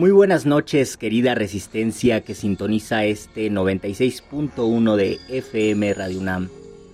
Muy 0.00 0.12
buenas 0.12 0.46
noches, 0.46 0.96
querida 0.96 1.34
resistencia 1.34 2.22
que 2.22 2.34
sintoniza 2.34 3.04
este 3.04 3.50
96.1 3.50 4.96
de 4.96 5.18
FM 5.28 5.92
Radio 5.92 6.20
UNAM. 6.20 6.48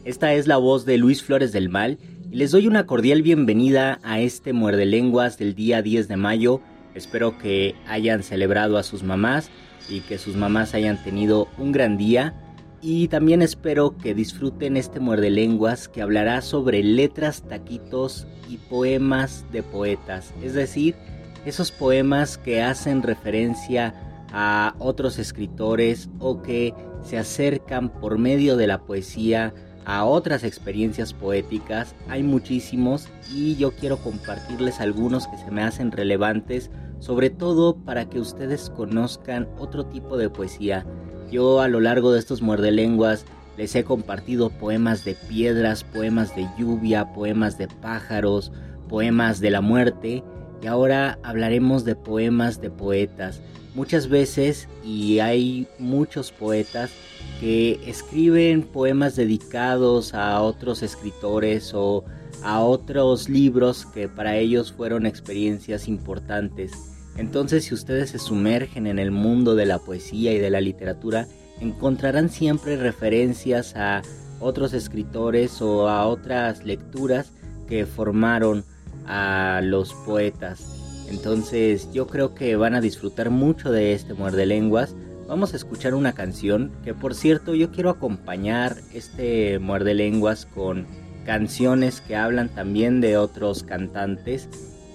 Esta 0.04 0.34
es 0.34 0.48
la 0.48 0.56
voz 0.56 0.84
de 0.86 0.98
Luis 0.98 1.22
Flores 1.22 1.52
del 1.52 1.68
Mal 1.68 1.98
y 2.32 2.34
les 2.34 2.50
doy 2.50 2.66
una 2.66 2.84
cordial 2.84 3.22
bienvenida 3.22 4.00
a 4.02 4.18
este 4.18 4.52
muerde 4.52 4.86
lenguas 4.86 5.38
del 5.38 5.54
día 5.54 5.82
10 5.82 6.08
de 6.08 6.16
mayo. 6.16 6.60
Espero 6.96 7.38
que 7.38 7.76
hayan 7.86 8.24
celebrado 8.24 8.76
a 8.76 8.82
sus 8.82 9.04
mamás 9.04 9.50
y 9.88 10.00
que 10.00 10.18
sus 10.18 10.34
mamás 10.34 10.74
hayan 10.74 11.00
tenido 11.04 11.46
un 11.58 11.70
gran 11.70 11.96
día. 11.96 12.34
Y 12.82 13.06
también 13.06 13.40
espero 13.40 13.96
que 13.96 14.14
disfruten 14.14 14.76
este 14.76 14.98
muerde 14.98 15.30
lenguas 15.30 15.86
que 15.86 16.02
hablará 16.02 16.42
sobre 16.42 16.82
letras, 16.82 17.44
taquitos 17.48 18.26
y 18.50 18.56
poemas 18.56 19.44
de 19.52 19.62
poetas, 19.62 20.34
es 20.42 20.54
decir, 20.54 20.96
esos 21.46 21.70
poemas 21.70 22.38
que 22.38 22.60
hacen 22.60 23.02
referencia 23.02 23.94
a 24.32 24.74
otros 24.78 25.18
escritores 25.18 26.10
o 26.18 26.42
que 26.42 26.74
se 27.02 27.18
acercan 27.18 27.88
por 27.88 28.18
medio 28.18 28.56
de 28.56 28.66
la 28.66 28.82
poesía 28.82 29.54
a 29.84 30.04
otras 30.04 30.42
experiencias 30.42 31.14
poéticas. 31.14 31.94
Hay 32.08 32.24
muchísimos 32.24 33.08
y 33.32 33.54
yo 33.54 33.70
quiero 33.70 33.98
compartirles 33.98 34.80
algunos 34.80 35.28
que 35.28 35.38
se 35.38 35.52
me 35.52 35.62
hacen 35.62 35.92
relevantes, 35.92 36.72
sobre 36.98 37.30
todo 37.30 37.76
para 37.76 38.06
que 38.06 38.18
ustedes 38.18 38.68
conozcan 38.68 39.48
otro 39.56 39.86
tipo 39.86 40.16
de 40.16 40.28
poesía. 40.28 40.84
Yo 41.30 41.60
a 41.60 41.68
lo 41.68 41.80
largo 41.80 42.12
de 42.12 42.18
estos 42.18 42.42
muerdelenguas 42.42 43.24
les 43.56 43.72
he 43.76 43.84
compartido 43.84 44.50
poemas 44.50 45.04
de 45.04 45.14
piedras, 45.14 45.84
poemas 45.84 46.34
de 46.34 46.48
lluvia, 46.58 47.12
poemas 47.12 47.56
de 47.56 47.68
pájaros, 47.68 48.50
poemas 48.88 49.40
de 49.40 49.50
la 49.50 49.60
muerte 49.60 50.24
y 50.62 50.66
ahora 50.66 51.18
hablaremos 51.22 51.84
de 51.84 51.96
poemas 51.96 52.60
de 52.60 52.70
poetas. 52.70 53.40
Muchas 53.74 54.08
veces, 54.08 54.68
y 54.82 55.18
hay 55.18 55.68
muchos 55.78 56.32
poetas 56.32 56.90
que 57.40 57.78
escriben 57.86 58.62
poemas 58.62 59.16
dedicados 59.16 60.14
a 60.14 60.40
otros 60.40 60.82
escritores 60.82 61.74
o 61.74 62.04
a 62.42 62.60
otros 62.60 63.28
libros 63.28 63.84
que 63.86 64.08
para 64.08 64.36
ellos 64.36 64.72
fueron 64.72 65.04
experiencias 65.04 65.88
importantes. 65.88 66.72
Entonces, 67.16 67.64
si 67.64 67.74
ustedes 67.74 68.10
se 68.10 68.18
sumergen 68.18 68.86
en 68.86 68.98
el 68.98 69.10
mundo 69.10 69.54
de 69.54 69.66
la 69.66 69.78
poesía 69.78 70.32
y 70.32 70.38
de 70.38 70.50
la 70.50 70.60
literatura, 70.60 71.26
encontrarán 71.60 72.28
siempre 72.30 72.76
referencias 72.76 73.74
a 73.76 74.02
otros 74.40 74.74
escritores 74.74 75.60
o 75.62 75.88
a 75.88 76.06
otras 76.06 76.64
lecturas 76.64 77.32
que 77.68 77.86
formaron 77.86 78.64
a 79.06 79.60
los 79.62 79.94
poetas. 79.94 81.04
Entonces 81.08 81.90
yo 81.92 82.06
creo 82.06 82.34
que 82.34 82.56
van 82.56 82.74
a 82.74 82.80
disfrutar 82.80 83.30
mucho 83.30 83.70
de 83.70 83.92
este 83.92 84.14
muerde 84.14 84.46
lenguas. 84.46 84.94
Vamos 85.28 85.52
a 85.52 85.56
escuchar 85.56 85.94
una 85.94 86.12
canción 86.12 86.72
que 86.84 86.94
por 86.94 87.14
cierto 87.14 87.54
yo 87.54 87.70
quiero 87.70 87.90
acompañar 87.90 88.76
este 88.92 89.58
muerde 89.58 89.94
lenguas 89.94 90.46
con 90.46 90.86
canciones 91.24 92.00
que 92.00 92.16
hablan 92.16 92.48
también 92.48 93.00
de 93.00 93.16
otros 93.16 93.64
cantantes 93.64 94.48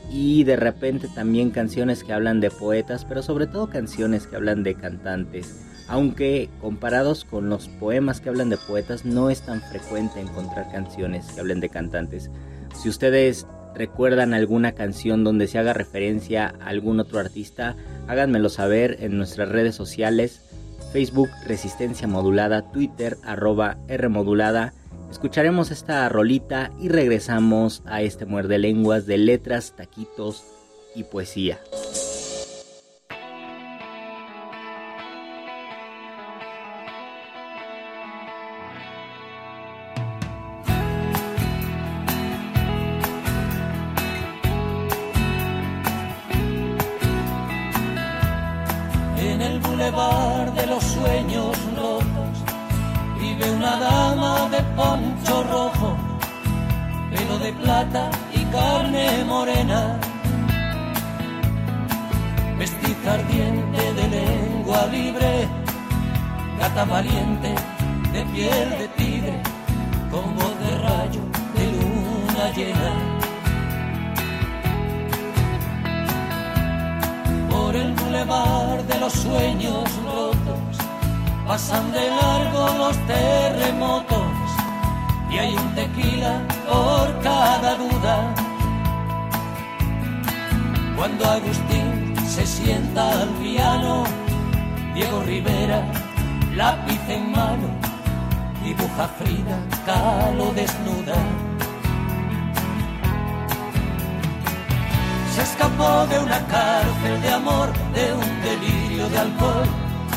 y 0.10 0.44
de 0.44 0.56
repente 0.56 1.08
también 1.14 1.52
canciones 1.52 2.04
que 2.04 2.14
hablan 2.14 2.42
de 2.42 2.52
poetas, 2.52 3.06
pero 3.06 3.22
sobre 3.22 3.48
todo 3.48 3.70
canciones 3.70 4.28
que 4.28 4.36
hablan 4.36 4.64
de 4.64 4.76
cantantes. 4.76 5.66
Aunque 5.88 6.50
comparados 6.62 7.26
con 7.26 7.50
los 7.50 7.68
poemas 7.68 8.22
que 8.22 8.30
hablan 8.30 8.50
de 8.50 8.58
poetas 8.58 9.04
no 9.06 9.30
es 9.30 9.42
tan 9.42 9.62
frecuente 9.62 10.20
encontrar 10.22 10.72
canciones 10.72 11.28
que 11.28 11.40
hablen 11.40 11.60
de 11.60 11.70
cantantes. 11.70 12.30
Si 12.82 12.88
ustedes 12.88 13.46
recuerdan 13.76 14.34
alguna 14.34 14.74
canción 14.74 15.24
donde 15.24 15.48
se 15.48 15.58
haga 15.58 15.74
referencia 15.74 16.54
a 16.60 16.68
algún 16.68 17.00
otro 17.00 17.20
artista, 17.20 17.76
háganmelo 18.08 18.50
saber 18.50 18.98
en 19.00 19.18
nuestras 19.18 19.50
redes 19.50 19.76
sociales, 19.76 20.42
Facebook 20.92 21.30
Resistencia 21.46 22.08
Modulada, 22.08 22.72
Twitter 22.72 23.18
arroba 23.24 23.78
R 23.88 24.10
Modulada. 24.10 24.74
Escucharemos 25.10 25.72
esta 25.72 26.08
rolita 26.10 26.72
y 26.80 26.90
regresamos 26.90 27.82
a 27.86 28.02
este 28.02 28.26
muerde 28.26 28.60
lenguas 28.60 29.06
de 29.06 29.18
letras, 29.18 29.76
taquitos 29.76 30.44
y 30.96 31.04
poesía. 31.04 31.60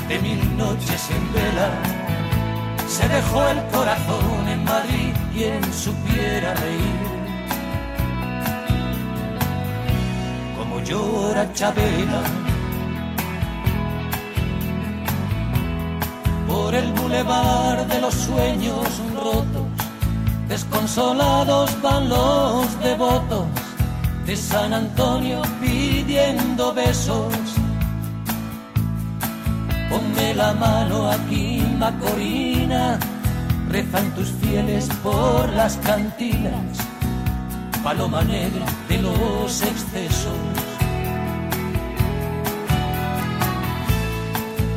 De 0.09 0.19
mil 0.19 0.57
noches 0.57 1.11
en 1.11 1.33
vela. 1.33 1.71
Se 2.87 3.09
dejó 3.09 3.49
el 3.49 3.61
corazón 3.69 4.49
en 4.49 4.65
Madrid, 4.65 5.13
quien 5.33 5.63
supiera 5.73 6.55
reír. 6.55 7.01
Como 10.59 10.81
llora 10.81 11.53
Chabela. 11.53 12.23
Por 16.47 16.75
el 16.75 16.93
bulevar 16.93 17.87
de 17.87 18.01
los 18.01 18.15
sueños 18.15 18.87
rotos, 19.15 19.67
desconsolados 20.49 21.83
van 21.83 22.09
los 22.09 22.81
devotos 22.81 23.47
de 24.27 24.37
San 24.37 24.73
Antonio 24.73 25.43
pidiendo 25.61 26.73
besos. 26.73 27.33
Ponme 29.95 30.35
la 30.35 30.53
mano 30.55 31.09
aquí, 31.09 31.63
Macorina, 31.79 32.99
rezan 33.69 34.13
tus 34.17 34.29
fieles 34.43 34.89
por 35.05 35.49
las 35.51 35.77
cantinas, 35.77 36.79
paloma 37.85 38.25
negra 38.25 38.67
de 38.89 38.99
los 38.99 39.63
excesos. 39.63 40.43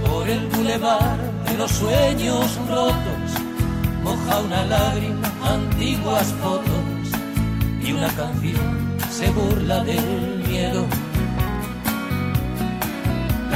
Por 0.06 0.30
el 0.30 0.46
bulevar 0.50 1.18
de 1.48 1.58
los 1.58 1.72
sueños 1.72 2.56
rotos, 2.70 3.30
moja 4.04 4.40
una 4.42 4.66
lágrima, 4.66 5.32
antiguas 5.44 6.28
fotos 6.44 7.08
y 7.82 7.92
una 7.92 8.10
canción 8.10 8.98
se 9.10 9.32
burla 9.32 9.84
del 9.84 10.44
miedo. 10.48 10.86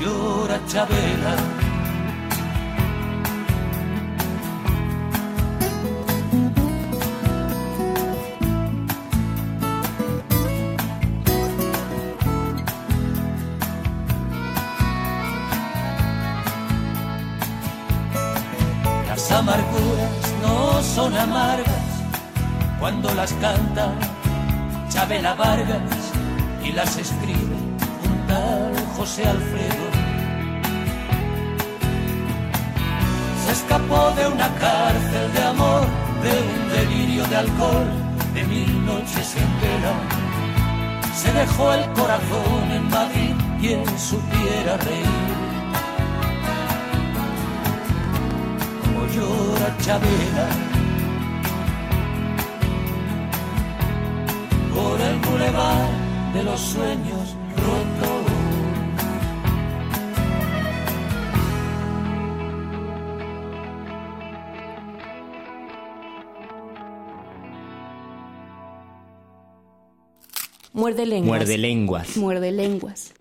Llora 0.00 0.58
Chabela. 0.66 1.36
Las 19.08 19.30
amarguras 19.32 20.34
no 20.42 20.82
son 20.82 21.16
amargas 21.16 21.66
cuando 22.78 23.12
las 23.14 23.32
canta 23.34 23.92
Chabela 24.88 25.34
Vargas 25.34 25.82
y 26.64 26.72
las 26.72 26.96
escribe 26.96 27.56
un 28.04 28.26
tal 28.26 28.72
José 28.96 29.26
Alfredo. 29.26 29.69
Escapó 33.70 34.10
de 34.16 34.26
una 34.26 34.48
cárcel 34.56 35.32
de 35.32 35.42
amor, 35.44 35.82
de 36.24 36.32
un 36.50 36.68
delirio 36.72 37.24
de 37.26 37.36
alcohol, 37.36 37.86
de 38.34 38.42
mil 38.44 38.84
noches 38.84 39.36
en 39.36 39.50
vela. 39.60 39.94
Se 41.14 41.32
dejó 41.32 41.72
el 41.74 41.84
corazón 41.92 42.64
en 42.72 42.90
Madrid, 42.90 43.34
quien 43.60 43.84
supiera 43.96 44.76
reír. 44.88 45.30
Como 48.80 49.06
llora 49.14 49.76
Chabela 49.82 50.48
por 54.74 55.00
el 55.00 55.16
bulevar 55.26 55.88
de 56.34 56.42
los 56.42 56.60
sueños 56.60 57.36
rotos. 57.56 58.19
Muerde 70.90 71.06
lenguas. 71.06 71.38
Muerde 71.38 71.58
lenguas. 71.58 72.16
Muerde 72.16 72.50
lenguas. 72.50 73.14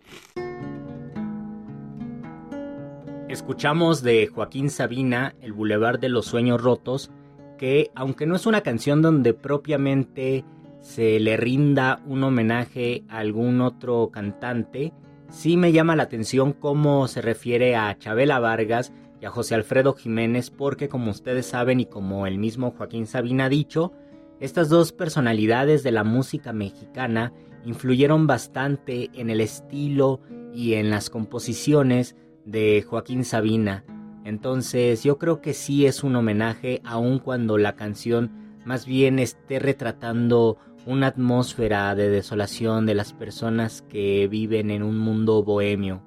Escuchamos 3.27 4.01
de 4.01 4.25
Joaquín 4.25 4.71
Sabina 4.71 5.35
El 5.39 5.53
Boulevard 5.53 5.99
de 5.99 6.09
los 6.09 6.25
Sueños 6.25 6.63
Rotos, 6.63 7.11
que 7.59 7.91
aunque 7.93 8.25
no 8.25 8.35
es 8.35 8.47
una 8.47 8.61
canción 8.61 9.03
donde 9.03 9.35
propiamente 9.35 10.45
se 10.81 11.19
le 11.19 11.37
rinda 11.37 12.01
un 12.07 12.23
homenaje 12.23 13.03
a 13.07 13.19
algún 13.19 13.61
otro 13.61 14.09
cantante, 14.09 14.91
sí 15.29 15.55
me 15.55 15.71
llama 15.71 15.95
la 15.95 16.03
atención 16.03 16.53
cómo 16.53 17.07
se 17.07 17.21
refiere 17.21 17.75
a 17.75 17.95
Chabela 17.99 18.39
Vargas 18.39 18.91
y 19.21 19.25
a 19.25 19.29
José 19.29 19.53
Alfredo 19.53 19.93
Jiménez, 19.93 20.49
porque 20.49 20.89
como 20.89 21.11
ustedes 21.11 21.45
saben 21.45 21.81
y 21.81 21.85
como 21.85 22.25
el 22.25 22.39
mismo 22.39 22.71
Joaquín 22.71 23.05
Sabina 23.05 23.45
ha 23.45 23.49
dicho, 23.49 23.91
estas 24.39 24.69
dos 24.69 24.91
personalidades 24.91 25.83
de 25.83 25.91
la 25.91 26.03
música 26.03 26.51
mexicana 26.51 27.31
influyeron 27.65 28.27
bastante 28.27 29.09
en 29.13 29.29
el 29.29 29.41
estilo 29.41 30.21
y 30.53 30.73
en 30.73 30.89
las 30.89 31.09
composiciones 31.09 32.15
de 32.45 32.83
Joaquín 32.87 33.25
Sabina. 33.25 33.85
Entonces 34.25 35.03
yo 35.03 35.17
creo 35.17 35.41
que 35.41 35.53
sí 35.53 35.85
es 35.85 36.03
un 36.03 36.15
homenaje 36.15 36.81
aun 36.83 37.19
cuando 37.19 37.57
la 37.57 37.75
canción 37.75 38.59
más 38.65 38.85
bien 38.85 39.19
esté 39.19 39.59
retratando 39.59 40.57
una 40.85 41.07
atmósfera 41.07 41.93
de 41.95 42.09
desolación 42.09 42.85
de 42.85 42.95
las 42.95 43.13
personas 43.13 43.81
que 43.83 44.27
viven 44.27 44.71
en 44.71 44.83
un 44.83 44.97
mundo 44.97 45.43
bohemio. 45.43 46.01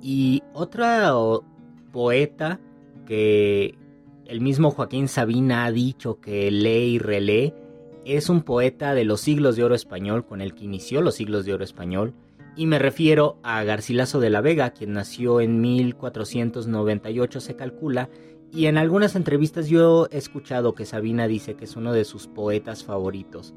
Y 0.00 0.42
otra 0.52 1.12
poeta 1.92 2.60
que 3.06 3.76
el 4.26 4.40
mismo 4.40 4.70
Joaquín 4.70 5.08
Sabina 5.08 5.64
ha 5.64 5.72
dicho 5.72 6.20
que 6.20 6.50
lee 6.50 6.94
y 6.94 6.98
relee 6.98 7.54
es 8.16 8.30
un 8.30 8.40
poeta 8.40 8.94
de 8.94 9.04
los 9.04 9.20
siglos 9.20 9.54
de 9.56 9.64
oro 9.64 9.74
español 9.74 10.24
con 10.24 10.40
el 10.40 10.54
que 10.54 10.64
inició 10.64 11.02
los 11.02 11.16
siglos 11.16 11.44
de 11.44 11.52
oro 11.52 11.62
español 11.62 12.14
y 12.56 12.64
me 12.66 12.78
refiero 12.78 13.36
a 13.42 13.62
Garcilaso 13.64 14.18
de 14.18 14.30
la 14.30 14.40
Vega, 14.40 14.70
quien 14.70 14.94
nació 14.94 15.42
en 15.42 15.60
1498 15.60 17.40
se 17.40 17.54
calcula 17.54 18.08
y 18.50 18.64
en 18.64 18.78
algunas 18.78 19.14
entrevistas 19.14 19.68
yo 19.68 20.08
he 20.10 20.16
escuchado 20.16 20.74
que 20.74 20.86
Sabina 20.86 21.28
dice 21.28 21.54
que 21.54 21.66
es 21.66 21.76
uno 21.76 21.92
de 21.92 22.06
sus 22.06 22.28
poetas 22.28 22.82
favoritos. 22.82 23.54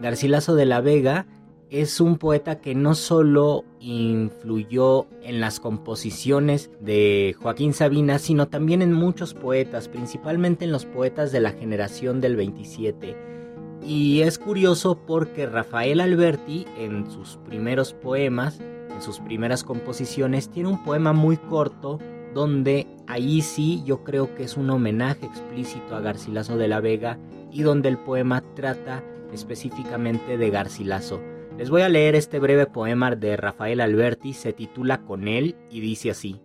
Garcilaso 0.00 0.54
de 0.54 0.64
la 0.64 0.80
Vega 0.80 1.26
es 1.68 2.00
un 2.00 2.16
poeta 2.16 2.58
que 2.58 2.74
no 2.74 2.94
solo 2.94 3.64
influyó 3.80 5.08
en 5.22 5.40
las 5.40 5.60
composiciones 5.60 6.70
de 6.80 7.36
Joaquín 7.38 7.74
Sabina, 7.74 8.18
sino 8.18 8.48
también 8.48 8.80
en 8.80 8.94
muchos 8.94 9.34
poetas, 9.34 9.88
principalmente 9.88 10.64
en 10.64 10.72
los 10.72 10.86
poetas 10.86 11.32
de 11.32 11.40
la 11.40 11.52
generación 11.52 12.22
del 12.22 12.36
27. 12.36 13.39
Y 13.82 14.20
es 14.20 14.38
curioso 14.38 14.98
porque 15.06 15.46
Rafael 15.46 16.00
Alberti 16.00 16.66
en 16.76 17.10
sus 17.10 17.38
primeros 17.46 17.94
poemas, 17.94 18.60
en 18.60 19.02
sus 19.02 19.20
primeras 19.20 19.64
composiciones, 19.64 20.50
tiene 20.50 20.68
un 20.68 20.84
poema 20.84 21.12
muy 21.12 21.36
corto 21.36 21.98
donde 22.34 22.86
ahí 23.06 23.42
sí 23.42 23.82
yo 23.84 24.04
creo 24.04 24.34
que 24.34 24.44
es 24.44 24.56
un 24.56 24.70
homenaje 24.70 25.26
explícito 25.26 25.96
a 25.96 26.00
Garcilaso 26.00 26.56
de 26.56 26.68
la 26.68 26.80
Vega 26.80 27.18
y 27.50 27.62
donde 27.62 27.88
el 27.88 27.98
poema 27.98 28.42
trata 28.54 29.02
específicamente 29.32 30.36
de 30.36 30.50
Garcilaso. 30.50 31.20
Les 31.58 31.70
voy 31.70 31.82
a 31.82 31.88
leer 31.88 32.14
este 32.14 32.38
breve 32.38 32.66
poema 32.66 33.14
de 33.16 33.36
Rafael 33.36 33.80
Alberti, 33.80 34.32
se 34.32 34.52
titula 34.52 35.02
Con 35.02 35.28
él 35.28 35.56
y 35.70 35.80
dice 35.80 36.10
así. 36.10 36.40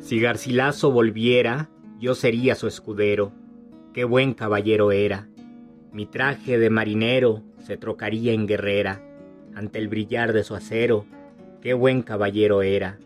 Si 0.00 0.20
Garcilaso 0.20 0.90
volviera, 0.90 1.70
yo 1.98 2.14
sería 2.14 2.54
su 2.54 2.66
escudero. 2.66 3.32
Qué 3.94 4.02
buen 4.02 4.34
caballero 4.34 4.90
era. 4.90 5.28
Mi 5.92 6.04
traje 6.04 6.58
de 6.58 6.68
marinero 6.68 7.42
se 7.60 7.76
trocaría 7.76 8.32
en 8.32 8.48
guerrera 8.48 9.00
ante 9.54 9.78
el 9.78 9.86
brillar 9.86 10.32
de 10.32 10.42
su 10.42 10.56
acero. 10.56 11.06
Qué 11.62 11.74
buen 11.74 12.02
caballero 12.02 12.62
era. 12.62 12.98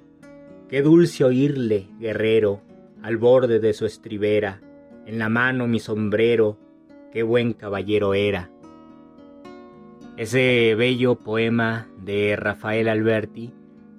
Qué 0.66 0.80
dulce 0.80 1.24
oírle, 1.24 1.88
guerrero, 2.00 2.62
al 3.02 3.18
borde 3.18 3.60
de 3.60 3.74
su 3.74 3.84
estribera, 3.84 4.62
en 5.04 5.18
la 5.18 5.28
mano 5.28 5.66
mi 5.66 5.78
sombrero, 5.78 6.56
qué 7.12 7.22
buen 7.22 7.52
caballero 7.52 8.14
era. 8.14 8.50
Ese 10.16 10.74
bello 10.74 11.16
poema 11.16 11.86
de 12.02 12.34
Rafael 12.34 12.88
Alberti 12.88 13.52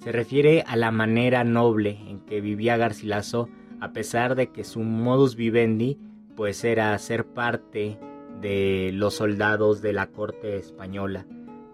se 0.03 0.12
refiere 0.12 0.63
a 0.65 0.75
la 0.75 0.89
manera 0.89 1.43
noble 1.43 2.00
en 2.08 2.22
que 2.22 2.41
vivía 2.41 2.77
Garcilaso 2.77 3.48
a 3.79 3.93
pesar 3.93 4.34
de 4.34 4.48
que 4.48 4.63
su 4.63 4.79
modus 4.79 5.36
vivendi 5.36 6.00
pues 6.39 6.63
era 6.63 6.98
ser 7.00 7.25
parte 7.25 8.00
de 8.39 8.91
los 8.93 9.15
soldados 9.15 9.81
de 9.81 9.91
la 9.91 10.08
corte 10.08 10.55
española. 10.55 11.25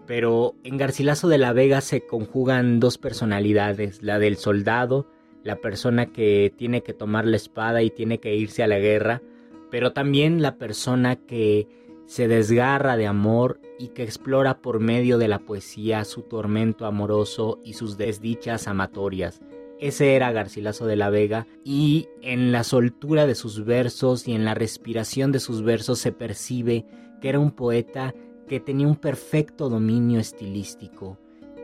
Pero 0.08 0.56
en 0.64 0.76
Garcilaso 0.76 1.28
de 1.28 1.38
la 1.38 1.52
Vega 1.52 1.80
se 1.80 2.04
conjugan 2.04 2.80
dos 2.80 2.98
personalidades, 2.98 4.02
la 4.02 4.18
del 4.18 4.36
soldado, 4.36 5.06
la 5.44 5.60
persona 5.60 6.06
que 6.06 6.52
tiene 6.56 6.82
que 6.82 6.94
tomar 6.94 7.26
la 7.26 7.36
espada 7.36 7.80
y 7.82 7.90
tiene 7.90 8.18
que 8.18 8.34
irse 8.34 8.64
a 8.64 8.66
la 8.66 8.80
guerra, 8.80 9.22
pero 9.70 9.92
también 9.92 10.42
la 10.42 10.56
persona 10.56 11.14
que 11.14 11.68
se 12.06 12.26
desgarra 12.26 12.96
de 12.96 13.06
amor 13.06 13.60
y 13.78 13.90
que 13.90 14.02
explora 14.02 14.62
por 14.62 14.80
medio 14.80 15.18
de 15.18 15.28
la 15.28 15.38
poesía 15.38 16.04
su 16.04 16.22
tormento 16.22 16.86
amoroso 16.86 17.60
y 17.62 17.74
sus 17.74 17.96
desdichas 17.96 18.66
amatorias. 18.66 19.40
Ese 19.78 20.14
era 20.14 20.32
Garcilaso 20.32 20.86
de 20.86 20.96
la 20.96 21.10
Vega 21.10 21.46
y 21.64 22.08
en 22.22 22.50
la 22.50 22.64
soltura 22.64 23.26
de 23.26 23.34
sus 23.34 23.64
versos 23.64 24.26
y 24.26 24.32
en 24.32 24.44
la 24.44 24.54
respiración 24.54 25.32
de 25.32 25.40
sus 25.40 25.62
versos 25.62 25.98
se 25.98 26.12
percibe 26.12 26.86
que 27.20 27.28
era 27.28 27.38
un 27.38 27.50
poeta 27.50 28.14
que 28.48 28.60
tenía 28.60 28.86
un 28.86 28.96
perfecto 28.96 29.68
dominio 29.68 30.18
estilístico. 30.18 31.18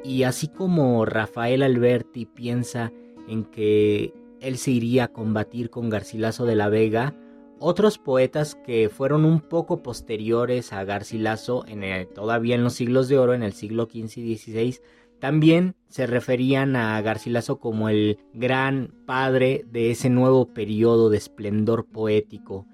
Y 0.04 0.24
así 0.24 0.48
como 0.48 1.04
Rafael 1.06 1.62
Alberti 1.62 2.26
piensa 2.26 2.92
en 3.28 3.44
que 3.44 4.12
él 4.40 4.58
se 4.58 4.72
iría 4.72 5.04
a 5.04 5.12
combatir 5.12 5.70
con 5.70 5.88
Garcilaso 5.88 6.44
de 6.44 6.56
la 6.56 6.68
Vega, 6.68 7.14
otros 7.60 7.98
poetas 7.98 8.56
que 8.56 8.88
fueron 8.88 9.24
un 9.24 9.40
poco 9.40 9.84
posteriores 9.84 10.72
a 10.72 10.82
Garcilaso, 10.82 11.64
en 11.68 12.08
todavía 12.12 12.56
en 12.56 12.64
los 12.64 12.74
siglos 12.74 13.08
de 13.08 13.18
oro, 13.18 13.34
en 13.34 13.44
el 13.44 13.52
siglo 13.52 13.84
XV 13.84 14.18
y 14.18 14.36
XVI, 14.36 14.80
también 15.22 15.76
se 15.88 16.08
referían 16.08 16.74
a 16.74 17.00
Garcilaso 17.00 17.60
como 17.60 17.88
el 17.88 18.18
gran 18.34 18.92
padre 19.06 19.64
de 19.70 19.92
ese 19.92 20.10
nuevo 20.10 20.52
periodo 20.52 21.10
de 21.10 21.18
esplendor 21.18 21.86
poético, 21.86 22.66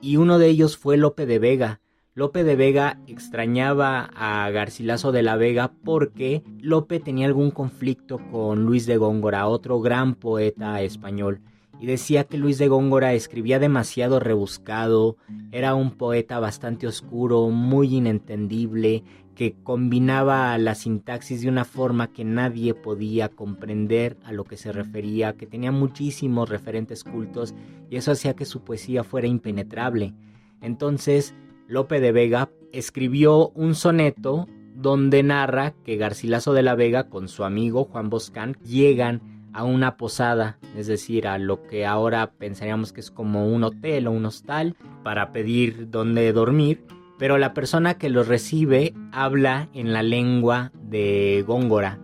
y 0.00 0.16
uno 0.16 0.38
de 0.38 0.46
ellos 0.46 0.76
fue 0.76 0.98
Lope 0.98 1.26
de 1.26 1.40
Vega. 1.40 1.80
Lope 2.14 2.44
de 2.44 2.54
Vega 2.54 3.00
extrañaba 3.08 4.08
a 4.14 4.48
Garcilaso 4.50 5.10
de 5.10 5.24
la 5.24 5.34
Vega 5.34 5.72
porque 5.82 6.44
Lope 6.60 7.00
tenía 7.00 7.26
algún 7.26 7.50
conflicto 7.50 8.20
con 8.30 8.62
Luis 8.62 8.86
de 8.86 8.98
Góngora, 8.98 9.48
otro 9.48 9.80
gran 9.80 10.14
poeta 10.14 10.80
español 10.82 11.40
y 11.78 11.86
decía 11.86 12.24
que 12.24 12.38
Luis 12.38 12.58
de 12.58 12.68
Góngora 12.68 13.12
escribía 13.12 13.58
demasiado 13.58 14.20
rebuscado, 14.20 15.16
era 15.52 15.74
un 15.74 15.90
poeta 15.90 16.38
bastante 16.40 16.86
oscuro, 16.86 17.50
muy 17.50 17.96
inentendible, 17.96 19.04
que 19.36 19.54
combinaba 19.62 20.56
la 20.58 20.74
sintaxis 20.74 21.42
de 21.42 21.48
una 21.48 21.64
forma 21.64 22.10
que 22.12 22.24
nadie 22.24 22.74
podía 22.74 23.28
comprender 23.28 24.16
a 24.24 24.32
lo 24.32 24.44
que 24.44 24.56
se 24.56 24.72
refería, 24.72 25.34
que 25.34 25.46
tenía 25.46 25.70
muchísimos 25.70 26.48
referentes 26.48 27.04
cultos 27.04 27.54
y 27.90 27.96
eso 27.96 28.12
hacía 28.12 28.34
que 28.34 28.46
su 28.46 28.64
poesía 28.64 29.04
fuera 29.04 29.28
impenetrable. 29.28 30.14
Entonces, 30.62 31.34
Lope 31.68 32.00
de 32.00 32.12
Vega 32.12 32.50
escribió 32.72 33.50
un 33.50 33.74
soneto 33.74 34.48
donde 34.74 35.22
narra 35.22 35.74
que 35.84 35.96
Garcilaso 35.96 36.54
de 36.54 36.62
la 36.62 36.74
Vega 36.74 37.08
con 37.08 37.28
su 37.28 37.44
amigo 37.44 37.84
Juan 37.84 38.08
Boscán 38.08 38.56
llegan 38.64 39.20
a 39.52 39.64
una 39.64 39.96
posada, 39.96 40.58
es 40.76 40.86
decir, 40.86 41.26
a 41.26 41.38
lo 41.38 41.62
que 41.62 41.86
ahora 41.86 42.32
pensaríamos 42.32 42.92
que 42.92 43.00
es 43.00 43.10
como 43.10 43.48
un 43.48 43.64
hotel 43.64 44.06
o 44.06 44.12
un 44.12 44.26
hostal 44.26 44.76
para 45.02 45.32
pedir 45.32 45.90
dónde 45.90 46.30
dormir, 46.32 46.84
pero 47.18 47.38
la 47.38 47.54
persona 47.54 47.94
que 47.94 48.10
los 48.10 48.28
recibe 48.28 48.94
habla 49.12 49.68
en 49.72 49.92
la 49.92 50.02
lengua 50.02 50.72
de 50.74 51.44
Góngora. 51.46 51.98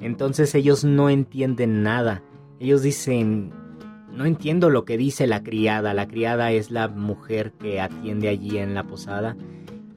Entonces 0.00 0.54
ellos 0.54 0.84
no 0.84 1.10
entienden 1.10 1.82
nada. 1.82 2.22
Ellos 2.60 2.82
dicen, 2.82 3.52
no 4.12 4.26
entiendo 4.26 4.70
lo 4.70 4.84
que 4.84 4.98
dice 4.98 5.26
la 5.26 5.42
criada. 5.42 5.94
La 5.94 6.06
criada 6.06 6.52
es 6.52 6.70
la 6.70 6.88
mujer 6.88 7.52
que 7.52 7.80
atiende 7.80 8.28
allí 8.28 8.58
en 8.58 8.74
la 8.74 8.84
posada. 8.84 9.36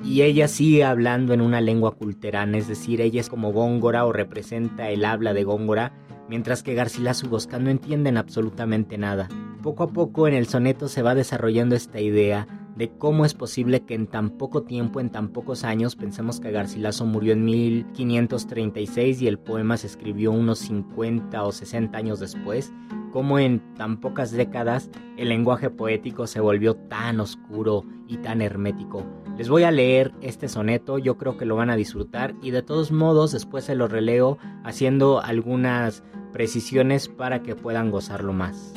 Y 0.04 0.24
ella 0.24 0.48
sigue 0.48 0.84
hablando 0.84 1.34
en 1.34 1.42
una 1.42 1.62
lengua 1.62 1.92
culterana, 1.92 2.58
es 2.58 2.68
decir, 2.68 3.02
ella 3.02 3.22
es 3.22 3.30
como 3.30 3.52
Góngora 3.52 4.04
o 4.06 4.12
representa 4.12 4.90
el 4.90 5.06
habla 5.06 5.36
de 5.36 5.44
Góngora, 5.44 5.94
mientras 6.28 6.64
que 6.64 6.74
Garcilaso 6.74 7.28
y 7.28 7.30
Boscan 7.30 7.66
no 7.66 7.70
entienden 7.70 8.18
absolutamente 8.18 8.98
nada. 8.98 9.30
Poco 9.62 9.84
a 9.84 9.90
poco 9.90 10.28
en 10.28 10.34
el 10.34 10.48
soneto 10.48 10.88
se 10.88 11.04
va 11.04 11.14
desarrollando 11.14 11.76
esta 11.76 12.00
idea 12.00 12.48
de 12.76 12.90
cómo 12.90 13.26
es 13.26 13.34
posible 13.34 13.82
que 13.82 13.96
en 13.96 14.08
tan 14.08 14.32
poco 14.32 14.64
tiempo, 14.64 15.00
en 15.00 15.10
tan 15.10 15.30
pocos 15.30 15.64
años, 15.64 15.96
pensemos 15.96 16.40
que 16.40 16.52
Garcilaso 16.52 17.06
murió 17.06 17.34
en 17.34 17.46
1536 17.46 19.22
y 19.22 19.28
el 19.28 19.40
poema 19.40 19.78
se 19.78 19.88
escribió 19.88 20.32
unos 20.32 20.60
50 20.60 21.44
o 21.44 21.52
60 21.52 21.98
años 21.98 22.20
después, 22.20 22.72
cómo 23.12 23.40
en 23.40 23.60
tan 23.76 24.00
pocas 24.00 24.32
décadas 24.32 24.90
el 25.18 25.30
lenguaje 25.30 25.70
poético 25.70 26.28
se 26.28 26.40
volvió 26.40 26.76
tan 26.76 27.20
oscuro 27.20 27.84
y 28.08 28.18
tan 28.18 28.42
hermético. 28.42 29.06
Les 29.38 29.50
voy 29.50 29.64
a 29.64 29.72
leer 29.72 30.14
este 30.22 30.48
soneto, 30.48 30.98
yo 30.98 31.18
creo 31.18 31.38
que 31.38 31.46
lo 31.46 31.56
van 31.56 31.70
a 31.70 31.76
disfrutar 31.76 32.36
y 32.42 32.52
de 32.52 32.64
todos 32.64 32.92
modos 32.92 33.32
después 33.32 33.66
se 33.66 33.76
lo 33.76 33.88
releo 33.88 34.38
haciendo 34.64 35.22
algunas 35.22 36.04
precisiones 36.32 37.10
para 37.10 37.42
que 37.42 37.56
puedan 37.56 37.92
gozarlo 37.92 38.34
más. 38.34 38.74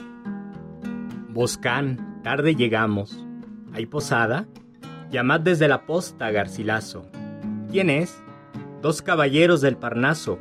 Boscán, 1.30 2.20
tarde 2.22 2.54
llegamos. 2.54 3.23
¿Hay 3.74 3.86
posada? 3.86 4.46
Llamad 5.10 5.40
desde 5.40 5.66
la 5.66 5.84
posta, 5.84 6.30
Garcilaso. 6.30 7.10
¿Quién 7.72 7.90
es? 7.90 8.22
Dos 8.80 9.02
caballeros 9.02 9.60
del 9.62 9.76
Parnaso. 9.76 10.38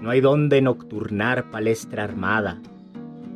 No 0.00 0.08
hay 0.08 0.22
donde 0.22 0.62
nocturnar 0.62 1.50
palestra 1.50 2.04
armada. 2.04 2.62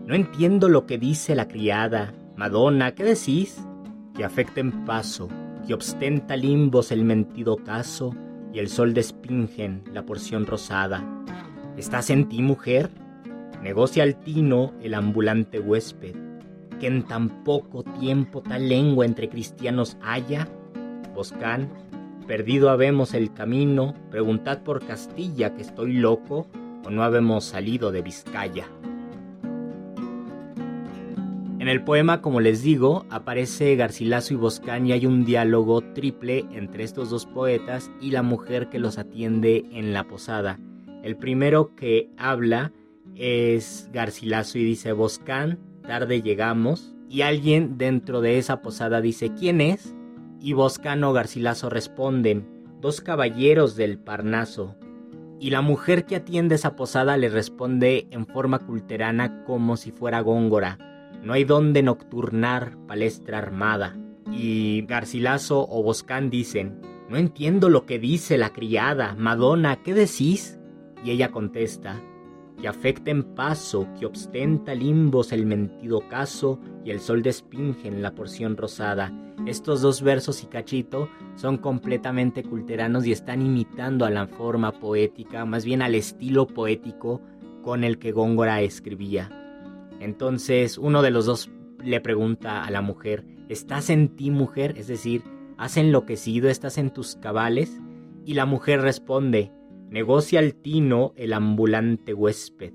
No 0.06 0.14
entiendo 0.14 0.70
lo 0.70 0.86
que 0.86 0.96
dice 0.96 1.34
la 1.34 1.48
criada. 1.48 2.14
Madonna, 2.34 2.94
¿qué 2.94 3.04
decís? 3.04 3.62
Que 4.14 4.24
afecten 4.24 4.86
paso, 4.86 5.28
que 5.66 5.74
ostenta 5.74 6.34
limbos 6.34 6.90
el 6.90 7.04
mentido 7.04 7.56
caso, 7.56 8.14
y 8.54 8.58
el 8.58 8.68
sol 8.68 8.94
despingen 8.94 9.84
la 9.92 10.06
porción 10.06 10.46
rosada. 10.46 11.04
¿Estás 11.76 12.08
en 12.08 12.26
ti, 12.30 12.40
mujer? 12.40 12.88
Negocia 13.62 14.02
al 14.02 14.16
tino 14.16 14.72
el 14.80 14.94
ambulante 14.94 15.60
huésped, 15.60 16.16
que 16.78 16.86
en 16.86 17.02
tan 17.04 17.44
poco 17.44 17.82
tiempo 17.82 18.42
tal 18.42 18.68
lengua 18.68 19.04
entre 19.04 19.28
cristianos 19.28 19.96
haya. 20.02 20.48
Boscán, 21.14 21.68
perdido 22.26 22.70
habemos 22.70 23.14
el 23.14 23.32
camino, 23.32 23.94
preguntad 24.10 24.62
por 24.62 24.84
Castilla 24.84 25.54
que 25.54 25.62
estoy 25.62 25.94
loco, 25.94 26.46
o 26.84 26.90
no 26.90 27.02
habemos 27.02 27.44
salido 27.44 27.90
de 27.92 28.02
Vizcaya. 28.02 28.68
En 31.66 31.70
el 31.70 31.82
poema, 31.82 32.22
como 32.22 32.40
les 32.40 32.62
digo, 32.62 33.06
aparece 33.10 33.74
Garcilaso 33.74 34.34
y 34.34 34.36
Boscán 34.36 34.86
y 34.86 34.92
hay 34.92 35.04
un 35.04 35.24
diálogo 35.24 35.80
triple 35.80 36.44
entre 36.52 36.84
estos 36.84 37.10
dos 37.10 37.26
poetas 37.26 37.90
y 38.00 38.12
la 38.12 38.22
mujer 38.22 38.68
que 38.68 38.78
los 38.78 38.98
atiende 38.98 39.64
en 39.72 39.92
la 39.92 40.04
posada. 40.04 40.60
El 41.02 41.16
primero 41.16 41.74
que 41.74 42.08
habla 42.18 42.72
es 43.16 43.88
Garcilaso 43.92 44.58
y 44.58 44.64
dice 44.64 44.92
Boscán, 44.92 45.58
tarde 45.86 46.22
llegamos. 46.22 46.94
Y 47.08 47.22
alguien 47.22 47.78
dentro 47.78 48.20
de 48.20 48.38
esa 48.38 48.60
posada 48.62 49.00
dice 49.00 49.32
¿quién 49.32 49.60
es? 49.60 49.94
Y 50.40 50.52
Boscán 50.52 51.04
o 51.04 51.12
Garcilaso 51.12 51.70
responden, 51.70 52.46
dos 52.80 53.00
caballeros 53.00 53.76
del 53.76 53.98
Parnaso. 53.98 54.76
Y 55.38 55.50
la 55.50 55.60
mujer 55.60 56.04
que 56.06 56.16
atiende 56.16 56.54
esa 56.54 56.76
posada 56.76 57.16
le 57.16 57.28
responde 57.28 58.08
en 58.10 58.26
forma 58.26 58.60
culterana 58.60 59.44
como 59.44 59.76
si 59.76 59.92
fuera 59.92 60.20
góngora. 60.20 60.78
No 61.22 61.32
hay 61.32 61.44
donde 61.44 61.82
nocturnar 61.82 62.76
palestra 62.86 63.38
armada. 63.38 63.96
Y 64.32 64.84
Garcilaso 64.86 65.66
o 65.68 65.82
Boscán 65.82 66.30
dicen, 66.30 66.80
no 67.08 67.16
entiendo 67.16 67.68
lo 67.68 67.86
que 67.86 67.98
dice 67.98 68.38
la 68.38 68.50
criada. 68.50 69.14
Madonna, 69.16 69.82
¿qué 69.82 69.94
decís? 69.94 70.58
Y 71.04 71.10
ella 71.10 71.30
contesta, 71.30 72.00
que 72.60 72.68
afecten 72.68 73.22
paso, 73.22 73.86
que 73.98 74.06
ostenta 74.06 74.74
limbos 74.74 75.32
el 75.32 75.46
mentido 75.46 76.08
caso 76.08 76.58
y 76.84 76.90
el 76.90 77.00
sol 77.00 77.22
despinge 77.22 77.88
en 77.88 78.02
la 78.02 78.14
porción 78.14 78.56
rosada. 78.56 79.12
Estos 79.46 79.82
dos 79.82 80.02
versos 80.02 80.42
y 80.42 80.46
cachito 80.46 81.08
son 81.34 81.58
completamente 81.58 82.42
culteranos 82.42 83.06
y 83.06 83.12
están 83.12 83.42
imitando 83.42 84.04
a 84.06 84.10
la 84.10 84.26
forma 84.26 84.72
poética, 84.72 85.44
más 85.44 85.64
bien 85.64 85.82
al 85.82 85.94
estilo 85.94 86.46
poético 86.46 87.20
con 87.62 87.84
el 87.84 87.98
que 87.98 88.12
Góngora 88.12 88.62
escribía. 88.62 89.30
Entonces 90.00 90.78
uno 90.78 91.02
de 91.02 91.10
los 91.10 91.26
dos 91.26 91.50
le 91.82 92.00
pregunta 92.00 92.64
a 92.64 92.70
la 92.70 92.80
mujer, 92.80 93.24
¿estás 93.48 93.90
en 93.90 94.16
ti 94.16 94.30
mujer? 94.30 94.74
Es 94.78 94.86
decir, 94.86 95.22
¿has 95.58 95.76
enloquecido? 95.76 96.48
¿Estás 96.48 96.78
en 96.78 96.90
tus 96.90 97.16
cabales? 97.16 97.80
Y 98.24 98.34
la 98.34 98.46
mujer 98.46 98.80
responde, 98.80 99.52
negocia 99.96 100.40
el 100.40 100.54
tino 100.54 101.14
el 101.16 101.32
ambulante 101.32 102.12
huésped. 102.12 102.74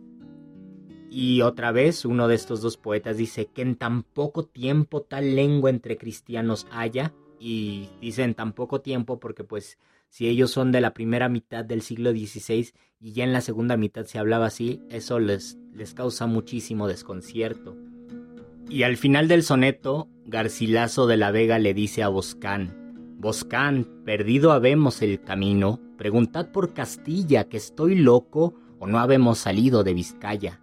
Y 1.11 1.43
otra 1.43 1.71
vez 1.71 2.03
uno 2.03 2.27
de 2.27 2.33
estos 2.33 2.61
dos 2.61 2.77
poetas 2.77 3.15
dice 3.15 3.45
que 3.45 3.61
en 3.61 3.75
tan 3.75 4.01
poco 4.01 4.45
tiempo 4.45 5.03
tal 5.03 5.35
lengua 5.35 5.69
entre 5.69 5.97
cristianos 5.97 6.65
haya, 6.71 7.13
y 7.39 7.89
dicen 8.01 8.33
tan 8.33 8.53
poco 8.53 8.81
tiempo 8.81 9.19
porque 9.19 9.43
pues 9.43 9.77
si 10.09 10.29
ellos 10.29 10.49
son 10.49 10.71
de 10.71 10.81
la 10.81 10.95
primera 10.95 11.29
mitad 11.29 11.63
del 11.63 11.83
siglo 11.83 12.09
XVI 12.09 12.71
y 12.99 13.11
ya 13.11 13.23
en 13.23 13.33
la 13.33 13.41
segunda 13.41 13.77
mitad 13.77 14.05
se 14.05 14.17
hablaba 14.17 14.47
así, 14.47 14.81
eso 14.89 15.19
les, 15.19 15.59
les 15.75 15.93
causa 15.93 16.25
muchísimo 16.25 16.87
desconcierto. 16.87 17.77
Y 18.67 18.81
al 18.81 18.97
final 18.97 19.27
del 19.27 19.43
soneto, 19.43 20.09
Garcilaso 20.25 21.05
de 21.05 21.17
la 21.17 21.29
Vega 21.29 21.59
le 21.59 21.75
dice 21.75 22.01
a 22.01 22.07
Boscán, 22.07 22.80
Boscán, 23.21 23.87
perdido 24.03 24.51
habemos 24.51 25.03
el 25.03 25.21
camino, 25.21 25.79
preguntad 25.95 26.51
por 26.51 26.73
Castilla, 26.73 27.43
que 27.43 27.57
estoy 27.57 27.93
loco 27.93 28.55
o 28.79 28.87
no 28.87 28.97
habemos 28.97 29.37
salido 29.37 29.83
de 29.83 29.93
Vizcaya. 29.93 30.59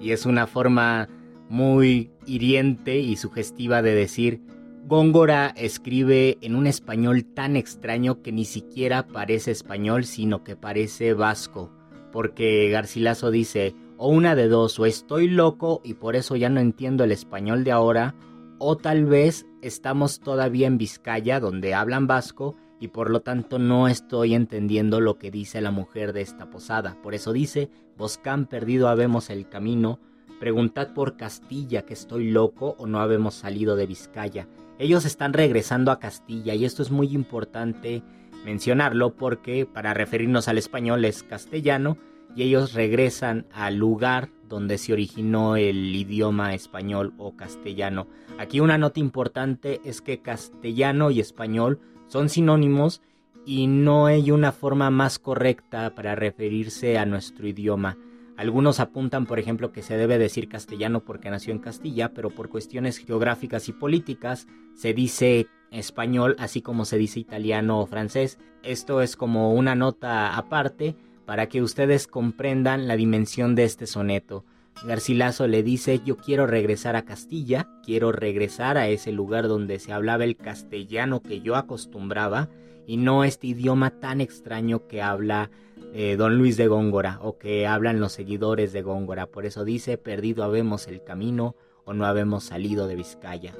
Y 0.00 0.10
es 0.10 0.26
una 0.26 0.48
forma 0.48 1.08
muy 1.48 2.10
hiriente 2.26 2.98
y 2.98 3.14
sugestiva 3.14 3.80
de 3.80 3.94
decir, 3.94 4.42
Góngora 4.86 5.54
escribe 5.56 6.36
en 6.40 6.56
un 6.56 6.66
español 6.66 7.24
tan 7.24 7.54
extraño 7.54 8.22
que 8.22 8.32
ni 8.32 8.44
siquiera 8.44 9.06
parece 9.06 9.52
español, 9.52 10.04
sino 10.04 10.42
que 10.42 10.56
parece 10.56 11.14
vasco, 11.14 11.70
porque 12.10 12.70
Garcilaso 12.70 13.30
dice, 13.30 13.76
o 13.98 14.08
una 14.08 14.34
de 14.34 14.48
dos, 14.48 14.80
o 14.80 14.86
estoy 14.86 15.28
loco 15.28 15.80
y 15.84 15.94
por 15.94 16.16
eso 16.16 16.34
ya 16.34 16.48
no 16.48 16.58
entiendo 16.58 17.04
el 17.04 17.12
español 17.12 17.62
de 17.62 17.70
ahora, 17.70 18.16
o 18.58 18.76
tal 18.76 19.04
vez 19.04 19.46
estamos 19.64 20.20
todavía 20.20 20.66
en 20.66 20.76
Vizcaya, 20.76 21.40
donde 21.40 21.72
hablan 21.72 22.06
vasco, 22.06 22.56
y 22.80 22.88
por 22.88 23.08
lo 23.08 23.20
tanto 23.20 23.58
no 23.58 23.88
estoy 23.88 24.34
entendiendo 24.34 25.00
lo 25.00 25.18
que 25.18 25.30
dice 25.30 25.62
la 25.62 25.70
mujer 25.70 26.12
de 26.12 26.20
esta 26.20 26.50
posada. 26.50 26.98
Por 27.02 27.14
eso 27.14 27.32
dice, 27.32 27.70
Boscán 27.96 28.46
perdido 28.46 28.88
habemos 28.88 29.30
el 29.30 29.48
camino, 29.48 30.00
preguntad 30.38 30.92
por 30.92 31.16
Castilla 31.16 31.86
que 31.86 31.94
estoy 31.94 32.30
loco 32.30 32.76
o 32.78 32.86
no 32.86 33.00
habemos 33.00 33.34
salido 33.34 33.74
de 33.74 33.86
Vizcaya. 33.86 34.48
Ellos 34.78 35.06
están 35.06 35.32
regresando 35.32 35.92
a 35.92 35.98
Castilla 35.98 36.54
y 36.54 36.66
esto 36.66 36.82
es 36.82 36.90
muy 36.90 37.14
importante 37.14 38.02
mencionarlo 38.44 39.14
porque 39.16 39.64
para 39.64 39.94
referirnos 39.94 40.48
al 40.48 40.58
español 40.58 41.04
es 41.06 41.22
castellano 41.22 41.96
y 42.36 42.42
ellos 42.42 42.74
regresan 42.74 43.46
al 43.52 43.76
lugar 43.76 44.28
donde 44.54 44.78
se 44.78 44.92
originó 44.92 45.56
el 45.56 45.94
idioma 45.96 46.54
español 46.54 47.12
o 47.18 47.34
castellano. 47.34 48.06
Aquí 48.38 48.60
una 48.60 48.78
nota 48.78 49.00
importante 49.00 49.80
es 49.84 50.00
que 50.00 50.22
castellano 50.22 51.10
y 51.10 51.18
español 51.18 51.80
son 52.06 52.28
sinónimos 52.28 53.02
y 53.44 53.66
no 53.66 54.06
hay 54.06 54.30
una 54.30 54.52
forma 54.52 54.90
más 54.90 55.18
correcta 55.18 55.94
para 55.96 56.14
referirse 56.14 56.98
a 56.98 57.04
nuestro 57.04 57.48
idioma. 57.48 57.98
Algunos 58.36 58.78
apuntan, 58.78 59.26
por 59.26 59.40
ejemplo, 59.40 59.72
que 59.72 59.82
se 59.82 59.96
debe 59.96 60.18
decir 60.18 60.48
castellano 60.48 61.00
porque 61.00 61.30
nació 61.30 61.52
en 61.52 61.58
Castilla, 61.58 62.14
pero 62.14 62.30
por 62.30 62.48
cuestiones 62.48 62.98
geográficas 62.98 63.68
y 63.68 63.72
políticas 63.72 64.46
se 64.74 64.94
dice 64.94 65.48
español 65.72 66.36
así 66.38 66.62
como 66.62 66.84
se 66.84 66.96
dice 66.96 67.18
italiano 67.18 67.80
o 67.80 67.86
francés. 67.86 68.38
Esto 68.62 69.02
es 69.02 69.16
como 69.16 69.52
una 69.52 69.74
nota 69.74 70.36
aparte 70.36 70.94
para 71.26 71.48
que 71.48 71.62
ustedes 71.62 72.06
comprendan 72.06 72.88
la 72.88 72.96
dimensión 72.96 73.54
de 73.54 73.64
este 73.64 73.86
soneto. 73.86 74.44
Garcilaso 74.86 75.46
le 75.46 75.62
dice 75.62 76.00
yo 76.04 76.16
quiero 76.16 76.46
regresar 76.46 76.96
a 76.96 77.04
Castilla, 77.04 77.68
quiero 77.84 78.12
regresar 78.12 78.76
a 78.76 78.88
ese 78.88 79.12
lugar 79.12 79.48
donde 79.48 79.78
se 79.78 79.92
hablaba 79.92 80.24
el 80.24 80.36
castellano 80.36 81.22
que 81.22 81.40
yo 81.40 81.56
acostumbraba 81.56 82.48
y 82.86 82.96
no 82.96 83.24
este 83.24 83.46
idioma 83.48 83.90
tan 83.90 84.20
extraño 84.20 84.86
que 84.86 85.00
habla 85.00 85.50
eh, 85.94 86.16
don 86.16 86.36
Luis 86.36 86.56
de 86.56 86.66
Góngora 86.66 87.18
o 87.22 87.38
que 87.38 87.66
hablan 87.66 88.00
los 88.00 88.12
seguidores 88.12 88.72
de 88.72 88.82
Góngora. 88.82 89.26
Por 89.26 89.46
eso 89.46 89.64
dice, 89.64 89.96
perdido 89.96 90.44
habemos 90.44 90.88
el 90.88 91.02
camino 91.02 91.54
o 91.84 91.92
no 91.94 92.04
habemos 92.04 92.44
salido 92.44 92.86
de 92.86 92.96
Vizcaya. 92.96 93.54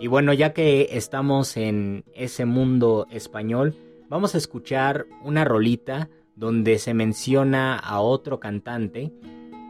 Y 0.00 0.06
bueno, 0.06 0.32
ya 0.32 0.52
que 0.52 0.88
estamos 0.92 1.56
en 1.56 2.04
ese 2.14 2.44
mundo 2.44 3.06
español, 3.10 3.74
vamos 4.08 4.34
a 4.34 4.38
escuchar 4.38 5.06
una 5.22 5.44
rolita 5.44 6.08
donde 6.36 6.78
se 6.78 6.94
menciona 6.94 7.76
a 7.76 8.00
otro 8.00 8.40
cantante 8.40 9.12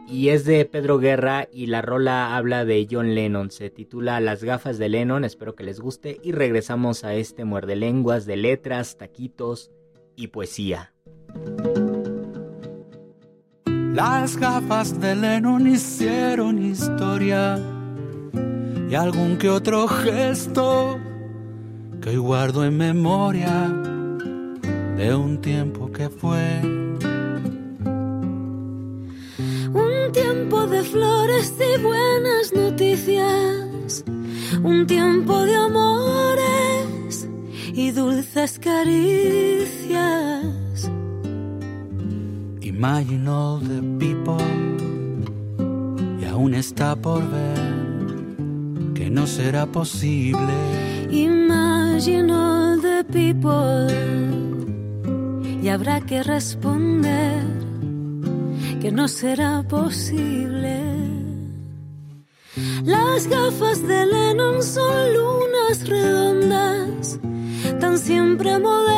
y 0.07 0.29
es 0.29 0.45
de 0.45 0.65
Pedro 0.65 0.99
Guerra 0.99 1.47
y 1.51 1.65
la 1.65 1.81
rola 1.81 2.37
habla 2.37 2.63
de 2.63 2.87
John 2.89 3.15
Lennon. 3.15 3.49
Se 3.49 3.69
titula 3.69 4.19
Las 4.19 4.43
gafas 4.43 4.77
de 4.77 4.89
Lennon, 4.89 5.25
espero 5.25 5.55
que 5.55 5.63
les 5.63 5.79
guste 5.79 6.19
y 6.23 6.31
regresamos 6.31 7.03
a 7.03 7.15
este 7.15 7.43
muerde 7.43 7.75
lenguas 7.75 8.25
de 8.25 8.37
letras, 8.37 8.97
taquitos 8.97 9.71
y 10.15 10.27
poesía. 10.27 10.93
Las 13.93 14.37
gafas 14.37 14.99
de 14.99 15.15
Lennon 15.15 15.67
hicieron 15.67 16.63
historia 16.63 17.57
y 18.89 18.93
algún 18.93 19.37
que 19.37 19.49
otro 19.49 19.87
gesto 19.87 20.99
que 22.01 22.17
guardo 22.17 22.63
en 22.65 22.77
memoria 22.77 23.94
de 24.97 25.15
un 25.15 25.41
tiempo 25.41 25.91
que 25.91 26.09
fue. 26.09 26.61
Un 29.73 30.11
tiempo 30.13 30.67
de 30.67 30.83
flores 30.83 31.53
y 31.59 31.81
buenas 31.81 32.53
noticias, 32.53 34.03
un 34.63 34.87
tiempo 34.87 35.41
de 35.41 35.55
amores 35.55 37.27
y 37.73 37.91
dulces 37.91 38.57
caricias 38.59 40.45
Imagine 42.75 43.27
all 43.29 43.59
the 43.61 43.81
people 43.97 44.35
y 46.19 46.25
aún 46.25 46.53
está 46.53 46.93
por 46.95 47.23
ver 47.31 48.93
que 48.93 49.09
no 49.09 49.25
será 49.25 49.65
posible. 49.65 50.53
Imagine 51.09 52.29
all 52.31 52.81
the 52.81 53.05
people 53.05 53.87
y 55.65 55.69
habrá 55.69 55.99
que 56.01 56.21
responder 56.21 57.43
que 58.79 58.91
no 58.91 59.07
será 59.07 59.63
posible. 59.63 60.79
Las 62.83 63.27
gafas 63.27 63.85
de 63.87 64.05
Lennon 64.05 64.61
son 64.61 65.13
lunas 65.13 65.87
redondas, 65.89 67.19
tan 67.79 67.97
siempre 67.97 68.59
modernas 68.59 68.95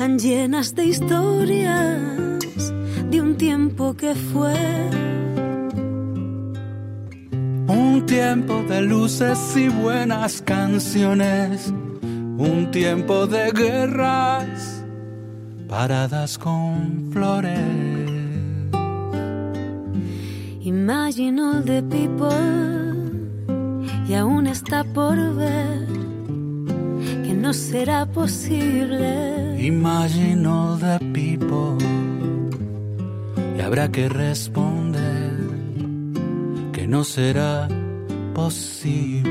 tan 0.00 0.18
llenas 0.18 0.74
de 0.74 0.86
historias 0.86 2.72
de 3.10 3.20
un 3.20 3.36
tiempo 3.36 3.94
que 3.94 4.14
fue. 4.14 4.54
Un 7.68 8.06
tiempo 8.06 8.62
de 8.62 8.80
luces 8.80 9.38
y 9.56 9.68
buenas 9.68 10.40
canciones, 10.40 11.70
un 12.40 12.70
tiempo 12.70 13.26
de 13.26 13.50
guerras 13.52 14.82
paradas 15.68 16.38
con 16.38 17.10
flores. 17.12 17.58
Imagine 20.62 21.38
all 21.38 21.62
the 21.62 21.82
people 21.82 22.28
y 24.08 24.14
aún 24.14 24.46
está 24.46 24.84
por 24.84 25.16
ver 25.34 25.86
que 27.24 27.34
no 27.34 27.52
será 27.52 28.06
posible 28.06 29.56
Imagine 29.60 30.46
all 30.46 30.78
the 30.78 30.98
people 31.12 31.76
y 33.56 33.60
habrá 33.60 33.90
que 33.90 34.08
responder 34.08 35.36
que 36.72 36.86
no 36.86 37.04
será 37.04 37.68
posible. 38.32 39.29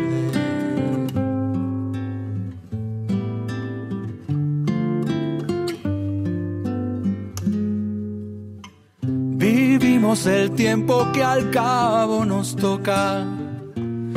Vivimos 10.10 10.26
el 10.26 10.52
tiempo 10.56 11.08
que 11.13 11.24
al 11.24 11.52
cabo 11.52 12.26
nos 12.26 12.56
toca, 12.56 13.28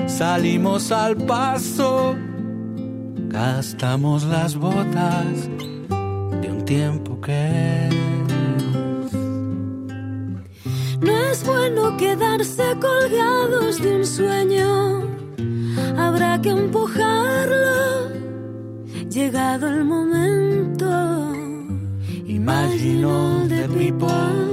salimos 0.07 0.91
al 0.91 1.19
paso, 1.19 2.17
gastamos 3.29 4.25
las 4.25 4.57
botas 4.57 5.51
tiempo 6.65 7.21
que 7.21 7.91
No 11.03 11.13
es 11.31 11.45
bueno 11.45 11.95
quedarse 11.99 12.63
colgados 12.81 13.83
de 13.83 13.97
un 13.97 14.07
sueño, 14.07 15.03
habrá 15.99 16.41
que 16.41 16.49
empujarlo, 16.49 18.09
llegado 19.11 19.69
el 19.69 19.85
momento. 19.85 20.89
Imagino 22.25 23.47
de 23.47 23.69
people 23.69 24.52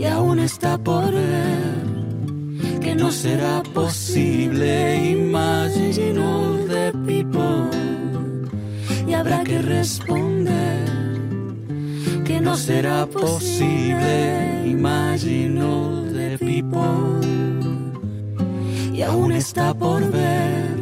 y 0.00 0.04
aún 0.06 0.38
está 0.38 0.78
por 0.78 1.12
ver 1.12 2.80
que 2.80 2.94
no 2.94 3.10
será 3.10 3.62
posible. 3.74 5.10
Imagino 5.10 6.56
de 6.72 6.90
people 7.06 7.68
y 9.06 9.12
habrá 9.12 9.44
que 9.44 9.60
responder 9.60 10.88
que 12.24 12.40
no 12.40 12.56
será 12.56 13.04
posible. 13.04 14.64
Imagino 14.66 16.02
de 16.04 16.38
people 16.38 17.20
y 18.94 19.02
aún 19.02 19.32
está 19.32 19.74
por 19.74 20.00
ver 20.10 20.76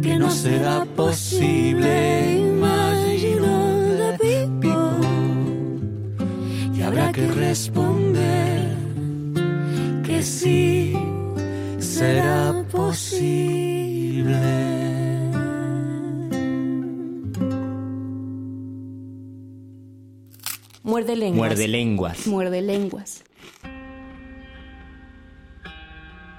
que 0.00 0.18
no 0.18 0.30
será 0.30 0.86
posible. 0.96 2.38
Imagine 2.38 3.62
people. 4.18 4.72
Y 6.74 6.80
habrá 6.80 7.12
que 7.12 7.26
responder 7.26 8.11
que 10.22 10.26
sí 10.28 10.96
será 11.80 12.64
posible. 12.70 14.36
Muerde 20.84 21.16
lenguas. 21.16 21.48
Muerde 21.48 21.66
lenguas. 21.68 22.26
Muerde 22.28 22.62
lenguas. 22.62 23.24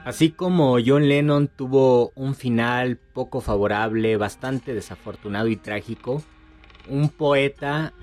Así 0.05 0.31
como 0.31 0.77
John 0.85 1.09
Lennon 1.09 1.49
tuvo 1.49 2.13
un 2.15 2.35
final 2.35 2.95
poco 2.95 3.41
favorable, 3.41 4.15
bastante 4.15 4.73
desafortunado 4.73 5.49
y 5.49 5.57
trágico, 5.57 6.23
un 6.87 7.09
poeta, 7.09 7.93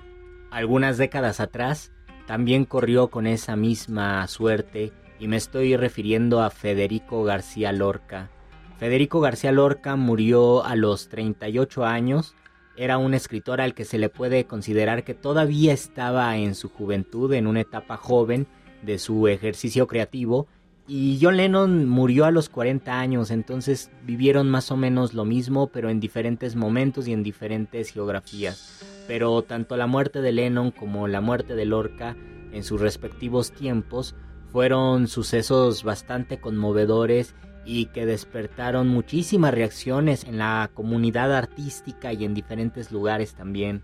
algunas 0.51 0.99
décadas 0.99 1.41
atrás, 1.41 1.91
también 2.27 2.67
corrió 2.67 3.09
con 3.09 3.27
esa 3.27 3.57
misma 3.57 4.27
suerte 4.29 4.93
y 5.21 5.29
me 5.29 5.37
estoy 5.37 5.77
refiriendo 5.77 6.43
a 6.43 6.51
Federico 6.51 7.23
García 7.23 7.71
Lorca. 7.73 8.31
Federico 8.79 9.21
García 9.21 9.53
Lorca 9.53 9.95
murió 9.95 10.65
a 10.65 10.75
los 10.75 11.09
38 11.09 11.85
años 11.85 12.35
era 12.81 12.97
un 12.97 13.13
escritor 13.13 13.61
al 13.61 13.75
que 13.75 13.85
se 13.85 13.99
le 13.99 14.09
puede 14.09 14.47
considerar 14.47 15.05
que 15.05 15.13
todavía 15.13 15.75
estaba 15.75 16.35
en 16.39 16.55
su 16.55 16.71
juventud, 16.71 17.31
en 17.35 17.47
una 17.47 17.61
etapa 17.61 17.99
joven 17.99 18.47
de 18.81 18.99
su 18.99 19.29
ejercicio 19.29 19.87
creativo, 19.87 20.47
y 20.89 21.19
John 21.21 21.37
Lennon 21.37 21.87
murió 21.87 22.25
a 22.25 22.31
los 22.31 22.49
40 22.49 22.99
años, 22.99 23.31
entonces 23.31 23.91
vivieron 24.05 24.49
más 24.51 24.73
o 24.73 24.79
menos 24.79 25.13
lo 25.13 25.27
mismo, 25.27 25.67
pero 25.67 25.91
en 25.91 26.01
diferentes 26.01 26.57
momentos 26.57 27.07
y 27.07 27.13
en 27.13 27.23
diferentes 27.23 27.91
geografías. 27.91 28.83
Pero 29.07 29.43
tanto 29.43 29.77
la 29.77 29.87
muerte 29.87 30.23
de 30.23 30.33
Lennon 30.33 30.71
como 30.71 31.07
la 31.07 31.21
muerte 31.21 31.55
de 31.55 31.67
Lorca 31.67 32.17
en 32.51 32.65
sus 32.65 32.81
respectivos 32.81 33.53
tiempos 33.53 34.17
fueron 34.53 35.09
sucesos 35.09 35.85
bastante 35.85 36.41
conmovedores 36.41 37.35
y 37.65 37.87
que 37.87 38.07
despertaron 38.07 38.89
muchísimas 38.89 39.55
reacciones 39.55 40.25
en 40.25 40.39
la 40.39 40.71
comunidad 40.75 41.35
artística 41.35 42.13
y 42.13 42.25
en 42.25 42.35
diferentes 42.35 42.91
lugares 42.91 43.35
también. 43.35 43.83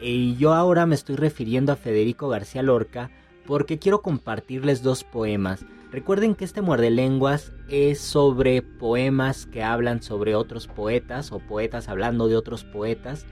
Y 0.00 0.36
yo 0.36 0.54
ahora 0.54 0.86
me 0.86 0.94
estoy 0.94 1.16
refiriendo 1.16 1.72
a 1.72 1.76
Federico 1.76 2.28
García 2.28 2.62
Lorca 2.62 3.10
porque 3.46 3.78
quiero 3.78 4.02
compartirles 4.02 4.82
dos 4.82 5.04
poemas. 5.04 5.64
Recuerden 5.92 6.34
que 6.34 6.44
este 6.44 6.62
muerde 6.62 6.90
lenguas 6.90 7.52
es 7.68 8.00
sobre 8.00 8.62
poemas 8.62 9.46
que 9.46 9.62
hablan 9.62 10.02
sobre 10.02 10.34
otros 10.34 10.68
poetas 10.68 11.32
o 11.32 11.40
poetas 11.40 11.88
hablando 11.88 12.28
de 12.28 12.36
otros 12.36 12.64
poetas 12.64 13.26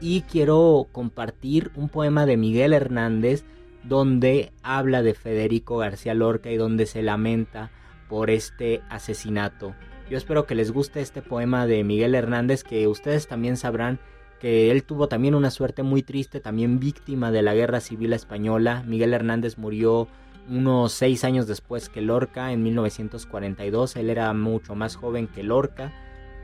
y 0.00 0.22
quiero 0.22 0.88
compartir 0.92 1.70
un 1.76 1.88
poema 1.88 2.26
de 2.26 2.36
Miguel 2.36 2.72
Hernández 2.72 3.44
donde 3.84 4.52
habla 4.62 5.02
de 5.02 5.14
Federico 5.14 5.78
García 5.78 6.14
Lorca 6.14 6.50
y 6.50 6.56
donde 6.56 6.86
se 6.86 7.02
lamenta 7.02 7.70
por 8.08 8.30
este 8.30 8.82
asesinato. 8.88 9.74
Yo 10.10 10.16
espero 10.16 10.44
que 10.44 10.54
les 10.56 10.72
guste 10.72 11.00
este 11.00 11.22
poema 11.22 11.66
de 11.66 11.84
Miguel 11.84 12.14
Hernández, 12.14 12.64
que 12.64 12.88
ustedes 12.88 13.28
también 13.28 13.56
sabrán 13.56 14.00
que 14.40 14.70
él 14.70 14.82
tuvo 14.82 15.06
también 15.06 15.34
una 15.34 15.50
suerte 15.50 15.82
muy 15.82 16.02
triste, 16.02 16.40
también 16.40 16.80
víctima 16.80 17.30
de 17.30 17.42
la 17.42 17.54
guerra 17.54 17.80
civil 17.80 18.12
española. 18.12 18.82
Miguel 18.86 19.14
Hernández 19.14 19.58
murió 19.58 20.08
unos 20.48 20.92
seis 20.92 21.24
años 21.24 21.46
después 21.46 21.88
que 21.88 22.00
Lorca, 22.00 22.50
en 22.52 22.62
1942. 22.62 23.96
Él 23.96 24.10
era 24.10 24.32
mucho 24.32 24.74
más 24.74 24.96
joven 24.96 25.28
que 25.28 25.42
Lorca. 25.42 25.92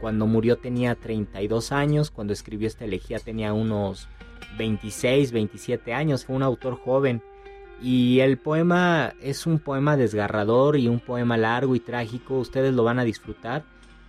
Cuando 0.00 0.26
murió 0.26 0.58
tenía 0.58 0.94
32 0.94 1.72
años, 1.72 2.10
cuando 2.10 2.34
escribió 2.34 2.68
esta 2.68 2.84
elegía 2.84 3.18
tenía 3.18 3.54
unos 3.54 4.08
26, 4.56 5.32
27 5.32 5.92
años. 5.92 6.24
Fue 6.24 6.36
un 6.36 6.42
autor 6.42 6.76
joven 6.76 7.22
y 7.82 8.20
el 8.20 8.38
poema 8.38 9.12
es 9.20 9.46
un 9.46 9.58
poema 9.58 9.96
desgarrador 9.96 10.78
y 10.78 10.88
un 10.88 11.00
poema 11.00 11.36
largo 11.36 11.74
y 11.74 11.80
trágico, 11.80 12.38
ustedes 12.38 12.74
lo 12.74 12.84
van 12.84 12.98
a 12.98 13.04
disfrutar. 13.04 13.64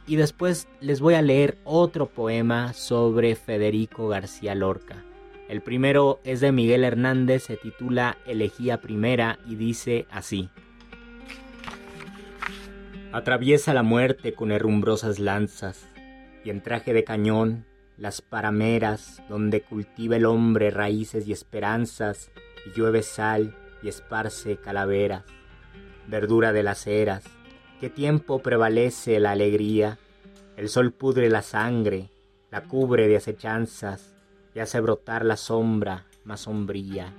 Y 0.07 0.15
después 0.15 0.69
les 0.79 1.01
voy 1.01 1.15
a 1.15 1.21
leer 1.21 1.57
otro 1.65 2.05
poema 2.05 2.71
sobre 2.73 3.35
Federico 3.35 4.07
García 4.07 4.55
Lorca. 4.55 5.03
El 5.49 5.61
primero 5.61 6.19
es 6.23 6.39
de 6.39 6.53
Miguel 6.53 6.85
Hernández, 6.85 7.43
se 7.43 7.57
titula 7.57 8.17
Elegía 8.25 8.79
Primera 8.79 9.39
y 9.45 9.55
dice 9.55 10.05
así. 10.09 10.49
Atraviesa 13.11 13.73
la 13.73 13.83
muerte 13.83 14.33
con 14.33 14.51
herrumbrosas 14.51 15.19
lanzas 15.19 15.87
y 16.43 16.49
en 16.49 16.61
traje 16.61 16.93
de 16.93 17.03
cañón 17.03 17.65
las 17.97 18.21
parameras 18.21 19.21
donde 19.29 19.61
cultiva 19.61 20.15
el 20.15 20.25
hombre 20.25 20.69
raíces 20.69 21.27
y 21.27 21.31
esperanzas 21.31 22.31
llueve 22.75 23.01
sal 23.01 23.55
y 23.81 23.87
esparce 23.87 24.57
calaveras, 24.57 25.23
verdura 26.07 26.53
de 26.53 26.63
las 26.63 26.87
eras, 26.87 27.23
qué 27.79 27.89
tiempo 27.89 28.39
prevalece 28.39 29.19
la 29.19 29.31
alegría, 29.31 29.97
el 30.55 30.69
sol 30.69 30.91
pudre 30.91 31.29
la 31.29 31.41
sangre, 31.41 32.09
la 32.51 32.63
cubre 32.63 33.07
de 33.07 33.17
acechanzas 33.17 34.15
y 34.53 34.59
hace 34.59 34.79
brotar 34.79 35.25
la 35.25 35.37
sombra 35.37 36.05
más 36.23 36.41
sombría. 36.41 37.13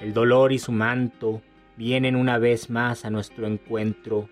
El 0.00 0.12
dolor 0.12 0.52
y 0.52 0.58
su 0.58 0.72
manto 0.72 1.40
vienen 1.76 2.16
una 2.16 2.38
vez 2.38 2.70
más 2.70 3.04
a 3.04 3.10
nuestro 3.10 3.46
encuentro, 3.46 4.28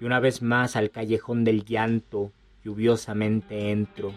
y 0.00 0.04
una 0.04 0.18
vez 0.18 0.42
más 0.42 0.74
al 0.74 0.90
callejón 0.90 1.44
del 1.44 1.64
llanto 1.64 2.32
lluviosamente 2.64 3.70
entro. 3.70 4.12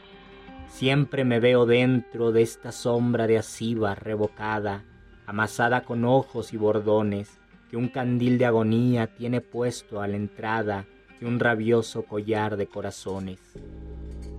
Siempre 0.67 1.23
me 1.23 1.39
veo 1.39 1.65
dentro 1.65 2.31
de 2.31 2.41
esta 2.41 2.71
sombra 2.71 3.27
de 3.27 3.37
asiva 3.37 3.95
revocada, 3.95 4.83
amasada 5.25 5.83
con 5.83 6.05
ojos 6.05 6.53
y 6.53 6.57
bordones, 6.57 7.39
que 7.69 7.77
un 7.77 7.87
candil 7.87 8.37
de 8.37 8.45
agonía 8.45 9.07
tiene 9.07 9.41
puesto 9.41 10.01
a 10.01 10.07
la 10.07 10.17
entrada 10.17 10.85
de 11.19 11.25
un 11.25 11.39
rabioso 11.39 12.03
collar 12.03 12.57
de 12.57 12.67
corazones. 12.67 13.39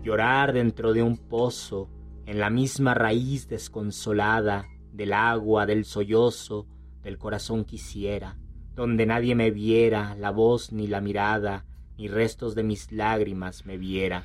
Llorar 0.03 0.53
dentro 0.53 0.93
de 0.93 1.03
un 1.03 1.17
pozo, 1.17 1.89
en 2.27 2.39
la 2.39 2.51
misma 2.51 2.95
raíz 2.95 3.49
desconsolada 3.49 4.67
del 4.93 5.13
agua, 5.13 5.67
del 5.67 5.85
sollozo, 5.85 6.67
del 7.03 7.19
corazón 7.19 7.65
quisiera, 7.65 8.37
donde 8.75 9.07
nadie 9.07 9.35
me 9.35 9.51
viera, 9.51 10.15
la 10.17 10.31
voz 10.31 10.73
ni 10.73 10.87
la 10.87 11.01
mirada, 11.01 11.65
ni 11.97 12.09
restos 12.09 12.55
de 12.55 12.63
mis 12.63 12.93
lágrimas 12.93 13.65
me 13.65 13.79
viera. 13.79 14.25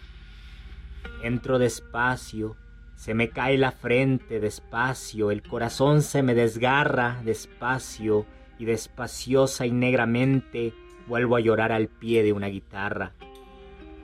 Entro 1.24 1.60
despacio, 1.60 2.56
se 2.96 3.14
me 3.14 3.30
cae 3.30 3.58
la 3.58 3.72
frente 3.72 4.40
despacio, 4.40 5.32
el 5.32 5.42
corazón 5.42 6.02
se 6.04 6.22
me 6.22 6.36
desgarra 6.36 7.22
despacio 7.24 8.26
y 8.60 8.66
despaciosa 8.66 9.66
y 9.66 9.72
negramente 9.72 10.74
vuelvo 11.08 11.36
a 11.36 11.40
llorar 11.40 11.72
al 11.72 11.88
pie 11.88 12.22
de 12.22 12.32
una 12.32 12.48
guitarra. 12.48 13.14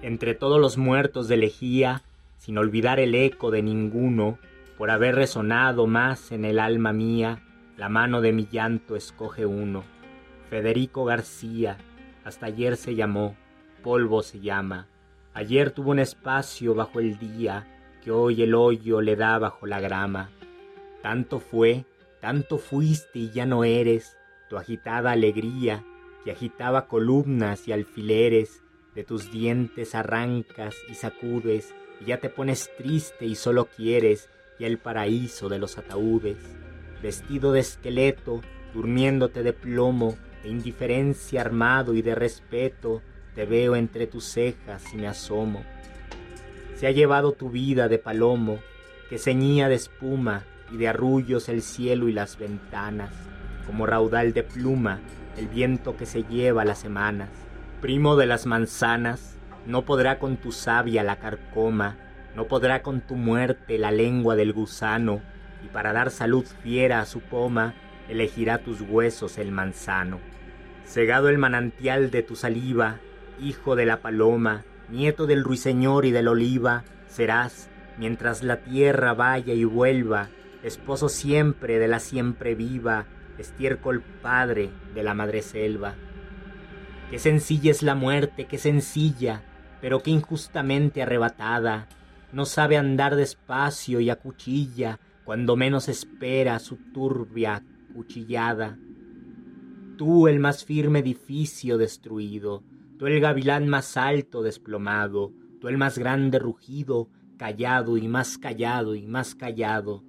Entre 0.02 0.34
todos 0.34 0.60
los 0.60 0.78
muertos 0.78 1.28
de 1.28 1.38
lejía, 1.38 2.02
sin 2.38 2.58
olvidar 2.58 3.00
el 3.00 3.14
eco 3.14 3.52
de 3.52 3.62
ninguno, 3.62 4.40
por 4.78 4.92
haber 4.92 5.16
resonado 5.16 5.88
más 5.88 6.32
en 6.32 6.46
el 6.46 6.60
alma 6.60 6.94
mía, 6.94 7.44
la 7.78 7.90
mano 7.90 8.22
de 8.22 8.32
mi 8.34 8.48
llanto 8.48 8.96
escoge 8.96 9.46
uno. 9.46 9.84
Federico 10.50 11.06
García, 11.06 11.78
hasta 12.24 12.48
ayer 12.48 12.78
se 12.78 12.96
llamó, 12.96 13.36
polvo 13.84 14.24
se 14.24 14.40
llama. 14.40 14.88
Ayer 15.38 15.69
tuvo 15.69 15.91
un 15.91 16.00
espacio 16.00 16.73
bajo 16.73 17.00
el 17.00 17.19
día, 17.19 17.67
hoy 18.12 18.41
el 18.41 18.56
hoyo 18.56 19.02
le 19.02 19.15
da 19.15 19.38
bajo 19.38 19.65
la 19.65 19.80
grama. 19.80 20.30
Tanto 21.02 21.39
fue, 21.39 21.86
tanto 22.19 22.58
fuiste 22.58 23.19
y 23.19 23.30
ya 23.30 23.45
no 23.45 23.63
eres, 23.63 24.17
tu 24.50 24.58
agitada 24.58 25.12
alegría, 25.12 25.84
que 26.23 26.32
agitaba 26.32 26.88
columnas 26.88 27.67
y 27.67 27.71
alfileres, 27.71 28.63
de 28.95 29.04
tus 29.04 29.32
dientes 29.32 29.93
arrancas 29.93 30.76
y 30.89 30.95
sacudes, 30.95 31.73
y 32.02 32.06
ya 32.06 32.19
te 32.19 32.30
pones 32.30 32.71
triste 32.78 33.26
y 33.26 33.36
solo 33.36 33.65
quieres 33.65 34.30
ya 34.60 34.65
el 34.67 34.80
paraíso 34.80 35.50
de 35.50 35.60
los 35.60 35.78
ataúdes. 35.78 36.38
Vestido 37.02 37.52
de 37.52 37.60
esqueleto, 37.60 38.41
durmiéndote 38.73 39.43
de 39.43 39.54
plomo, 39.54 40.17
de 40.41 40.50
indiferencia 40.50 41.41
armado 41.41 41.93
y 41.93 42.02
de 42.02 42.15
respeto, 42.15 43.04
te 43.38 43.45
veo 43.45 43.78
entre 43.78 44.06
tus 44.06 44.26
cejas 44.26 44.84
y 44.93 44.97
me 44.97 45.08
asomo 45.08 45.63
se 46.78 46.86
ha 46.86 46.91
llevado 46.91 47.32
tu 47.32 47.50
vida 47.50 47.88
de 47.88 47.97
palomo, 47.97 48.60
que 49.10 49.17
ceñía 49.17 49.67
de 49.67 49.73
espuma 49.73 50.43
y 50.71 50.78
de 50.78 50.88
arrullos 50.88 51.50
el 51.50 51.63
cielo 51.63 52.08
y 52.08 52.13
las 52.13 52.38
ventanas, 52.38 53.12
como 53.65 53.88
raudal 53.88 54.32
de 54.32 54.43
pluma 54.43 55.00
el 55.38 55.47
viento 55.47 55.97
que 55.97 56.06
se 56.06 56.23
lleva 56.23 56.65
las 56.65 56.78
semanas. 56.78 57.30
Primo 57.82 58.15
de 58.15 58.28
las 58.28 58.45
manzanas, 58.45 59.38
no 59.65 59.86
podrá 59.86 60.19
con 60.19 60.38
tu 60.38 60.52
savia 60.52 61.04
la 61.04 61.15
carcoma, 61.15 61.97
no 62.36 62.45
podrá 62.45 62.84
con 62.84 63.02
tu 63.02 63.15
muerte 63.15 63.80
la 63.80 63.89
lengua 63.89 64.36
del 64.36 64.54
gusano, 64.54 65.21
y 65.65 65.69
para 65.69 65.93
dar 65.93 66.12
salud 66.12 66.45
fiera 66.62 67.02
a 67.02 67.08
su 67.08 67.21
poma, 67.21 67.73
elegirá 68.08 68.60
tus 68.60 68.82
huesos 68.82 69.39
el 69.39 69.52
manzano. 69.52 70.19
Cegado 70.86 71.28
el 71.28 71.39
manantial 71.39 72.12
de 72.12 72.21
tu 72.21 72.36
saliva, 72.36 73.00
hijo 73.39 73.76
de 73.76 73.86
la 73.86 74.02
paloma, 74.02 74.65
nieto 74.89 75.28
del 75.28 75.43
ruiseñor 75.43 76.06
y 76.06 76.12
del 76.12 76.28
oliva, 76.28 76.84
Serás, 77.08 77.69
mientras 77.97 78.43
la 78.43 78.58
tierra 78.58 79.13
vaya 79.13 79.54
y 79.54 79.63
vuelva, 79.63 80.30
esposo 80.63 81.10
siempre 81.10 81.80
de 81.80 81.88
la 81.88 82.00
siempre 82.00 82.56
viva, 82.56 83.06
estiércol 83.38 84.02
padre 84.21 84.69
de 84.93 85.04
la 85.04 85.13
madre 85.13 85.41
selva. 85.41 85.95
Qué 87.10 87.19
sencilla 87.19 87.71
es 87.71 87.84
la 87.84 87.95
muerte, 87.95 88.45
qué 88.45 88.58
sencilla, 88.58 89.43
pero 89.82 90.04
qué 90.04 90.12
injustamente 90.12 91.02
arrebatada. 91.02 91.88
No 92.32 92.45
sabe 92.45 92.78
andar 92.78 93.15
despacio 93.15 94.00
y 94.00 94.10
a 94.10 94.17
cuchilla, 94.17 95.00
cuando 95.23 95.56
menos 95.56 95.88
espera 95.88 96.60
su 96.60 96.76
turbia 96.93 97.63
cuchillada. 97.93 98.78
Tú 99.97 100.28
el 100.28 100.39
más 100.39 100.65
firme 100.65 101.00
edificio 101.00 101.78
destruido, 101.78 102.63
tú 102.98 103.08
el 103.08 103.20
gavilán 103.20 103.68
más 103.68 103.98
alto 103.98 104.42
desplomado, 104.42 105.34
tú 105.60 105.68
el 105.68 105.78
más 105.78 105.98
grande 105.98 106.40
rugido, 106.40 107.10
callado 107.38 107.98
y 107.98 108.08
más 108.08 108.38
callado 108.38 108.96
y 108.96 109.08
más 109.08 109.36
callado. 109.36 110.04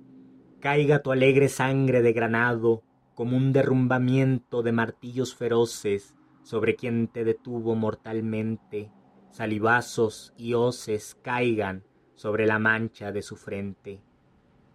Caiga 0.61 1.03
tu 1.03 1.13
alegre 1.13 1.49
sangre 1.49 2.03
de 2.03 2.13
granado, 2.13 2.83
como 3.15 3.37
un 3.37 3.53
derrumbamiento 3.53 4.63
de 4.63 4.73
martillos 4.73 5.35
feroces 5.35 6.17
sobre 6.43 6.77
quien 6.77 7.09
te 7.09 7.25
detuvo 7.25 7.75
mortalmente, 7.75 8.91
salivazos 9.31 10.33
y 10.37 10.55
hoces 10.55 11.17
caigan 11.23 11.85
sobre 12.15 12.47
la 12.47 12.59
mancha 12.59 13.13
de 13.13 13.23
su 13.23 13.37
frente. 13.37 14.01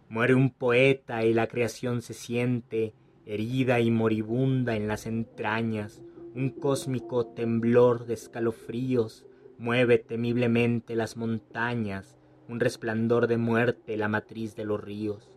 Muere 0.08 0.34
un 0.34 0.50
poeta 0.50 1.24
y 1.24 1.34
la 1.34 1.46
creación 1.46 2.00
se 2.00 2.14
siente 2.14 2.94
herida 3.26 3.80
y 3.80 3.90
moribunda 3.90 4.76
en 4.76 4.86
las 4.86 5.06
entrañas, 5.06 6.02
un 6.34 6.50
cósmico 6.50 7.26
temblor 7.26 8.06
de 8.06 8.14
escalofríos 8.14 9.24
mueve 9.56 9.98
temiblemente 9.98 10.96
las 10.96 11.16
montañas, 11.16 12.16
un 12.48 12.58
resplandor 12.58 13.28
de 13.28 13.36
muerte 13.36 13.96
la 13.96 14.08
matriz 14.08 14.56
de 14.56 14.64
los 14.64 14.82
ríos. 14.82 15.30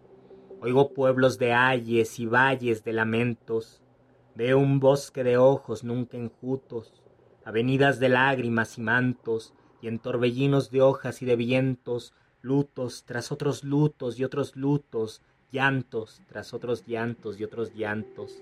Oigo 0.59 0.93
pueblos 0.93 1.37
de 1.37 1.53
ayes 1.53 2.19
y 2.19 2.25
valles 2.25 2.83
de 2.83 2.93
lamentos, 2.93 3.83
veo 4.33 4.57
un 4.57 4.79
bosque 4.79 5.23
de 5.23 5.37
ojos 5.37 5.83
nunca 5.83 6.17
enjutos, 6.17 7.03
avenidas 7.45 7.99
de 7.99 8.09
lágrimas 8.09 8.79
y 8.79 8.81
mantos, 8.81 9.53
y 9.83 9.87
en 9.89 9.99
torbellinos 9.99 10.71
de 10.71 10.81
hojas 10.81 11.21
y 11.21 11.25
de 11.25 11.35
vientos, 11.35 12.13
lutos 12.41 13.03
tras 13.05 13.31
otros 13.31 13.63
lutos 13.63 14.19
y 14.19 14.23
otros 14.23 14.55
lutos, 14.55 15.21
llantos 15.51 16.23
tras 16.25 16.55
otros 16.55 16.87
llantos 16.87 17.39
y 17.39 17.43
otros 17.43 17.75
llantos. 17.75 18.41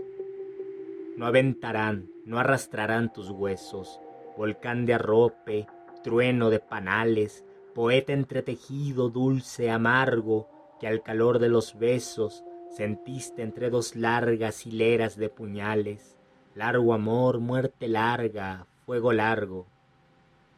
No 1.18 1.26
aventarán, 1.26 2.10
no 2.26 2.40
arrastrarán 2.40 3.14
tus 3.14 3.30
huesos, 3.30 4.02
volcán 4.36 4.86
de 4.86 4.96
arrope, 4.96 5.66
trueno 6.04 6.50
de 6.50 6.60
panales, 6.60 7.46
poeta 7.74 8.12
entretejido, 8.12 9.10
dulce, 9.10 9.72
amargo, 9.72 10.50
que 10.80 10.88
al 10.88 11.04
calor 11.04 11.40
de 11.40 11.48
los 11.48 11.80
besos 11.80 12.44
sentiste 12.76 13.44
entre 13.44 13.70
dos 13.70 13.96
largas 13.96 14.66
hileras 14.66 15.16
de 15.16 15.30
puñales, 15.30 16.18
largo 16.54 16.94
amor, 16.94 17.40
muerte 17.40 17.88
larga, 17.88 18.68
fuego 18.86 19.14
largo. 19.14 19.68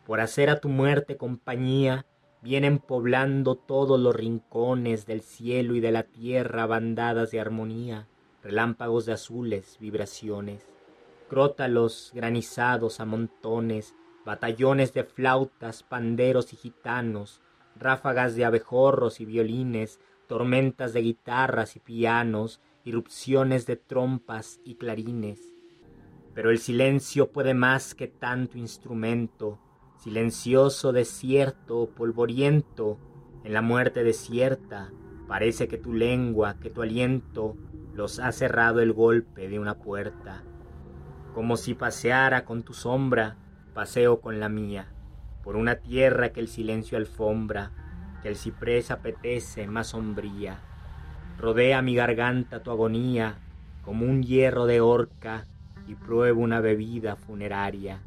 Por 0.07 0.21
hacer 0.21 0.49
a 0.49 0.59
tu 0.59 0.69
muerte 0.69 1.17
compañía, 1.17 2.05
vienen 2.41 2.79
poblando 2.79 3.55
todos 3.55 3.99
los 3.99 4.15
rincones 4.15 5.05
del 5.05 5.21
cielo 5.21 5.75
y 5.75 5.81
de 5.81 5.91
la 5.91 6.03
tierra 6.03 6.65
bandadas 6.65 7.29
de 7.29 7.39
armonía, 7.39 8.07
relámpagos 8.43 9.05
de 9.05 9.13
azules, 9.13 9.77
vibraciones, 9.79 10.67
crótalos 11.29 12.11
granizados 12.13 12.99
a 12.99 13.05
montones, 13.05 13.95
batallones 14.25 14.93
de 14.93 15.03
flautas, 15.03 15.83
panderos 15.83 16.53
y 16.53 16.57
gitanos, 16.57 17.41
ráfagas 17.75 18.35
de 18.35 18.45
abejorros 18.45 19.19
y 19.19 19.25
violines, 19.25 19.99
tormentas 20.27 20.93
de 20.93 21.01
guitarras 21.01 21.75
y 21.75 21.79
pianos, 21.79 22.61
irrupciones 22.83 23.65
de 23.65 23.75
trompas 23.75 24.59
y 24.63 24.75
clarines. 24.75 25.53
Pero 26.33 26.51
el 26.51 26.59
silencio 26.59 27.31
puede 27.31 27.53
más 27.53 27.95
que 27.95 28.07
tanto 28.07 28.57
instrumento, 28.57 29.59
silencioso 29.97 30.91
desierto, 30.91 31.89
polvoriento, 31.95 32.99
en 33.43 33.53
la 33.53 33.61
muerte 33.61 34.03
desierta, 34.03 34.91
parece 35.27 35.67
que 35.67 35.77
tu 35.77 35.93
lengua, 35.93 36.59
que 36.59 36.69
tu 36.69 36.81
aliento, 36.81 37.55
los 37.97 38.19
ha 38.19 38.31
cerrado 38.31 38.79
el 38.79 38.93
golpe 38.93 39.49
de 39.49 39.57
una 39.57 39.73
puerta. 39.73 40.43
Como 41.33 41.57
si 41.57 41.73
paseara 41.73 42.45
con 42.45 42.61
tu 42.61 42.75
sombra, 42.75 43.37
paseo 43.73 44.21
con 44.21 44.39
la 44.39 44.49
mía, 44.49 44.93
por 45.43 45.55
una 45.55 45.77
tierra 45.77 46.29
que 46.29 46.39
el 46.39 46.47
silencio 46.47 46.99
alfombra, 46.99 47.71
que 48.21 48.29
el 48.29 48.35
ciprés 48.35 48.91
apetece 48.91 49.65
más 49.65 49.87
sombría. 49.87 50.59
Rodea 51.39 51.81
mi 51.81 51.95
garganta 51.95 52.61
tu 52.61 52.69
agonía, 52.69 53.39
como 53.81 54.05
un 54.05 54.21
hierro 54.21 54.67
de 54.67 54.79
horca, 54.79 55.47
y 55.87 55.95
pruebo 55.95 56.41
una 56.41 56.61
bebida 56.61 57.15
funeraria. 57.15 58.03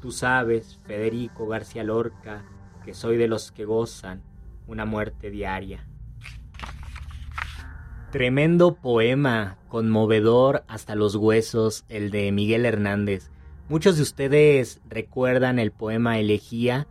Tú 0.00 0.12
sabes, 0.12 0.80
Federico 0.86 1.46
García 1.46 1.84
Lorca, 1.84 2.42
que 2.86 2.94
soy 2.94 3.18
de 3.18 3.28
los 3.28 3.52
que 3.52 3.66
gozan 3.66 4.22
una 4.66 4.86
muerte 4.86 5.30
diaria. 5.30 5.86
Tremendo 8.12 8.76
poema, 8.76 9.58
conmovedor 9.68 10.62
hasta 10.68 10.94
los 10.94 11.16
huesos, 11.16 11.84
el 11.88 12.10
de 12.10 12.30
Miguel 12.30 12.64
Hernández. 12.64 13.30
Muchos 13.68 13.96
de 13.96 14.02
ustedes 14.02 14.80
recuerdan 14.88 15.58
el 15.58 15.72
poema 15.72 16.18
Elegía, 16.20 16.86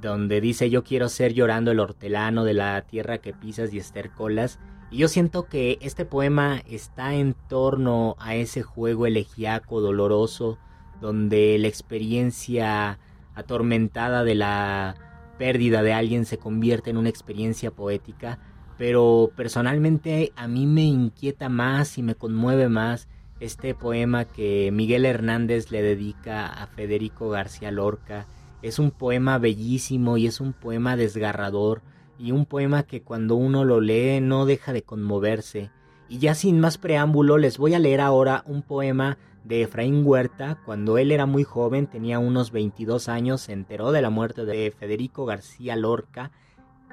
donde 0.00 0.40
dice 0.40 0.70
yo 0.70 0.84
quiero 0.84 1.08
ser 1.08 1.34
llorando 1.34 1.72
el 1.72 1.80
hortelano 1.80 2.44
de 2.44 2.54
la 2.54 2.80
tierra 2.82 3.18
que 3.18 3.32
pisas 3.32 3.74
y 3.74 3.78
estercolas. 3.78 4.60
Y 4.92 4.98
yo 4.98 5.08
siento 5.08 5.46
que 5.46 5.78
este 5.80 6.04
poema 6.04 6.62
está 6.70 7.14
en 7.14 7.34
torno 7.48 8.14
a 8.20 8.36
ese 8.36 8.62
juego 8.62 9.06
elegíaco 9.06 9.80
doloroso 9.80 10.58
donde 11.00 11.58
la 11.58 11.66
experiencia 11.66 13.00
atormentada 13.34 14.22
de 14.22 14.36
la 14.36 14.94
pérdida 15.38 15.82
de 15.82 15.92
alguien 15.92 16.24
se 16.24 16.38
convierte 16.38 16.90
en 16.90 16.98
una 16.98 17.08
experiencia 17.08 17.72
poética, 17.72 18.38
pero 18.78 19.30
personalmente 19.36 20.32
a 20.36 20.48
mí 20.48 20.66
me 20.66 20.82
inquieta 20.82 21.48
más 21.48 21.98
y 21.98 22.02
me 22.02 22.14
conmueve 22.14 22.68
más 22.68 23.08
este 23.40 23.74
poema 23.74 24.24
que 24.24 24.70
Miguel 24.72 25.04
Hernández 25.04 25.70
le 25.70 25.82
dedica 25.82 26.46
a 26.46 26.66
Federico 26.66 27.28
García 27.28 27.70
Lorca. 27.70 28.26
Es 28.62 28.78
un 28.78 28.90
poema 28.90 29.38
bellísimo 29.38 30.16
y 30.16 30.26
es 30.26 30.40
un 30.40 30.52
poema 30.52 30.96
desgarrador 30.96 31.82
y 32.18 32.32
un 32.32 32.46
poema 32.46 32.84
que 32.84 33.02
cuando 33.02 33.34
uno 33.34 33.64
lo 33.64 33.80
lee 33.80 34.20
no 34.20 34.46
deja 34.46 34.72
de 34.72 34.82
conmoverse. 34.82 35.70
Y 36.08 36.18
ya 36.18 36.34
sin 36.34 36.60
más 36.60 36.78
preámbulo 36.78 37.36
les 37.36 37.58
voy 37.58 37.74
a 37.74 37.78
leer 37.78 38.00
ahora 38.00 38.42
un 38.46 38.62
poema 38.62 39.18
de 39.44 39.62
Efraín 39.62 40.02
Huerta, 40.04 40.58
cuando 40.64 40.98
él 40.98 41.12
era 41.12 41.24
muy 41.24 41.44
joven, 41.44 41.86
tenía 41.86 42.18
unos 42.18 42.50
22 42.50 43.08
años, 43.08 43.42
se 43.42 43.52
enteró 43.52 43.92
de 43.92 44.02
la 44.02 44.10
muerte 44.10 44.44
de 44.44 44.72
Federico 44.76 45.24
García 45.24 45.76
Lorca 45.76 46.32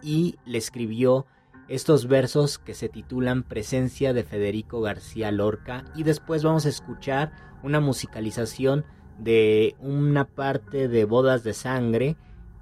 y 0.03 0.35
le 0.45 0.59
escribió 0.59 1.25
estos 1.67 2.07
versos 2.07 2.59
que 2.59 2.73
se 2.73 2.89
titulan 2.89 3.43
Presencia 3.43 4.13
de 4.13 4.23
Federico 4.23 4.81
García 4.81 5.31
Lorca 5.31 5.85
y 5.95 6.03
después 6.03 6.43
vamos 6.43 6.65
a 6.65 6.69
escuchar 6.69 7.31
una 7.63 7.79
musicalización 7.79 8.85
de 9.17 9.75
una 9.79 10.25
parte 10.25 10.87
de 10.87 11.05
Bodas 11.05 11.43
de 11.43 11.53
Sangre 11.53 12.17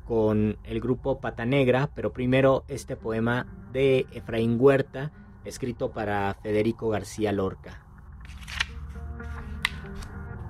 con 0.05 0.57
el 0.63 0.81
grupo 0.81 1.19
Pata 1.19 1.45
Negra, 1.45 1.89
pero 1.95 2.13
primero 2.13 2.63
este 2.67 2.95
poema 2.95 3.47
de 3.71 4.05
Efraín 4.11 4.57
Huerta 4.59 5.11
escrito 5.45 5.91
para 5.91 6.33
Federico 6.41 6.89
García 6.89 7.31
Lorca. 7.31 7.85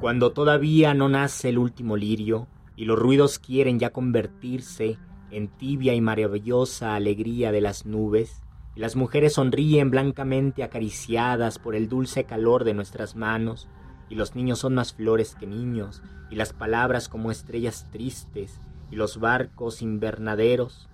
Cuando 0.01 0.31
todavía 0.31 0.93
no 0.93 1.09
nace 1.09 1.49
el 1.49 1.59
último 1.59 1.95
lirio 1.95 2.47
y 2.75 2.85
los 2.85 2.97
ruidos 2.97 3.37
quieren 3.37 3.79
ya 3.79 3.91
convertirse 3.91 4.97
en 5.29 5.47
tibia 5.47 5.93
y 5.93 6.01
maravillosa 6.01 6.95
alegría 6.95 7.51
de 7.51 7.61
las 7.61 7.85
nubes, 7.85 8.40
y 8.75 8.79
las 8.79 8.95
mujeres 8.95 9.33
sonríen 9.33 9.91
blancamente 9.91 10.63
acariciadas 10.63 11.59
por 11.59 11.75
el 11.75 11.89
dulce 11.89 12.23
calor 12.23 12.63
de 12.63 12.73
nuestras 12.73 13.15
manos, 13.15 13.67
y 14.09 14.15
los 14.15 14.35
niños 14.35 14.59
son 14.59 14.75
más 14.75 14.93
flores 14.93 15.35
que 15.35 15.47
niños, 15.47 16.01
y 16.29 16.35
las 16.35 16.53
palabras 16.53 17.09
como 17.09 17.31
estrellas 17.31 17.87
tristes, 17.91 18.61
y 18.89 18.95
los 18.95 19.19
barcos 19.19 19.81
invernaderos, 19.81 20.89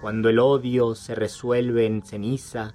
cuando 0.00 0.28
el 0.28 0.38
odio 0.38 0.94
se 0.94 1.14
resuelve 1.14 1.86
en 1.86 2.02
ceniza, 2.02 2.74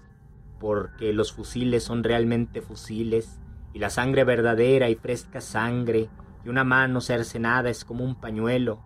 porque 0.59 1.13
los 1.13 1.33
fusiles 1.33 1.83
son 1.83 2.03
realmente 2.03 2.61
fusiles, 2.61 3.39
y 3.73 3.79
la 3.79 3.89
sangre 3.89 4.23
verdadera 4.23 4.89
y 4.89 4.95
fresca 4.95 5.41
sangre, 5.41 6.09
y 6.45 6.49
una 6.49 6.63
mano 6.63 7.01
cercenada 7.01 7.69
es 7.69 7.85
como 7.85 8.03
un 8.03 8.15
pañuelo. 8.15 8.81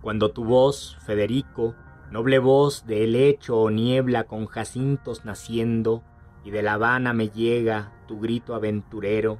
Cuando 0.00 0.30
tu 0.30 0.44
voz, 0.44 0.96
Federico, 1.04 1.74
noble 2.10 2.38
voz 2.38 2.86
de 2.86 3.04
helecho 3.04 3.58
o 3.58 3.70
niebla 3.70 4.24
con 4.24 4.46
jacintos 4.46 5.24
naciendo, 5.24 6.02
y 6.44 6.50
de 6.50 6.62
La 6.62 6.74
Habana 6.74 7.12
me 7.12 7.28
llega 7.28 7.92
tu 8.06 8.20
grito 8.20 8.54
aventurero, 8.54 9.38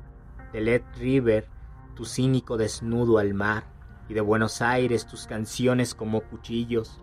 de 0.53 0.61
Led 0.61 0.83
River, 0.99 1.49
tu 1.95 2.05
cínico 2.05 2.57
desnudo 2.57 3.19
al 3.19 3.35
mar, 3.35 3.65
y 4.09 4.15
de 4.15 4.21
Buenos 4.21 4.63
Aires 4.63 5.07
tus 5.07 5.27
canciones 5.27 5.95
como 5.95 6.23
cuchillos, 6.23 7.01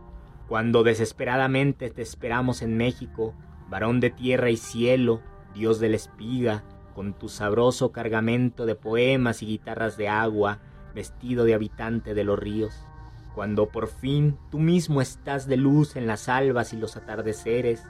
Cuando 0.48 0.84
desesperadamente 0.84 1.90
te 1.90 2.02
esperamos 2.02 2.62
en 2.62 2.76
México, 2.76 3.34
varón 3.70 4.02
de 4.02 4.10
tierra 4.10 4.50
y 4.50 4.58
cielo, 4.58 5.22
Dios 5.56 5.80
de 5.80 5.90
la 5.90 5.96
espiga, 5.96 6.64
con 6.94 7.14
tu 7.14 7.30
sabroso 7.30 7.92
cargamento 7.92 8.66
de 8.66 8.76
poemas 8.76 9.42
y 9.42 9.48
guitarras 9.48 9.98
de 9.98 10.10
agua, 10.10 10.60
vestido 10.94 11.46
de 11.46 11.54
habitante 11.54 12.14
de 12.14 12.24
los 12.24 12.38
ríos. 12.38 12.86
Cuando 13.36 13.70
por 13.70 13.88
fin 13.88 14.38
tú 14.52 14.60
mismo 14.60 15.02
estás 15.02 15.48
de 15.48 15.58
luz 15.58 15.96
en 15.96 16.06
las 16.06 16.30
albas 16.30 16.74
y 16.74 16.78
los 16.78 16.96
atardeceres, 16.96 17.84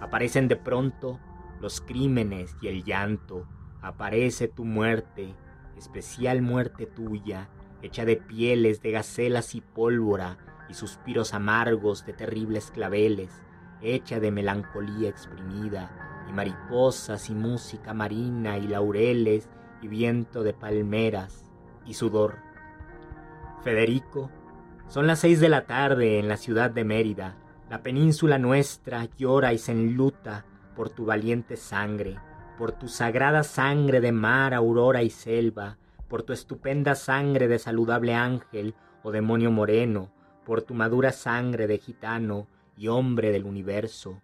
aparecen 0.00 0.48
de 0.48 0.56
pronto 0.56 1.18
los 1.60 1.80
crímenes 1.80 2.56
y 2.60 2.68
el 2.68 2.84
llanto, 2.84 3.46
aparece 3.82 4.46
tu 4.48 4.64
muerte, 4.64 5.34
especial 5.76 6.42
muerte 6.42 6.86
tuya, 6.86 7.48
hecha 7.82 8.04
de 8.04 8.16
pieles 8.16 8.80
de 8.82 8.92
gacelas 8.92 9.54
y 9.54 9.60
pólvora 9.60 10.38
y 10.68 10.74
suspiros 10.74 11.34
amargos 11.34 12.06
de 12.06 12.12
terribles 12.12 12.70
claveles, 12.70 13.30
hecha 13.80 14.20
de 14.20 14.30
melancolía 14.30 15.08
exprimida, 15.08 15.90
y 16.28 16.32
mariposas 16.32 17.30
y 17.30 17.34
música 17.34 17.94
marina 17.94 18.58
y 18.58 18.66
laureles 18.66 19.48
y 19.80 19.88
viento 19.88 20.42
de 20.42 20.52
palmeras 20.52 21.44
y 21.84 21.94
sudor. 21.94 22.38
Federico, 23.62 24.30
son 24.88 25.06
las 25.06 25.18
seis 25.20 25.40
de 25.40 25.48
la 25.48 25.66
tarde 25.66 26.18
en 26.18 26.28
la 26.28 26.36
ciudad 26.36 26.70
de 26.70 26.84
Mérida. 26.84 27.36
La 27.68 27.82
península 27.82 28.38
nuestra 28.38 29.08
llora 29.16 29.52
y 29.52 29.58
se 29.58 29.72
enluta 29.72 30.44
por 30.76 30.90
tu 30.90 31.04
valiente 31.04 31.56
sangre, 31.56 32.16
por 32.56 32.72
tu 32.72 32.88
sagrada 32.88 33.42
sangre 33.42 34.00
de 34.00 34.12
mar, 34.12 34.54
aurora 34.54 35.02
y 35.02 35.10
selva, 35.10 35.78
por 36.08 36.22
tu 36.22 36.32
estupenda 36.32 36.94
sangre 36.94 37.48
de 37.48 37.58
saludable 37.58 38.14
ángel 38.14 38.74
o 39.02 39.10
demonio 39.10 39.50
moreno, 39.50 40.12
por 40.44 40.62
tu 40.62 40.74
madura 40.74 41.10
sangre 41.10 41.66
de 41.66 41.78
gitano 41.78 42.46
y 42.76 42.86
hombre 42.86 43.32
del 43.32 43.44
universo. 43.44 44.22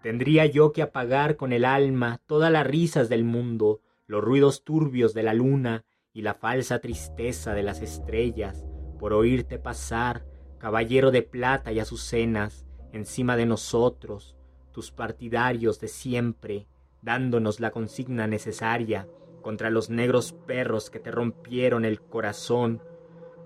Tendría 0.00 0.46
yo 0.46 0.72
que 0.72 0.82
apagar 0.82 1.36
con 1.36 1.52
el 1.52 1.64
alma 1.64 2.20
todas 2.26 2.52
las 2.52 2.66
risas 2.66 3.08
del 3.08 3.24
mundo, 3.24 3.80
los 4.06 4.22
ruidos 4.22 4.62
turbios 4.62 5.12
de 5.12 5.24
la 5.24 5.34
luna 5.34 5.84
y 6.12 6.22
la 6.22 6.34
falsa 6.34 6.78
tristeza 6.78 7.52
de 7.54 7.64
las 7.64 7.82
estrellas, 7.82 8.64
por 8.98 9.12
oírte 9.12 9.58
pasar, 9.58 10.24
caballero 10.58 11.10
de 11.10 11.22
plata 11.22 11.72
y 11.72 11.80
azucenas, 11.80 12.66
encima 12.92 13.36
de 13.36 13.46
nosotros, 13.46 14.36
tus 14.72 14.90
partidarios 14.90 15.80
de 15.80 15.88
siempre, 15.88 16.66
dándonos 17.02 17.60
la 17.60 17.70
consigna 17.70 18.26
necesaria 18.26 19.08
contra 19.42 19.70
los 19.70 19.88
negros 19.88 20.32
perros 20.32 20.90
que 20.90 20.98
te 20.98 21.10
rompieron 21.10 21.84
el 21.84 22.00
corazón, 22.00 22.82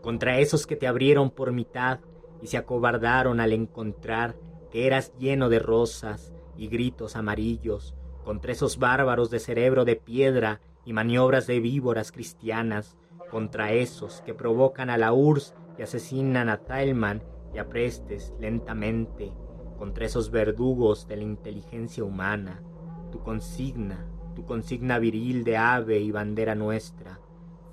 contra 0.00 0.38
esos 0.38 0.66
que 0.66 0.76
te 0.76 0.86
abrieron 0.86 1.30
por 1.30 1.52
mitad 1.52 2.00
y 2.40 2.48
se 2.48 2.56
acobardaron 2.56 3.40
al 3.40 3.52
encontrar 3.52 4.36
que 4.70 4.86
eras 4.86 5.12
lleno 5.18 5.48
de 5.48 5.58
rosas 5.58 6.32
y 6.56 6.68
gritos 6.68 7.14
amarillos, 7.14 7.94
contra 8.24 8.52
esos 8.52 8.78
bárbaros 8.78 9.30
de 9.30 9.38
cerebro 9.38 9.84
de 9.84 9.96
piedra 9.96 10.60
y 10.84 10.92
maniobras 10.92 11.46
de 11.46 11.60
víboras 11.60 12.10
cristianas, 12.10 12.96
contra 13.32 13.72
esos 13.72 14.20
que 14.26 14.34
provocan 14.34 14.90
a 14.90 14.98
la 14.98 15.14
URSS 15.14 15.54
y 15.78 15.82
asesinan 15.82 16.50
a 16.50 16.58
Thalman 16.58 17.22
y 17.54 17.58
a 17.60 17.66
Prestes 17.66 18.34
lentamente, 18.38 19.32
contra 19.78 20.04
esos 20.04 20.30
verdugos 20.30 21.08
de 21.08 21.16
la 21.16 21.22
inteligencia 21.22 22.04
humana, 22.04 22.62
tu 23.10 23.22
consigna, 23.22 24.06
tu 24.34 24.44
consigna 24.44 24.98
viril 24.98 25.44
de 25.44 25.56
ave 25.56 26.00
y 26.00 26.10
bandera 26.10 26.54
nuestra, 26.54 27.20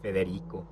Federico. 0.01 0.65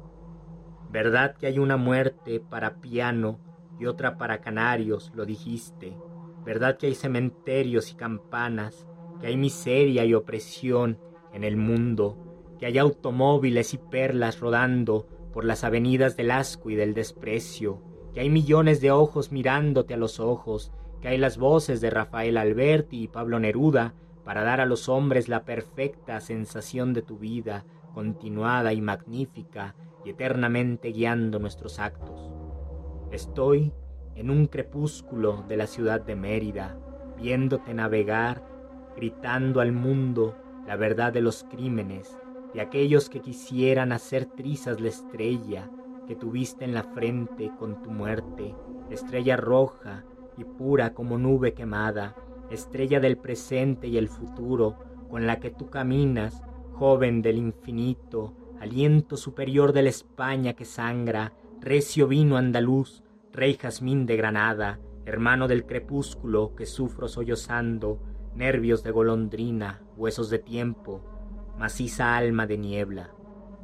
¿Verdad 0.90 1.36
que 1.36 1.48
hay 1.48 1.60
una 1.60 1.76
muerte 1.76 2.40
para 2.40 2.78
piano 2.80 3.42
y 3.78 3.88
otra 3.88 4.18
para 4.18 4.40
canarios, 4.40 5.12
lo 5.14 5.26
dijiste? 5.26 5.98
¿Verdad 6.46 6.78
que 6.78 6.88
hay 6.88 6.96
cementerios 6.96 7.92
y 7.92 7.96
campanas, 7.96 8.88
que 9.20 9.28
hay 9.28 9.36
miseria 9.36 10.06
y 10.06 10.14
opresión 10.14 10.98
en 11.34 11.44
el 11.44 11.58
mundo? 11.58 12.27
Que 12.60 12.66
hay 12.66 12.78
automóviles 12.78 13.74
y 13.74 13.78
perlas 13.78 14.40
rodando 14.40 15.08
por 15.32 15.46
las 15.46 15.64
avenidas 15.64 16.18
del 16.18 16.32
asco 16.32 16.70
y 16.70 16.76
del 16.76 16.94
desprecio, 16.94 17.82
que 18.14 18.22
hay 18.22 18.30
millones 18.30 18.82
de 18.82 18.92
ojos 18.92 19.32
mirándote 19.32 19.94
a 19.94 19.98
los 19.98 20.20
ojos, 20.20 20.72
que 21.02 21.10
hay 21.10 21.18
las 21.18 21.38
voces 21.38 21.82
de 21.82 21.90
Rafael 21.90 22.38
Alberti 22.38 23.04
y 23.04 23.08
Pablo 23.08 23.40
Neruda 23.40 23.94
para 24.24 24.44
dar 24.44 24.60
a 24.60 24.66
los 24.66 24.90
hombres 24.90 25.30
la 25.30 25.46
perfecta 25.46 26.20
sensación 26.20 26.94
de 26.94 27.02
tu 27.02 27.18
vida, 27.18 27.66
continuada 27.94 28.74
y 28.74 28.82
magnífica, 28.82 29.76
y 30.04 30.10
eternamente 30.10 30.92
guiando 30.92 31.40
nuestros 31.40 31.80
actos. 31.80 32.32
Estoy 33.12 33.72
en 34.16 34.30
un 34.30 34.48
crepúsculo 34.48 35.44
de 35.48 35.58
la 35.58 35.68
ciudad 35.68 36.02
de 36.02 36.16
Mérida, 36.16 36.78
viéndote 37.18 37.74
navegar, 37.74 38.44
gritando 38.96 39.62
al 39.62 39.72
mundo 39.72 40.36
la 40.66 40.76
verdad 40.76 41.14
de 41.14 41.22
los 41.22 41.44
crímenes, 41.44 42.18
de 42.58 42.64
aquellos 42.64 43.08
que 43.08 43.22
quisieran 43.22 43.92
hacer 43.92 44.26
trizas 44.26 44.82
la 44.82 44.88
estrella 44.88 45.70
que 46.08 46.16
tuviste 46.16 46.66
en 46.66 46.74
la 46.74 46.82
frente 46.82 47.52
con 47.60 47.84
tu 47.84 47.92
muerte, 47.92 48.56
estrella 48.90 49.38
roja 49.38 50.06
y 50.40 50.44
pura 50.44 50.96
como 50.96 51.20
nube 51.20 51.54
quemada, 51.54 52.16
estrella 52.50 53.00
del 53.00 53.16
presente 53.16 53.86
y 53.86 54.00
el 54.00 54.10
futuro, 54.10 54.76
con 55.08 55.28
la 55.28 55.40
que 55.40 55.52
tú 55.52 55.70
caminas, 55.70 56.42
joven 56.74 57.22
del 57.22 57.38
infinito, 57.38 58.34
aliento 58.60 59.18
superior 59.18 59.72
de 59.72 59.84
la 59.84 59.90
España 59.90 60.54
que 60.54 60.66
sangra, 60.66 61.34
recio 61.62 62.08
vino 62.08 62.38
andaluz, 62.38 63.04
rey 63.34 63.54
jazmín 63.54 64.08
de 64.08 64.18
Granada, 64.18 64.80
hermano 65.06 65.48
del 65.48 65.68
crepúsculo 65.68 66.56
que 66.56 66.66
sufro 66.66 67.08
sollozando, 67.08 68.00
nervios 68.34 68.82
de 68.82 68.90
golondrina, 68.90 69.84
huesos 69.96 70.32
de 70.32 70.40
tiempo, 70.40 71.17
maciza 71.58 72.16
alma 72.16 72.46
de 72.48 72.58
niebla, 72.58 73.10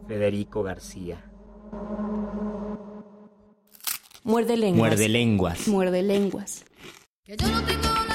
Federico 0.08 0.64
García. 0.64 1.24
Muerde 4.24 4.58
lenguas. 4.58 4.90
Muerde 4.90 5.10
lenguas. 5.10 5.68
Muerde 5.68 6.04
lenguas. 6.04 6.66
Que 7.24 7.38
yo 7.38 7.48
no 7.48 7.62
tengo 7.64 8.13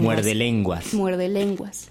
Muerde 0.00 0.34
lenguas. 0.34 0.94
Muerde 0.94 1.28
lenguas. 1.28 1.90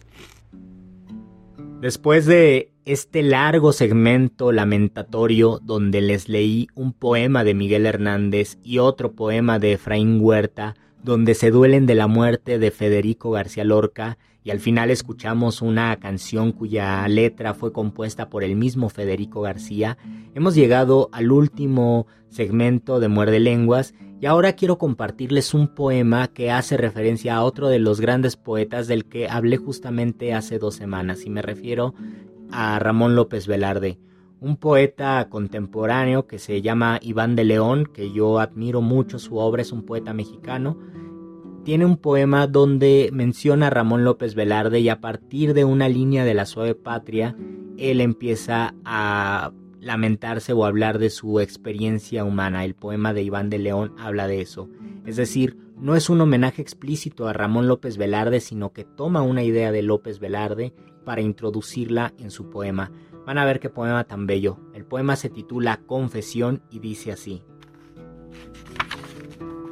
Después 1.82 2.26
de 2.26 2.72
este 2.86 3.24
largo 3.24 3.74
segmento 3.74 4.52
lamentatorio 4.52 5.60
donde 5.62 6.02
les 6.02 6.28
leí 6.30 6.68
un 6.76 6.94
poema 6.94 7.44
de 7.44 7.54
Miguel 7.54 7.86
Hernández 7.86 8.58
y 8.64 8.80
otro 8.80 9.14
poema 9.14 9.60
de 9.60 9.74
Efraín 9.74 10.20
Huerta, 10.22 10.76
donde 11.04 11.36
se 11.36 11.52
duelen 11.52 11.86
de 11.86 11.96
la 11.96 12.08
muerte 12.08 12.60
de 12.60 12.72
Federico 12.72 13.32
García 13.32 13.64
Lorca, 13.64 14.18
y 14.44 14.52
al 14.52 14.60
final 14.60 14.92
escuchamos 14.92 15.62
una 15.62 15.96
canción 15.98 16.52
cuya 16.52 17.08
letra 17.08 17.54
fue 17.54 17.72
compuesta 17.72 18.30
por 18.30 18.44
el 18.44 18.56
mismo 18.56 18.90
Federico 18.90 19.42
García, 19.42 19.98
hemos 20.36 20.56
llegado 20.56 21.10
al 21.12 21.32
último 21.32 22.08
segmento 22.30 23.00
de 23.00 23.08
Muerde 23.08 23.40
Lenguas 23.40 23.94
y 24.20 24.26
ahora 24.26 24.54
quiero 24.54 24.78
compartirles 24.78 25.54
un 25.54 25.68
poema 25.68 26.28
que 26.30 26.52
hace 26.52 26.78
referencia 26.78 27.36
a 27.36 27.44
otro 27.44 27.68
de 27.70 27.80
los 27.80 28.00
grandes 28.00 28.38
poetas 28.38 28.88
del 28.88 29.06
que 29.06 29.28
hablé 29.28 29.58
justamente 29.58 30.34
hace 30.34 30.60
dos 30.60 30.76
semanas, 30.76 31.26
y 31.26 31.30
me 31.30 31.42
refiero 31.42 31.94
a 32.50 32.80
Ramón 32.80 33.16
López 33.16 33.48
Velarde, 33.48 34.00
un 34.40 34.58
poeta 34.58 35.28
contemporáneo 35.30 36.28
que 36.28 36.38
se 36.38 36.62
llama 36.62 37.00
Iván 37.02 37.36
de 37.36 37.46
León, 37.46 37.86
que 37.86 38.12
yo 38.12 38.40
admiro 38.40 38.82
mucho 38.82 39.18
su 39.18 39.38
obra, 39.38 39.62
es 39.62 39.72
un 39.72 39.84
poeta 39.84 40.14
mexicano. 40.14 40.78
Tiene 41.64 41.86
un 41.86 41.96
poema 41.96 42.48
donde 42.48 43.10
menciona 43.14 43.68
a 43.68 43.70
Ramón 43.70 44.04
López 44.04 44.36
Velarde 44.36 44.82
y 44.82 44.90
a 44.90 45.00
partir 45.00 45.54
de 45.54 45.64
una 45.64 45.88
línea 45.88 46.26
de 46.26 46.34
la 46.34 46.46
suave 46.46 46.76
patria, 46.76 47.38
él 47.78 48.02
empieza 48.02 48.76
a 48.84 49.54
lamentarse 49.80 50.52
o 50.52 50.66
hablar 50.66 51.00
de 51.00 51.10
su 51.10 51.40
experiencia 51.40 52.26
humana. 52.26 52.66
El 52.66 52.76
poema 52.76 53.14
de 53.14 53.24
Iván 53.24 53.50
de 53.50 53.60
León 53.60 53.94
habla 53.98 54.28
de 54.28 54.42
eso. 54.42 54.70
Es 55.06 55.16
decir, 55.16 55.58
no 55.78 55.96
es 55.96 56.10
un 56.10 56.20
homenaje 56.20 56.62
explícito 56.62 57.30
a 57.30 57.34
Ramón 57.34 57.70
López 57.70 57.98
Velarde, 57.98 58.42
sino 58.42 58.74
que 58.74 58.84
toma 58.84 59.22
una 59.22 59.44
idea 59.44 59.72
de 59.72 59.84
López 59.84 60.20
Velarde 60.20 60.74
para 61.06 61.22
introducirla 61.22 62.14
en 62.18 62.30
su 62.30 62.50
poema. 62.50 62.92
Van 63.26 63.38
a 63.38 63.46
ver 63.46 63.62
qué 63.62 63.70
poema 63.70 64.04
tan 64.04 64.28
bello. 64.28 64.60
El 64.74 64.84
poema 64.84 65.16
se 65.16 65.30
titula 65.30 65.80
Confesión 65.86 66.62
y 66.70 66.80
dice 66.80 67.14
así. 67.14 67.42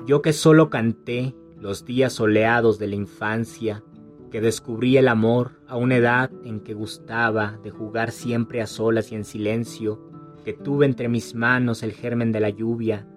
Yo 0.05 0.21
que 0.21 0.31
solo 0.31 0.69
canté 0.69 1.35
los 1.61 1.85
días 1.85 2.13
soleados 2.13 2.79
de 2.79 2.87
la 2.87 2.95
infancia, 2.95 3.83
que 4.31 4.41
descubrí 4.41 4.97
el 4.97 5.07
amor 5.07 5.61
a 5.67 5.77
una 5.77 5.97
edad 5.97 6.31
en 6.43 6.61
que 6.61 6.73
gustaba 6.73 7.59
de 7.63 7.69
jugar 7.69 8.11
siempre 8.11 8.61
a 8.61 8.67
solas 8.67 9.11
y 9.11 9.15
en 9.15 9.23
silencio, 9.23 10.01
que 10.43 10.53
tuve 10.53 10.87
entre 10.87 11.07
mis 11.07 11.35
manos 11.35 11.83
el 11.83 11.91
germen 11.91 12.31
de 12.31 12.39
la 12.39 12.49
lluvia, 12.49 13.07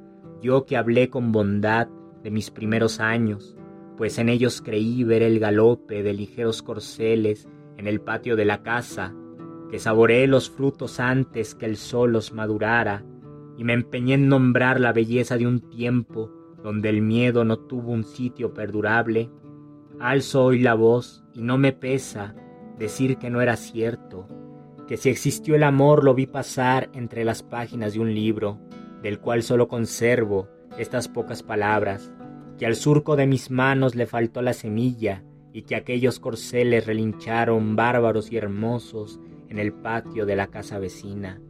yo 0.43 0.67
que 0.67 0.77
hablé 0.77 1.09
con 1.09 1.33
bondad 1.33 1.89
de 2.23 2.31
mis 2.31 2.51
primeros 2.51 3.01
años, 3.01 3.57
pues 3.97 4.19
en 4.19 4.29
ellos 4.29 4.61
creí 4.61 5.05
ver 5.05 5.23
el 5.23 5.39
galope 5.39 6.03
de 6.03 6.13
ligeros 6.13 6.63
corceles 6.63 7.49
en 7.79 7.87
el 7.87 8.03
patio 8.03 8.37
de 8.37 8.45
la 8.45 8.63
casa, 8.63 9.15
que 9.71 9.79
saboreé 9.79 10.27
los 10.27 10.51
frutos 10.51 11.01
antes 11.01 11.55
que 11.55 11.65
el 11.65 11.79
sol 11.79 12.13
los 12.13 12.35
madurara, 12.35 13.07
y 13.57 13.65
me 13.65 13.73
empeñé 13.73 14.15
en 14.15 14.29
nombrar 14.29 14.81
la 14.81 14.93
belleza 14.93 15.39
de 15.39 15.47
un 15.47 15.61
tiempo 15.71 16.44
donde 16.65 16.89
el 16.89 17.03
miedo 17.03 17.45
no 17.45 17.59
tuvo 17.59 17.93
un 17.93 18.05
sitio 18.05 18.55
perdurable, 18.55 19.31
Alzo 20.01 20.45
hoy 20.45 20.61
la 20.61 20.73
voz 20.73 21.23
y 21.35 21.43
no 21.43 21.59
me 21.59 21.73
pesa 21.73 22.35
decir 22.79 23.19
que 23.19 23.29
no 23.29 23.43
era 23.43 23.57
cierto, 23.57 24.27
que 24.89 24.97
si 24.97 25.11
existió 25.11 25.57
el 25.57 25.63
amor 25.63 26.03
lo 26.03 26.15
vi 26.15 26.27
pasar 26.27 26.89
entre 26.95 27.23
las 27.23 27.43
páginas 27.43 27.93
de 27.93 28.01
un 28.01 28.15
libro, 28.15 28.59
del 29.03 29.21
cual 29.21 29.43
solo 29.43 29.69
conservo 29.69 30.49
estas 30.79 31.07
pocas 31.07 31.43
palabras, 31.43 32.11
que 32.57 32.65
al 32.65 32.77
surco 32.77 33.15
de 33.15 33.27
mis 33.27 33.51
manos 33.51 33.95
le 33.95 34.07
faltó 34.07 34.41
la 34.41 34.55
semilla 34.55 35.23
y 35.53 35.63
que 35.65 35.77
aquellos 35.77 36.19
corceles 36.19 36.87
relincharon 36.87 37.77
bárbaros 37.77 38.33
y 38.33 38.39
hermosos 38.39 39.21
en 39.51 39.59
el 39.59 39.75
patio 39.75 40.25
de 40.25 40.35
la 40.35 40.47
casa 40.47 40.79
vecina. 40.79 41.43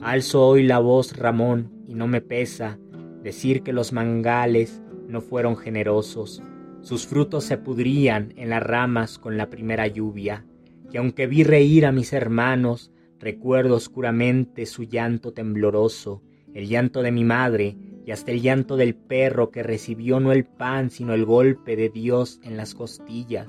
Alzo 0.00 0.46
hoy 0.46 0.62
la 0.62 0.78
voz, 0.78 1.16
Ramón, 1.16 1.82
y 1.88 1.94
no 1.94 2.06
me 2.06 2.20
pesa 2.20 2.78
decir 3.22 3.62
que 3.62 3.72
los 3.72 3.92
mangales 3.92 4.82
no 5.08 5.20
fueron 5.20 5.56
generosos, 5.56 6.42
sus 6.82 7.06
frutos 7.06 7.44
se 7.44 7.58
pudrían 7.58 8.32
en 8.36 8.50
las 8.50 8.62
ramas 8.62 9.18
con 9.18 9.36
la 9.36 9.48
primera 9.50 9.86
lluvia, 9.86 10.44
y 10.90 10.96
aunque 10.96 11.26
vi 11.26 11.44
reír 11.44 11.86
a 11.86 11.92
mis 11.92 12.12
hermanos, 12.12 12.90
recuerdo 13.18 13.76
oscuramente 13.76 14.66
su 14.66 14.82
llanto 14.82 15.32
tembloroso, 15.32 16.22
el 16.54 16.68
llanto 16.68 17.02
de 17.02 17.12
mi 17.12 17.24
madre, 17.24 17.76
y 18.04 18.10
hasta 18.10 18.32
el 18.32 18.42
llanto 18.42 18.76
del 18.76 18.96
perro 18.96 19.50
que 19.50 19.62
recibió 19.62 20.18
no 20.18 20.32
el 20.32 20.44
pan 20.44 20.90
sino 20.90 21.14
el 21.14 21.24
golpe 21.24 21.76
de 21.76 21.88
Dios 21.88 22.40
en 22.42 22.56
las 22.56 22.74
costillas. 22.74 23.48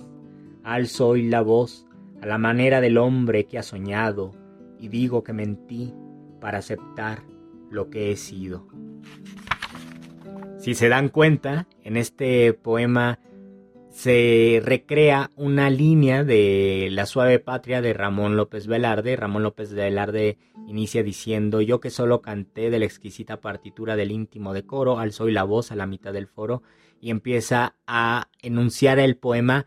Alzo 0.64 1.08
hoy 1.10 1.24
la 1.28 1.42
voz 1.42 1.88
a 2.22 2.28
la 2.28 2.38
manera 2.38 2.80
del 2.82 3.00
hombre 3.00 3.46
que 3.46 3.58
ha 3.58 3.64
soñado, 3.64 4.32
y 4.80 4.90
digo 4.90 5.24
que 5.24 5.34
mentí 5.34 5.94
para 6.40 6.60
aceptar 6.60 7.24
lo 7.72 7.90
que 7.90 8.12
he 8.12 8.16
sido. 8.16 8.68
Si 10.64 10.76
se 10.76 10.88
dan 10.88 11.10
cuenta, 11.10 11.68
en 11.84 11.98
este 11.98 12.54
poema 12.54 13.20
se 13.90 14.62
recrea 14.64 15.30
una 15.36 15.70
línea 15.70 16.24
de 16.24 16.88
La 16.90 17.06
suave 17.06 17.40
patria 17.40 17.82
de 17.82 17.92
Ramón 17.92 18.38
López 18.38 18.66
Velarde. 18.68 19.18
Ramón 19.18 19.44
López 19.44 19.74
Velarde 19.74 20.38
inicia 20.66 21.04
diciendo, 21.04 21.60
yo 21.60 21.82
que 21.82 21.90
solo 21.90 22.22
canté 22.22 22.70
de 22.70 22.80
la 22.80 22.86
exquisita 22.86 23.42
partitura 23.42 23.98
del 23.98 24.14
íntimo 24.14 24.54
de 24.54 24.66
coro, 24.66 25.00
alzó 25.00 25.28
la 25.28 25.44
voz 25.44 25.74
a 25.74 25.76
la 25.76 25.86
mitad 25.86 26.14
del 26.14 26.28
foro 26.28 26.64
y 27.02 27.10
empieza 27.10 27.76
a 27.86 28.30
enunciar 28.42 29.00
el 29.00 29.18
poema 29.18 29.66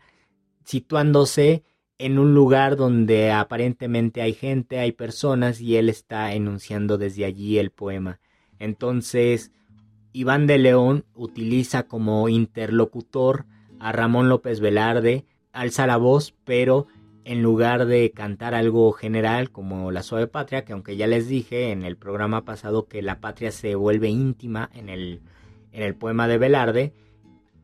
situándose 0.63 1.63
en 1.99 2.17
un 2.17 2.33
lugar 2.33 2.75
donde 2.75 3.31
aparentemente 3.31 4.23
hay 4.23 4.33
gente, 4.33 4.79
hay 4.79 4.93
personas 4.93 5.61
y 5.61 5.77
él 5.77 5.89
está 5.89 6.33
enunciando 6.33 6.97
desde 6.97 7.23
allí 7.25 7.59
el 7.59 7.69
poema. 7.69 8.19
Entonces, 8.57 9.51
Iván 10.17 10.47
de 10.47 10.57
León 10.57 11.05
utiliza 11.13 11.83
como 11.83 12.27
interlocutor 12.27 13.45
a 13.79 13.91
Ramón 13.91 14.29
López 14.29 14.59
Velarde, 14.59 15.25
alza 15.53 15.85
la 15.85 15.97
voz, 15.97 16.33
pero 16.43 16.87
en 17.23 17.43
lugar 17.43 17.85
de 17.85 18.09
cantar 18.13 18.55
algo 18.55 18.91
general 18.93 19.51
como 19.51 19.91
la 19.91 20.01
suave 20.01 20.25
patria, 20.25 20.65
que 20.65 20.73
aunque 20.73 20.97
ya 20.97 21.05
les 21.05 21.27
dije 21.27 21.69
en 21.69 21.83
el 21.83 21.97
programa 21.97 22.45
pasado 22.45 22.87
que 22.87 23.03
la 23.03 23.19
patria 23.19 23.51
se 23.51 23.75
vuelve 23.75 24.09
íntima 24.09 24.71
en 24.73 24.89
el, 24.89 25.21
en 25.71 25.83
el 25.83 25.93
poema 25.93 26.27
de 26.27 26.39
Velarde, 26.39 26.93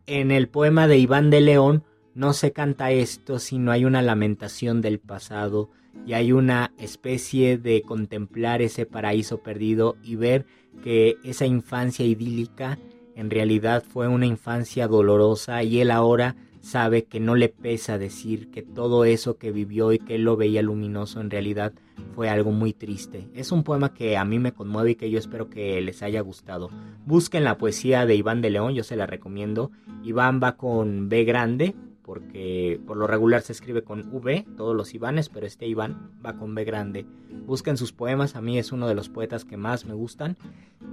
en 0.05 0.29
el 0.29 0.47
poema 0.47 0.87
de 0.87 0.99
Iván 0.99 1.31
de 1.31 1.41
León 1.41 1.83
no 2.13 2.33
se 2.33 2.51
canta 2.51 2.91
esto, 2.91 3.39
sino 3.39 3.71
hay 3.71 3.83
una 3.83 4.03
lamentación 4.03 4.81
del 4.81 4.99
pasado 4.99 5.71
y 6.05 6.13
hay 6.13 6.31
una 6.33 6.71
especie 6.77 7.57
de 7.57 7.81
contemplar 7.81 8.61
ese 8.61 8.85
paraíso 8.85 9.39
perdido 9.39 9.97
y 10.03 10.17
ver 10.17 10.45
que 10.83 11.17
esa 11.23 11.45
infancia 11.45 12.05
idílica 12.05 12.77
en 13.15 13.29
realidad 13.29 13.83
fue 13.87 14.07
una 14.07 14.25
infancia 14.25 14.87
dolorosa 14.87 15.63
y 15.63 15.81
él 15.81 15.91
ahora 15.91 16.35
sabe 16.63 17.03
que 17.03 17.19
no 17.19 17.35
le 17.35 17.49
pesa 17.49 17.97
decir 17.97 18.49
que 18.49 18.61
todo 18.61 19.03
eso 19.03 19.37
que 19.37 19.51
vivió 19.51 19.91
y 19.91 19.99
que 19.99 20.15
él 20.15 20.23
lo 20.23 20.37
veía 20.37 20.61
luminoso 20.61 21.19
en 21.19 21.29
realidad 21.29 21.73
fue 22.15 22.29
algo 22.29 22.51
muy 22.51 22.71
triste. 22.73 23.27
Es 23.33 23.51
un 23.51 23.63
poema 23.63 23.93
que 23.93 24.15
a 24.15 24.23
mí 24.23 24.39
me 24.39 24.53
conmueve 24.53 24.91
y 24.91 24.95
que 24.95 25.11
yo 25.11 25.19
espero 25.19 25.49
que 25.49 25.81
les 25.81 26.01
haya 26.01 26.21
gustado. 26.21 26.69
Busquen 27.05 27.43
la 27.43 27.57
poesía 27.57 28.05
de 28.05 28.15
Iván 28.15 28.41
de 28.41 28.49
León, 28.49 28.73
yo 28.73 28.83
se 28.83 28.95
la 28.95 29.05
recomiendo. 29.05 29.71
Iván 30.03 30.39
va 30.41 30.55
con 30.55 31.09
B 31.09 31.25
grande, 31.25 31.75
porque 32.03 32.79
por 32.85 32.97
lo 32.97 33.07
regular 33.07 33.41
se 33.41 33.53
escribe 33.53 33.83
con 33.83 34.13
V, 34.13 34.45
todos 34.57 34.75
los 34.75 34.93
Ivanes, 34.93 35.29
pero 35.29 35.45
este 35.45 35.67
Iván 35.67 36.11
va 36.25 36.37
con 36.37 36.53
B 36.53 36.63
grande. 36.65 37.05
Busquen 37.45 37.77
sus 37.77 37.93
poemas, 37.93 38.35
a 38.35 38.41
mí 38.41 38.59
es 38.59 38.71
uno 38.71 38.87
de 38.87 38.95
los 38.95 39.09
poetas 39.09 39.45
que 39.45 39.57
más 39.57 39.85
me 39.85 39.93
gustan. 39.93 40.37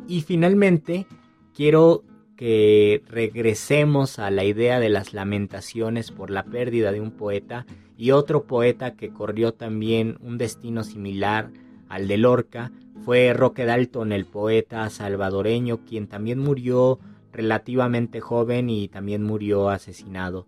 Y 0.07 0.23
finalmente 0.23 1.07
quiero 1.55 2.05
que 2.37 3.03
regresemos 3.07 4.19
a 4.19 4.31
la 4.31 4.45
idea 4.45 4.81
de 4.81 4.89
las 4.89 5.13
lamentaciones 5.13 6.11
por 6.11 6.31
la 6.31 6.45
pérdida 6.45 6.93
de 6.93 7.01
un 7.01 7.11
poeta 7.11 7.67
y 7.99 8.13
otro 8.13 8.45
poeta 8.45 8.95
que 8.95 9.11
corrió 9.11 9.53
también 9.53 10.17
un 10.23 10.39
destino 10.39 10.85
similar 10.85 11.51
al 11.91 12.09
de 12.09 12.17
Lorca 12.17 12.73
fue 13.05 13.35
Roque 13.35 13.65
Dalton, 13.65 14.13
el 14.13 14.25
poeta 14.27 14.89
salvadoreño, 14.89 15.85
quien 15.85 16.07
también 16.07 16.39
murió 16.39 16.99
relativamente 17.33 18.21
joven 18.21 18.71
y 18.71 18.89
también 18.89 19.23
murió 19.23 19.69
asesinado. 19.69 20.47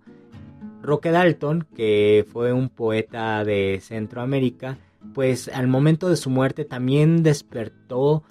Roque 0.82 1.10
Dalton, 1.10 1.66
que 1.74 2.26
fue 2.32 2.52
un 2.52 2.68
poeta 2.68 3.44
de 3.44 3.78
Centroamérica, 3.80 4.78
pues 5.14 5.48
al 5.48 5.68
momento 5.68 6.08
de 6.08 6.16
su 6.16 6.28
muerte 6.28 6.64
también 6.64 7.22
despertó 7.22 8.24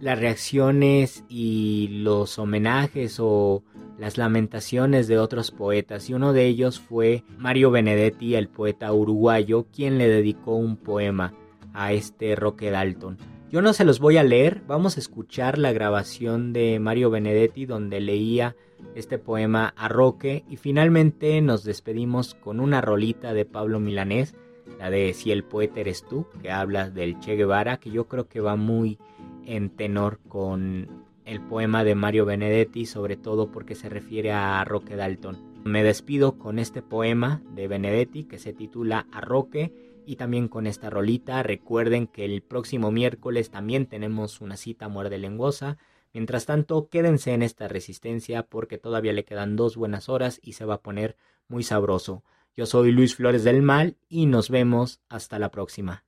las 0.00 0.18
reacciones 0.18 1.24
y 1.28 1.88
los 2.02 2.38
homenajes 2.38 3.18
o 3.20 3.62
las 3.98 4.18
lamentaciones 4.18 5.06
de 5.06 5.18
otros 5.18 5.50
poetas 5.50 6.10
y 6.10 6.14
uno 6.14 6.32
de 6.32 6.46
ellos 6.46 6.80
fue 6.80 7.22
Mario 7.38 7.70
Benedetti, 7.70 8.34
el 8.34 8.48
poeta 8.48 8.92
uruguayo, 8.92 9.66
quien 9.72 9.98
le 9.98 10.08
dedicó 10.08 10.56
un 10.56 10.76
poema 10.76 11.34
a 11.72 11.92
este 11.92 12.34
Roque 12.34 12.70
Dalton. 12.70 13.18
Yo 13.50 13.60
no 13.60 13.74
se 13.74 13.84
los 13.84 14.00
voy 14.00 14.16
a 14.16 14.24
leer, 14.24 14.62
vamos 14.66 14.96
a 14.96 15.00
escuchar 15.00 15.58
la 15.58 15.72
grabación 15.72 16.52
de 16.52 16.80
Mario 16.80 17.10
Benedetti 17.10 17.66
donde 17.66 18.00
leía 18.00 18.56
este 18.94 19.18
poema 19.18 19.72
a 19.76 19.88
Roque 19.88 20.44
y 20.48 20.56
finalmente 20.56 21.40
nos 21.40 21.64
despedimos 21.64 22.34
con 22.34 22.60
una 22.60 22.80
rolita 22.80 23.32
de 23.34 23.44
Pablo 23.44 23.80
Milanés, 23.80 24.34
la 24.78 24.90
de 24.90 25.12
Si 25.14 25.30
el 25.30 25.44
poeta 25.44 25.80
eres 25.80 26.04
tú, 26.04 26.26
que 26.40 26.50
habla 26.50 26.90
del 26.90 27.18
Che 27.20 27.36
Guevara, 27.36 27.78
que 27.78 27.90
yo 27.90 28.08
creo 28.08 28.28
que 28.28 28.40
va 28.40 28.56
muy 28.56 28.98
en 29.44 29.70
tenor 29.70 30.18
con 30.28 31.04
el 31.24 31.40
poema 31.40 31.84
de 31.84 31.94
Mario 31.94 32.24
Benedetti, 32.24 32.86
sobre 32.86 33.16
todo 33.16 33.50
porque 33.50 33.74
se 33.74 33.88
refiere 33.88 34.32
a 34.32 34.64
Roque 34.64 34.96
Dalton. 34.96 35.52
Me 35.64 35.84
despido 35.84 36.38
con 36.38 36.58
este 36.58 36.82
poema 36.82 37.40
de 37.54 37.68
Benedetti 37.68 38.24
que 38.24 38.38
se 38.38 38.52
titula 38.52 39.06
A 39.12 39.20
Roque 39.20 39.72
y 40.06 40.16
también 40.16 40.48
con 40.48 40.66
esta 40.66 40.90
rolita. 40.90 41.42
Recuerden 41.42 42.08
que 42.08 42.24
el 42.24 42.42
próximo 42.42 42.90
miércoles 42.90 43.50
también 43.50 43.86
tenemos 43.86 44.40
una 44.40 44.56
cita 44.56 44.88
muerde 44.88 45.18
lenguosa. 45.18 45.78
Mientras 46.12 46.44
tanto, 46.44 46.88
quédense 46.88 47.32
en 47.32 47.42
esta 47.42 47.68
resistencia 47.68 48.42
porque 48.42 48.78
todavía 48.78 49.12
le 49.12 49.24
quedan 49.24 49.56
dos 49.56 49.76
buenas 49.76 50.08
horas 50.08 50.40
y 50.42 50.52
se 50.52 50.64
va 50.64 50.74
a 50.74 50.82
poner 50.82 51.16
muy 51.48 51.62
sabroso. 51.62 52.22
Yo 52.54 52.66
soy 52.66 52.92
Luis 52.92 53.16
Flores 53.16 53.44
del 53.44 53.62
Mal 53.62 53.96
y 54.08 54.26
nos 54.26 54.50
vemos 54.50 55.00
hasta 55.08 55.38
la 55.38 55.50
próxima. 55.50 56.04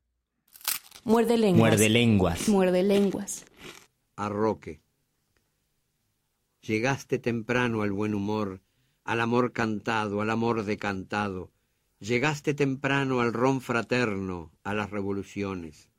Muerde 1.04 1.38
lenguas. 1.38 1.58
Muerde 1.58 1.88
lenguas. 1.88 2.48
Muerde 2.48 2.82
lenguas. 2.82 3.44
Arroque. 4.16 4.80
Llegaste 6.60 7.18
temprano 7.18 7.82
al 7.82 7.92
buen 7.92 8.14
humor, 8.14 8.62
al 9.04 9.20
amor 9.20 9.52
cantado, 9.52 10.20
al 10.20 10.30
amor 10.30 10.64
decantado. 10.64 11.50
Llegaste 11.98 12.52
temprano 12.52 13.20
al 13.20 13.32
ron 13.32 13.60
fraterno, 13.60 14.52
a 14.62 14.74
las 14.74 14.90
revoluciones. 14.90 15.90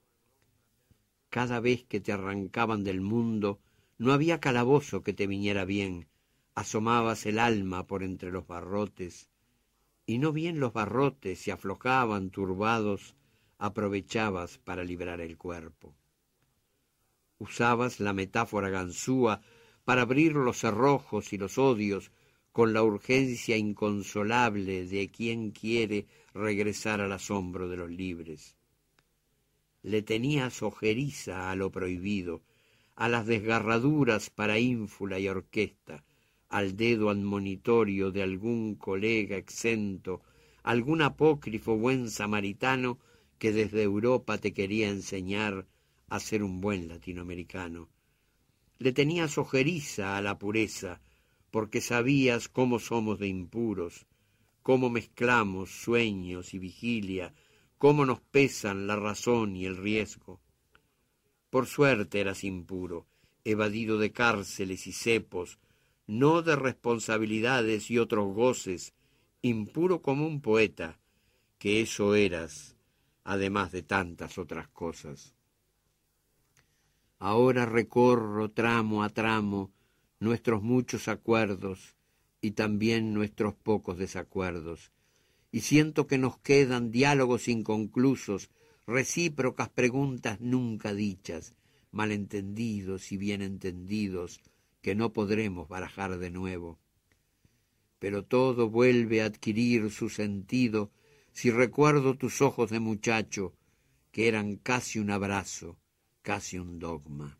Cada 1.29 1.59
vez 1.59 1.83
que 1.85 1.99
te 1.99 2.11
arrancaban 2.11 2.83
del 2.83 3.01
mundo, 3.01 3.59
no 3.97 4.13
había 4.13 4.39
calabozo 4.39 5.03
que 5.03 5.13
te 5.13 5.27
viniera 5.27 5.65
bien. 5.65 6.07
Asomabas 6.53 7.25
el 7.25 7.39
alma 7.39 7.85
por 7.87 8.03
entre 8.03 8.31
los 8.31 8.47
barrotes, 8.47 9.29
y 10.05 10.19
no 10.19 10.31
bien 10.31 10.59
los 10.59 10.73
barrotes 10.73 11.39
se 11.39 11.51
aflojaban 11.51 12.29
turbados 12.29 13.15
aprovechabas 13.57 14.57
para 14.57 14.83
librar 14.83 15.21
el 15.21 15.37
cuerpo. 15.37 15.95
Usabas 17.39 17.99
la 17.99 18.13
metáfora 18.13 18.69
ganzúa 18.69 19.41
para 19.83 20.03
abrir 20.03 20.33
los 20.33 20.59
cerrojos 20.59 21.33
y 21.33 21.37
los 21.37 21.57
odios 21.57 22.11
con 22.51 22.73
la 22.73 22.83
urgencia 22.83 23.57
inconsolable 23.57 24.85
de 24.85 25.09
quien 25.09 25.51
quiere 25.51 26.07
regresar 26.33 27.01
al 27.01 27.11
asombro 27.11 27.67
de 27.67 27.77
los 27.77 27.89
libres. 27.89 28.55
Le 29.83 30.01
tenías 30.01 30.63
ojeriza 30.63 31.51
a 31.51 31.55
lo 31.55 31.71
prohibido, 31.71 32.41
a 32.95 33.09
las 33.09 33.25
desgarraduras 33.25 34.29
para 34.29 34.59
ínfula 34.59 35.19
y 35.19 35.27
orquesta, 35.27 36.03
al 36.49 36.77
dedo 36.77 37.09
admonitorio 37.09 38.11
de 38.11 38.23
algún 38.23 38.75
colega 38.75 39.37
exento, 39.37 40.21
algún 40.63 41.01
apócrifo 41.01 41.77
buen 41.77 42.09
samaritano 42.09 42.99
que 43.37 43.51
desde 43.51 43.83
Europa 43.83 44.37
te 44.37 44.53
quería 44.53 44.89
enseñar 44.89 45.67
a 46.07 46.19
ser 46.19 46.43
un 46.43 46.61
buen 46.61 46.87
latinoamericano. 46.87 47.89
Le 48.79 48.91
tenías 48.91 49.37
ojeriza 49.37 50.17
a 50.17 50.21
la 50.21 50.37
pureza, 50.37 51.01
porque 51.51 51.81
sabías 51.81 52.49
cómo 52.49 52.79
somos 52.79 53.19
de 53.19 53.27
impuros, 53.27 54.05
cómo 54.61 54.89
mezclamos 54.89 55.69
sueños 55.69 56.53
y 56.53 56.59
vigilia, 56.59 57.33
cómo 57.77 58.05
nos 58.05 58.19
pesan 58.19 58.87
la 58.87 58.95
razón 58.95 59.55
y 59.55 59.65
el 59.65 59.77
riesgo. 59.77 60.41
Por 61.55 61.67
suerte 61.67 62.19
eras 62.19 62.43
impuro, 62.43 63.07
evadido 63.45 63.97
de 63.97 64.11
cárceles 64.11 64.87
y 64.87 64.91
cepos, 64.91 65.57
no 66.05 66.41
de 66.41 66.57
responsabilidades 66.57 67.89
y 67.89 67.97
otros 67.97 68.33
goces, 68.33 68.93
impuro 69.41 70.01
como 70.01 70.27
un 70.27 70.41
poeta, 70.41 70.99
que 71.57 71.79
eso 71.79 72.13
eras 72.13 72.75
además 73.23 73.71
de 73.71 73.83
tantas 73.83 74.37
otras 74.37 74.67
cosas. 74.67 75.33
Ahora 77.19 77.65
recorro 77.65 78.51
tramo 78.51 79.05
a 79.05 79.07
tramo 79.07 79.71
nuestros 80.19 80.61
muchos 80.61 81.07
acuerdos 81.07 81.95
y 82.41 82.51
también 82.51 83.13
nuestros 83.13 83.55
pocos 83.55 83.97
desacuerdos, 83.97 84.91
y 85.53 85.61
siento 85.61 86.05
que 86.05 86.17
nos 86.17 86.37
quedan 86.37 86.91
diálogos 86.91 87.47
inconclusos, 87.47 88.49
recíprocas 88.87 89.69
preguntas 89.69 90.39
nunca 90.39 90.93
dichas, 90.93 91.55
malentendidos 91.91 93.11
y 93.11 93.17
bien 93.17 93.41
entendidos, 93.41 94.41
que 94.81 94.95
no 94.95 95.13
podremos 95.13 95.67
barajar 95.67 96.17
de 96.19 96.29
nuevo. 96.29 96.79
Pero 97.99 98.23
todo 98.23 98.69
vuelve 98.69 99.21
a 99.21 99.25
adquirir 99.25 99.89
su 99.89 100.09
sentido 100.09 100.91
si 101.31 101.49
recuerdo 101.51 102.15
tus 102.15 102.41
ojos 102.41 102.69
de 102.69 102.79
muchacho, 102.79 103.53
que 104.11 104.27
eran 104.27 104.57
casi 104.57 104.99
un 104.99 105.09
abrazo, 105.09 105.77
casi 106.21 106.59
un 106.59 106.79
dogma. 106.79 107.37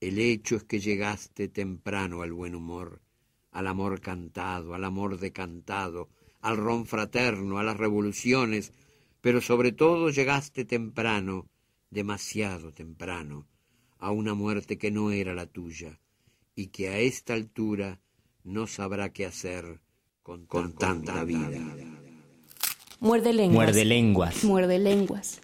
El 0.00 0.18
hecho 0.18 0.56
es 0.56 0.64
que 0.64 0.78
llegaste 0.78 1.48
temprano 1.48 2.22
al 2.22 2.32
buen 2.32 2.54
humor, 2.54 3.02
al 3.50 3.66
amor 3.66 4.00
cantado, 4.00 4.74
al 4.74 4.84
amor 4.84 5.18
decantado, 5.18 6.08
al 6.40 6.56
ron 6.56 6.86
fraterno, 6.86 7.58
a 7.58 7.64
las 7.64 7.76
revoluciones, 7.76 8.72
pero 9.20 9.40
sobre 9.40 9.72
todo 9.72 10.10
llegaste 10.10 10.64
temprano, 10.64 11.46
demasiado 11.90 12.72
temprano, 12.72 13.46
a 13.98 14.10
una 14.10 14.34
muerte 14.34 14.78
que 14.78 14.90
no 14.90 15.10
era 15.10 15.34
la 15.34 15.46
tuya, 15.46 16.00
y 16.54 16.68
que 16.68 16.88
a 16.88 16.98
esta 16.98 17.34
altura 17.34 18.00
no 18.44 18.66
sabrá 18.66 19.12
qué 19.12 19.26
hacer 19.26 19.80
con, 20.22 20.46
tanta 20.74 21.24
vida. 21.24 21.50
Muerde 23.00 23.32
lenguas. 23.32 23.54
Muerde 23.54 23.84
lenguas. 23.84 24.44
Muerde 24.44 24.78
lenguas. 24.78 25.40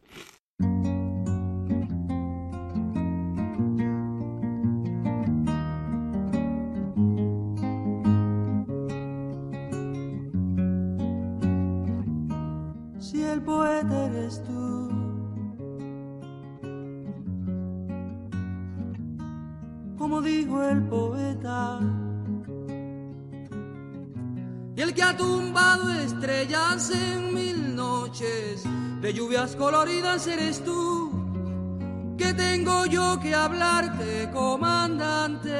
Coloridas 30.22 30.26
eres 30.26 30.64
tú. 30.64 31.10
Que 32.16 32.34
tengo 32.34 32.86
yo 32.86 33.18
que 33.20 33.34
hablarte, 33.34 34.30
comandante. 34.32 35.50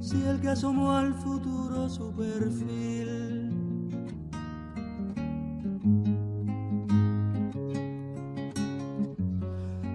si 0.00 0.20
el 0.24 0.40
que 0.40 0.48
asomó 0.48 0.90
al 0.90 1.14
futuro 1.14 1.88
su 1.88 2.10
perfil 2.12 3.52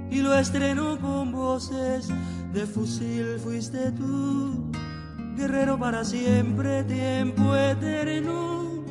y 0.10 0.22
lo 0.22 0.34
estrenó 0.36 0.98
con 1.02 1.34
voces 1.34 2.08
de 2.54 2.66
fusil 2.66 3.40
fuiste 3.44 3.92
tú, 3.92 4.55
guerrero 5.56 5.80
para 5.80 6.04
siempre, 6.04 6.84
tiempo 6.84 7.56
eterno. 7.56 8.84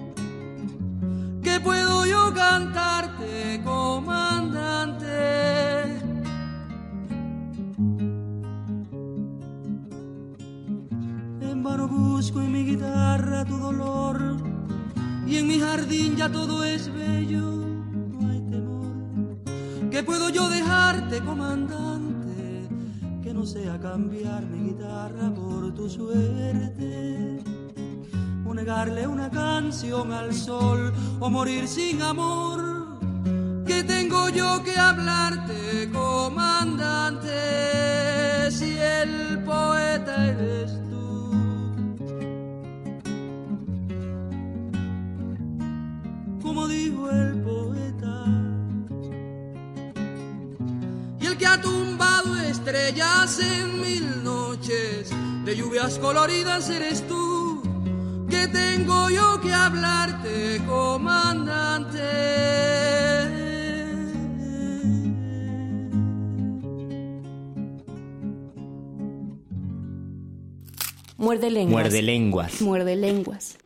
¿Qué 1.42 1.60
puedo 1.60 2.06
yo 2.06 2.32
cantarte, 2.32 3.60
comandante? 3.62 5.06
En 11.42 11.62
vano 11.62 11.86
busco 11.86 12.40
en 12.40 12.52
mi 12.52 12.64
guitarra 12.64 13.44
tu 13.44 13.58
dolor 13.58 14.38
y 15.26 15.36
en 15.36 15.46
mi 15.46 15.60
jardín 15.60 16.16
ya 16.16 16.32
todo 16.32 16.64
es 16.64 16.90
bello. 16.90 17.42
No 17.42 18.30
hay 18.30 18.40
temor. 18.40 19.90
¿Qué 19.90 20.02
puedo 20.02 20.30
yo 20.30 20.48
dejarte, 20.48 21.20
comandante? 21.20 22.03
No 23.44 23.50
sea 23.50 23.78
cambiar 23.78 24.42
mi 24.46 24.70
guitarra 24.70 25.30
por 25.34 25.74
tu 25.74 25.86
suerte, 25.86 27.38
o 28.46 28.54
negarle 28.54 29.06
una 29.06 29.28
canción 29.30 30.12
al 30.12 30.32
sol, 30.32 30.90
o 31.20 31.28
morir 31.28 31.68
sin 31.68 32.00
amor. 32.00 32.96
¿Qué 33.66 33.84
tengo 33.84 34.30
yo 34.30 34.62
que 34.64 34.74
hablarte, 34.74 35.90
comandante, 35.92 37.30
si 38.50 38.78
el 38.78 39.44
poeta 39.44 40.26
eres 40.26 40.53
en 53.44 53.80
mil 53.80 54.24
noches, 54.24 55.10
de 55.44 55.56
lluvias 55.56 55.98
coloridas 55.98 56.70
eres 56.70 57.06
tú. 57.06 57.62
Que 58.28 58.48
tengo 58.48 59.10
yo 59.10 59.40
que 59.40 59.52
hablarte, 59.52 60.60
comandante. 60.66 62.00
Muerde 71.16 71.50
lenguas. 71.50 71.72
Muerde 71.84 72.02
lenguas. 72.02 72.60
Muerde 72.60 72.96
lenguas. 72.96 73.56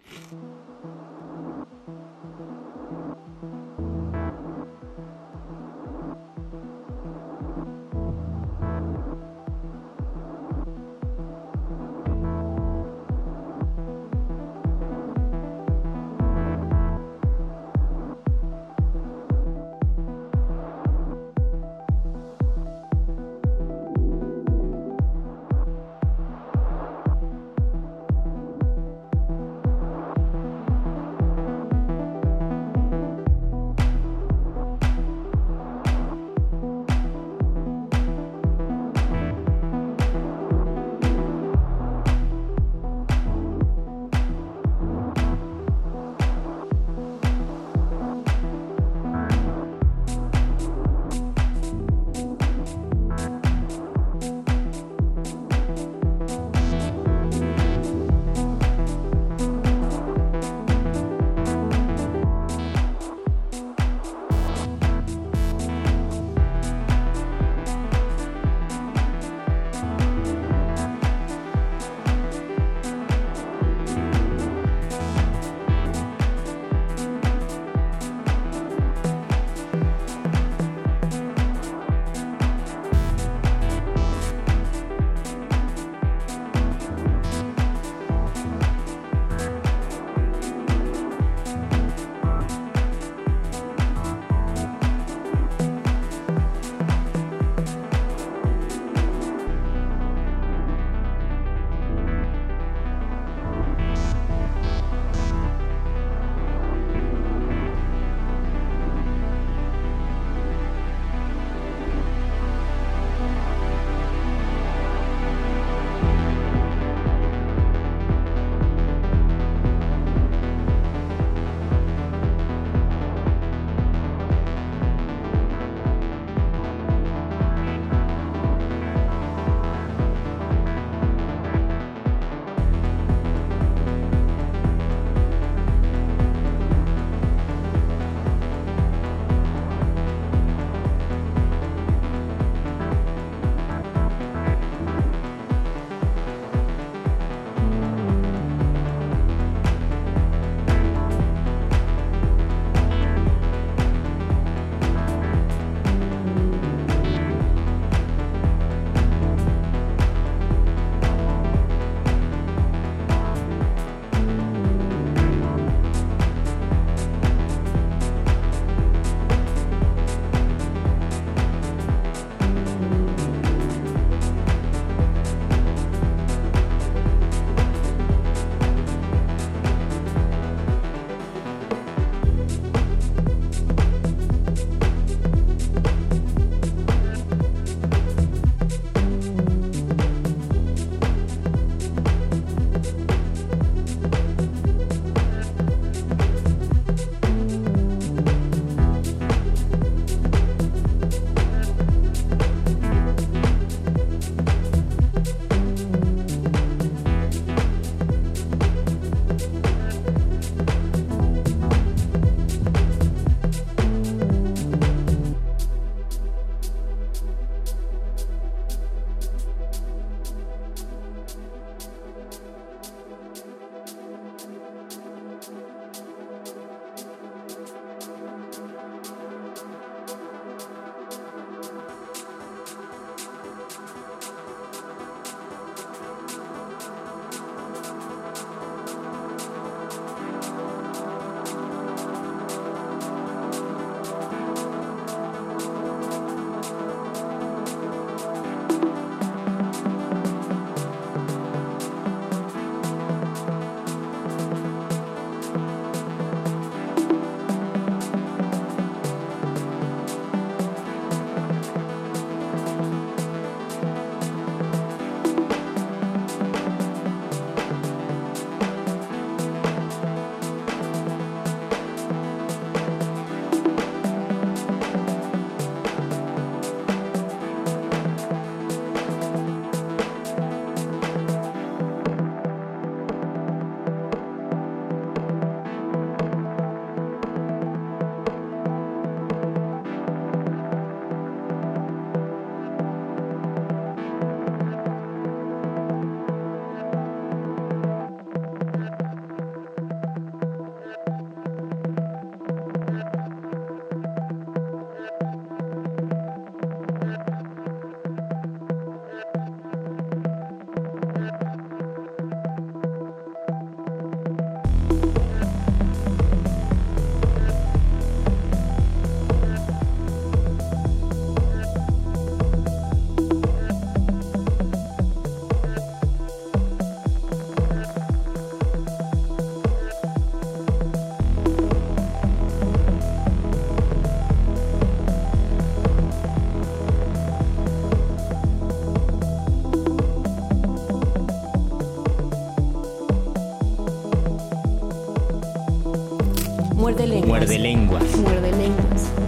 Muerde 346.99 347.14
lenguas. 347.14 347.28
Muerde 347.28 347.59
lenguas. 347.61 348.16
Muerde 348.16 348.51
lenguas. 348.51 349.28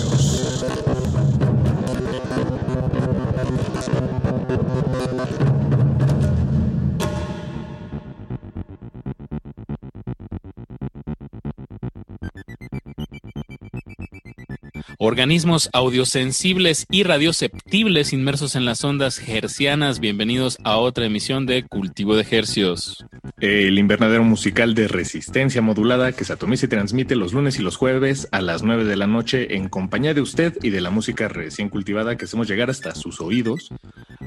Organismos 15.21 15.69
audiosensibles 15.71 16.87
y 16.89 17.03
radioceptibles 17.03 18.11
inmersos 18.11 18.55
en 18.55 18.65
las 18.65 18.83
ondas 18.83 19.21
hercianas, 19.29 19.99
bienvenidos 19.99 20.57
a 20.63 20.77
otra 20.77 21.05
emisión 21.05 21.45
de 21.45 21.61
Cultivo 21.61 22.15
de 22.15 22.25
Hercios. 22.27 23.05
El 23.39 23.77
invernadero 23.77 24.23
musical 24.23 24.73
de 24.73 24.87
resistencia 24.87 25.61
modulada 25.61 26.11
que 26.13 26.25
se 26.25 26.33
atomiza 26.33 26.65
y 26.65 26.69
transmite 26.69 27.15
los 27.15 27.33
lunes 27.33 27.59
y 27.59 27.61
los 27.61 27.75
jueves 27.77 28.29
a 28.31 28.41
las 28.41 28.63
9 28.63 28.83
de 28.83 28.95
la 28.95 29.05
noche 29.05 29.55
en 29.55 29.69
compañía 29.69 30.15
de 30.15 30.21
usted 30.21 30.57
y 30.63 30.71
de 30.71 30.81
la 30.81 30.89
música 30.89 31.27
recién 31.27 31.69
cultivada 31.69 32.17
que 32.17 32.25
hacemos 32.25 32.47
llegar 32.47 32.71
hasta 32.71 32.95
sus 32.95 33.21
oídos. 33.21 33.69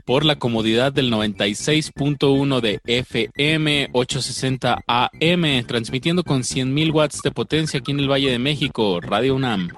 Por 0.05 0.25
la 0.25 0.37
comodidad 0.37 0.93
del 0.93 1.11
96.1 1.11 2.61
de 2.61 2.81
FM 2.85 3.89
860 3.93 4.85
AM, 4.87 5.67
transmitiendo 5.67 6.23
con 6.23 6.43
100.000 6.43 6.93
watts 6.93 7.21
de 7.23 7.33
potencia 7.33 7.81
aquí 7.81 7.91
en 7.91 7.99
el 7.99 8.11
Valle 8.11 8.31
de 8.31 8.39
México, 8.39 9.01
Radio 9.01 9.35
UNAM. 9.35 9.71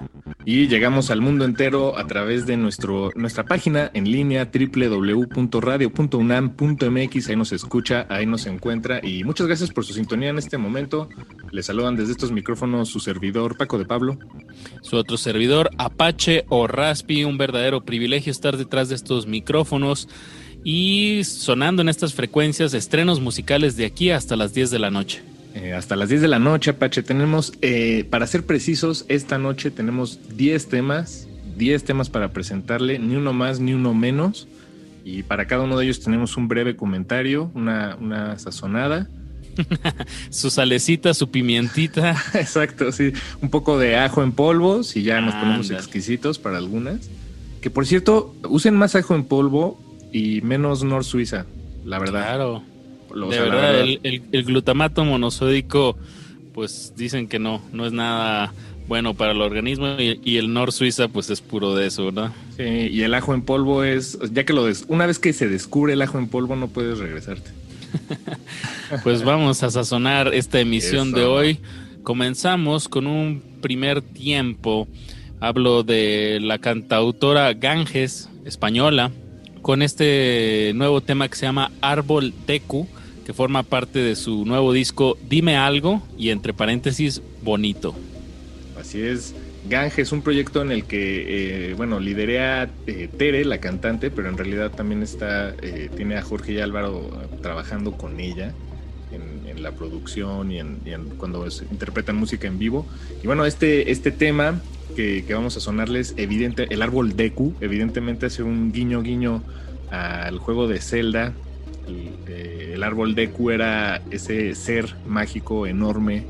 Y 0.48 0.68
llegamos 0.68 1.10
al 1.10 1.20
mundo 1.20 1.44
entero 1.44 1.98
a 1.98 2.06
través 2.06 2.46
de 2.46 2.56
nuestro, 2.56 3.10
nuestra 3.16 3.44
página 3.44 3.90
en 3.94 4.08
línea 4.08 4.48
www.radio.unam.mx. 4.48 7.28
Ahí 7.28 7.34
nos 7.34 7.50
escucha, 7.50 8.06
ahí 8.08 8.26
nos 8.26 8.46
encuentra. 8.46 9.04
Y 9.04 9.24
muchas 9.24 9.48
gracias 9.48 9.70
por 9.70 9.84
su 9.84 9.92
sintonía 9.92 10.28
en 10.28 10.38
este 10.38 10.56
momento. 10.56 11.08
Les 11.50 11.66
saludan 11.66 11.96
desde 11.96 12.12
estos 12.12 12.30
micrófonos 12.30 12.88
su 12.88 13.00
servidor 13.00 13.56
Paco 13.56 13.76
de 13.76 13.86
Pablo. 13.86 14.20
Su 14.82 14.94
otro 14.94 15.16
servidor 15.16 15.68
Apache 15.78 16.44
o 16.48 16.68
Raspi. 16.68 17.24
Un 17.24 17.38
verdadero 17.38 17.84
privilegio 17.84 18.30
estar 18.30 18.56
detrás 18.56 18.88
de 18.88 18.94
estos 18.94 19.26
micrófonos 19.26 20.08
y 20.62 21.24
sonando 21.24 21.82
en 21.82 21.88
estas 21.88 22.14
frecuencias 22.14 22.72
estrenos 22.72 23.18
musicales 23.18 23.76
de 23.76 23.86
aquí 23.86 24.12
hasta 24.12 24.36
las 24.36 24.54
10 24.54 24.70
de 24.70 24.78
la 24.78 24.92
noche. 24.92 25.24
Eh, 25.56 25.72
hasta 25.72 25.96
las 25.96 26.10
10 26.10 26.20
de 26.20 26.28
la 26.28 26.38
noche, 26.38 26.72
Apache. 26.72 27.02
Tenemos, 27.02 27.54
eh, 27.62 28.04
para 28.10 28.26
ser 28.26 28.44
precisos, 28.44 29.06
esta 29.08 29.38
noche 29.38 29.70
tenemos 29.70 30.20
10 30.36 30.68
temas, 30.68 31.28
10 31.56 31.82
temas 31.82 32.10
para 32.10 32.28
presentarle, 32.34 32.98
ni 32.98 33.16
uno 33.16 33.32
más 33.32 33.58
ni 33.58 33.72
uno 33.72 33.94
menos. 33.94 34.48
Y 35.02 35.22
para 35.22 35.46
cada 35.46 35.62
uno 35.62 35.78
de 35.78 35.86
ellos 35.86 36.00
tenemos 36.00 36.36
un 36.36 36.46
breve 36.48 36.76
comentario, 36.76 37.50
una, 37.54 37.96
una 37.98 38.38
sazonada. 38.38 39.08
su 40.28 40.50
salecita, 40.50 41.14
su 41.14 41.30
pimientita. 41.30 42.22
Exacto, 42.34 42.92
sí. 42.92 43.14
Un 43.40 43.48
poco 43.48 43.78
de 43.78 43.96
ajo 43.96 44.22
en 44.22 44.32
polvo, 44.32 44.82
si 44.82 45.04
ya 45.04 45.22
nos 45.22 45.34
ponemos 45.36 45.70
exquisitos 45.70 46.38
para 46.38 46.58
algunas. 46.58 47.08
Que 47.62 47.70
por 47.70 47.86
cierto, 47.86 48.36
usen 48.46 48.76
más 48.76 48.94
ajo 48.94 49.14
en 49.14 49.24
polvo 49.24 49.80
y 50.12 50.42
menos 50.42 50.84
Nor 50.84 51.02
Suiza, 51.02 51.46
la 51.82 51.98
verdad. 51.98 52.24
Claro. 52.24 52.75
Lo, 53.16 53.28
de 53.28 53.40
verdad, 53.40 53.56
verdad. 53.56 53.80
El, 53.80 54.00
el, 54.02 54.22
el, 54.32 54.44
glutamato 54.44 55.04
monosódico, 55.04 55.96
pues 56.54 56.92
dicen 56.96 57.28
que 57.28 57.38
no, 57.38 57.62
no 57.72 57.86
es 57.86 57.92
nada 57.92 58.52
bueno 58.88 59.14
para 59.14 59.32
el 59.32 59.40
organismo 59.40 59.96
y, 59.98 60.20
y, 60.24 60.36
el 60.36 60.52
Nor 60.52 60.72
Suiza, 60.72 61.08
pues 61.08 61.30
es 61.30 61.40
puro 61.40 61.74
de 61.74 61.86
eso, 61.86 62.04
¿verdad? 62.06 62.32
Sí, 62.56 62.62
y 62.62 63.02
el 63.02 63.14
ajo 63.14 63.34
en 63.34 63.42
polvo 63.42 63.82
es, 63.84 64.18
ya 64.32 64.44
que 64.44 64.52
lo 64.52 64.64
des, 64.64 64.84
una 64.88 65.06
vez 65.06 65.18
que 65.18 65.32
se 65.32 65.48
descubre 65.48 65.94
el 65.94 66.02
ajo 66.02 66.18
en 66.18 66.28
polvo, 66.28 66.56
no 66.56 66.68
puedes 66.68 66.98
regresarte. 66.98 67.50
pues 69.02 69.24
vamos 69.24 69.62
a 69.62 69.70
sazonar 69.70 70.32
esta 70.34 70.60
emisión 70.60 71.08
eso. 71.08 71.16
de 71.16 71.24
hoy. 71.24 71.58
Comenzamos 72.02 72.88
con 72.88 73.06
un 73.06 73.42
primer 73.60 74.02
tiempo. 74.02 74.86
Hablo 75.40 75.82
de 75.82 76.38
la 76.40 76.58
cantautora 76.58 77.52
Ganges, 77.54 78.28
española, 78.44 79.10
con 79.60 79.82
este 79.82 80.72
nuevo 80.74 81.00
tema 81.00 81.28
que 81.28 81.36
se 81.36 81.46
llama 81.46 81.72
Árbol 81.80 82.32
Tecu, 82.46 82.86
que 83.26 83.34
forma 83.34 83.64
parte 83.64 83.98
de 83.98 84.14
su 84.14 84.46
nuevo 84.46 84.72
disco 84.72 85.18
Dime 85.28 85.56
Algo 85.56 86.00
y 86.16 86.30
entre 86.30 86.54
paréntesis 86.54 87.20
Bonito. 87.42 87.92
Así 88.80 89.02
es. 89.02 89.34
Gange 89.68 90.02
es 90.02 90.12
un 90.12 90.22
proyecto 90.22 90.62
en 90.62 90.70
el 90.70 90.84
que, 90.84 91.70
eh, 91.70 91.74
bueno, 91.74 91.98
lideré 91.98 92.68
eh, 92.86 93.08
Tere, 93.18 93.44
la 93.44 93.58
cantante, 93.58 94.12
pero 94.12 94.28
en 94.28 94.36
realidad 94.38 94.70
también 94.70 95.02
está, 95.02 95.56
eh, 95.60 95.90
tiene 95.96 96.16
a 96.16 96.22
Jorge 96.22 96.52
y 96.52 96.60
Álvaro 96.60 97.10
trabajando 97.42 97.96
con 97.96 98.20
ella 98.20 98.52
en, 99.10 99.60
la 99.60 99.72
producción 99.72 100.52
y, 100.52 100.60
en, 100.60 100.76
cuando 101.16 101.48
interpretan 101.72 102.14
música 102.14 102.46
en 102.46 102.60
vivo. 102.60 102.86
Y 103.24 103.26
bueno, 103.26 103.44
este, 103.44 103.90
este 103.90 104.12
tema 104.12 104.60
que, 104.94 105.24
que, 105.26 105.34
vamos 105.34 105.56
a 105.56 105.60
sonarles, 105.60 106.14
evidente, 106.16 106.66
el 106.70 106.82
árbol 106.82 107.16
Deku, 107.16 107.54
evidentemente 107.60 108.26
hace 108.26 108.44
un 108.44 108.70
guiño 108.70 109.02
guiño 109.02 109.42
al 109.90 110.38
juego 110.38 110.68
de 110.68 110.78
Zelda. 110.80 111.32
El, 111.86 112.10
eh, 112.26 112.72
el 112.74 112.82
árbol 112.82 113.14
Deku 113.14 113.50
era 113.50 114.02
ese 114.10 114.54
ser 114.54 114.94
mágico 115.06 115.66
enorme, 115.66 116.24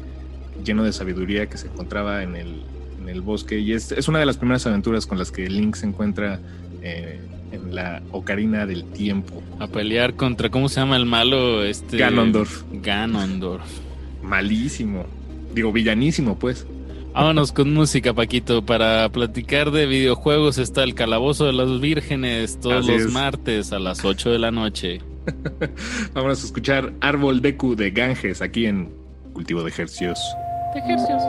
lleno 0.64 0.84
de 0.84 0.92
sabiduría 0.92 1.46
que 1.46 1.58
se 1.58 1.68
encontraba 1.68 2.22
en 2.22 2.36
el, 2.36 2.62
en 3.00 3.08
el 3.08 3.20
bosque. 3.20 3.58
Y 3.58 3.72
es, 3.72 3.92
es, 3.92 4.08
una 4.08 4.18
de 4.18 4.26
las 4.26 4.36
primeras 4.36 4.66
aventuras 4.66 5.06
con 5.06 5.18
las 5.18 5.30
que 5.30 5.48
Link 5.48 5.76
se 5.76 5.86
encuentra 5.86 6.40
eh, 6.82 7.20
en 7.52 7.74
la 7.74 8.02
ocarina 8.12 8.66
del 8.66 8.84
tiempo. 8.84 9.42
A 9.58 9.66
pelear 9.66 10.14
contra, 10.14 10.50
¿cómo 10.50 10.68
se 10.68 10.80
llama 10.80 10.96
el 10.96 11.06
malo? 11.06 11.64
Este... 11.64 11.96
Ganondorf. 11.96 12.62
Ganondorf. 12.72 13.64
Malísimo. 14.22 15.06
Digo, 15.54 15.72
villanísimo, 15.72 16.38
pues. 16.38 16.66
Vámonos 17.14 17.50
con 17.50 17.72
música, 17.72 18.12
Paquito. 18.12 18.66
Para 18.66 19.08
platicar 19.08 19.70
de 19.70 19.86
videojuegos 19.86 20.58
está 20.58 20.84
el 20.84 20.94
Calabozo 20.94 21.46
de 21.46 21.54
las 21.54 21.80
Vírgenes 21.80 22.60
todos 22.60 22.84
Así 22.84 22.92
los 22.92 23.02
es. 23.06 23.12
martes 23.12 23.72
a 23.72 23.78
las 23.78 24.04
8 24.04 24.30
de 24.30 24.38
la 24.38 24.50
noche. 24.50 25.00
Vamos 26.14 26.42
a 26.42 26.46
escuchar 26.46 26.92
Árbol 27.00 27.40
Deku 27.40 27.74
de 27.76 27.90
Ganges 27.90 28.42
aquí 28.42 28.66
en 28.66 28.92
Cultivo 29.32 29.62
de 29.62 29.70
Ejercios. 29.70 30.18
De 30.74 30.80
Ejercios. 30.80 31.22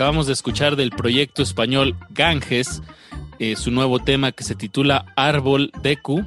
Acabamos 0.00 0.26
de 0.26 0.32
escuchar 0.32 0.76
del 0.76 0.92
proyecto 0.92 1.42
español 1.42 1.94
Ganges, 2.08 2.80
eh, 3.38 3.54
su 3.54 3.70
nuevo 3.70 3.98
tema 3.98 4.32
que 4.32 4.44
se 4.44 4.54
titula 4.54 5.04
Árbol 5.14 5.70
Deku, 5.82 6.24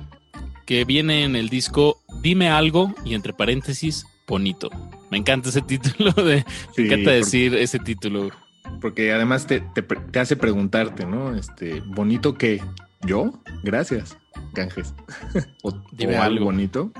que 0.67 0.85
viene 0.85 1.23
en 1.23 1.35
el 1.35 1.49
disco 1.49 1.99
Dime 2.21 2.49
algo 2.49 2.93
y 3.03 3.15
entre 3.15 3.33
paréntesis, 3.33 4.05
bonito. 4.27 4.69
Me 5.09 5.17
encanta 5.17 5.49
ese 5.49 5.63
título, 5.63 6.11
de, 6.23 6.45
me 6.77 6.85
encanta 6.85 7.09
decir 7.09 7.55
ese 7.55 7.79
título. 7.79 8.29
Porque 8.79 9.11
además 9.11 9.47
te, 9.47 9.63
hace 10.19 10.35
preguntarte, 10.35 11.07
¿no? 11.07 11.35
Este, 11.35 11.81
¿bonito 11.83 12.35
qué? 12.35 12.61
¿Yo? 13.01 13.41
Gracias, 13.63 14.15
Ganges. 14.53 14.93
Dime 15.93 16.17
algo 16.17 16.45
bonito. 16.45 16.91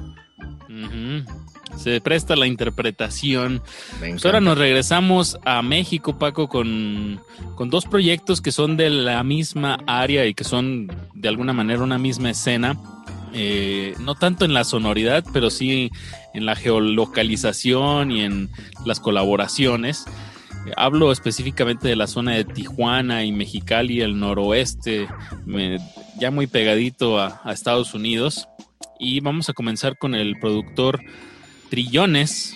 Se 1.78 1.99
presta 2.01 2.36
la 2.36 2.47
interpretación. 2.47 3.61
Pues 3.99 4.26
ahora 4.26 4.41
nos 4.41 4.57
regresamos 4.57 5.38
a 5.43 5.61
México, 5.61 6.17
Paco, 6.17 6.47
con, 6.47 7.19
dos 7.65 7.86
proyectos 7.86 8.41
que 8.41 8.51
son 8.51 8.78
de 8.78 8.89
la 8.89 9.24
misma 9.24 9.80
área 9.88 10.26
y 10.26 10.34
que 10.34 10.43
son 10.43 10.88
de 11.13 11.30
alguna 11.30 11.53
manera 11.53 11.84
una 11.84 11.97
misma 11.97 12.30
escena. 12.30 12.78
Eh, 13.34 13.95
no 13.99 14.13
tanto 14.13 14.45
en 14.45 14.53
la 14.53 14.63
sonoridad, 14.63 15.26
pero 15.34 15.49
sí 15.49 15.91
en 16.34 16.45
la 16.45 16.55
geolocalización 16.55 18.11
y 18.11 18.21
en 18.21 18.49
las 18.86 18.99
colaboraciones. 18.99 20.05
hablo 20.78 21.11
específicamente 21.11 21.88
de 21.88 21.95
la 21.95 22.07
zona 22.07 22.34
de 22.34 22.45
Tijuana 22.45 23.26
y 23.26 23.32
Mexicali, 23.32 24.01
el 24.01 24.19
noroeste, 24.19 25.07
ya 26.19 26.32
muy 26.32 26.47
pegadito 26.47 27.19
a 27.19 27.41
Estados 27.51 27.93
Unidos. 27.93 28.47
Y 28.99 29.19
vamos 29.19 29.49
a 29.49 29.53
comenzar 29.53 29.97
con 29.97 30.15
el 30.15 30.39
productor 30.39 31.01
Trillones, 31.74 32.55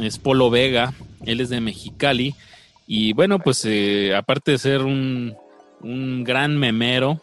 es 0.00 0.20
Polo 0.20 0.50
Vega, 0.50 0.94
él 1.24 1.40
es 1.40 1.48
de 1.48 1.60
Mexicali. 1.60 2.36
Y 2.86 3.12
bueno, 3.12 3.40
pues 3.40 3.64
eh, 3.64 4.14
aparte 4.14 4.52
de 4.52 4.58
ser 4.58 4.82
un, 4.82 5.34
un 5.80 6.22
gran 6.22 6.56
memero 6.56 7.20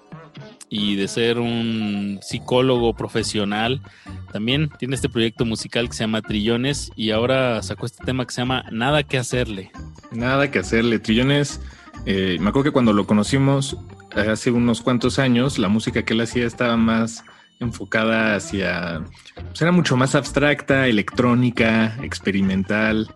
y 0.68 0.98
de 0.98 1.08
ser 1.08 1.40
un 1.40 2.20
psicólogo 2.22 2.94
profesional, 2.94 3.82
también 4.34 4.70
tiene 4.78 4.96
este 4.96 5.08
proyecto 5.08 5.46
musical 5.46 5.88
que 5.88 5.94
se 5.94 6.04
llama 6.04 6.22
Trillones 6.22 6.92
y 6.98 7.12
ahora 7.12 7.64
sacó 7.64 7.86
este 7.86 8.04
tema 8.04 8.26
que 8.26 8.34
se 8.34 8.42
llama 8.42 8.66
Nada 8.74 9.04
que 9.04 9.18
hacerle. 9.18 9.72
Nada 10.12 10.52
que 10.52 10.60
hacerle. 10.60 11.00
Trillones, 11.00 11.62
eh, 12.06 12.36
me 12.42 12.50
acuerdo 12.50 12.66
que 12.66 12.72
cuando 12.72 12.92
lo 12.92 13.08
conocimos 13.08 13.78
hace 14.14 14.52
unos 14.52 14.82
cuantos 14.82 15.20
años 15.20 15.58
la 15.58 15.70
música 15.70 16.04
que 16.04 16.16
él 16.16 16.20
hacía 16.20 16.46
estaba 16.46 16.76
más 16.76 17.24
enfocada 17.60 18.36
hacia, 18.36 19.04
pues 19.36 19.62
era 19.62 19.72
mucho 19.72 19.98
más 19.98 20.16
abstracta, 20.16 20.88
electrónica, 20.88 21.98
experimental, 22.02 23.14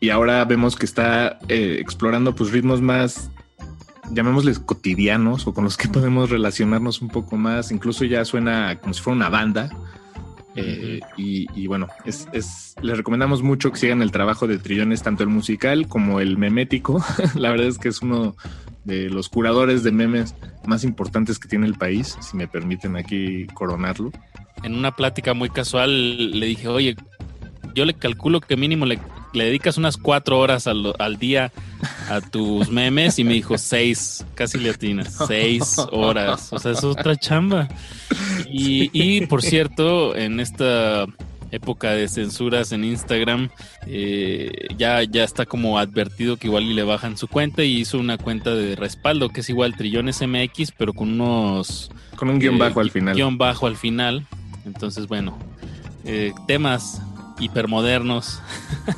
y 0.00 0.10
ahora 0.10 0.44
vemos 0.44 0.76
que 0.76 0.86
está 0.86 1.38
eh, 1.48 1.78
explorando 1.80 2.34
pues 2.34 2.52
ritmos 2.52 2.80
más, 2.80 3.30
llamémosles 4.12 4.58
cotidianos 4.58 5.46
o 5.46 5.54
con 5.54 5.64
los 5.64 5.76
que 5.76 5.88
podemos 5.92 6.30
relacionarnos 6.30 7.02
un 7.02 7.08
poco 7.08 7.36
más, 7.36 7.72
incluso 7.72 8.04
ya 8.04 8.24
suena 8.24 8.78
como 8.80 8.94
si 8.94 9.02
fuera 9.02 9.16
una 9.16 9.28
banda. 9.28 9.70
Eh, 10.56 11.00
y, 11.16 11.66
bueno, 11.66 11.88
es, 12.04 12.26
les 12.82 12.96
recomendamos 12.96 13.42
mucho 13.42 13.70
que 13.70 13.78
sigan 13.78 14.02
el 14.02 14.10
trabajo 14.10 14.46
de 14.46 14.58
Trillones, 14.58 15.02
tanto 15.02 15.22
el 15.22 15.28
musical 15.28 15.88
como 15.88 16.20
el 16.20 16.38
memético. 16.38 17.02
La 17.34 17.50
verdad 17.50 17.66
es 17.66 17.78
que 17.78 17.88
es 17.88 18.02
uno 18.02 18.36
de 18.84 19.10
los 19.10 19.28
curadores 19.28 19.82
de 19.82 19.92
memes 19.92 20.34
más 20.66 20.82
importantes 20.84 21.38
que 21.38 21.48
tiene 21.48 21.66
el 21.66 21.74
país, 21.74 22.16
si 22.20 22.36
me 22.36 22.48
permiten 22.48 22.96
aquí 22.96 23.46
coronarlo. 23.54 24.10
En 24.62 24.74
una 24.74 24.96
plática 24.96 25.34
muy 25.34 25.50
casual 25.50 26.38
le 26.38 26.46
dije, 26.46 26.68
oye, 26.68 26.96
yo 27.78 27.84
le 27.84 27.94
calculo 27.94 28.40
que 28.40 28.56
mínimo 28.56 28.86
le, 28.86 28.98
dedicas 29.32 29.78
unas 29.78 29.96
cuatro 29.96 30.40
horas 30.40 30.66
al, 30.66 31.16
día 31.18 31.52
a 32.10 32.20
tus 32.20 32.68
memes 32.72 33.20
y 33.20 33.24
me 33.24 33.34
dijo 33.34 33.56
seis, 33.56 34.26
casi 34.34 34.58
le 34.58 34.70
atinas, 34.70 35.16
seis 35.28 35.76
horas. 35.92 36.52
O 36.52 36.58
sea, 36.58 36.72
es 36.72 36.82
otra 36.82 37.14
chamba. 37.16 37.68
Y, 38.50 38.90
y 38.92 39.26
por 39.26 39.42
cierto, 39.42 40.16
en 40.16 40.40
esta 40.40 41.06
época 41.52 41.92
de 41.92 42.08
censuras 42.08 42.72
en 42.72 42.82
Instagram, 42.82 43.48
eh, 43.86 44.66
ya, 44.76 45.04
ya 45.04 45.22
está 45.22 45.46
como 45.46 45.78
advertido 45.78 46.36
que 46.36 46.48
igual 46.48 46.74
le 46.74 46.82
bajan 46.82 47.16
su 47.16 47.28
cuenta 47.28 47.62
y 47.62 47.76
hizo 47.76 47.98
una 47.98 48.18
cuenta 48.18 48.54
de 48.54 48.74
respaldo 48.74 49.28
que 49.28 49.40
es 49.40 49.48
igual 49.50 49.76
Trillones 49.76 50.20
MX, 50.20 50.72
pero 50.76 50.92
con 50.92 51.20
unos... 51.20 51.92
Con 52.16 52.28
un 52.28 52.40
guion 52.40 52.56
eh, 52.56 52.58
bajo 52.58 52.80
al 52.80 52.90
final. 52.90 53.14
Guión 53.14 53.38
bajo 53.38 53.68
al 53.68 53.76
final. 53.76 54.26
Entonces, 54.64 55.06
bueno, 55.06 55.38
eh, 56.04 56.32
temas 56.46 57.00
hipermodernos 57.38 58.40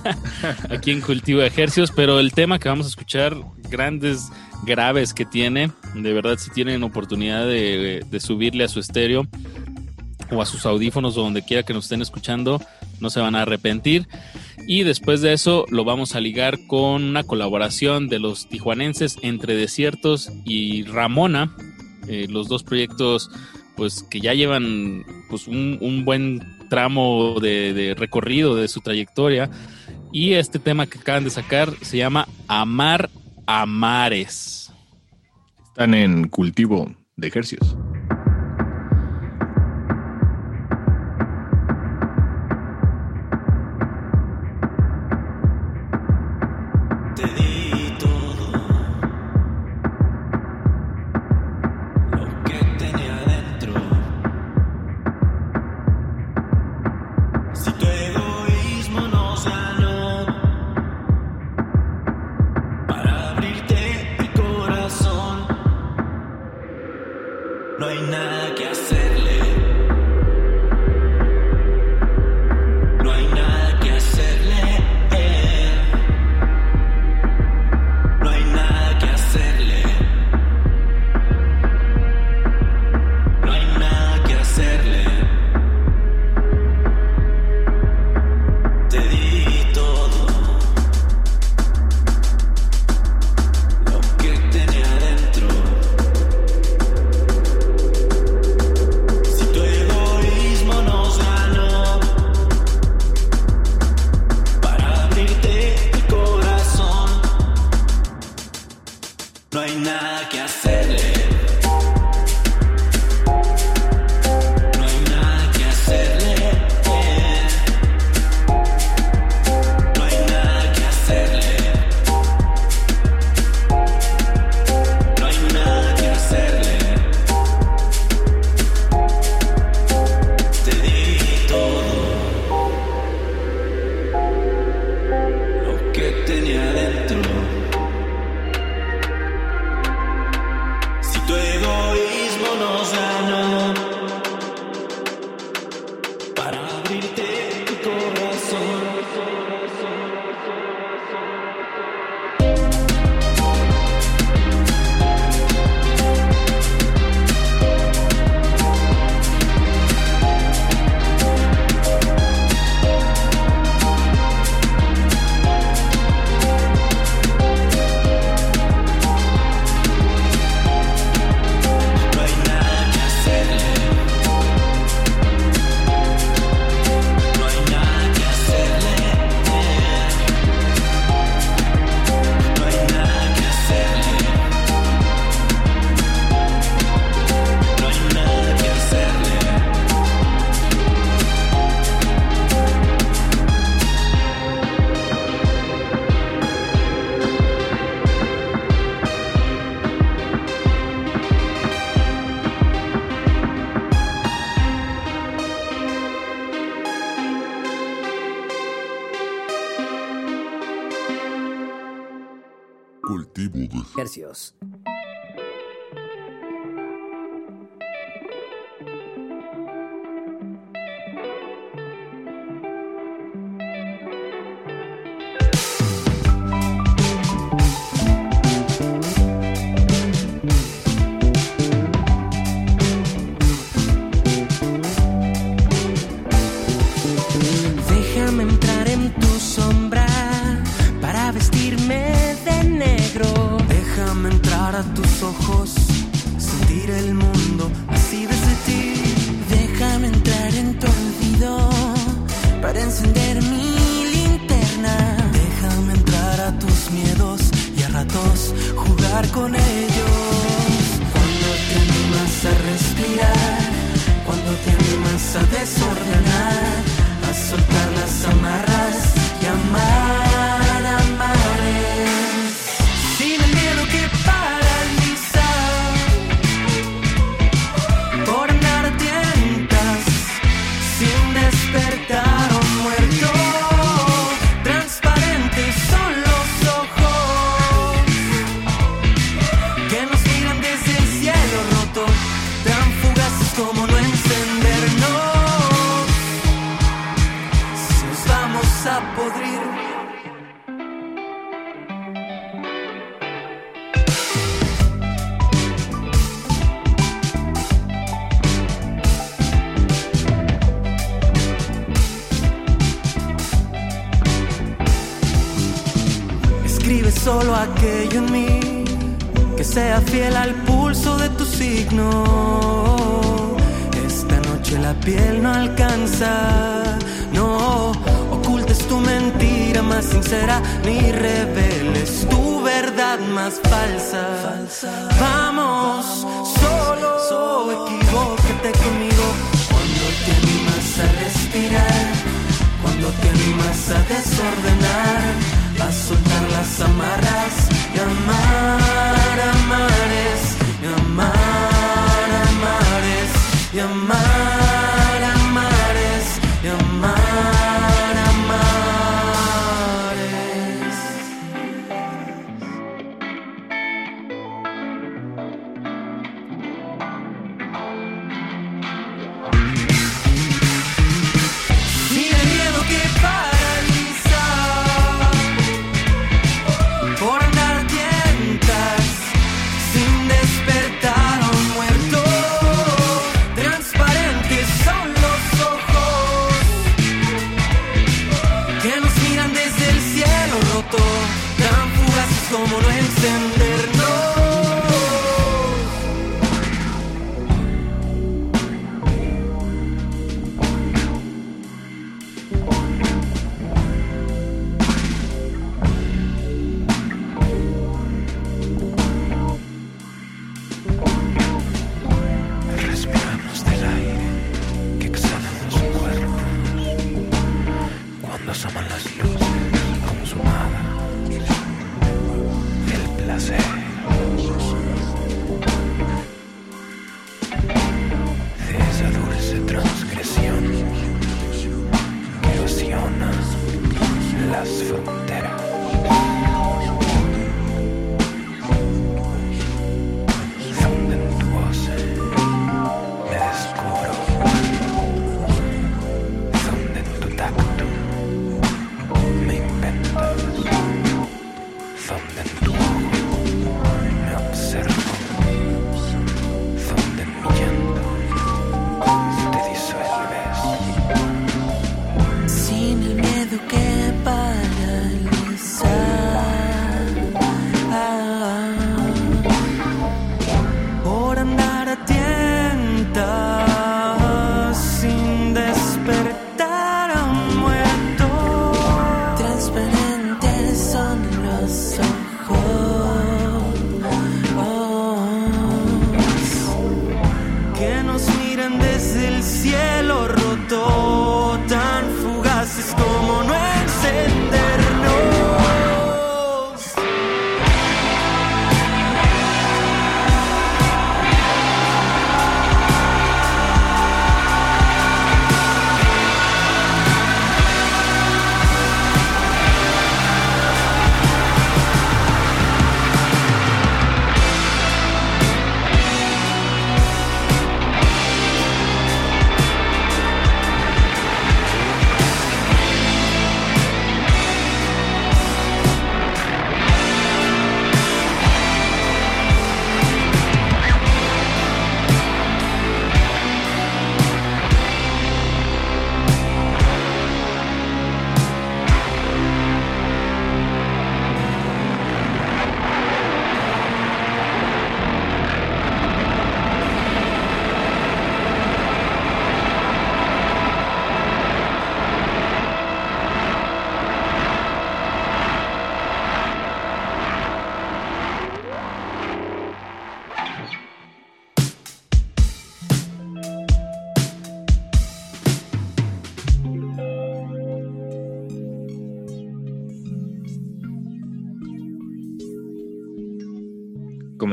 aquí 0.70 0.90
en 0.90 1.00
Cultivo 1.00 1.40
de 1.40 1.46
Ejercios, 1.46 1.92
pero 1.94 2.20
el 2.20 2.32
tema 2.32 2.58
que 2.58 2.68
vamos 2.68 2.86
a 2.86 2.88
escuchar, 2.88 3.36
grandes 3.68 4.30
graves 4.64 5.14
que 5.14 5.24
tiene, 5.24 5.70
de 5.94 6.12
verdad 6.12 6.38
si 6.38 6.50
tienen 6.50 6.82
oportunidad 6.82 7.46
de, 7.46 8.04
subirle 8.20 8.64
a 8.64 8.68
su 8.68 8.80
estéreo, 8.80 9.26
o 10.30 10.40
a 10.40 10.46
sus 10.46 10.64
audífonos 10.64 11.16
o 11.16 11.22
donde 11.22 11.42
quiera 11.42 11.64
que 11.64 11.74
nos 11.74 11.86
estén 11.86 12.02
escuchando, 12.02 12.60
no 13.00 13.10
se 13.10 13.18
van 13.18 13.34
a 13.34 13.42
arrepentir. 13.42 14.06
Y 14.66 14.84
después 14.84 15.22
de 15.22 15.32
eso 15.32 15.64
lo 15.70 15.84
vamos 15.84 16.14
a 16.14 16.20
ligar 16.20 16.66
con 16.68 17.02
una 17.02 17.24
colaboración 17.24 18.08
de 18.08 18.20
los 18.20 18.48
tijuanenses 18.48 19.18
entre 19.22 19.56
Desiertos 19.56 20.30
y 20.44 20.84
Ramona, 20.84 21.56
eh, 22.06 22.26
los 22.28 22.46
dos 22.46 22.62
proyectos 22.62 23.30
pues 23.80 24.02
que 24.02 24.20
ya 24.20 24.34
llevan 24.34 25.06
pues 25.30 25.48
un, 25.48 26.02
buen 26.04 26.46
tramo 26.68 27.40
de, 27.40 27.94
recorrido 27.96 28.54
de 28.54 28.68
su 28.68 28.82
trayectoria. 28.82 29.48
Y 30.12 30.34
este 30.34 30.58
tema 30.58 30.86
que 30.86 30.98
acaban 30.98 31.24
de 31.24 31.30
sacar 31.30 31.72
se 31.80 31.96
llama 31.96 32.28
Amar 32.46 33.08
Amares. 33.46 34.70
Están 35.68 35.94
en 35.94 36.28
cultivo 36.28 36.94
de 37.16 37.28
ejercicios. 37.28 37.74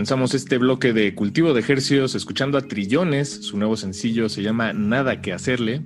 Comenzamos 0.07 0.35
este 0.35 0.57
bloque 0.57 0.93
de 0.93 1.13
cultivo 1.13 1.53
de 1.53 1.59
ejercicios 1.59 2.15
escuchando 2.15 2.57
a 2.57 2.61
Trillones. 2.61 3.27
Su 3.45 3.57
nuevo 3.57 3.75
sencillo 3.75 4.29
se 4.29 4.41
llama 4.41 4.71
Nada 4.71 5.19
que 5.19 5.33
hacerle. 5.33 5.81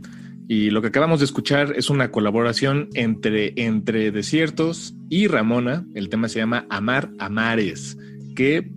Y 0.48 0.69
lo 0.69 0.84
que 0.84 0.89
acabamos 0.89 1.22
de 1.22 1.26
escuchar 1.26 1.73
es 1.76 1.89
una 1.89 2.11
colaboración 2.11 2.89
entre, 2.93 3.53
entre 3.56 4.11
Desiertos 4.11 4.93
y 5.10 5.26
Ramona. 5.26 5.88
El 5.95 6.10
tema 6.10 6.30
se 6.30 6.38
llama 6.38 6.68
Amar 6.69 7.10
Amares. 7.18 7.98
Qué 8.35 8.69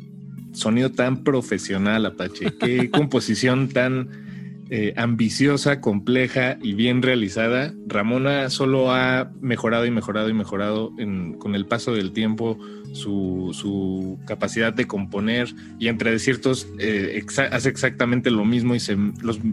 sonido 0.54 0.92
tan 0.92 1.22
profesional, 1.24 2.06
Apache. 2.06 2.56
Qué 2.58 2.90
composición 2.90 3.68
tan 3.68 4.08
eh, 4.76 4.92
ambiciosa, 4.96 5.80
compleja 5.80 6.58
y 6.60 6.74
bien 6.74 7.00
realizada. 7.00 7.72
Ramona 7.86 8.50
solo 8.50 8.90
ha 8.90 9.30
mejorado 9.40 9.86
y 9.86 9.92
mejorado 9.92 10.28
y 10.28 10.34
mejorado 10.34 10.90
con 11.38 11.54
el 11.54 11.66
paso 11.66 11.94
del 11.94 12.10
tiempo 12.10 12.58
su, 12.92 14.18
capacidad 14.26 14.72
de 14.72 14.88
componer 14.88 15.54
y 15.78 15.86
entre 15.86 16.10
desiertos 16.10 16.66
eh, 16.80 17.24
hace 17.52 17.68
exactamente 17.68 18.32
lo 18.32 18.44
mismo 18.44 18.74
y 18.74 18.80
se, 18.80 18.96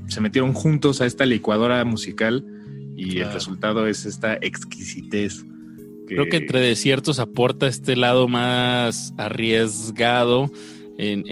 se, 0.07 0.21
metieron 0.21 0.53
juntos 0.53 1.01
a 1.01 1.05
esta 1.05 1.27
licuadora 1.27 1.85
musical 1.85 2.43
y 2.97 3.19
el 3.19 3.31
resultado 3.31 3.85
es 3.85 4.07
esta 4.07 4.33
exquisitez. 4.41 5.45
Creo 6.07 6.29
que 6.29 6.37
entre 6.37 6.61
desiertos 6.61 7.19
aporta 7.19 7.67
este 7.67 7.95
lado 7.95 8.27
más 8.27 9.13
arriesgado 9.19 10.51
en, 10.97 11.25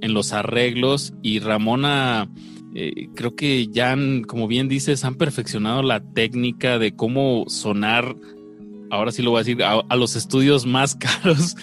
en 0.00 0.12
los 0.12 0.32
arreglos 0.32 1.14
y 1.22 1.38
Ramona 1.38 2.28
eh, 2.74 3.08
creo 3.14 3.36
que 3.36 3.66
ya, 3.68 3.92
han, 3.92 4.22
como 4.22 4.48
bien 4.48 4.68
dices, 4.68 5.04
han 5.04 5.16
perfeccionado 5.16 5.82
la 5.82 6.00
técnica 6.00 6.78
de 6.78 6.94
cómo 6.94 7.44
sonar, 7.48 8.16
ahora 8.90 9.12
sí 9.12 9.22
lo 9.22 9.30
voy 9.30 9.40
a 9.40 9.44
decir, 9.44 9.62
a, 9.62 9.96
los 9.96 10.16
estudios 10.16 10.64
más 10.64 10.94
caros, 11.22 11.54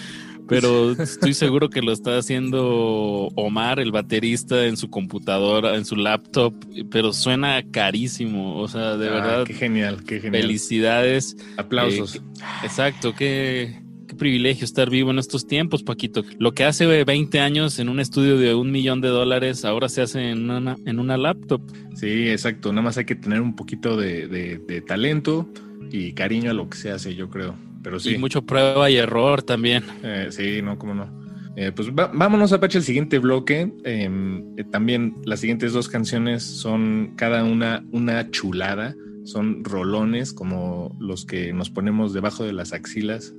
pero 0.46 0.92
estoy 0.92 1.34
seguro 1.34 1.68
que 1.68 1.82
lo 1.82 1.92
está 1.92 2.18
haciendo 2.18 3.28
Omar, 3.34 3.80
el 3.80 3.90
baterista, 3.90 4.66
en 4.66 4.76
su 4.76 4.88
computadora, 4.88 5.76
en 5.76 5.84
su 5.84 5.96
laptop, 5.96 6.54
pero 6.90 7.12
suena 7.12 7.62
carísimo, 7.70 8.56
o 8.60 8.68
sea, 8.68 8.96
de 8.96 9.08
ah, 9.08 9.12
verdad. 9.12 9.44
Qué 9.44 9.54
genial, 9.54 10.04
qué 10.04 10.20
genial. 10.20 10.42
Felicidades. 10.42 11.36
Aplausos. 11.56 12.16
Eh, 12.16 12.20
exacto, 12.62 13.14
qué, 13.16 13.80
privilegio 14.16 14.64
estar 14.64 14.90
vivo 14.90 15.10
en 15.10 15.18
estos 15.18 15.46
tiempos, 15.46 15.82
Paquito. 15.82 16.22
Lo 16.38 16.52
que 16.52 16.64
hace 16.64 16.86
20 17.04 17.40
años 17.40 17.78
en 17.78 17.88
un 17.88 18.00
estudio 18.00 18.36
de 18.38 18.54
un 18.54 18.70
millón 18.70 19.00
de 19.00 19.08
dólares, 19.08 19.64
ahora 19.64 19.88
se 19.88 20.02
hace 20.02 20.30
en 20.30 20.50
una, 20.50 20.76
en 20.84 20.98
una 20.98 21.16
laptop. 21.16 21.62
Sí, 21.94 22.28
exacto. 22.28 22.72
Nada 22.72 22.82
más 22.82 22.98
hay 22.98 23.04
que 23.04 23.16
tener 23.16 23.40
un 23.40 23.56
poquito 23.56 23.96
de, 23.96 24.82
talento 24.86 25.48
y 25.90 26.12
cariño 26.12 26.50
a 26.50 26.54
lo 26.54 26.68
que 26.68 26.78
se 26.78 26.90
hace, 26.90 27.14
yo 27.14 27.28
creo. 27.30 27.54
Pero 27.82 27.98
sí. 27.98 28.14
Y 28.14 28.18
mucho 28.18 28.42
prueba 28.42 28.90
y 28.90 28.96
error 28.96 29.42
también. 29.42 29.84
Eh, 30.02 30.28
sí, 30.30 30.60
no, 30.62 30.78
cómo 30.78 30.94
no. 30.94 31.20
Eh, 31.56 31.72
pues 31.74 31.92
vámonos, 31.94 32.52
Apache, 32.52 32.78
al 32.78 32.84
siguiente 32.84 33.18
bloque. 33.18 33.72
Em, 33.84 34.58
eh, 34.58 34.64
también 34.64 35.14
las 35.24 35.40
siguientes 35.40 35.72
dos 35.72 35.88
canciones 35.88 36.42
son 36.42 37.14
cada 37.16 37.44
una 37.44 37.84
una 37.92 38.30
chulada. 38.30 38.94
Son 39.24 39.64
rolones 39.64 40.32
como 40.32 40.96
los 40.98 41.26
que 41.26 41.52
nos 41.52 41.70
ponemos 41.70 42.12
debajo 42.12 42.44
de 42.44 42.52
las 42.52 42.72
axilas 42.72 43.34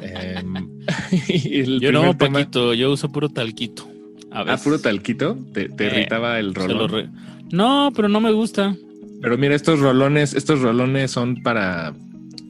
Em, 0.00 0.68
yo 1.80 1.92
no, 1.92 2.16
Paquito, 2.16 2.74
yo 2.74 2.92
uso 2.92 3.10
puro 3.10 3.28
talquito. 3.28 3.88
¿Ah, 4.30 4.56
puro 4.62 4.80
talquito? 4.80 5.38
¿Te, 5.52 5.68
te 5.68 5.84
eh, 5.84 5.90
irritaba 5.90 6.38
el 6.40 6.54
rolón? 6.54 7.12
No, 7.52 7.92
pero 7.94 8.08
no 8.08 8.20
me 8.20 8.32
gusta. 8.32 8.76
Pero 9.22 9.38
mira, 9.38 9.54
estos 9.54 9.80
rolones, 9.80 10.34
estos 10.34 10.60
rolones 10.60 11.12
son 11.12 11.42
para, 11.42 11.94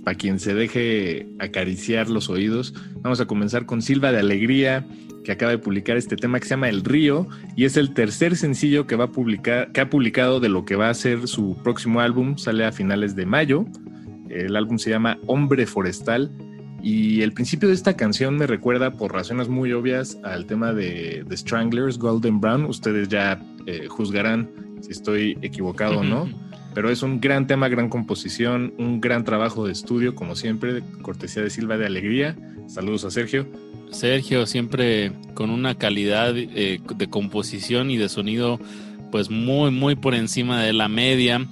para 0.02 0.16
quien 0.16 0.40
se 0.40 0.54
deje 0.54 1.26
acariciar 1.38 2.08
los 2.08 2.30
oídos. 2.30 2.74
Vamos 3.02 3.20
a 3.20 3.26
comenzar 3.26 3.66
con 3.66 3.82
Silva 3.82 4.12
de 4.12 4.20
Alegría, 4.20 4.86
que 5.24 5.32
acaba 5.32 5.52
de 5.52 5.58
publicar 5.58 5.96
este 5.96 6.16
tema 6.16 6.40
que 6.40 6.46
se 6.46 6.50
llama 6.50 6.70
El 6.70 6.82
Río, 6.82 7.28
y 7.54 7.64
es 7.64 7.76
el 7.76 7.92
tercer 7.92 8.36
sencillo 8.36 8.86
que 8.86 8.96
va 8.96 9.04
a 9.04 9.12
publicar, 9.12 9.72
que 9.72 9.82
ha 9.82 9.90
publicado 9.90 10.40
de 10.40 10.48
lo 10.48 10.64
que 10.64 10.76
va 10.76 10.88
a 10.88 10.94
ser 10.94 11.28
su 11.28 11.56
próximo 11.62 12.00
álbum, 12.00 12.38
sale 12.38 12.64
a 12.64 12.72
finales 12.72 13.14
de 13.14 13.26
mayo. 13.26 13.66
El 14.30 14.56
álbum 14.56 14.78
se 14.78 14.90
llama 14.90 15.18
Hombre 15.26 15.66
Forestal 15.66 16.30
y 16.84 17.22
el 17.22 17.32
principio 17.32 17.68
de 17.70 17.74
esta 17.74 17.96
canción 17.96 18.36
me 18.36 18.46
recuerda, 18.46 18.90
por 18.90 19.10
razones 19.10 19.48
muy 19.48 19.72
obvias, 19.72 20.18
al 20.22 20.44
tema 20.44 20.74
de 20.74 21.24
The 21.26 21.34
Stranglers, 21.38 21.96
Golden 21.96 22.42
Brown. 22.42 22.66
Ustedes 22.66 23.08
ya 23.08 23.42
eh, 23.64 23.86
juzgarán 23.88 24.50
si 24.82 24.92
estoy 24.92 25.38
equivocado 25.40 26.00
o 26.00 26.04
no. 26.04 26.28
Pero 26.74 26.90
es 26.90 27.02
un 27.02 27.22
gran 27.22 27.46
tema, 27.46 27.68
gran 27.68 27.88
composición, 27.88 28.74
un 28.76 29.00
gran 29.00 29.24
trabajo 29.24 29.64
de 29.64 29.72
estudio, 29.72 30.14
como 30.14 30.36
siempre, 30.36 30.82
cortesía 31.00 31.42
de 31.42 31.48
Silva 31.48 31.78
de 31.78 31.86
Alegría. 31.86 32.36
Saludos 32.66 33.06
a 33.06 33.10
Sergio. 33.10 33.46
Sergio, 33.90 34.44
siempre 34.44 35.12
con 35.32 35.48
una 35.48 35.76
calidad 35.76 36.36
eh, 36.36 36.82
de 36.96 37.08
composición 37.08 37.90
y 37.90 37.96
de 37.96 38.10
sonido, 38.10 38.60
pues 39.10 39.30
muy, 39.30 39.70
muy 39.70 39.94
por 39.94 40.14
encima 40.14 40.62
de 40.62 40.74
la 40.74 40.88
media. 40.88 41.46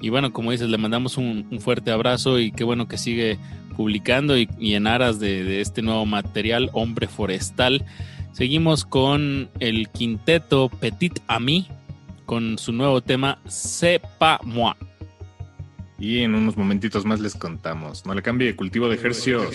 Y 0.00 0.08
bueno, 0.08 0.32
como 0.32 0.50
dices, 0.50 0.68
le 0.68 0.78
mandamos 0.78 1.16
un, 1.16 1.46
un 1.48 1.60
fuerte 1.60 1.92
abrazo 1.92 2.40
y 2.40 2.50
qué 2.50 2.64
bueno 2.64 2.88
que 2.88 2.98
sigue 2.98 3.38
publicando 3.74 4.36
y, 4.36 4.48
en 4.60 4.86
aras 4.86 5.20
de, 5.20 5.60
este 5.60 5.82
nuevo 5.82 6.06
material, 6.06 6.70
Hombre 6.72 7.08
Forestal. 7.08 7.84
Seguimos 8.32 8.84
con 8.84 9.48
el 9.60 9.88
quinteto 9.90 10.68
Petit 10.68 11.20
Ami 11.26 11.68
con 12.26 12.58
su 12.58 12.72
nuevo 12.72 13.00
tema 13.00 13.38
Sepa 13.46 14.40
Moi. 14.42 14.74
Y 15.98 16.20
en 16.20 16.34
unos 16.34 16.56
momentitos 16.56 17.04
más 17.04 17.20
les 17.20 17.34
contamos. 17.34 18.04
No 18.06 18.14
le 18.14 18.22
cambie 18.22 18.56
cultivo 18.56 18.88
de 18.88 18.96
ejercicios. 18.96 19.54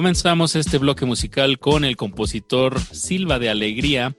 Comenzamos 0.00 0.56
este 0.56 0.78
bloque 0.78 1.04
musical 1.04 1.58
con 1.58 1.84
el 1.84 1.98
compositor 1.98 2.80
Silva 2.80 3.38
de 3.38 3.50
Alegría. 3.50 4.16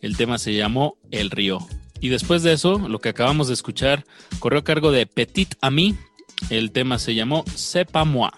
El 0.00 0.16
tema 0.16 0.38
se 0.38 0.54
llamó 0.54 0.98
El 1.10 1.32
Río. 1.32 1.66
Y 2.00 2.10
después 2.10 2.44
de 2.44 2.52
eso, 2.52 2.78
lo 2.78 3.00
que 3.00 3.08
acabamos 3.08 3.48
de 3.48 3.54
escuchar 3.54 4.04
corrió 4.38 4.60
a 4.60 4.62
cargo 4.62 4.92
de 4.92 5.04
Petit 5.04 5.56
Ami. 5.60 5.96
El 6.48 6.70
tema 6.70 7.00
se 7.00 7.16
llamó 7.16 7.44
Sepa 7.56 8.04
Moi. 8.04 8.30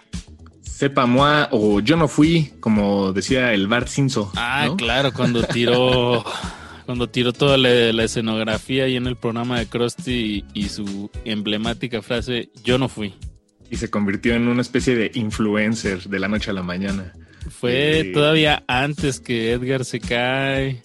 Sepa 0.62 1.04
Moi 1.04 1.48
o 1.50 1.80
Yo 1.80 1.98
no 1.98 2.08
fui, 2.08 2.54
como 2.58 3.12
decía 3.12 3.52
el 3.52 3.66
Bart 3.66 3.88
Simpson. 3.88 4.30
Ah, 4.36 4.70
claro, 4.78 5.12
cuando 5.12 5.42
tiró 5.42 6.24
cuando 6.86 7.10
tiró 7.10 7.34
toda 7.34 7.58
la, 7.58 8.02
escenografía 8.02 8.84
ahí 8.84 8.96
en 8.96 9.06
el 9.06 9.16
programa 9.16 9.58
de 9.58 9.66
Krusty 9.66 10.42
y 10.54 10.68
su 10.70 11.10
emblemática 11.26 12.00
frase 12.00 12.48
Yo 12.64 12.78
no 12.78 12.88
fui 12.88 13.14
y 13.70 13.76
se 13.76 13.90
convirtió 13.90 14.34
en 14.34 14.48
una 14.48 14.62
especie 14.62 14.96
de 14.96 15.10
influencer 15.14 16.04
de 16.04 16.18
la 16.18 16.28
noche 16.28 16.50
a 16.50 16.54
la 16.54 16.62
mañana. 16.62 17.12
Fue 17.50 18.00
eh, 18.00 18.04
todavía 18.12 18.64
antes 18.66 19.20
que 19.20 19.52
Edgar 19.52 19.84
se 19.84 20.00
cae. 20.00 20.82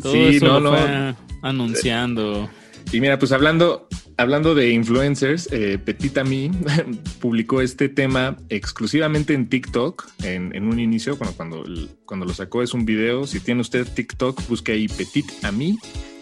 Todo 0.00 0.12
sí, 0.12 0.36
eso 0.36 0.60
no, 0.60 0.70
fue 0.70 1.14
anunciando. 1.42 2.48
Y 2.92 3.00
mira, 3.00 3.18
pues 3.18 3.32
hablando, 3.32 3.88
hablando 4.16 4.54
de 4.54 4.70
influencers, 4.70 5.48
eh, 5.52 5.78
Petit 5.78 6.18
Ami 6.18 6.50
publicó 7.20 7.60
este 7.60 7.88
tema 7.88 8.36
exclusivamente 8.48 9.34
en 9.34 9.48
TikTok 9.48 10.08
en, 10.22 10.66
un 10.66 10.78
inicio, 10.78 11.16
cuando, 11.16 11.36
cuando, 11.36 11.64
cuando 12.04 12.26
lo 12.26 12.34
sacó 12.34 12.62
es 12.62 12.74
un 12.74 12.84
video. 12.84 13.26
Si 13.26 13.40
tiene 13.40 13.60
usted 13.60 13.86
TikTok, 13.86 14.46
busque 14.48 14.72
ahí 14.72 14.88
Petit 14.88 15.30
Ami 15.42 15.78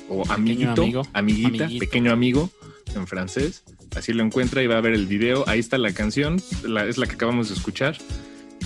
o 0.08 0.24
amiguito, 0.28 1.06
amiguita, 1.12 1.68
pequeño 1.78 2.12
amigo 2.12 2.50
en 2.94 3.06
francés 3.06 3.64
así 3.96 4.12
lo 4.12 4.24
encuentra 4.24 4.62
y 4.62 4.66
va 4.66 4.78
a 4.78 4.80
ver 4.80 4.94
el 4.94 5.06
video. 5.06 5.44
Ahí 5.48 5.58
está 5.58 5.78
la 5.78 5.92
canción, 5.92 6.36
es 6.36 6.98
la 6.98 7.06
que 7.06 7.14
acabamos 7.14 7.48
de 7.48 7.54
escuchar. 7.54 7.96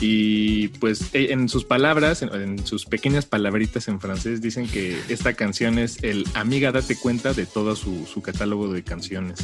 Y 0.01 0.69
pues 0.69 1.15
e, 1.15 1.33
en 1.33 1.49
sus 1.49 1.65
palabras, 1.65 2.23
en, 2.23 2.67
sus 2.67 2.85
pequeñas 2.85 3.27
palabritas 3.27 3.89
en 3.89 4.01
francés, 4.01 4.41
dicen 4.41 4.67
que 4.67 4.99
esta 5.09 5.35
canción 5.35 5.79
es 5.79 6.03
el 6.03 6.27
amiga 6.35 6.73
date 6.73 6.97
cuenta 6.97 7.33
de 7.33 7.47
todo 7.47 7.77
su, 7.77 8.07
su 8.07 8.21
catálogo 8.21 8.73
de 8.73 8.83
canciones. 8.83 9.39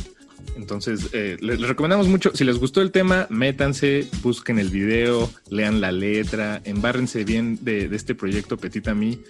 Entonces, 0.56 1.10
eh, 1.12 1.36
les, 1.40 1.60
recomendamos 1.60 2.08
mucho, 2.08 2.32
si 2.34 2.44
les 2.44 2.58
gustó 2.58 2.82
el 2.82 2.90
tema, 2.90 3.26
métanse, 3.30 4.08
busquen 4.22 4.58
el 4.58 4.70
video, 4.70 5.30
lean 5.48 5.80
la 5.80 5.92
letra, 5.92 6.60
embárrense 6.64 7.24
bien 7.24 7.58
de, 7.62 7.88
de 7.88 7.96
este 7.96 8.14
proyecto 8.14 8.56
Petit 8.56 8.88
Ami. 8.88 9.20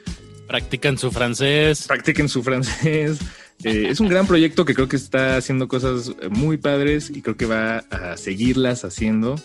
Practiquen 0.46 0.98
su 0.98 1.12
francés. 1.12 1.86
Practiquen 1.86 2.28
su 2.28 2.42
francés. 2.42 3.18
Eh, 3.64 3.88
es 3.90 4.00
un 4.00 4.08
gran 4.08 4.26
proyecto 4.26 4.64
que 4.64 4.74
creo 4.74 4.88
que 4.88 4.96
está 4.96 5.36
haciendo 5.36 5.68
cosas 5.68 6.12
eh, 6.20 6.28
muy 6.28 6.56
padres 6.56 7.10
y 7.10 7.20
creo 7.20 7.36
que 7.36 7.46
va 7.46 7.78
a 7.90 8.16
seguirlas 8.16 8.84
haciendo. 8.84 9.36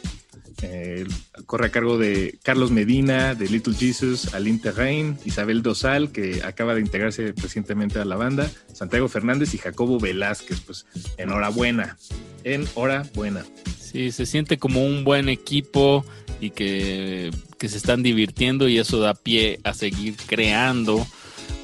Eh, 0.61 1.05
corre 1.45 1.67
a 1.67 1.69
cargo 1.69 1.97
de 1.97 2.39
Carlos 2.41 2.71
Medina, 2.71 3.35
de 3.35 3.49
Little 3.49 3.75
Jesus, 3.75 4.33
Aline 4.33 4.59
Terrain, 4.59 5.17
Isabel 5.25 5.61
Dosal, 5.61 6.11
que 6.11 6.43
acaba 6.43 6.73
de 6.75 6.81
integrarse 6.81 7.33
recientemente 7.35 7.99
a 7.99 8.05
la 8.05 8.15
banda, 8.15 8.49
Santiago 8.71 9.09
Fernández 9.09 9.53
y 9.53 9.57
Jacobo 9.57 9.99
Velázquez. 9.99 10.61
Pues 10.61 10.85
enhorabuena, 11.17 11.97
enhorabuena. 12.45 13.45
Sí, 13.77 14.11
se 14.11 14.25
siente 14.25 14.57
como 14.57 14.85
un 14.85 15.03
buen 15.03 15.27
equipo 15.27 16.05
y 16.39 16.51
que, 16.51 17.31
que 17.57 17.67
se 17.67 17.77
están 17.77 18.01
divirtiendo 18.01 18.69
y 18.69 18.77
eso 18.77 18.99
da 18.99 19.13
pie 19.13 19.59
a 19.63 19.73
seguir 19.73 20.15
creando 20.25 21.05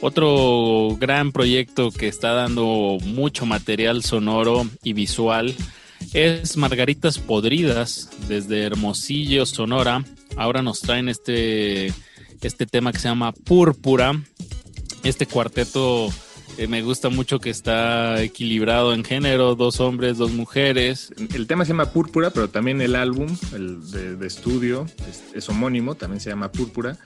otro 0.01 0.97
gran 0.99 1.31
proyecto 1.31 1.91
que 1.91 2.07
está 2.07 2.33
dando 2.33 2.97
mucho 3.03 3.45
material 3.45 4.03
sonoro 4.03 4.65
y 4.83 4.93
visual 4.93 5.55
es 6.13 6.57
Margaritas 6.57 7.19
Podridas 7.19 8.09
desde 8.27 8.63
Hermosillo, 8.63 9.45
Sonora. 9.45 10.03
Ahora 10.35 10.61
nos 10.61 10.81
traen 10.81 11.07
este, 11.07 11.93
este 12.41 12.65
tema 12.65 12.91
que 12.91 12.99
se 12.99 13.07
llama 13.07 13.31
Púrpura. 13.31 14.19
Este 15.03 15.25
cuarteto 15.25 16.09
eh, 16.57 16.67
me 16.67 16.81
gusta 16.81 17.09
mucho 17.09 17.39
que 17.39 17.49
está 17.49 18.21
equilibrado 18.21 18.93
en 18.93 19.03
género, 19.03 19.55
dos 19.55 19.79
hombres, 19.79 20.17
dos 20.17 20.31
mujeres. 20.31 21.13
El 21.33 21.47
tema 21.47 21.63
se 21.65 21.69
llama 21.69 21.91
Púrpura, 21.91 22.31
pero 22.31 22.49
también 22.49 22.81
el 22.81 22.95
álbum 22.95 23.35
el 23.53 23.89
de, 24.19 24.27
estudio 24.27 24.85
es 25.33 25.47
homónimo, 25.49 25.95
también 25.95 26.19
se 26.19 26.29
llama 26.29 26.51
Púrpura. 26.51 26.97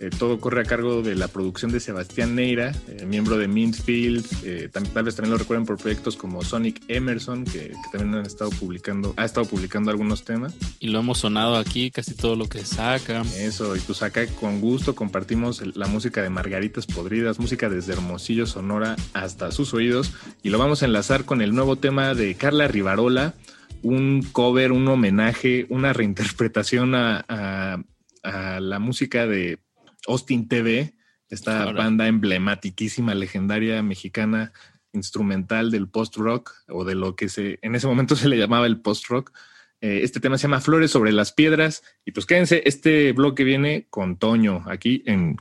Eh, 0.00 0.10
todo 0.10 0.38
corre 0.40 0.62
a 0.62 0.64
cargo 0.64 1.02
de 1.02 1.14
la 1.14 1.28
producción 1.28 1.70
de 1.70 1.80
Sebastián 1.80 2.34
Neira, 2.34 2.72
eh, 2.88 3.06
miembro 3.06 3.38
de 3.38 3.48
Mintfield. 3.48 4.26
Eh, 4.44 4.68
tal 4.72 5.04
vez 5.04 5.14
también 5.14 5.32
lo 5.32 5.38
recuerden 5.38 5.66
por 5.66 5.76
proyectos 5.76 6.16
como 6.16 6.42
Sonic 6.42 6.82
Emerson, 6.88 7.44
que, 7.44 7.72
también 7.92 8.14
han 8.14 8.26
estado 8.26 8.50
publicando, 8.50 9.14
ha 9.16 9.24
estado 9.24 9.46
publicando 9.46 9.90
algunos 9.90 10.24
temas. 10.24 10.54
Y 10.80 10.88
lo 10.88 11.00
hemos 11.00 11.18
sonado 11.18 11.56
aquí, 11.56 11.90
casi 11.90 12.14
todo 12.14 12.36
lo 12.36 12.48
que 12.48 12.64
saca. 12.64 13.22
Eso, 13.36 13.76
y 13.76 13.80
pues 13.80 14.02
acá 14.02 14.26
con 14.26 14.60
gusto 14.60 14.94
compartimos 14.94 15.62
la 15.76 15.86
música 15.86 16.22
de 16.22 16.30
Margaritas 16.30 16.86
Podridas, 16.86 17.38
música 17.38 17.68
desde 17.68 17.92
Hermosillo, 17.92 18.46
Sonora, 18.46 18.96
hasta 19.12 19.52
sus 19.52 19.74
oídos. 19.74 20.12
Y 20.42 20.50
lo 20.50 20.58
vamos 20.58 20.82
a 20.82 20.86
enlazar 20.86 21.24
con 21.24 21.40
el 21.40 21.54
nuevo 21.54 21.76
tema 21.76 22.14
de 22.14 22.34
Carla 22.34 22.68
Rivarola, 22.68 23.34
un 23.82 24.22
cover, 24.32 24.72
un 24.72 24.88
homenaje, 24.88 25.66
una 25.68 25.92
reinterpretación 25.92 26.94
a 26.94 27.78
la 28.24 28.78
música 28.78 29.26
de 29.26 29.58
Austin 30.06 30.48
TV, 30.48 30.94
esta 31.28 31.72
banda 31.72 32.06
emblematiquísima, 32.06 33.14
legendaria 33.14 33.82
mexicana, 33.82 34.52
instrumental 34.92 35.70
del 35.70 35.88
post-rock 35.88 36.52
o 36.68 36.84
de 36.84 36.94
lo 36.94 37.16
que 37.16 37.28
se, 37.28 37.58
en 37.62 37.74
ese 37.74 37.86
momento 37.86 38.16
se 38.16 38.28
le 38.28 38.38
llamaba 38.38 38.66
el 38.66 38.80
post-rock. 38.80 39.32
Eh, 39.80 40.00
este 40.02 40.20
tema 40.20 40.38
se 40.38 40.42
llama 40.42 40.60
Flores 40.60 40.90
sobre 40.90 41.12
las 41.12 41.32
Piedras. 41.32 41.82
Y 42.04 42.12
pues 42.12 42.26
quédense, 42.26 42.62
este 42.64 43.12
bloque 43.12 43.44
viene 43.44 43.86
con 43.90 44.16
Toño 44.18 44.62
aquí 44.66 45.02
en 45.06 45.36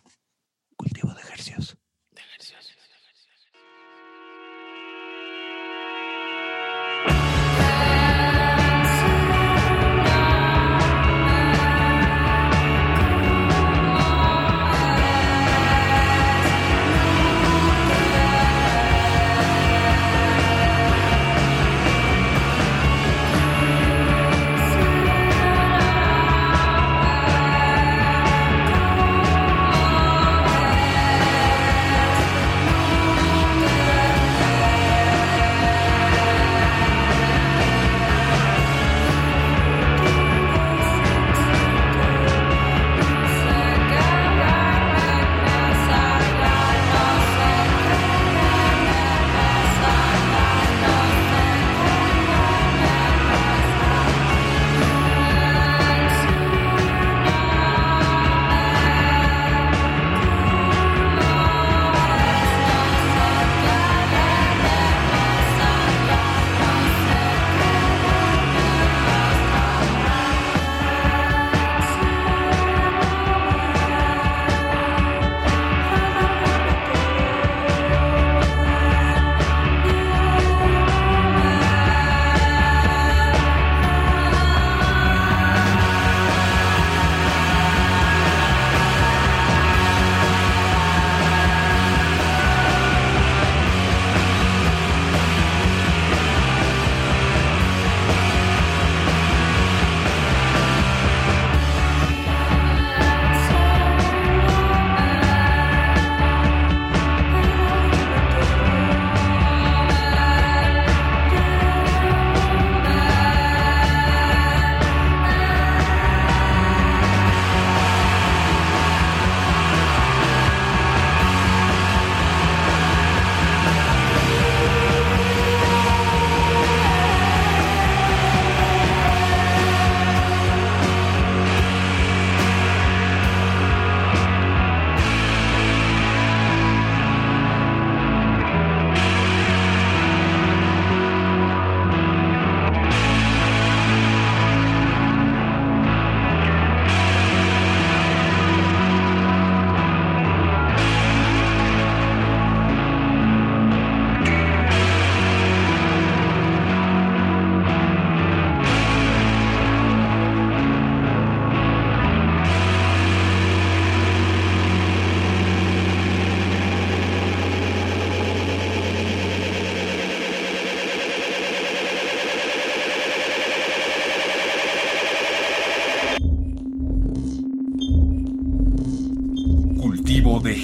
Cultivo 0.76 1.14
de 1.14 1.22
Ejercicios. 1.22 1.73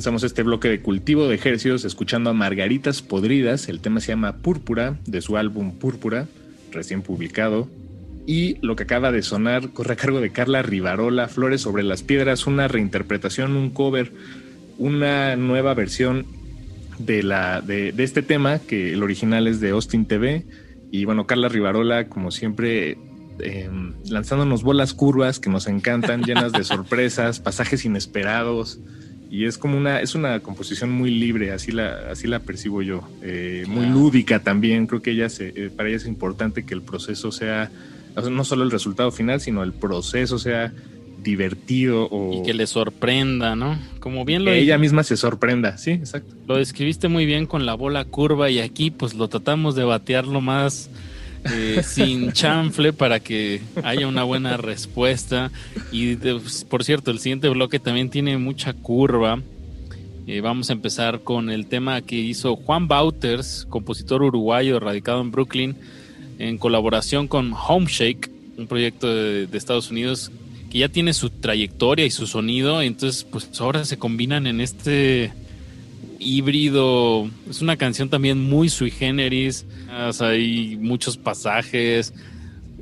Comenzamos 0.00 0.22
este 0.22 0.42
bloque 0.42 0.70
de 0.70 0.80
cultivo 0.80 1.28
de 1.28 1.34
ejercicios 1.34 1.84
escuchando 1.84 2.30
a 2.30 2.32
Margaritas 2.32 3.02
Podridas. 3.02 3.68
El 3.68 3.80
tema 3.80 4.00
se 4.00 4.12
llama 4.12 4.38
Púrpura, 4.38 4.96
de 5.04 5.20
su 5.20 5.36
álbum 5.36 5.72
Púrpura, 5.72 6.26
recién 6.72 7.02
publicado. 7.02 7.68
Y 8.26 8.56
lo 8.62 8.76
que 8.76 8.84
acaba 8.84 9.12
de 9.12 9.20
sonar 9.20 9.74
corre 9.74 9.92
a 9.92 9.96
cargo 9.96 10.22
de 10.22 10.30
Carla 10.30 10.62
Rivarola, 10.62 11.28
Flores 11.28 11.60
sobre 11.60 11.82
las 11.82 12.02
Piedras, 12.02 12.46
una 12.46 12.66
reinterpretación, 12.66 13.56
un 13.56 13.68
cover, 13.68 14.10
una 14.78 15.36
nueva 15.36 15.74
versión 15.74 16.24
de, 16.98 17.22
la, 17.22 17.60
de, 17.60 17.92
de 17.92 18.02
este 18.02 18.22
tema, 18.22 18.58
que 18.58 18.94
el 18.94 19.02
original 19.02 19.46
es 19.48 19.60
de 19.60 19.68
Austin 19.68 20.06
TV. 20.06 20.46
Y 20.90 21.04
bueno, 21.04 21.26
Carla 21.26 21.50
Rivarola, 21.50 22.08
como 22.08 22.30
siempre, 22.30 22.96
eh, 23.40 23.68
lanzándonos 24.08 24.62
bolas 24.62 24.94
curvas 24.94 25.40
que 25.40 25.50
nos 25.50 25.66
encantan, 25.66 26.22
llenas 26.26 26.52
de 26.52 26.64
sorpresas, 26.64 27.38
pasajes 27.38 27.84
inesperados. 27.84 28.80
Y 29.30 29.44
es 29.44 29.58
como 29.58 29.78
una, 29.78 30.00
es 30.00 30.16
una 30.16 30.40
composición 30.40 30.90
muy 30.90 31.10
libre, 31.10 31.52
así 31.52 31.70
la, 31.70 32.10
así 32.10 32.26
la 32.26 32.40
percibo 32.40 32.82
yo. 32.82 33.08
Eh, 33.22 33.64
muy 33.68 33.86
lúdica 33.86 34.40
también. 34.40 34.88
Creo 34.88 35.02
que 35.02 35.12
ella 35.12 35.28
se, 35.28 35.52
eh, 35.54 35.70
para 35.70 35.88
ella 35.88 35.98
es 35.98 36.06
importante 36.06 36.66
que 36.66 36.74
el 36.74 36.82
proceso 36.82 37.30
sea, 37.30 37.70
o 38.16 38.22
sea, 38.22 38.30
no 38.30 38.44
solo 38.44 38.64
el 38.64 38.72
resultado 38.72 39.12
final, 39.12 39.40
sino 39.40 39.62
el 39.62 39.72
proceso 39.72 40.38
sea 40.38 40.72
divertido 41.22 42.08
o 42.10 42.40
Y 42.40 42.42
que 42.42 42.54
le 42.54 42.66
sorprenda, 42.66 43.54
¿no? 43.54 43.78
Como 44.00 44.24
bien 44.24 44.44
lo 44.44 44.50
que 44.50 44.58
ella 44.58 44.78
misma 44.78 45.04
se 45.04 45.16
sorprenda, 45.16 45.78
sí, 45.78 45.92
exacto. 45.92 46.34
Lo 46.48 46.56
describiste 46.56 47.08
muy 47.08 47.26
bien 47.26 47.46
con 47.46 47.66
la 47.66 47.74
bola 47.74 48.04
curva 48.04 48.50
y 48.50 48.58
aquí 48.58 48.90
pues 48.90 49.14
lo 49.14 49.28
tratamos 49.28 49.74
de 49.76 49.84
batearlo 49.84 50.40
más 50.40 50.90
eh, 51.44 51.82
sin 51.84 52.32
chanfle 52.32 52.92
para 52.92 53.20
que 53.20 53.60
haya 53.82 54.06
una 54.06 54.24
buena 54.24 54.56
respuesta. 54.56 55.50
Y 55.92 56.16
pues, 56.16 56.64
por 56.64 56.84
cierto, 56.84 57.10
el 57.10 57.18
siguiente 57.18 57.48
bloque 57.48 57.78
también 57.78 58.10
tiene 58.10 58.38
mucha 58.38 58.72
curva. 58.72 59.40
Eh, 60.26 60.40
vamos 60.40 60.70
a 60.70 60.74
empezar 60.74 61.20
con 61.20 61.50
el 61.50 61.66
tema 61.66 62.02
que 62.02 62.16
hizo 62.16 62.56
Juan 62.56 62.88
Bauters, 62.88 63.66
compositor 63.68 64.22
uruguayo 64.22 64.78
radicado 64.78 65.20
en 65.20 65.30
Brooklyn, 65.30 65.76
en 66.38 66.58
colaboración 66.58 67.26
con 67.26 67.52
Homeshake, 67.52 68.30
un 68.56 68.66
proyecto 68.66 69.12
de, 69.12 69.46
de 69.46 69.58
Estados 69.58 69.90
Unidos 69.90 70.30
que 70.70 70.78
ya 70.78 70.88
tiene 70.88 71.12
su 71.12 71.30
trayectoria 71.30 72.06
y 72.06 72.10
su 72.10 72.26
sonido, 72.26 72.80
entonces 72.80 73.24
pues 73.24 73.48
ahora 73.60 73.84
se 73.84 73.98
combinan 73.98 74.46
en 74.46 74.60
este 74.60 75.32
híbrido. 76.20 77.28
Es 77.48 77.60
una 77.62 77.76
canción 77.76 78.08
también 78.08 78.38
muy 78.38 78.68
sui 78.68 78.90
generis. 78.90 79.66
hay 80.20 80.76
muchos 80.80 81.16
pasajes. 81.16 82.14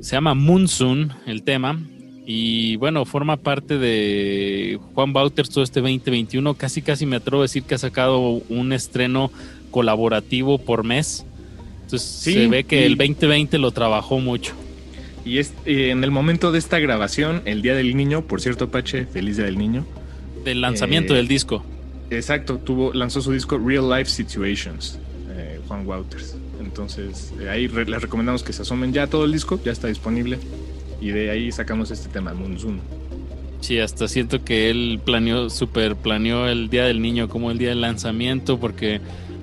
Se 0.01 0.11
llama 0.15 0.33
Moonsoon 0.35 1.13
el 1.25 1.43
tema. 1.43 1.79
Y 2.25 2.75
bueno, 2.75 3.05
forma 3.05 3.37
parte 3.37 3.79
de 3.79 4.79
Juan 4.93 5.13
Bauters 5.13 5.49
todo 5.49 5.63
este 5.63 5.79
2021. 5.81 6.53
Casi, 6.53 6.81
casi 6.83 7.05
me 7.07 7.15
atrevo 7.15 7.41
a 7.41 7.45
decir 7.45 7.63
que 7.63 7.73
ha 7.73 7.79
sacado 7.79 8.19
un 8.49 8.71
estreno 8.71 9.31
colaborativo 9.71 10.59
por 10.59 10.83
mes. 10.83 11.25
Entonces 11.83 12.07
Sí, 12.07 12.33
se 12.33 12.47
ve 12.47 12.65
que 12.65 12.81
y- 12.81 12.83
el 12.83 12.97
2020 12.97 13.57
lo 13.57 13.71
trabajó 13.71 14.19
mucho. 14.19 14.53
Y 15.25 15.39
es, 15.39 15.53
eh, 15.65 15.89
en 15.89 16.03
el 16.03 16.11
momento 16.11 16.51
de 16.51 16.59
esta 16.59 16.77
grabación, 16.79 17.41
el 17.45 17.61
Día 17.63 17.73
del 17.75 17.95
Niño, 17.97 18.21
por 18.25 18.41
cierto, 18.41 18.65
Apache, 18.65 19.05
feliz 19.07 19.37
Día 19.37 19.45
del 19.45 19.57
Niño. 19.57 19.85
Del 20.45 20.61
lanzamiento 20.61 21.13
Eh, 21.13 21.17
del 21.17 21.27
disco. 21.27 21.65
Exacto, 22.09 22.57
tuvo, 22.57 22.93
lanzó 22.93 23.21
su 23.21 23.31
disco 23.31 23.57
Real 23.57 23.89
Life 23.89 24.09
Situations, 24.09 24.97
eh, 25.31 25.59
Juan 25.67 25.85
Wouters. 25.85 26.35
Entonces, 26.59 27.33
eh, 27.39 27.49
ahí 27.49 27.67
re- 27.67 27.85
les 27.85 28.01
recomendamos 28.01 28.43
que 28.43 28.51
se 28.53 28.63
asomen 28.63 28.93
ya 28.93 29.07
todo 29.07 29.25
el 29.25 29.31
disco, 29.31 29.59
ya 29.63 29.71
está 29.71 29.87
disponible. 29.87 30.39
Y 31.01 31.09
de 31.09 31.29
ahí 31.31 31.51
sacamos 31.51 31.91
este 31.91 32.09
tema, 32.09 32.33
Monsoon. 32.33 32.79
Sí, 33.61 33.79
hasta 33.79 34.07
siento 34.07 34.43
que 34.43 34.69
él 34.69 34.99
planeó, 35.03 35.49
super 35.49 35.95
planeó 35.95 36.47
el 36.47 36.69
Día 36.69 36.85
del 36.85 37.01
Niño 37.01 37.29
como 37.29 37.51
el 37.51 37.57
día 37.57 37.69
del 37.69 37.81
lanzamiento, 37.81 38.59
porque 38.59 39.01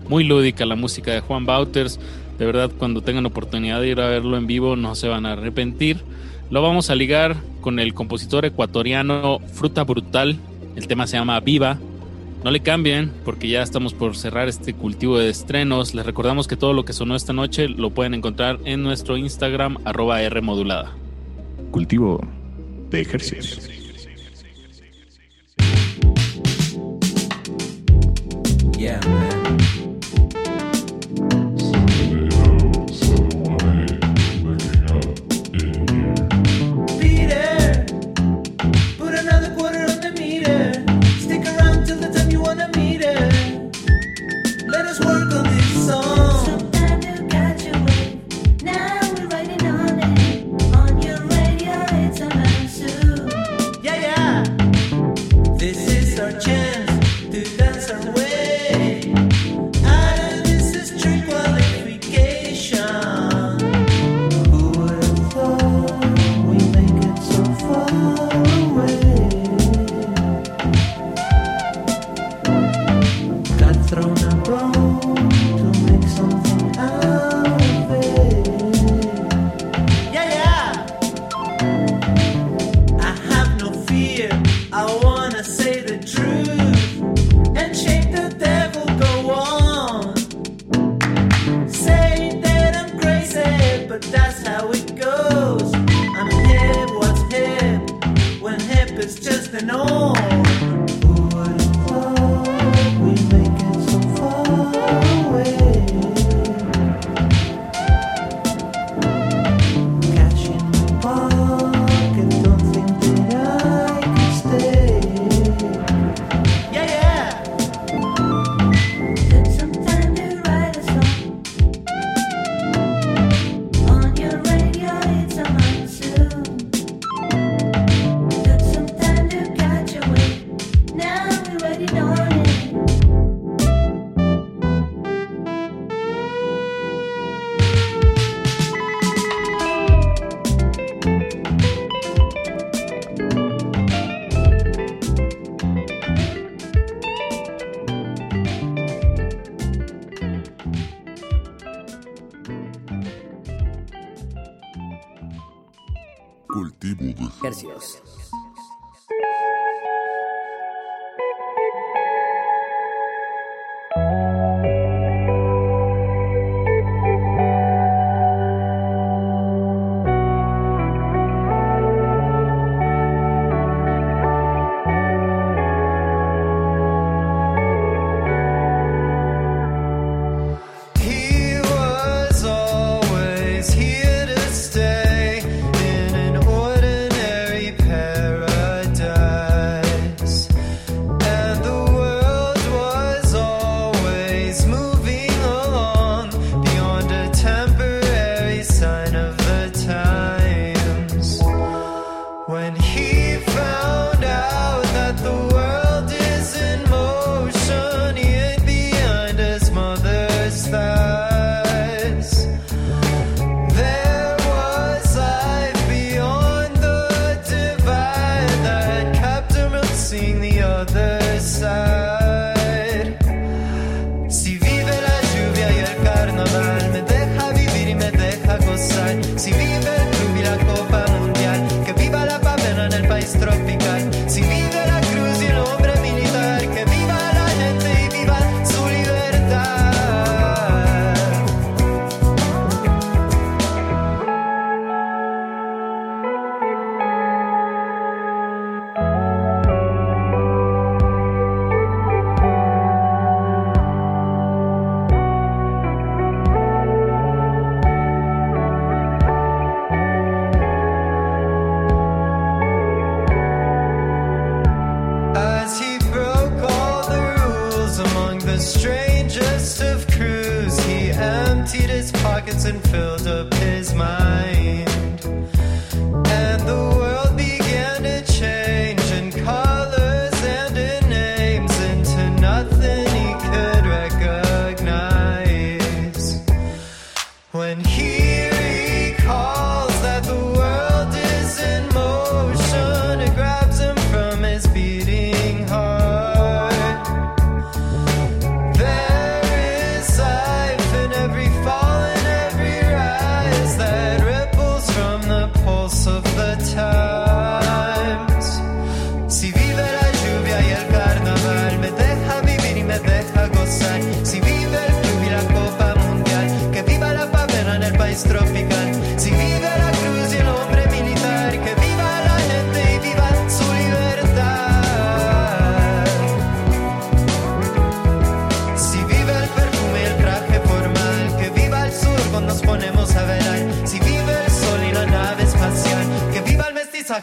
muy 0.08 0.24
lúdica 0.24 0.66
la 0.66 0.74
música 0.74 1.12
de 1.12 1.20
Juan 1.20 1.46
Bauters. 1.46 1.98
De 2.38 2.44
verdad, 2.44 2.70
cuando 2.76 3.00
tengan 3.02 3.26
oportunidad 3.26 3.80
de 3.80 3.88
ir 3.88 4.00
a 4.00 4.08
verlo 4.08 4.36
en 4.36 4.46
vivo, 4.46 4.76
no 4.76 4.94
se 4.94 5.08
van 5.08 5.24
a 5.24 5.32
arrepentir. 5.32 5.98
Lo 6.50 6.62
vamos 6.62 6.90
a 6.90 6.94
ligar 6.94 7.36
con 7.60 7.78
el 7.78 7.94
compositor 7.94 8.44
ecuatoriano 8.44 9.38
Fruta 9.54 9.84
Brutal. 9.84 10.38
El 10.76 10.86
tema 10.86 11.06
se 11.06 11.16
llama 11.16 11.40
Viva. 11.40 11.78
No 12.44 12.50
le 12.50 12.60
cambien, 12.60 13.12
porque 13.24 13.48
ya 13.48 13.62
estamos 13.62 13.94
por 13.94 14.16
cerrar 14.16 14.48
este 14.48 14.72
cultivo 14.74 15.18
de 15.18 15.28
estrenos. 15.28 15.94
Les 15.94 16.06
recordamos 16.06 16.46
que 16.46 16.56
todo 16.56 16.72
lo 16.72 16.84
que 16.84 16.92
sonó 16.92 17.16
esta 17.16 17.32
noche 17.32 17.68
lo 17.68 17.90
pueden 17.90 18.14
encontrar 18.14 18.58
en 18.64 18.82
nuestro 18.82 19.16
Instagram, 19.16 19.78
arroba 19.84 20.22
R 20.22 20.40
modulada. 20.42 20.92
Cultivo 21.70 22.20
de 22.90 23.00
ejercicios. 23.00 23.68
Yeah, 28.78 29.00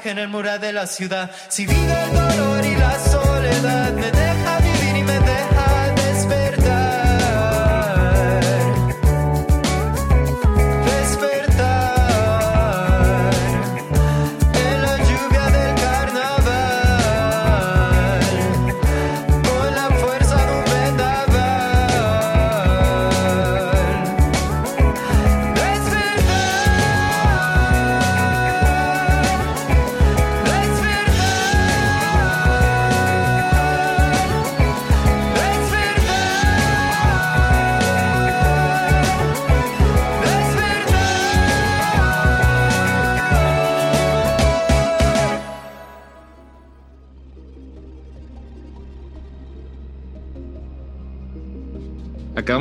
en 0.06 0.18
el 0.18 0.28
mural 0.28 0.60
de 0.60 0.74
la 0.74 0.88
ciudad. 0.88 1.32
Si 1.48 1.66
vive 1.66 2.04
el 2.04 2.14
dolor 2.14 2.66
y 2.66 2.76
la 2.76 3.00
soledad, 3.00 3.94
me 3.94 4.12
deja 4.12 4.60
vivir 4.60 4.98
y 4.98 5.04
me 5.04 5.20
deja 5.20 5.73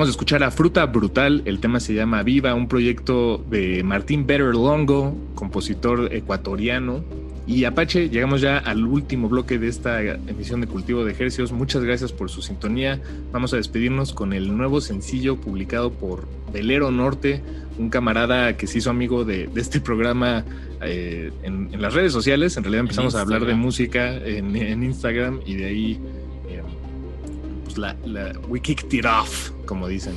Acabamos 0.03 0.17
de 0.17 0.19
escuchar 0.19 0.43
a 0.43 0.51
Fruta 0.51 0.85
Brutal, 0.87 1.43
el 1.45 1.61
tema 1.61 1.79
se 1.79 1.95
llama 1.95 2.25
Viva, 2.25 2.57
un 2.57 2.67
proyecto 2.67 3.39
de 3.49 3.85
Martín 3.85 4.27
Better 4.27 4.53
Longo, 4.53 5.17
compositor 5.37 6.13
ecuatoriano. 6.13 7.05
Y 7.47 7.67
Apache, 7.67 8.09
llegamos 8.09 8.41
ya 8.41 8.59
al 8.59 8.85
último 8.85 9.29
bloque 9.29 9.61
de 9.61 9.69
esta 9.69 10.03
emisión 10.03 10.61
de 10.61 10.67
Cultivo 10.67 11.05
de 11.05 11.13
Ejercios. 11.13 11.53
Muchas 11.53 11.85
gracias 11.85 12.11
por 12.11 12.31
su 12.31 12.43
sintonía. 12.43 13.01
Vamos 13.31 13.53
a 13.53 13.59
despedirnos 13.59 14.13
con 14.13 14.33
el 14.33 14.57
nuevo 14.57 14.81
sencillo 14.81 15.37
publicado 15.37 15.93
por 15.93 16.27
Velero 16.53 16.91
Norte, 16.91 17.41
un 17.79 17.89
camarada 17.89 18.57
que 18.57 18.67
se 18.67 18.79
hizo 18.79 18.91
amigo 18.91 19.25
de, 19.25 19.47
de 19.47 19.61
este 19.61 19.81
programa 19.81 20.45
eh, 20.81 21.31
en, 21.45 21.73
en 21.73 21.81
las 21.81 21.95
redes 21.95 22.13
sociales. 22.13 22.57
En 22.57 22.65
realidad 22.65 22.81
empezamos 22.81 23.15
a 23.15 23.21
hablar 23.21 23.45
de 23.45 23.55
música 23.55 24.17
en, 24.17 24.57
en 24.57 24.83
Instagram 24.83 25.43
y 25.47 25.55
de 25.55 25.65
ahí 25.65 26.01
pues 27.75 28.05
la, 28.05 28.33
we 28.49 28.61
kicked 28.61 28.93
it 28.93 29.05
off, 29.05 29.51
como 29.67 29.89
dicen. 29.89 30.15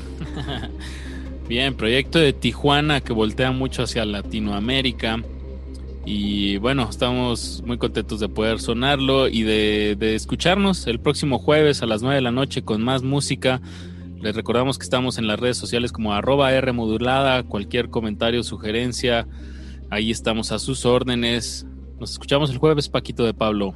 Bien, 1.47 1.75
proyecto 1.75 2.19
de 2.19 2.33
Tijuana 2.33 3.01
que 3.01 3.13
voltea 3.13 3.51
mucho 3.51 3.83
hacia 3.83 4.05
Latinoamérica. 4.05 5.23
Y 6.05 6.57
bueno, 6.57 6.87
estamos 6.89 7.63
muy 7.65 7.77
contentos 7.77 8.19
de 8.19 8.29
poder 8.29 8.59
sonarlo 8.59 9.27
y 9.27 9.43
de, 9.43 9.95
de 9.97 10.15
escucharnos 10.15 10.85
el 10.87 10.99
próximo 10.99 11.39
jueves 11.39 11.81
a 11.81 11.87
las 11.87 12.01
9 12.01 12.15
de 12.15 12.21
la 12.21 12.31
noche 12.31 12.63
con 12.63 12.83
más 12.83 13.03
música. 13.03 13.61
Les 14.21 14.35
recordamos 14.35 14.77
que 14.77 14.83
estamos 14.83 15.17
en 15.17 15.27
las 15.27 15.39
redes 15.39 15.57
sociales 15.57 15.91
como 15.91 16.13
arroba 16.13 16.51
R 16.51 16.71
modulada, 16.73 17.43
cualquier 17.43 17.89
comentario, 17.89 18.43
sugerencia, 18.43 19.27
ahí 19.89 20.11
estamos 20.11 20.51
a 20.51 20.59
sus 20.59 20.85
órdenes. 20.85 21.65
Nos 21.99 22.11
escuchamos 22.11 22.49
el 22.51 22.57
jueves, 22.57 22.89
Paquito 22.89 23.23
de 23.23 23.33
Pablo. 23.33 23.75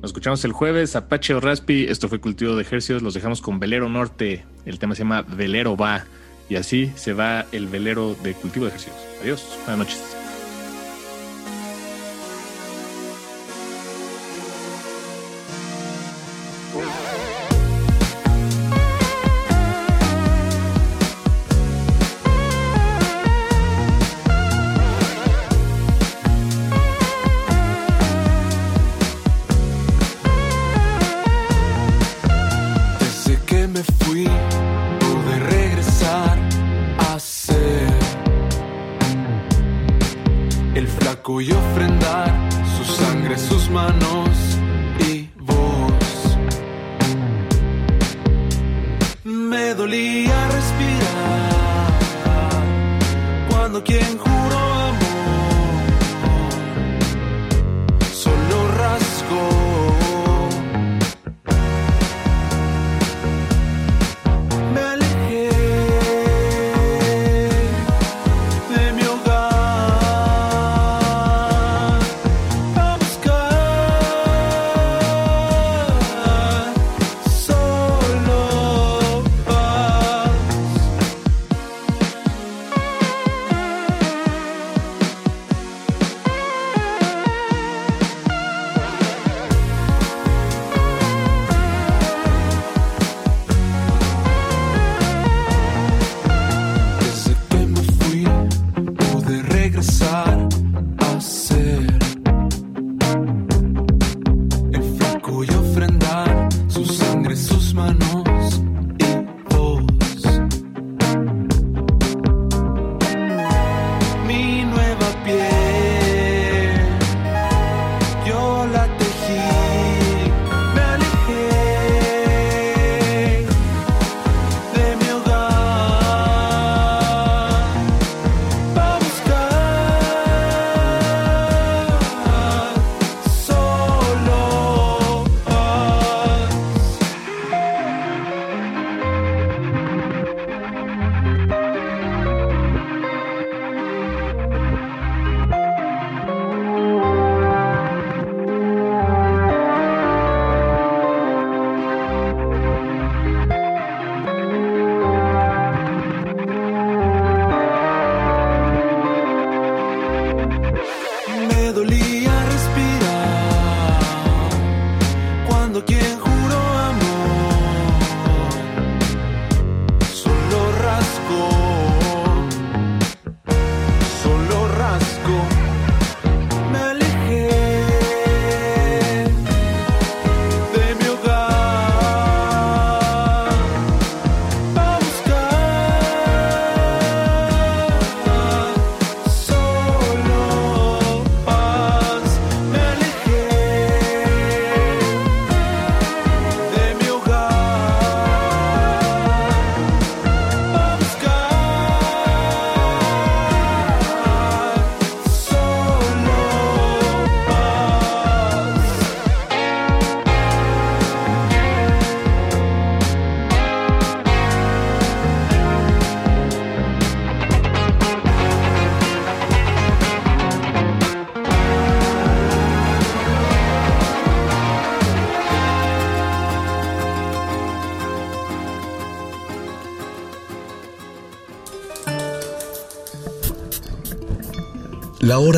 Nos 0.00 0.10
escuchamos 0.10 0.44
el 0.44 0.52
jueves, 0.52 0.94
Apache 0.94 1.34
o 1.34 1.40
Raspi. 1.40 1.86
Esto 1.88 2.08
fue 2.08 2.20
Cultivo 2.20 2.54
de 2.54 2.62
Ejercicios. 2.62 3.02
Los 3.02 3.14
dejamos 3.14 3.40
con 3.40 3.58
Velero 3.58 3.88
Norte. 3.88 4.44
El 4.64 4.78
tema 4.78 4.94
se 4.94 5.00
llama 5.02 5.22
Velero 5.22 5.76
Va. 5.76 6.04
Y 6.48 6.54
así 6.54 6.92
se 6.94 7.12
va 7.12 7.46
el 7.50 7.66
velero 7.66 8.14
de 8.22 8.34
Cultivo 8.34 8.66
de 8.66 8.70
Ejercicios. 8.70 8.96
Adiós. 9.20 9.44
Buenas 9.66 9.78
noches. 9.78 10.27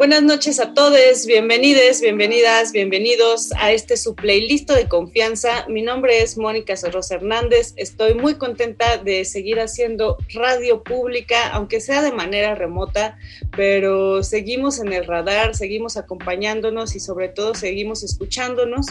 Buenas 0.00 0.22
noches 0.22 0.60
a 0.60 0.72
todos, 0.72 1.26
bienvenidos, 1.26 2.00
bienvenidas, 2.00 2.72
bienvenidos 2.72 3.52
a 3.58 3.70
este 3.70 3.98
su 3.98 4.14
playlist 4.14 4.70
de 4.70 4.88
confianza. 4.88 5.66
Mi 5.68 5.82
nombre 5.82 6.22
es 6.22 6.38
Mónica 6.38 6.74
Sorrosa 6.74 7.16
Hernández. 7.16 7.74
Estoy 7.76 8.14
muy 8.14 8.36
contenta 8.36 8.96
de 8.96 9.26
seguir 9.26 9.60
haciendo 9.60 10.16
radio 10.32 10.82
pública, 10.82 11.50
aunque 11.50 11.82
sea 11.82 12.00
de 12.00 12.12
manera 12.12 12.54
remota, 12.54 13.18
pero 13.54 14.22
seguimos 14.22 14.78
en 14.78 14.90
el 14.94 15.04
radar, 15.04 15.54
seguimos 15.54 15.98
acompañándonos 15.98 16.96
y 16.96 17.00
sobre 17.00 17.28
todo 17.28 17.54
seguimos 17.54 18.02
escuchándonos, 18.02 18.86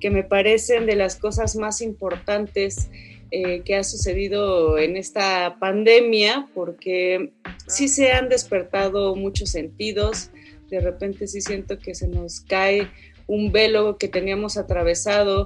que 0.00 0.08
me 0.08 0.24
parecen 0.24 0.86
de 0.86 0.96
las 0.96 1.16
cosas 1.16 1.56
más 1.56 1.82
importantes 1.82 2.88
eh, 3.30 3.60
que 3.62 3.74
ha 3.74 3.84
sucedido 3.84 4.78
en 4.78 4.96
esta 4.96 5.58
pandemia, 5.60 6.48
porque 6.54 7.32
sí 7.66 7.88
se 7.88 8.12
han 8.12 8.30
despertado 8.30 9.16
muchos 9.16 9.50
sentidos, 9.50 10.30
de 10.70 10.80
repente 10.80 11.26
sí 11.26 11.40
siento 11.40 11.78
que 11.78 11.94
se 11.94 12.08
nos 12.08 12.40
cae 12.40 12.88
un 13.26 13.52
velo 13.52 13.98
que 13.98 14.08
teníamos 14.08 14.56
atravesado 14.56 15.44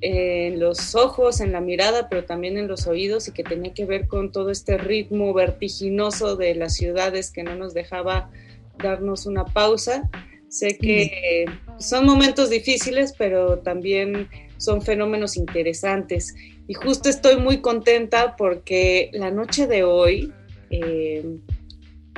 en 0.00 0.60
los 0.60 0.94
ojos, 0.94 1.40
en 1.40 1.52
la 1.52 1.60
mirada, 1.60 2.08
pero 2.08 2.24
también 2.24 2.58
en 2.58 2.68
los 2.68 2.86
oídos 2.86 3.28
y 3.28 3.32
que 3.32 3.42
tenía 3.42 3.72
que 3.72 3.86
ver 3.86 4.06
con 4.06 4.32
todo 4.32 4.50
este 4.50 4.76
ritmo 4.76 5.32
vertiginoso 5.32 6.36
de 6.36 6.54
las 6.54 6.74
ciudades 6.74 7.30
que 7.30 7.42
no 7.42 7.54
nos 7.54 7.72
dejaba 7.72 8.30
darnos 8.78 9.24
una 9.24 9.46
pausa. 9.46 10.10
Sé 10.48 10.76
que 10.78 11.46
son 11.78 12.04
momentos 12.04 12.50
difíciles, 12.50 13.14
pero 13.16 13.60
también 13.60 14.28
son 14.58 14.82
fenómenos 14.82 15.36
interesantes. 15.36 16.34
Y 16.68 16.74
justo 16.74 17.08
estoy 17.08 17.36
muy 17.38 17.60
contenta 17.60 18.36
porque 18.36 19.10
la 19.12 19.30
noche 19.30 19.66
de 19.66 19.84
hoy 19.84 20.32
eh, 20.70 21.24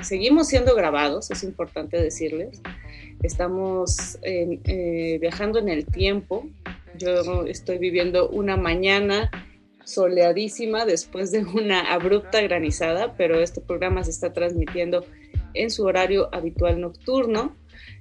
seguimos 0.02 0.48
siendo 0.48 0.74
grabados, 0.74 1.30
es 1.30 1.42
importante 1.42 2.00
decirles. 2.00 2.60
Estamos 3.22 4.18
eh, 4.22 5.18
viajando 5.20 5.58
en 5.58 5.68
el 5.68 5.86
tiempo. 5.86 6.48
Yo 6.98 7.44
estoy 7.46 7.78
viviendo 7.78 8.28
una 8.28 8.56
mañana 8.56 9.30
soleadísima 9.84 10.84
después 10.84 11.30
de 11.30 11.44
una 11.44 11.92
abrupta 11.92 12.40
granizada, 12.42 13.14
pero 13.16 13.40
este 13.40 13.60
programa 13.60 14.04
se 14.04 14.10
está 14.10 14.32
transmitiendo 14.32 15.06
en 15.54 15.70
su 15.70 15.84
horario 15.84 16.28
habitual 16.34 16.80
nocturno. 16.80 17.56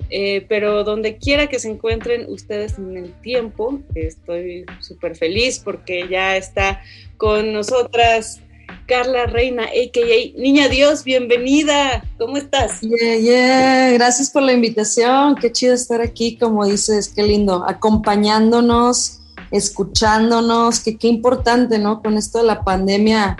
Eh, 0.09 0.45
pero 0.49 0.83
donde 0.83 1.17
quiera 1.17 1.47
que 1.47 1.59
se 1.59 1.69
encuentren 1.69 2.25
ustedes 2.29 2.77
en 2.77 2.97
el 2.97 3.13
tiempo, 3.21 3.79
estoy 3.93 4.65
súper 4.81 5.15
feliz 5.15 5.59
porque 5.59 6.07
ya 6.09 6.35
está 6.35 6.81
con 7.17 7.53
nosotras 7.53 8.41
Carla 8.87 9.25
Reina, 9.25 9.63
a.k.a. 9.63 10.39
Niña 10.39 10.69
Dios, 10.69 11.03
bienvenida. 11.03 12.03
¿Cómo 12.19 12.37
estás? 12.37 12.81
Yeah, 12.81 13.17
yeah. 13.17 13.91
Gracias 13.93 14.29
por 14.29 14.43
la 14.43 14.53
invitación. 14.53 15.35
Qué 15.35 15.51
chido 15.51 15.73
estar 15.73 16.01
aquí, 16.01 16.37
como 16.37 16.65
dices, 16.65 17.11
qué 17.15 17.23
lindo, 17.23 17.65
acompañándonos, 17.67 19.21
escuchándonos, 19.51 20.79
que 20.79 20.97
qué 20.97 21.07
importante, 21.07 21.79
¿no? 21.79 22.01
Con 22.01 22.15
esto 22.17 22.37
de 22.37 22.45
la 22.45 22.63
pandemia, 22.63 23.37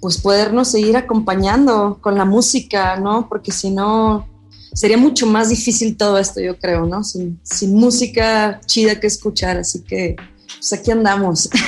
pues 0.00 0.18
podernos 0.18 0.68
seguir 0.68 0.96
acompañando 0.96 1.98
con 2.00 2.16
la 2.16 2.24
música, 2.24 2.96
¿no? 2.96 3.28
Porque 3.28 3.52
si 3.52 3.70
no, 3.70 4.26
sería 4.72 4.96
mucho 4.96 5.26
más 5.26 5.50
difícil 5.50 5.96
todo 5.96 6.18
esto, 6.18 6.40
yo 6.40 6.58
creo, 6.58 6.86
¿no? 6.86 7.04
Sin, 7.04 7.38
sin 7.42 7.74
música 7.74 8.60
chida 8.64 8.98
que 8.98 9.06
escuchar, 9.06 9.58
así 9.58 9.82
que 9.82 10.16
pues 10.58 10.72
aquí 10.72 10.90
andamos. 10.90 11.48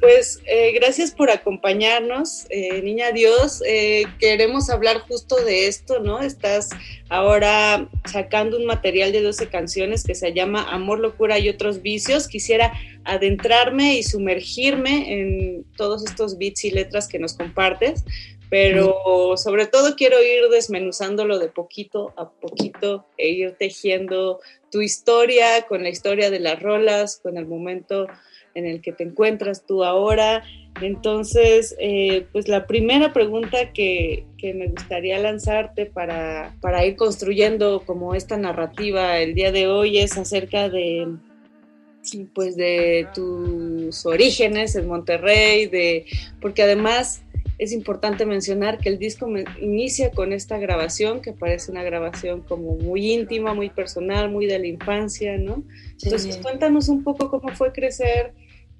Pues 0.00 0.40
eh, 0.46 0.72
gracias 0.72 1.12
por 1.12 1.30
acompañarnos, 1.30 2.46
eh, 2.50 2.82
Niña 2.82 3.12
Dios. 3.12 3.62
Eh, 3.66 4.04
queremos 4.18 4.68
hablar 4.68 4.98
justo 4.98 5.36
de 5.36 5.66
esto, 5.68 6.00
¿no? 6.00 6.20
Estás 6.20 6.70
ahora 7.08 7.88
sacando 8.04 8.56
un 8.56 8.66
material 8.66 9.12
de 9.12 9.22
12 9.22 9.48
canciones 9.48 10.02
que 10.04 10.14
se 10.14 10.32
llama 10.32 10.68
Amor, 10.70 10.98
Locura 10.98 11.38
y 11.38 11.48
otros 11.48 11.82
vicios. 11.82 12.28
Quisiera 12.28 12.72
adentrarme 13.04 13.94
y 13.94 14.02
sumergirme 14.02 15.12
en 15.12 15.64
todos 15.76 16.04
estos 16.04 16.36
beats 16.36 16.64
y 16.64 16.70
letras 16.70 17.08
que 17.08 17.18
nos 17.18 17.34
compartes, 17.34 18.04
pero 18.54 19.36
sobre 19.36 19.66
todo 19.66 19.96
quiero 19.96 20.22
ir 20.22 20.48
desmenuzándolo 20.48 21.40
de 21.40 21.48
poquito 21.48 22.12
a 22.16 22.30
poquito 22.30 23.04
e 23.18 23.30
ir 23.30 23.56
tejiendo 23.58 24.38
tu 24.70 24.80
historia 24.80 25.62
con 25.66 25.82
la 25.82 25.88
historia 25.88 26.30
de 26.30 26.38
las 26.38 26.62
rolas, 26.62 27.18
con 27.20 27.36
el 27.36 27.46
momento 27.46 28.06
en 28.54 28.66
el 28.66 28.80
que 28.80 28.92
te 28.92 29.02
encuentras 29.02 29.66
tú 29.66 29.82
ahora. 29.82 30.44
Entonces, 30.80 31.74
eh, 31.80 32.28
pues 32.30 32.46
la 32.46 32.68
primera 32.68 33.12
pregunta 33.12 33.72
que, 33.72 34.24
que 34.38 34.54
me 34.54 34.68
gustaría 34.68 35.18
lanzarte 35.18 35.86
para, 35.86 36.54
para 36.60 36.86
ir 36.86 36.94
construyendo 36.94 37.82
como 37.84 38.14
esta 38.14 38.36
narrativa 38.36 39.18
el 39.18 39.34
día 39.34 39.50
de 39.50 39.66
hoy 39.66 39.98
es 39.98 40.16
acerca 40.16 40.68
de 40.68 41.08
pues 42.34 42.54
de 42.54 43.08
tus 43.14 44.04
orígenes 44.06 44.76
en 44.76 44.86
Monterrey, 44.86 45.66
de 45.66 46.04
porque 46.40 46.62
además 46.62 47.23
es 47.58 47.72
importante 47.72 48.26
mencionar 48.26 48.78
que 48.78 48.88
el 48.88 48.98
disco 48.98 49.28
inicia 49.60 50.10
con 50.10 50.32
esta 50.32 50.58
grabación 50.58 51.20
que 51.20 51.32
parece 51.32 51.70
una 51.70 51.82
grabación 51.82 52.40
como 52.42 52.74
muy 52.76 53.12
íntima, 53.12 53.54
muy 53.54 53.70
personal, 53.70 54.30
muy 54.30 54.46
de 54.46 54.58
la 54.58 54.66
infancia, 54.66 55.38
¿no? 55.38 55.62
Entonces 56.02 56.34
Sí. 56.34 56.40
cuéntanos 56.42 56.88
un 56.88 57.04
poco 57.04 57.30
cómo 57.30 57.48
fue 57.54 57.72
crecer 57.72 58.32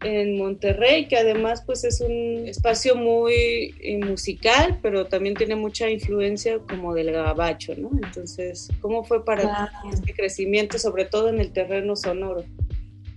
en 0.02 0.36
Monterrey, 0.36 1.06
que 1.06 1.16
además 1.16 1.62
pues 1.64 1.84
es 1.84 2.01
un 2.01 2.46
espacio 2.48 2.94
muy 2.96 3.74
eh, 3.80 3.98
musical, 4.05 4.78
pero 4.82 5.06
también 5.06 5.34
tiene 5.34 5.55
mucha 5.56 5.88
influencia 5.88 6.59
como 6.59 6.92
del 6.94 7.12
gabacho, 7.12 7.74
¿no? 7.78 7.90
Entonces, 8.05 8.68
¿cómo 8.80 9.05
fue 9.05 9.24
para 9.24 9.42
Claro. 9.42 9.70
ti 9.82 9.88
este 9.94 10.12
crecimiento, 10.12 10.78
sobre 10.78 11.05
todo 11.06 11.28
en 11.28 11.38
el 11.38 11.52
terreno 11.52 11.96
sonoro? 11.96 12.44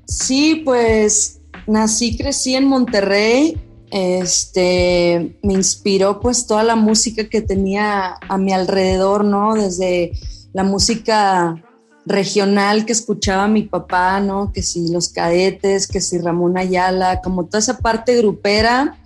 Sí, 0.06 0.62
pues 0.64 1.42
nací, 1.66 2.16
crecí 2.16 2.56
en 2.56 2.66
Monterrey. 2.66 3.58
Este 3.92 5.38
me 5.44 5.54
inspiró 5.54 6.20
pues 6.20 6.46
toda 6.46 6.64
la 6.64 6.76
música 6.76 7.30
que 7.30 7.42
tenía 7.42 8.18
a 8.28 8.38
mi 8.38 8.52
alrededor, 8.52 9.24
¿no? 9.24 9.54
Desde 9.54 10.12
la 10.54 10.64
música 10.64 11.64
regional 12.06 12.86
que 12.86 12.94
escuchaba 12.94 13.48
mi 13.48 13.64
papá, 13.64 14.20
¿no? 14.20 14.52
Que 14.52 14.62
si 14.62 14.92
los 14.92 15.10
cadetes, 15.10 15.88
que 15.88 16.02
si 16.02 16.18
Ramón 16.18 16.58
Ayala, 16.58 17.22
como 17.22 17.46
toda 17.46 17.60
esa 17.60 17.78
parte 17.78 18.18
grupera, 18.18 18.98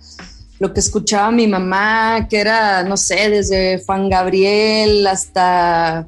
lo 0.58 0.72
que 0.72 0.80
escuchaba 0.80 1.32
mi 1.32 1.48
mamá, 1.48 2.28
que 2.30 2.38
era, 2.38 2.84
no 2.84 2.96
sé, 2.96 3.30
desde 3.30 3.82
Juan 3.84 4.08
Gabriel 4.08 5.06
hasta 5.06 6.06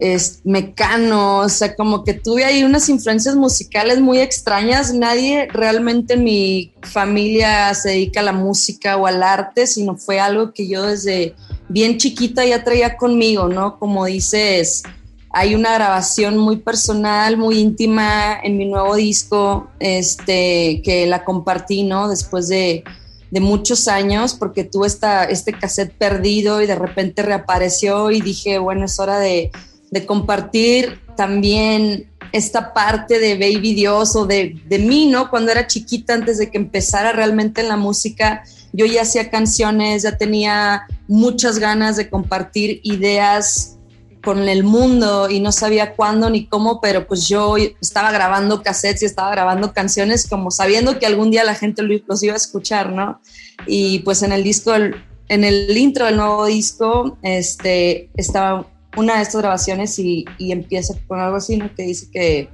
es, 0.00 0.40
Mecano, 0.44 1.40
o 1.40 1.48
sea, 1.50 1.76
como 1.76 2.04
que 2.04 2.14
tuve 2.14 2.44
ahí 2.44 2.64
unas 2.64 2.88
influencias 2.88 3.36
musicales 3.36 4.00
muy 4.00 4.18
extrañas. 4.18 4.94
Nadie 4.94 5.46
realmente 5.52 6.14
en 6.14 6.24
mi 6.24 6.72
familia 6.82 7.72
se 7.74 7.90
dedica 7.90 8.20
a 8.20 8.24
la 8.24 8.32
música 8.32 8.96
o 8.96 9.06
al 9.06 9.22
arte, 9.22 9.66
sino 9.66 9.96
fue 9.96 10.18
algo 10.18 10.52
que 10.52 10.66
yo 10.66 10.84
desde 10.84 11.34
bien 11.68 11.98
chiquita 11.98 12.44
ya 12.46 12.64
traía 12.64 12.96
conmigo, 12.96 13.48
¿no? 13.48 13.78
Como 13.78 14.06
dices, 14.06 14.84
hay 15.32 15.54
una 15.54 15.74
grabación 15.74 16.38
muy 16.38 16.56
personal, 16.56 17.36
muy 17.36 17.58
íntima 17.58 18.40
en 18.42 18.56
mi 18.56 18.64
nuevo 18.64 18.96
disco, 18.96 19.68
este, 19.80 20.80
que 20.82 21.06
la 21.06 21.24
compartí, 21.26 21.82
¿no? 21.82 22.08
Después 22.08 22.48
de, 22.48 22.84
de 23.30 23.40
muchos 23.40 23.86
años, 23.86 24.32
porque 24.32 24.64
tuve 24.64 24.86
esta, 24.86 25.24
este 25.24 25.52
cassette 25.52 25.92
perdido 25.92 26.62
y 26.62 26.66
de 26.66 26.74
repente 26.74 27.22
reapareció 27.22 28.10
y 28.10 28.22
dije, 28.22 28.58
bueno, 28.58 28.86
es 28.86 28.98
hora 28.98 29.18
de 29.18 29.50
de 29.90 30.06
compartir 30.06 31.00
también 31.16 32.10
esta 32.32 32.72
parte 32.72 33.18
de 33.18 33.34
Baby 33.34 33.74
Dios 33.74 34.14
o 34.14 34.26
de, 34.26 34.60
de 34.66 34.78
mí, 34.78 35.06
¿no? 35.06 35.30
Cuando 35.30 35.50
era 35.50 35.66
chiquita, 35.66 36.14
antes 36.14 36.38
de 36.38 36.50
que 36.50 36.58
empezara 36.58 37.12
realmente 37.12 37.60
en 37.60 37.68
la 37.68 37.76
música, 37.76 38.44
yo 38.72 38.86
ya 38.86 39.02
hacía 39.02 39.30
canciones, 39.30 40.04
ya 40.04 40.16
tenía 40.16 40.86
muchas 41.08 41.58
ganas 41.58 41.96
de 41.96 42.08
compartir 42.08 42.80
ideas 42.84 43.76
con 44.22 44.48
el 44.48 44.64
mundo 44.64 45.30
y 45.30 45.40
no 45.40 45.50
sabía 45.50 45.94
cuándo 45.94 46.30
ni 46.30 46.46
cómo, 46.46 46.80
pero 46.80 47.06
pues 47.06 47.28
yo 47.28 47.56
estaba 47.80 48.12
grabando 48.12 48.62
cassettes 48.62 49.02
y 49.02 49.06
estaba 49.06 49.30
grabando 49.30 49.72
canciones 49.72 50.28
como 50.28 50.50
sabiendo 50.50 50.98
que 50.98 51.06
algún 51.06 51.30
día 51.30 51.42
la 51.42 51.54
gente 51.54 51.82
los 51.82 52.22
iba 52.22 52.34
a 52.34 52.36
escuchar, 52.36 52.92
¿no? 52.92 53.20
Y 53.66 54.00
pues 54.00 54.22
en 54.22 54.32
el 54.32 54.44
disco, 54.44 54.74
en 54.74 55.44
el 55.44 55.76
intro 55.76 56.06
del 56.06 56.16
nuevo 56.16 56.46
disco, 56.46 57.18
este, 57.22 58.10
estaba 58.16 58.66
una 58.96 59.16
de 59.16 59.22
estas 59.22 59.40
grabaciones 59.40 59.98
y, 59.98 60.26
y 60.38 60.52
empieza 60.52 60.94
con 61.06 61.18
algo 61.20 61.36
así, 61.36 61.56
¿no? 61.56 61.74
Que 61.74 61.84
dice 61.84 62.08
que, 62.12 62.50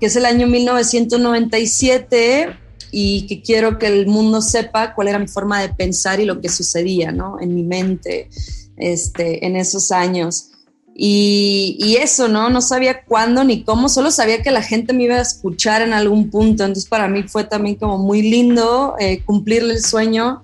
que 0.00 0.06
es 0.06 0.16
el 0.16 0.26
año 0.26 0.46
1997 0.46 2.56
y 2.90 3.26
que 3.26 3.42
quiero 3.42 3.78
que 3.78 3.88
el 3.88 4.06
mundo 4.06 4.40
sepa 4.40 4.94
cuál 4.94 5.08
era 5.08 5.18
mi 5.18 5.28
forma 5.28 5.60
de 5.60 5.68
pensar 5.68 6.18
y 6.20 6.24
lo 6.24 6.40
que 6.40 6.48
sucedía, 6.48 7.12
¿no? 7.12 7.38
En 7.40 7.54
mi 7.54 7.62
mente, 7.62 8.30
este, 8.76 9.44
en 9.46 9.56
esos 9.56 9.92
años. 9.92 10.52
Y, 10.94 11.76
y, 11.78 11.96
eso, 11.96 12.28
¿no? 12.28 12.48
No 12.48 12.62
sabía 12.62 13.04
cuándo 13.04 13.44
ni 13.44 13.64
cómo, 13.64 13.90
solo 13.90 14.10
sabía 14.10 14.42
que 14.42 14.50
la 14.50 14.62
gente 14.62 14.94
me 14.94 15.04
iba 15.04 15.16
a 15.16 15.20
escuchar 15.20 15.82
en 15.82 15.92
algún 15.92 16.30
punto. 16.30 16.64
Entonces 16.64 16.88
para 16.88 17.06
mí 17.06 17.24
fue 17.24 17.44
también 17.44 17.74
como 17.74 17.98
muy 17.98 18.22
lindo 18.22 18.94
eh, 18.98 19.20
cumplirle 19.26 19.74
el 19.74 19.82
sueño 19.82 20.40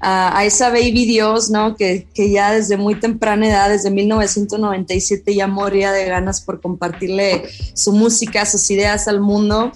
a, 0.00 0.38
a, 0.38 0.44
esa 0.44 0.68
baby 0.68 1.06
Dios, 1.06 1.50
¿no? 1.50 1.76
Que, 1.76 2.06
que, 2.14 2.30
ya 2.30 2.52
desde 2.52 2.76
muy 2.76 2.94
temprana 2.94 3.48
edad, 3.48 3.68
desde 3.70 3.90
1997, 3.90 5.34
ya 5.34 5.46
moría 5.46 5.92
de 5.92 6.06
ganas 6.06 6.40
por 6.40 6.60
compartirle 6.60 7.44
su 7.74 7.92
música, 7.92 8.44
sus 8.46 8.70
ideas 8.70 9.08
al 9.08 9.20
mundo. 9.20 9.72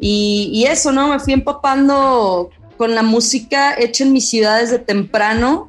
Y, 0.00 0.50
y 0.52 0.64
eso, 0.64 0.92
¿no? 0.92 1.08
Me 1.08 1.20
fui 1.20 1.32
empapando 1.32 2.50
con 2.76 2.94
la 2.94 3.02
música 3.02 3.74
hecha 3.78 4.04
en 4.04 4.12
mis 4.12 4.28
ciudades 4.28 4.70
de 4.70 4.78
temprano. 4.78 5.68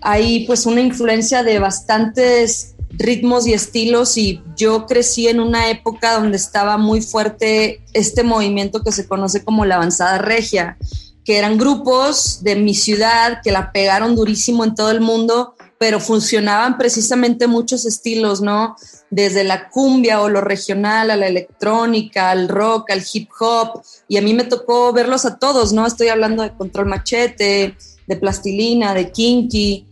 Hay 0.00 0.46
pues 0.46 0.66
una 0.66 0.80
influencia 0.80 1.42
de 1.42 1.58
bastantes 1.58 2.72
ritmos 2.92 3.46
y 3.46 3.54
estilos 3.54 4.16
y 4.16 4.42
yo 4.56 4.86
crecí 4.86 5.28
en 5.28 5.40
una 5.40 5.70
época 5.70 6.18
donde 6.18 6.36
estaba 6.36 6.76
muy 6.76 7.00
fuerte 7.00 7.80
este 7.92 8.22
movimiento 8.22 8.82
que 8.82 8.92
se 8.92 9.06
conoce 9.06 9.44
como 9.44 9.64
la 9.64 9.76
avanzada 9.76 10.18
regia, 10.18 10.76
que 11.24 11.38
eran 11.38 11.58
grupos 11.58 12.42
de 12.42 12.56
mi 12.56 12.74
ciudad 12.74 13.40
que 13.42 13.52
la 13.52 13.72
pegaron 13.72 14.16
durísimo 14.16 14.64
en 14.64 14.74
todo 14.74 14.90
el 14.90 15.00
mundo, 15.00 15.54
pero 15.78 16.00
funcionaban 16.00 16.78
precisamente 16.78 17.46
muchos 17.46 17.86
estilos, 17.86 18.40
¿no? 18.40 18.76
Desde 19.10 19.44
la 19.44 19.68
cumbia 19.68 20.20
o 20.20 20.28
lo 20.28 20.40
regional 20.40 21.10
a 21.10 21.16
la 21.16 21.26
electrónica, 21.26 22.30
al 22.30 22.48
rock, 22.48 22.90
al 22.90 23.04
hip 23.12 23.28
hop, 23.38 23.82
y 24.08 24.16
a 24.16 24.22
mí 24.22 24.34
me 24.34 24.44
tocó 24.44 24.92
verlos 24.92 25.24
a 25.24 25.38
todos, 25.38 25.72
¿no? 25.72 25.86
Estoy 25.86 26.08
hablando 26.08 26.42
de 26.42 26.54
Control 26.54 26.86
Machete, 26.86 27.76
de 28.06 28.16
Plastilina, 28.16 28.94
de 28.94 29.10
Kinky, 29.10 29.86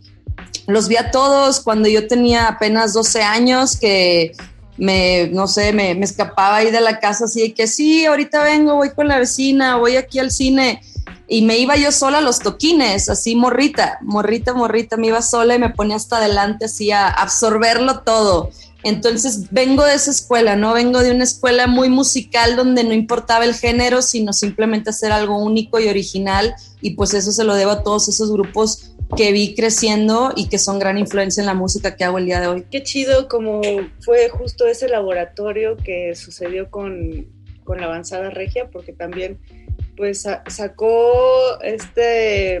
los 0.67 0.87
vi 0.87 0.97
a 0.97 1.11
todos 1.11 1.59
cuando 1.59 1.89
yo 1.89 2.07
tenía 2.07 2.47
apenas 2.47 2.93
12 2.93 3.21
años, 3.21 3.77
que 3.77 4.33
me, 4.77 5.27
no 5.31 5.47
sé, 5.47 5.73
me, 5.73 5.95
me, 5.95 6.05
escapaba 6.05 6.57
ahí 6.57 6.71
de 6.71 6.81
la 6.81 6.99
casa 6.99 7.25
así 7.25 7.41
de 7.41 7.53
que 7.53 7.67
sí, 7.67 8.05
ahorita 8.05 8.43
vengo, 8.43 8.75
voy 8.75 8.91
con 8.91 9.07
la 9.07 9.19
vecina, 9.19 9.77
voy 9.77 9.95
aquí 9.95 10.19
al 10.19 10.31
cine. 10.31 10.81
Y 11.27 11.43
me 11.43 11.57
iba 11.57 11.77
yo 11.77 11.93
sola 11.93 12.17
a 12.17 12.21
los 12.21 12.39
toquines, 12.39 13.07
así 13.07 13.35
morrita, 13.35 13.99
morrita, 14.01 14.53
morrita, 14.53 14.97
me 14.97 15.07
iba 15.07 15.21
sola 15.21 15.55
y 15.55 15.59
me 15.59 15.69
ponía 15.69 15.95
hasta 15.95 16.17
adelante 16.17 16.65
así 16.65 16.91
a 16.91 17.07
absorberlo 17.07 17.99
todo. 17.99 18.49
Entonces 18.83 19.51
vengo 19.51 19.85
de 19.85 19.93
esa 19.93 20.11
escuela, 20.11 20.55
¿no? 20.55 20.73
Vengo 20.73 20.99
de 20.99 21.11
una 21.11 21.23
escuela 21.23 21.67
muy 21.67 21.89
musical 21.89 22.55
donde 22.55 22.83
no 22.83 22.93
importaba 22.93 23.45
el 23.45 23.53
género, 23.53 24.01
sino 24.01 24.33
simplemente 24.33 24.89
hacer 24.89 25.11
algo 25.11 25.37
único 25.37 25.79
y 25.79 25.87
original. 25.87 26.55
Y 26.81 26.91
pues 26.91 27.13
eso 27.13 27.31
se 27.31 27.43
lo 27.43 27.55
debo 27.55 27.71
a 27.71 27.83
todos 27.83 28.07
esos 28.07 28.31
grupos 28.31 28.91
que 29.15 29.31
vi 29.31 29.55
creciendo 29.55 30.31
y 30.35 30.47
que 30.47 30.57
son 30.57 30.79
gran 30.79 30.97
influencia 30.97 31.41
en 31.41 31.47
la 31.47 31.53
música 31.53 31.95
que 31.95 32.03
hago 32.03 32.17
el 32.17 32.25
día 32.25 32.39
de 32.39 32.47
hoy. 32.47 32.65
Qué 32.71 32.81
chido 32.83 33.27
como 33.27 33.61
fue 33.99 34.29
justo 34.29 34.67
ese 34.67 34.87
laboratorio 34.87 35.77
que 35.77 36.15
sucedió 36.15 36.69
con, 36.69 37.27
con 37.63 37.79
la 37.79 37.87
avanzada 37.87 38.29
regia, 38.29 38.69
porque 38.69 38.93
también 38.93 39.39
pues 39.97 40.25
sacó 40.47 41.59
este, 41.61 42.59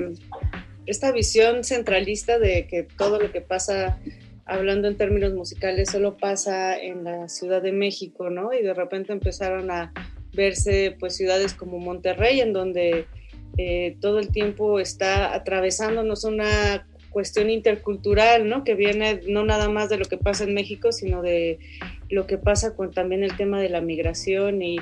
esta 0.85 1.11
visión 1.11 1.63
centralista 1.63 2.37
de 2.37 2.67
que 2.67 2.83
todo 2.83 3.19
lo 3.19 3.31
que 3.31 3.41
pasa, 3.41 3.97
hablando 4.45 4.87
en 4.87 4.97
términos 4.97 5.33
musicales, 5.33 5.89
solo 5.89 6.17
pasa 6.17 6.77
en 6.77 7.03
la 7.03 7.29
Ciudad 7.29 7.61
de 7.61 7.71
México, 7.71 8.29
¿no? 8.29 8.53
Y 8.53 8.61
de 8.61 8.73
repente 8.73 9.13
empezaron 9.13 9.71
a 9.71 9.93
verse 10.33 10.95
pues 10.99 11.15
ciudades 11.15 11.53
como 11.53 11.79
Monterrey, 11.79 12.39
en 12.39 12.53
donde 12.53 13.05
eh, 13.57 13.97
todo 13.99 14.19
el 14.19 14.31
tiempo 14.31 14.79
está 14.79 15.33
atravesándonos 15.33 16.23
una 16.23 16.87
cuestión 17.09 17.49
intercultural, 17.49 18.47
¿no? 18.47 18.63
Que 18.63 18.75
viene 18.75 19.21
no 19.27 19.43
nada 19.43 19.69
más 19.69 19.89
de 19.89 19.97
lo 19.97 20.05
que 20.05 20.17
pasa 20.17 20.45
en 20.45 20.53
México, 20.53 20.91
sino 20.91 21.21
de 21.21 21.59
lo 22.09 22.25
que 22.25 22.37
pasa 22.37 22.75
con 22.75 22.91
también 22.91 23.23
el 23.23 23.35
tema 23.35 23.59
de 23.59 23.69
la 23.69 23.81
migración 23.81 24.61
y 24.61 24.77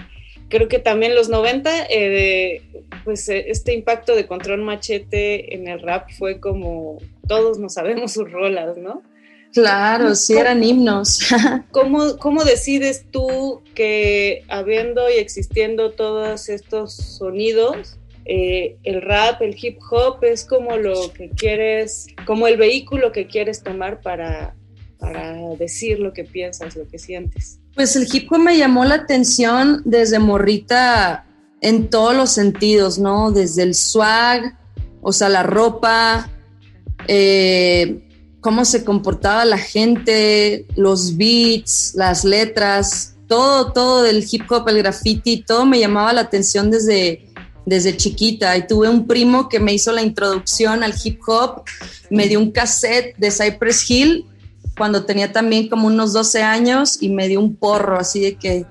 creo 0.50 0.68
que 0.68 0.80
también 0.80 1.16
los 1.16 1.30
90, 1.30 1.88
eh, 1.90 2.62
pues 3.04 3.30
eh, 3.30 3.46
este 3.50 3.74
impacto 3.74 4.16
de 4.16 4.28
Control 4.28 4.62
Machete 4.62 5.56
en 5.56 5.68
el 5.68 5.82
rap 5.82 6.10
fue 6.18 6.40
como 6.40 7.00
todos 7.28 7.60
nos 7.60 7.76
sabemos 7.76 8.14
sus 8.14 8.32
rolas, 8.32 8.78
¿no? 8.78 9.04
Claro, 9.54 10.16
sí 10.16 10.38
eran 10.38 10.64
himnos. 10.64 11.20
¿Cómo, 11.72 12.18
¿Cómo 12.18 12.44
decides 12.44 13.06
tú 13.12 13.62
que 13.74 14.44
habiendo 14.48 15.10
y 15.10 15.14
existiendo 15.14 15.92
todos 15.92 16.50
estos 16.50 16.94
sonidos, 16.94 17.98
eh, 18.26 18.78
el 18.84 19.02
rap, 19.02 19.42
el 19.42 19.58
hip 19.60 19.80
hop 19.90 20.24
es 20.24 20.46
como 20.46 20.78
lo 20.78 21.12
que 21.14 21.30
quieres, 21.30 22.08
como 22.26 22.48
el 22.48 22.58
vehículo 22.58 23.12
que 23.12 23.26
quieres 23.26 23.64
tomar 23.64 24.02
para, 24.02 24.56
para 25.00 25.36
decir 25.58 26.00
lo 26.00 26.14
que 26.14 26.26
piensas, 26.26 26.76
lo 26.76 26.88
que 26.88 27.00
sientes. 27.00 27.60
Pues 27.74 27.96
el 27.96 28.08
hip 28.12 28.32
hop 28.32 28.40
me 28.40 28.58
llamó 28.58 28.86
la 28.86 28.96
atención 28.96 29.82
desde 29.84 30.20
morrita 30.20 31.26
en 31.62 31.90
todos 31.90 32.16
los 32.16 32.32
sentidos, 32.32 33.00
¿no? 33.00 33.32
Desde 33.32 33.64
el 33.64 33.74
swag, 33.74 34.56
o 35.02 35.12
sea, 35.12 35.30
la 35.30 35.44
ropa, 35.44 36.30
eh, 37.08 38.09
cómo 38.42 38.66
se 38.66 38.84
comportaba 38.84 39.46
la 39.46 39.58
gente, 39.58 40.66
los 40.76 41.18
beats, 41.18 41.94
las 41.96 42.24
letras, 42.24 43.16
todo, 43.28 43.72
todo 43.72 44.04
del 44.04 44.26
hip 44.30 44.52
hop, 44.52 44.68
el 44.70 44.80
graffiti, 44.80 45.44
todo 45.44 45.66
me 45.66 45.80
llamaba 45.80 46.14
la 46.14 46.22
atención 46.22 46.72
desde 46.72 47.30
desde 47.70 47.96
chiquita 47.96 48.58
y 48.58 48.66
tuve 48.66 48.90
un 48.90 49.06
primo 49.06 49.48
que 49.48 49.60
me 49.60 49.74
hizo 49.74 49.92
la 49.92 50.02
introducción 50.02 50.84
al 50.84 50.96
hip 51.02 51.22
hop, 51.28 51.64
me 52.10 52.28
dio 52.28 52.40
un 52.40 52.52
cassette 52.52 53.16
de 53.18 53.30
Cypress 53.30 53.90
Hill 53.90 54.26
cuando 54.76 55.06
tenía 55.06 55.32
también 55.32 55.70
como 55.70 55.88
unos 55.88 56.14
12 56.14 56.42
años 56.42 56.98
y 57.02 57.10
me 57.10 57.28
dio 57.28 57.40
un 57.40 57.56
porro 57.56 58.00
así 58.00 58.22
de 58.22 58.36
que, 58.36 58.66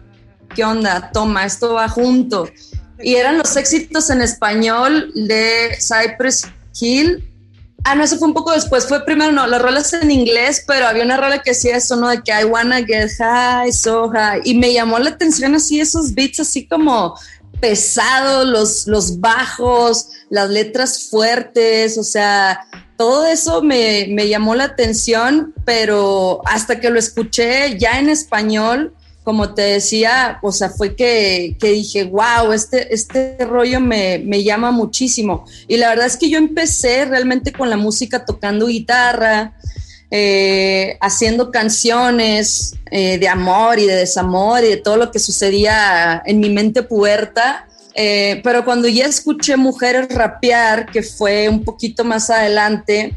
¿qué 0.55 0.65
onda? 0.65 1.11
Toma, 1.13 1.45
esto 1.45 1.75
va 1.75 1.89
junto. 1.89 2.49
Y 3.01 3.15
eran 3.15 3.39
los 3.39 3.57
éxitos 3.57 4.11
en 4.11 4.23
español 4.23 5.13
de 5.15 5.77
Cypress 5.79 6.49
Hill. 6.81 7.28
Ah, 7.85 7.95
no, 7.95 8.05
eso 8.05 8.19
fue 8.19 8.29
un 8.29 8.35
poco 8.35 8.53
después. 8.53 8.87
Fue 8.87 9.05
primero, 9.05 9.33
no, 9.33 9.47
las 9.47 9.63
rolas 9.63 9.93
en 9.93 10.11
inglés, 10.11 10.65
pero 10.67 10.87
había 10.87 11.05
una 11.05 11.17
rola 11.17 11.43
que 11.43 11.51
decía 11.51 11.77
eso, 11.77 11.97
¿no? 11.97 12.09
De 12.09 12.23
que 12.23 12.33
I 12.33 12.45
wanna 12.45 12.85
get 12.85 13.11
high, 13.19 13.73
so 13.73 14.11
high. 14.11 14.41
Y 14.45 14.55
me 14.55 14.73
llamó 14.73 14.99
la 14.99 15.11
atención 15.11 15.55
así 15.55 15.81
esos 15.81 16.15
beats, 16.15 16.41
así 16.41 16.67
como 16.67 17.15
pesado, 17.61 18.45
los, 18.45 18.87
los 18.87 19.21
bajos, 19.21 20.11
las 20.31 20.51
letras 20.51 21.09
fuertes, 21.09 21.99
o 21.99 22.05
sea, 22.05 22.67
todo 22.97 23.27
eso 23.27 23.63
me, 23.63 24.07
me, 24.11 24.29
llamó 24.29 24.55
la 24.55 24.65
atención, 24.65 25.55
pero 25.65 26.41
hasta 26.45 26.81
que 26.81 26.91
lo 26.91 26.99
escuché 26.99 27.79
ya 27.79 27.99
en 27.99 28.09
español, 28.09 28.95
como 29.29 29.53
te 29.53 29.61
decía, 29.61 30.39
o 30.41 30.51
sea, 30.53 30.71
fue 30.71 30.97
que, 30.97 31.55
que 31.61 31.73
dije, 31.73 32.05
wow, 32.05 32.51
este, 32.55 32.95
este 32.95 33.37
rollo 33.45 33.79
me, 33.79 34.19
me, 34.21 34.43
llama 34.43 34.71
muchísimo. 34.71 35.45
Y 35.67 35.77
la 35.77 35.91
verdad 35.91 36.07
es 36.07 36.17
que 36.17 36.31
yo 36.31 36.39
empecé 36.39 37.05
realmente 37.05 37.53
con 37.53 37.69
la 37.69 37.77
música 37.77 38.25
tocando 38.25 38.69
guitarra, 38.69 39.53
eh, 40.11 40.97
haciendo 41.03 41.51
canciones 41.51 42.75
eh, 42.91 43.19
de 43.19 43.29
amor 43.29 43.79
y 43.79 43.85
de 43.85 43.97
desamor 43.97 44.65
y 44.65 44.69
de 44.69 44.77
todo 44.79 44.97
lo 44.97 45.11
que 45.11 45.19
sucedía 45.19 46.23
en 46.25 46.41
mi 46.41 46.49
mente 46.49 46.83
puerta. 46.83 47.69
Eh, 47.95 48.41
pero 48.43 48.65
cuando 48.65 48.89
ya 48.89 49.05
escuché 49.05 49.59
mujeres 49.59 50.09
rapear, 50.09 50.91
que 50.91 51.03
fue 51.03 51.51
un 51.51 51.65
poquito 51.65 52.03
más 52.03 52.31
adelante, 52.31 53.15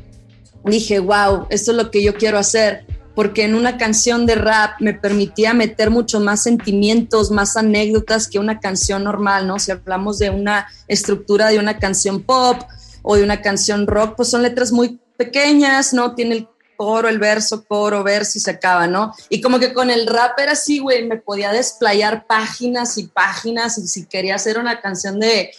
dije, 0.66 1.00
wow, 1.00 1.48
esto 1.50 1.72
es 1.72 1.78
lo 1.78 1.90
que 1.90 2.04
yo 2.04 2.16
quiero 2.16 2.38
hacer, 2.38 2.86
porque 3.16 3.44
en 3.44 3.56
una 3.56 3.78
canción 3.78 4.26
de 4.26 4.36
rap 4.36 4.80
me 4.80 4.94
permitía 4.94 5.54
meter 5.54 5.90
mucho 5.90 6.20
más 6.20 6.44
sentimientos, 6.44 7.32
más 7.32 7.58
anécdotas 7.58 8.28
que 8.28 8.40
una 8.40 8.60
canción 8.60 9.04
normal, 9.04 9.48
¿no? 9.48 9.60
Si 9.60 9.72
hablamos 9.72 10.20
de 10.20 10.30
una 10.30 10.68
estructura 10.88 11.50
de 11.50 11.60
una 11.60 11.78
canción 11.78 12.24
pop 12.24 12.62
o 13.02 13.16
de 13.16 13.24
una 13.24 13.42
canción 13.42 13.88
rock, 13.88 14.16
pues 14.16 14.30
son 14.30 14.44
letras 14.44 14.72
muy 14.72 15.00
pequeñas, 15.18 15.94
¿no? 15.94 16.16
Tiene 16.16 16.36
el 16.36 16.48
coro, 16.78 17.10
el 17.10 17.20
verso, 17.20 17.64
coro, 17.66 18.04
verso 18.04 18.38
y 18.38 18.42
se 18.42 18.52
acaba, 18.52 18.88
¿no? 18.88 19.14
Y 19.30 19.40
como 19.42 19.60
que 19.60 19.74
con 19.74 19.92
el 19.92 20.08
rap 20.08 20.40
era 20.40 20.54
así, 20.54 20.80
güey, 20.80 21.06
me 21.06 21.18
podía 21.18 21.52
desplayar 21.52 22.26
páginas 22.26 22.98
y 22.98 23.04
páginas 23.04 23.78
y 23.78 23.88
si 23.88 24.06
quería 24.06 24.36
hacer 24.36 24.58
una 24.58 24.82
canción 24.82 25.20
de 25.20 25.52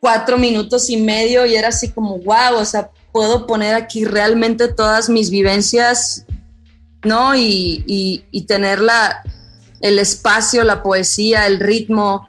cuatro 0.00 0.38
minutos 0.38 0.90
y 0.90 0.96
medio 0.96 1.46
y 1.46 1.54
era 1.54 1.68
así 1.68 1.90
como, 1.90 2.18
wow, 2.18 2.56
o 2.56 2.64
sea, 2.64 2.90
puedo 3.12 3.46
poner 3.46 3.74
aquí 3.74 4.04
realmente 4.04 4.68
todas 4.68 5.08
mis 5.08 5.30
vivencias, 5.30 6.24
¿no? 7.08 7.34
Y, 7.34 7.84
y, 7.86 8.24
y 8.30 8.42
tener 8.42 8.80
la, 8.80 9.22
el 9.80 9.98
espacio, 9.98 10.62
la 10.62 10.82
poesía, 10.82 11.46
el 11.46 11.58
ritmo, 11.58 12.28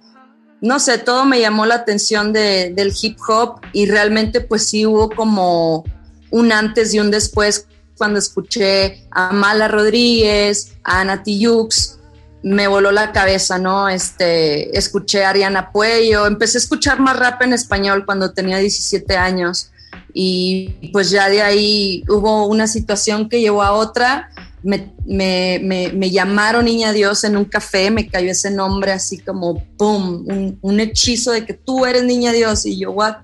no 0.61 0.79
sé, 0.79 0.97
todo 0.97 1.25
me 1.25 1.39
llamó 1.39 1.65
la 1.65 1.75
atención 1.75 2.33
de, 2.33 2.73
del 2.75 2.93
hip 2.99 3.17
hop 3.27 3.61
y 3.71 3.85
realmente 3.85 4.41
pues 4.41 4.67
sí 4.67 4.85
hubo 4.85 5.09
como 5.09 5.85
un 6.31 6.51
antes 6.51 6.93
y 6.93 6.99
un 6.99 7.11
después 7.11 7.67
cuando 7.97 8.19
escuché 8.19 9.05
a 9.11 9.31
Mala 9.31 9.67
Rodríguez, 9.67 10.73
a 10.83 11.01
Ana 11.01 11.23
Tijoux, 11.23 11.97
me 12.41 12.67
voló 12.67 12.91
la 12.91 13.11
cabeza, 13.11 13.57
¿no? 13.57 13.89
Este, 13.89 14.77
escuché 14.77 15.25
a 15.25 15.31
Ariana 15.31 15.71
Puello, 15.71 16.25
empecé 16.25 16.57
a 16.57 16.61
escuchar 16.61 16.99
más 16.99 17.17
rap 17.17 17.41
en 17.41 17.53
español 17.53 18.05
cuando 18.05 18.31
tenía 18.31 18.57
17 18.57 19.17
años. 19.17 19.71
Y 20.13 20.89
pues 20.91 21.09
ya 21.09 21.29
de 21.29 21.41
ahí 21.41 22.03
hubo 22.07 22.47
una 22.47 22.67
situación 22.67 23.29
que 23.29 23.41
llevó 23.41 23.63
a 23.63 23.73
otra, 23.73 24.29
me, 24.63 24.93
me, 25.05 25.59
me, 25.61 25.91
me 25.93 26.11
llamaron 26.11 26.65
Niña 26.65 26.93
Dios 26.93 27.23
en 27.23 27.37
un 27.37 27.45
café, 27.45 27.91
me 27.91 28.07
cayó 28.07 28.31
ese 28.31 28.51
nombre 28.51 28.91
así 28.91 29.17
como, 29.19 29.63
¡pum!, 29.77 30.25
un, 30.27 30.59
un 30.61 30.79
hechizo 30.79 31.31
de 31.31 31.45
que 31.45 31.53
tú 31.53 31.85
eres 31.85 32.03
Niña 32.03 32.31
Dios 32.31 32.65
y 32.65 32.77
yo, 32.77 32.91
¿what? 32.91 33.17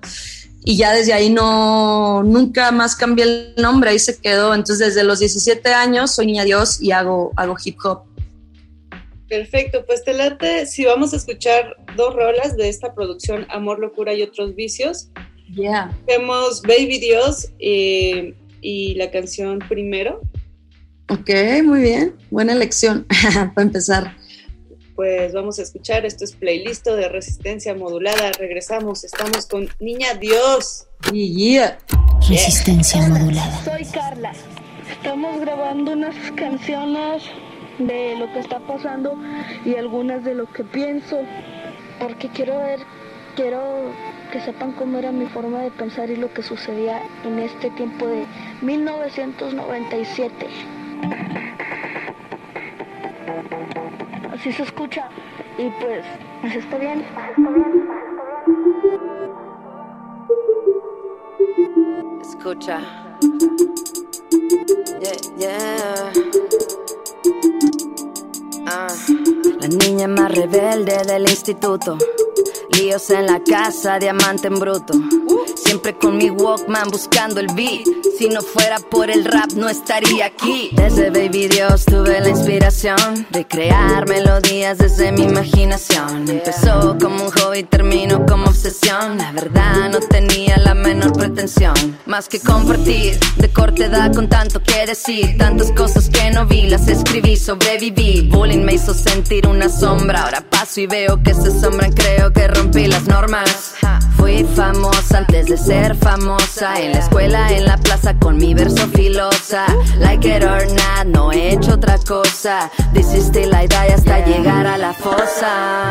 y 0.68 0.76
ya 0.76 0.92
desde 0.92 1.12
ahí 1.12 1.30
no, 1.30 2.24
nunca 2.24 2.72
más 2.72 2.96
cambié 2.96 3.24
el 3.24 3.54
nombre, 3.56 3.90
ahí 3.90 4.00
se 4.00 4.20
quedó. 4.20 4.52
Entonces 4.52 4.88
desde 4.88 5.04
los 5.04 5.20
17 5.20 5.68
años 5.68 6.16
soy 6.16 6.26
niña 6.26 6.44
Dios 6.44 6.82
y 6.82 6.90
hago, 6.90 7.30
hago 7.36 7.54
hip 7.64 7.78
hop. 7.84 8.02
Perfecto, 9.28 9.84
pues 9.86 10.02
te 10.02 10.12
late 10.12 10.66
si 10.66 10.84
vamos 10.84 11.12
a 11.12 11.18
escuchar 11.18 11.76
dos 11.96 12.14
rolas 12.14 12.56
de 12.56 12.68
esta 12.68 12.94
producción 12.94 13.46
Amor, 13.48 13.78
Locura 13.78 14.12
y 14.12 14.24
otros 14.24 14.56
vicios. 14.56 15.08
Yeah. 15.54 15.96
Vemos 16.04 16.62
Baby 16.62 16.98
Dios 16.98 17.48
eh, 17.60 18.34
y 18.60 18.96
la 18.96 19.12
canción 19.12 19.60
Primero. 19.68 20.20
Ok, 21.08 21.30
muy 21.62 21.82
bien, 21.82 22.16
buena 22.30 22.52
elección 22.52 23.06
para 23.54 23.66
empezar. 23.66 24.16
Pues 24.96 25.32
vamos 25.32 25.60
a 25.60 25.62
escuchar, 25.62 26.04
esto 26.04 26.24
es 26.24 26.32
playlist 26.32 26.84
de 26.86 27.08
resistencia 27.08 27.74
modulada. 27.76 28.32
Regresamos, 28.32 29.04
estamos 29.04 29.46
con 29.46 29.68
Niña 29.78 30.14
Dios. 30.14 30.88
Yeah. 31.12 31.78
Resistencia 32.28 33.06
modulada. 33.06 33.62
Soy 33.62 33.84
Carla. 33.84 34.32
Estamos 34.90 35.40
grabando 35.40 35.92
unas 35.92 36.16
canciones 36.32 37.22
de 37.78 38.16
lo 38.16 38.32
que 38.32 38.40
está 38.40 38.58
pasando 38.66 39.16
y 39.64 39.76
algunas 39.76 40.24
de 40.24 40.34
lo 40.34 40.50
que 40.52 40.64
pienso, 40.64 41.20
porque 42.00 42.28
quiero 42.30 42.58
ver, 42.58 42.80
quiero 43.36 43.92
que 44.32 44.40
sepan 44.40 44.72
cómo 44.72 44.98
era 44.98 45.12
mi 45.12 45.26
forma 45.26 45.62
de 45.62 45.70
pensar 45.70 46.10
y 46.10 46.16
lo 46.16 46.32
que 46.34 46.42
sucedía 46.42 47.00
en 47.24 47.38
este 47.38 47.70
tiempo 47.70 48.08
de 48.08 48.26
1997. 48.62 50.46
Así 54.32 54.52
se 54.52 54.62
escucha 54.62 55.08
y 55.58 55.70
pues, 55.80 56.04
así 56.44 56.58
está 56.58 56.78
bien, 56.78 57.04
así 57.16 57.30
está 57.36 57.50
bien. 57.50 57.88
Escucha. 62.20 62.80
Yeah, 65.00 65.16
yeah. 65.38 66.12
Ah. 68.66 68.88
La 69.60 69.68
niña 69.68 70.06
más 70.08 70.32
rebelde 70.32 71.02
del 71.06 71.22
instituto. 71.22 71.98
Líos 72.72 73.10
en 73.10 73.26
la 73.26 73.42
casa, 73.42 73.98
diamante 73.98 74.48
en 74.48 74.58
bruto. 74.58 74.94
Siempre 75.54 75.96
con 75.96 76.16
mi 76.16 76.30
Walkman 76.30 76.90
buscando 76.90 77.40
el 77.40 77.46
beat. 77.54 77.86
Si 78.18 78.28
no 78.28 78.40
fuera 78.40 78.78
por 78.78 79.10
el 79.10 79.24
rap, 79.24 79.52
no 79.52 79.68
estaría 79.68 80.26
aquí. 80.26 80.70
Desde 80.72 81.10
Baby 81.10 81.48
Dios 81.48 81.84
tuve 81.84 82.20
la 82.20 82.28
inspiración 82.28 83.26
de 83.30 83.46
crear 83.46 84.08
melodías 84.08 84.78
desde 84.78 85.12
mi 85.12 85.22
imaginación. 85.22 86.28
Empezó 86.28 86.96
como 87.00 87.24
un 87.24 87.30
hobby, 87.30 87.62
terminó 87.62 88.24
como 88.26 88.46
obsesión. 88.46 89.18
La 89.18 89.32
verdad, 89.32 89.90
no 89.90 90.00
tenía 90.00 90.56
la 90.58 90.74
menor 90.74 91.12
pretensión. 91.12 91.74
Más 92.06 92.28
que 92.28 92.40
compartir, 92.40 93.18
de 93.36 93.48
corte 93.50 93.84
edad 93.84 94.12
con 94.14 94.28
tanto 94.28 94.62
que 94.62 94.86
decir. 94.86 95.36
Tantas 95.38 95.70
cosas 95.72 96.08
que 96.08 96.30
no 96.30 96.46
vi, 96.46 96.68
las 96.68 96.88
escribí, 96.88 97.36
sobreviví. 97.36 98.28
Bullying 98.30 98.64
me 98.64 98.74
hizo 98.74 98.92
sentir 98.94 99.46
una 99.46 99.68
sombra. 99.68 100.24
Ahora 100.24 100.40
paso 100.40 100.80
y 100.80 100.86
veo 100.86 101.22
que 101.22 101.34
se 101.34 101.50
sombran, 101.60 101.92
creo 101.92 102.32
que 102.32 102.48
rompí 102.56 102.86
las 102.86 103.06
normas. 103.06 103.74
Fui 104.16 104.44
famosa 104.44 105.18
antes 105.18 105.46
de 105.46 105.56
ser 105.56 105.94
famosa. 105.96 106.80
En 106.80 106.92
la 106.92 106.98
escuela, 106.98 107.52
en 107.52 107.64
la 107.66 107.76
plaza, 107.76 108.14
con 108.18 108.36
mi 108.38 108.54
verso 108.54 108.88
filosa. 108.88 109.66
Like 109.98 110.28
it 110.28 110.42
or 110.42 110.66
not, 110.72 111.06
no 111.06 111.32
he 111.32 111.52
hecho 111.52 111.74
otra 111.74 111.98
cosa. 111.98 112.70
Desistí 112.92 113.44
la 113.44 113.64
idea 113.64 113.94
hasta 113.94 114.24
llegar 114.24 114.66
a 114.66 114.78
la 114.78 114.92
fosa. 114.92 115.88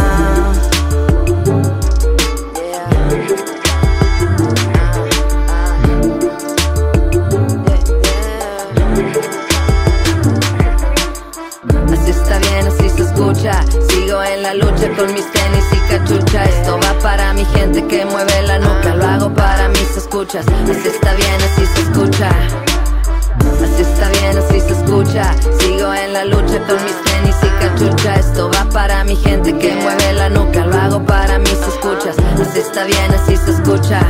Así 11.94 12.12
está 12.12 12.40
bien, 12.40 12.68
así 12.68 12.90
se 12.90 13.04
escucha. 13.04 13.62
Sigo 14.06 14.22
en 14.22 14.44
la 14.44 14.54
lucha 14.54 14.88
con 14.96 15.12
mis 15.16 15.32
tenis 15.32 15.66
y 15.72 15.80
cachucha. 15.90 16.44
Esto 16.44 16.80
va 16.80 17.00
para 17.00 17.34
mi 17.34 17.44
gente 17.44 17.84
que 17.88 18.06
mueve 18.06 18.44
la 18.44 18.60
nuca. 18.60 18.94
Lo 18.94 19.04
hago 19.04 19.34
para 19.34 19.68
mis 19.70 19.98
escuchas. 19.98 20.46
Así 20.48 20.88
está 20.90 21.16
bien, 21.16 21.42
así 21.42 21.66
se 21.66 21.82
escucha. 21.82 22.30
Así 23.64 23.82
está 23.82 24.10
bien, 24.10 24.38
así 24.38 24.62
se 24.62 24.74
escucha. 24.74 25.34
Sigo 25.58 25.92
en 25.92 26.14
la 26.14 26.24
lucha 26.26 26.60
con 26.68 26.84
mis 26.84 27.04
tenis 27.04 27.36
y 27.42 27.48
cachucha. 27.60 28.16
Esto 28.18 28.52
va 28.52 28.70
para 28.70 29.04
mi 29.06 29.16
gente 29.16 29.58
que 29.58 29.74
mueve 29.74 30.14
la 30.14 30.30
nuca. 30.30 30.68
Lo 30.68 30.76
hago 30.76 31.04
para 31.04 31.40
mis 31.40 31.54
escuchas. 31.54 32.16
Así 32.40 32.60
está 32.60 32.84
bien, 32.84 33.12
así 33.12 33.36
se 33.36 33.54
escucha. 33.54 34.02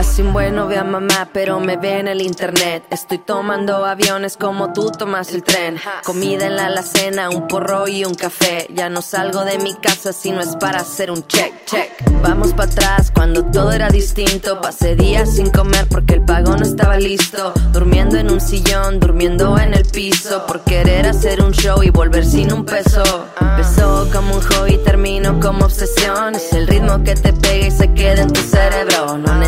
Así 0.00 0.22
un 0.22 0.32
bueno 0.32 0.66
ve 0.66 0.78
a 0.78 0.82
mamá, 0.82 1.28
pero 1.30 1.60
me 1.60 1.76
ve 1.76 1.98
en 1.98 2.08
el 2.08 2.22
internet. 2.22 2.84
Estoy 2.88 3.18
tomando 3.18 3.84
aviones 3.84 4.38
como 4.38 4.72
tú 4.72 4.90
tomas 4.90 5.34
el 5.34 5.42
tren. 5.42 5.76
Comida 6.06 6.46
en 6.46 6.56
la 6.56 6.66
alacena, 6.66 7.28
un 7.28 7.46
porro 7.46 7.86
y 7.86 8.06
un 8.06 8.14
café. 8.14 8.66
Ya 8.72 8.88
no 8.88 9.02
salgo 9.02 9.44
de 9.44 9.58
mi 9.58 9.74
casa 9.74 10.14
si 10.14 10.32
no 10.32 10.40
es 10.40 10.56
para 10.56 10.80
hacer 10.80 11.10
un 11.10 11.26
check, 11.26 11.52
check. 11.66 11.90
Vamos 12.22 12.54
para 12.54 12.72
atrás 12.72 13.12
cuando 13.14 13.44
todo 13.44 13.72
era 13.72 13.90
distinto. 13.90 14.58
Pasé 14.62 14.96
días 14.96 15.34
sin 15.34 15.50
comer 15.50 15.86
porque 15.90 16.14
el 16.14 16.22
pago 16.22 16.56
no 16.56 16.64
estaba 16.64 16.96
listo. 16.96 17.52
Durmiendo 17.70 18.16
en 18.16 18.30
un 18.30 18.40
sillón, 18.40 19.00
durmiendo 19.00 19.58
en 19.58 19.74
el 19.74 19.84
piso. 19.84 20.46
Por 20.46 20.62
querer 20.62 21.08
hacer 21.08 21.42
un 21.42 21.52
show 21.52 21.82
y 21.82 21.90
volver 21.90 22.24
sin 22.24 22.54
un 22.54 22.64
peso. 22.64 23.02
Empezó 23.38 24.08
como 24.10 24.36
un 24.36 24.40
hobby, 24.40 24.78
terminó 24.82 25.38
como 25.40 25.66
obsesión. 25.66 26.36
Es 26.36 26.54
el 26.54 26.66
ritmo 26.66 27.04
que 27.04 27.14
te 27.16 27.34
pega 27.34 27.66
y 27.66 27.70
se 27.70 27.92
queda 27.92 28.22
en 28.22 28.32
tu 28.32 28.40
cerebro. 28.40 29.18
No 29.18 29.40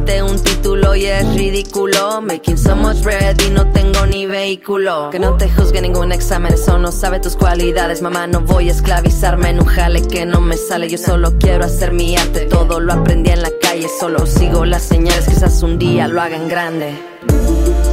necesité 0.00 0.22
un 0.22 0.42
título 0.42 0.94
y 0.94 1.06
es 1.06 1.34
ridículo. 1.34 2.20
Making 2.22 2.58
so 2.58 2.76
much 2.76 3.02
bread 3.02 3.36
y 3.46 3.50
no 3.50 3.66
tengo 3.72 4.06
ni 4.06 4.26
vehículo. 4.26 5.10
Que 5.10 5.18
no 5.18 5.36
te 5.36 5.48
juzgue 5.48 5.80
ningún 5.80 6.12
examen, 6.12 6.54
eso 6.54 6.78
no 6.78 6.92
sabe 6.92 7.20
tus 7.20 7.36
cualidades. 7.36 8.02
Mamá, 8.02 8.26
no 8.26 8.40
voy 8.40 8.68
a 8.68 8.72
esclavizarme 8.72 9.50
en 9.50 9.60
un 9.60 9.66
jale 9.66 10.02
que 10.06 10.26
no 10.26 10.40
me 10.40 10.56
sale. 10.56 10.88
Yo 10.88 10.98
solo 10.98 11.32
quiero 11.38 11.64
hacer 11.64 11.92
mi 11.92 12.16
arte. 12.16 12.46
Todo 12.46 12.80
lo 12.80 12.92
aprendí 12.92 13.30
en 13.30 13.42
la 13.42 13.50
calle, 13.60 13.88
solo 14.00 14.26
sigo 14.26 14.64
las 14.64 14.82
señales. 14.82 15.26
Quizás 15.26 15.62
un 15.62 15.78
día 15.78 16.08
lo 16.08 16.20
haga 16.20 16.36
en 16.36 16.48
grande. 16.48 17.89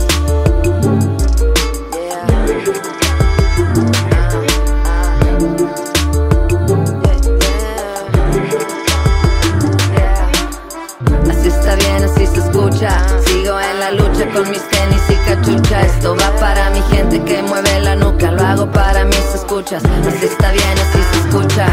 Escuchas. 19.68 19.84
Así 20.08 20.26
está 20.26 20.52
bien, 20.52 20.80
así 20.80 21.00
se 21.12 21.20
escucha. 21.20 21.68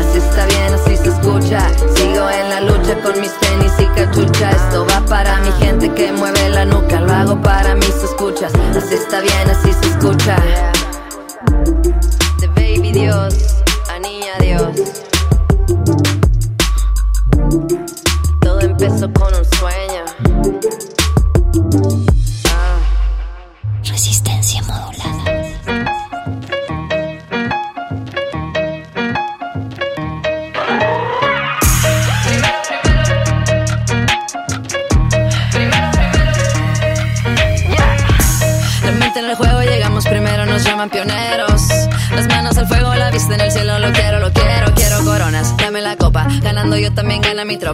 Así 0.00 0.18
está 0.18 0.46
bien, 0.46 0.74
así 0.74 0.96
se 0.96 1.08
escucha. 1.08 1.68
Sigo 1.94 2.30
en 2.30 2.48
la 2.48 2.60
lucha 2.60 3.00
con 3.02 3.20
mis 3.20 3.32
tenis 3.38 3.72
y 3.78 3.86
cachucha. 3.86 4.50
Esto 4.50 4.86
va 4.86 5.04
para 5.06 5.38
mi 5.40 5.52
gente 5.52 5.92
que 5.92 6.12
mueve 6.12 6.48
la 6.50 6.64
nuca. 6.64 7.00
Lo 7.00 7.12
hago 7.12 7.40
para 7.40 7.74
mis 7.74 7.94
escuchas. 8.02 8.52
Así 8.76 8.94
está 8.94 9.20
bien, 9.20 9.50
así 9.50 9.72
se 9.72 9.88
escucha. 9.90 10.36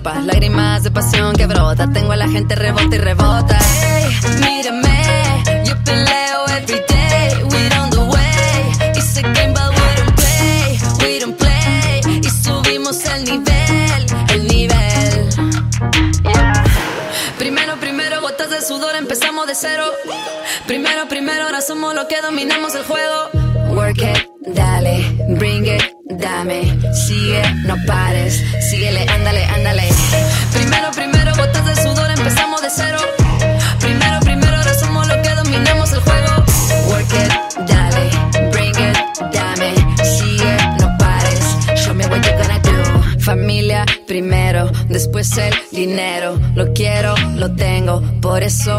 También 0.01 0.13
gana 0.13 0.13
mi 0.13 0.13
tropa. 0.13 0.21
Lágrimas 0.21 0.83
de 0.83 0.91
pasión 0.91 1.35
que 1.35 1.47
brota, 1.47 1.91
tengo 1.93 2.13
a 2.13 2.17
la 2.17 2.29
gente 2.29 2.55
rebota 2.55 2.95
y 2.95 2.99
rebota. 2.99 3.59
Ey, 3.85 4.05
mírame, 4.41 5.43
yo 5.65 5.75
peleo 5.85 6.47
every 6.57 6.81
day, 6.89 7.45
we 7.45 7.79
on 7.79 7.91
the 7.91 7.99
way. 7.99 8.91
It's 8.97 9.17
a 9.19 9.23
game, 9.23 9.53
but 9.53 9.71
we 9.71 9.89
don't 9.99 10.15
play, 10.17 10.79
we 11.01 11.19
don't 11.21 11.37
play. 11.37 12.21
Y 12.23 12.31
subimos 12.31 13.05
el 13.05 13.25
nivel, 13.25 14.07
el 14.35 14.47
nivel. 14.49 15.29
Primero, 17.39 17.77
primero, 17.81 18.21
gotas 18.21 18.51
de 18.51 18.61
sudor, 18.63 18.95
empezamos 18.97 19.47
de 19.47 19.55
cero. 19.55 19.85
Primero, 20.67 21.09
primero, 21.09 21.45
ahora 21.45 21.61
somos 21.61 21.95
los 21.95 22.07
que 22.07 22.21
dominamos 22.21 22.75
el 22.75 22.85
juego. 22.85 23.31
Work 23.75 24.03
it, 24.03 24.29
dale, 24.55 25.03
bring 25.39 25.67
it, 25.67 25.83
dame. 26.11 26.79
Sigue, 26.95 27.43
no 27.67 27.75
pares, 27.87 28.43
síguele, 28.71 29.07
ándale, 29.09 29.45
ándale. 29.45 29.62
Por 48.21 48.43
eso 48.43 48.79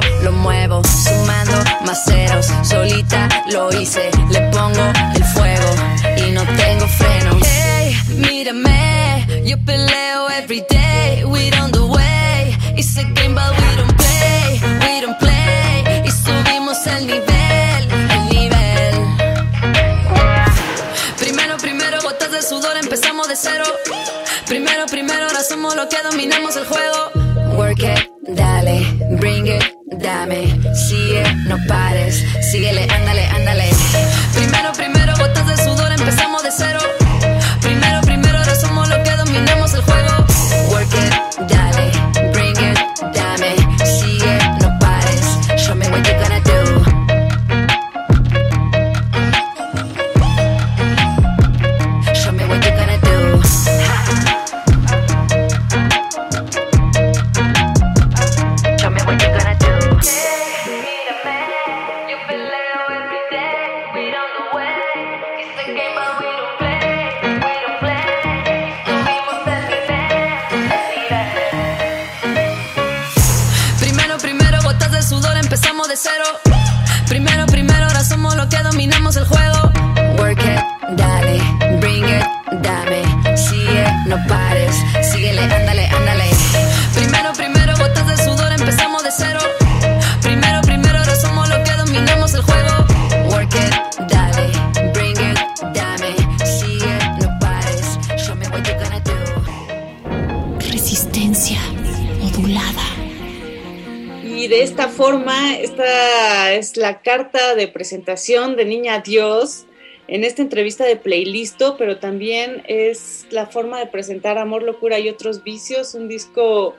de 107.66 107.72
presentación 107.72 108.56
de 108.56 108.66
Niña 108.66 109.00
Dios 109.00 109.66
en 110.08 110.24
esta 110.24 110.42
entrevista 110.42 110.86
de 110.86 110.98
Playlisto, 110.98 111.78
pero 111.78 111.98
también 111.98 112.64
es 112.68 113.26
la 113.30 113.46
forma 113.46 113.80
de 113.80 113.88
presentar 113.88 114.38
Amor, 114.38 114.64
Locura 114.64 115.00
y 115.00 115.10
otros 115.10 115.44
vicios, 115.44 115.96
un 115.96 116.08
disco 116.08 116.76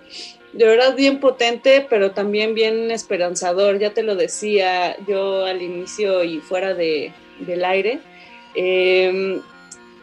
de 0.52 0.66
verdad 0.66 0.94
bien 0.94 1.20
potente, 1.20 1.86
pero 1.89 2.12
también 2.12 2.55
bien 2.55 2.90
esperanzador, 2.90 3.78
ya 3.78 3.90
te 3.90 4.02
lo 4.02 4.15
decía 4.15 4.97
yo 5.06 5.47
al 5.47 5.62
inicio 5.62 6.23
y 6.23 6.40
fuera 6.40 6.74
de, 6.74 7.12
del 7.40 7.65
aire. 7.65 8.01
Eh, 8.55 9.40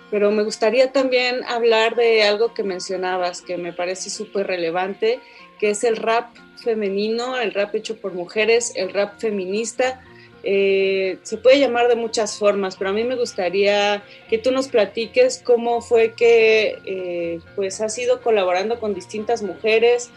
pero 0.10 0.30
me 0.30 0.44
gustaría 0.44 0.92
también 0.92 1.42
hablar 1.46 1.96
de 1.96 2.24
algo 2.24 2.54
que 2.54 2.64
mencionabas, 2.64 3.42
que 3.42 3.58
me 3.58 3.72
parece 3.72 4.10
súper 4.10 4.46
relevante, 4.46 5.22
que 5.58 5.70
es 5.70 5.86
el 5.86 5.96
rap 5.96 6.36
femenino, 6.62 7.40
el 7.40 7.54
rap 7.54 7.74
hecho 7.76 7.96
por 7.96 8.14
mujeres, 8.14 8.74
el 8.76 8.92
rap 8.94 9.20
feminista. 9.20 10.04
Eh, 10.44 11.20
se 11.22 11.38
puede 11.38 11.60
llamar 11.60 11.88
de 11.88 11.96
muchas 11.96 12.38
formas, 12.38 12.76
pero 12.76 12.90
a 12.90 12.94
mí 12.94 13.04
me 13.04 13.16
gustaría 13.16 14.04
que 14.30 14.38
tú 14.38 14.52
nos 14.52 14.68
platiques 14.68 15.42
cómo 15.44 15.82
fue 15.82 16.14
que 16.14 16.80
eh, 16.86 17.40
pues 17.56 17.80
has 17.82 17.98
ido 18.00 18.22
colaborando 18.22 18.80
con 18.80 18.96
distintas 18.96 19.44
mujeres, 19.44 20.10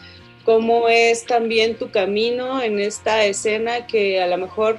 cómo 0.45 0.89
es 0.89 1.27
también 1.27 1.77
tu 1.77 1.91
camino 1.91 2.63
en 2.63 2.79
esta 2.81 3.25
escena 3.25 3.87
que 3.87 4.23
a 4.23 4.27
lo 4.27 4.39
mejor 4.39 4.79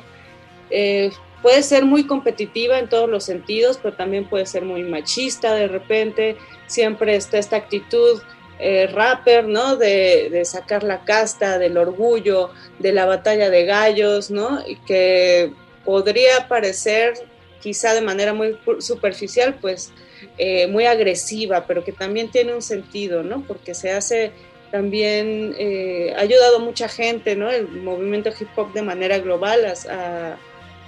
eh, 0.71 1.11
puede 1.43 1.61
ser 1.61 1.85
muy 1.85 2.07
competitiva 2.07 2.79
en 2.79 2.89
todos 2.89 3.07
los 3.07 3.23
sentidos, 3.23 3.79
pero 3.81 3.95
también 3.95 4.27
puede 4.27 4.47
ser 4.47 4.65
muy 4.65 4.81
machista 4.81 5.53
de 5.53 5.67
repente. 5.67 6.37
Siempre 6.65 7.15
está 7.15 7.37
esta 7.37 7.57
actitud 7.57 8.19
eh, 8.59 8.87
rapper, 8.87 9.45
¿no? 9.47 9.75
De, 9.75 10.41
sacar 10.45 10.83
la 10.83 11.03
casta, 11.03 11.57
del 11.57 11.77
orgullo, 11.77 12.51
de 12.79 12.93
la 12.93 13.05
batalla 13.05 13.49
de 13.49 13.65
gallos, 13.65 14.31
¿no? 14.31 14.65
Y 14.65 14.77
que 14.77 15.51
podría 15.83 16.47
parecer, 16.47 17.13
quizá 17.61 17.93
de 17.93 18.01
manera 18.01 18.33
muy 18.33 18.57
superficial, 18.79 19.55
pues 19.59 19.91
eh, 20.37 20.67
muy 20.67 20.85
agresiva, 20.85 21.65
pero 21.67 21.83
que 21.83 21.91
también 21.91 22.31
tiene 22.31 22.53
un 22.53 22.61
sentido, 22.61 23.23
¿no? 23.23 23.43
Porque 23.45 23.73
se 23.73 23.91
hace 23.91 24.31
también, 24.71 25.55
eh, 25.57 26.13
ha 26.15 26.21
ayudado 26.21 26.57
a 26.57 26.59
mucha 26.59 26.87
gente, 26.87 27.35
¿no? 27.35 27.49
El 27.49 27.67
movimiento 27.67 28.29
hip 28.39 28.49
hop 28.55 28.73
de 28.73 28.81
manera 28.81 29.19
global 29.19 29.65
a 29.65 30.37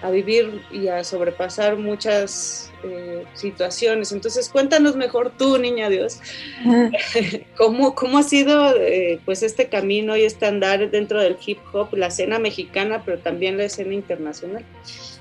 vivir 0.09 0.61
y 0.71 0.87
a 0.87 1.03
sobrepasar 1.03 1.77
muchas 1.77 2.71
eh, 2.83 3.25
situaciones. 3.33 4.11
Entonces, 4.11 4.49
cuéntanos 4.49 4.95
mejor 4.95 5.31
tú, 5.37 5.57
niña 5.57 5.89
Dios, 5.89 6.19
cómo, 7.57 7.95
cómo 7.95 8.19
ha 8.19 8.23
sido 8.23 8.75
eh, 8.77 9.19
pues 9.25 9.43
este 9.43 9.67
camino 9.67 10.15
y 10.15 10.23
este 10.23 10.45
andar 10.45 10.89
dentro 10.91 11.21
del 11.21 11.37
hip 11.45 11.59
hop, 11.73 11.89
la 11.93 12.07
escena 12.07 12.39
mexicana, 12.39 13.01
pero 13.03 13.19
también 13.19 13.57
la 13.57 13.65
escena 13.65 13.93
internacional. 13.93 14.63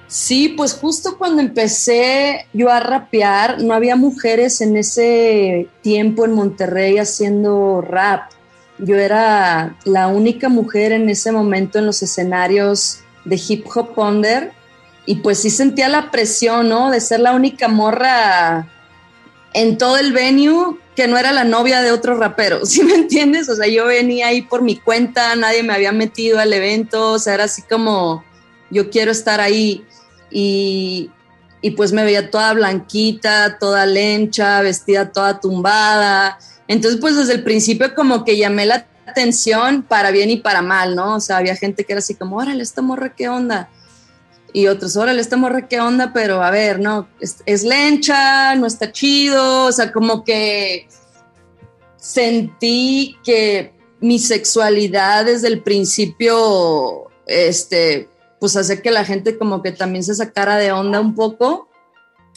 Sí, 0.09 0.51
pues 0.51 0.75
justo 0.75 1.19
cuando 1.19 1.43
empecé 1.43 2.47
yo 2.53 2.71
a 2.71 2.81
rapear, 2.81 3.63
no 3.63 3.75
había 3.75 3.97
mujeres 3.97 4.61
en 4.61 4.77
ese 4.77 5.69
tiempo 5.83 6.25
en 6.25 6.33
Monterrey 6.33 6.99
haciendo 6.99 7.81
rap. 7.81 8.31
Yo 8.79 8.97
era 8.97 9.77
la 9.85 10.07
única 10.09 10.49
mujer 10.49 10.93
en 10.93 11.09
ese 11.09 11.33
momento 11.33 11.79
en 11.79 11.87
los 11.87 12.03
escenarios 12.03 13.01
de 13.25 13.41
hip 13.49 13.67
hop 13.75 13.99
under 13.99 14.53
y 15.07 15.17
pues 15.17 15.39
sí 15.39 15.51
sentía 15.51 15.89
la 15.89 16.11
presión, 16.11 16.69
¿no? 16.69 16.91
De 16.91 17.01
ser 17.01 17.21
la 17.21 17.33
única 17.33 17.69
morra 17.69 18.67
en 19.55 19.79
todo 19.79 19.97
el 19.97 20.13
venue 20.13 20.77
que 20.97 21.07
no 21.07 21.17
era 21.17 21.33
la 21.33 21.45
novia 21.45 21.81
de 21.81 21.93
otro 21.93 22.17
rapero, 22.17 22.61
¿sí 22.67 22.83
me 22.83 22.95
entiendes? 22.95 23.49
O 23.49 23.55
sea, 23.55 23.69
yo 23.69 23.87
venía 23.87 24.29
ahí 24.29 24.43
por 24.43 24.63
mi 24.63 24.77
cuenta, 24.77 25.35
nadie 25.37 25.63
me 25.63 25.73
había 25.73 25.93
metido 25.93 26.39
al 26.41 26.53
evento, 26.53 27.13
o 27.13 27.19
sea, 27.19 27.35
era 27.35 27.45
así 27.45 27.63
como, 27.63 28.25
yo 28.71 28.91
quiero 28.91 29.13
estar 29.13 29.41
ahí. 29.41 29.85
Y, 30.31 31.11
y 31.63 31.71
pues 31.71 31.93
me 31.93 32.05
veía 32.05 32.31
toda 32.31 32.53
blanquita, 32.53 33.59
toda 33.59 33.87
lencha, 33.87 34.61
vestida 34.61 35.13
toda 35.13 35.41
tumbada. 35.41 36.39
Entonces, 36.67 37.01
pues 37.01 37.17
desde 37.17 37.35
el 37.35 37.45
principio 37.45 37.95
como 37.95 38.25
que 38.25 38.37
llamé 38.37 38.67
la 38.67 38.87
atención 39.07 39.83
para 39.83 40.11
bien 40.11 40.31
y 40.31 40.39
para 40.39 40.63
mal, 40.63 40.97
¿no? 40.97 41.15
O 41.15 41.21
sea, 41.21 41.37
había 41.37 41.55
gente 41.55 41.85
que 41.85 41.93
era 41.93 42.01
así 42.01 42.15
como, 42.15 42.37
órale, 42.37 42.63
esta 42.63 42.83
morra, 42.83 43.15
¿qué 43.15 43.29
onda? 43.29 43.69
Y 44.57 44.69
otros, 44.69 44.97
órale, 44.97 45.21
esta 45.21 45.37
morra, 45.37 45.69
¿qué 45.69 45.83
onda? 45.83 46.15
Pero 46.15 46.43
a 46.43 46.51
ver, 46.51 46.81
no, 46.81 47.07
es, 47.21 47.43
es 47.45 47.63
lencha, 47.63 48.55
no 48.55 48.67
está 48.67 48.91
chido, 48.91 49.67
o 49.67 49.73
sea, 49.73 49.93
como 49.93 50.25
que 50.25 50.89
sentí 51.99 53.19
que 53.23 53.75
mi 54.01 54.19
sexualidad 54.19 55.27
desde 55.27 55.49
el 55.49 55.63
principio, 55.63 57.11
este, 57.27 58.09
pues 58.41 58.57
hace 58.57 58.81
que 58.81 58.91
la 58.91 59.05
gente 59.05 59.37
como 59.37 59.63
que 59.63 59.73
también 59.73 60.03
se 60.03 60.15
sacara 60.15 60.57
de 60.57 60.73
onda 60.73 61.01
un 61.01 61.15
poco. 61.15 61.69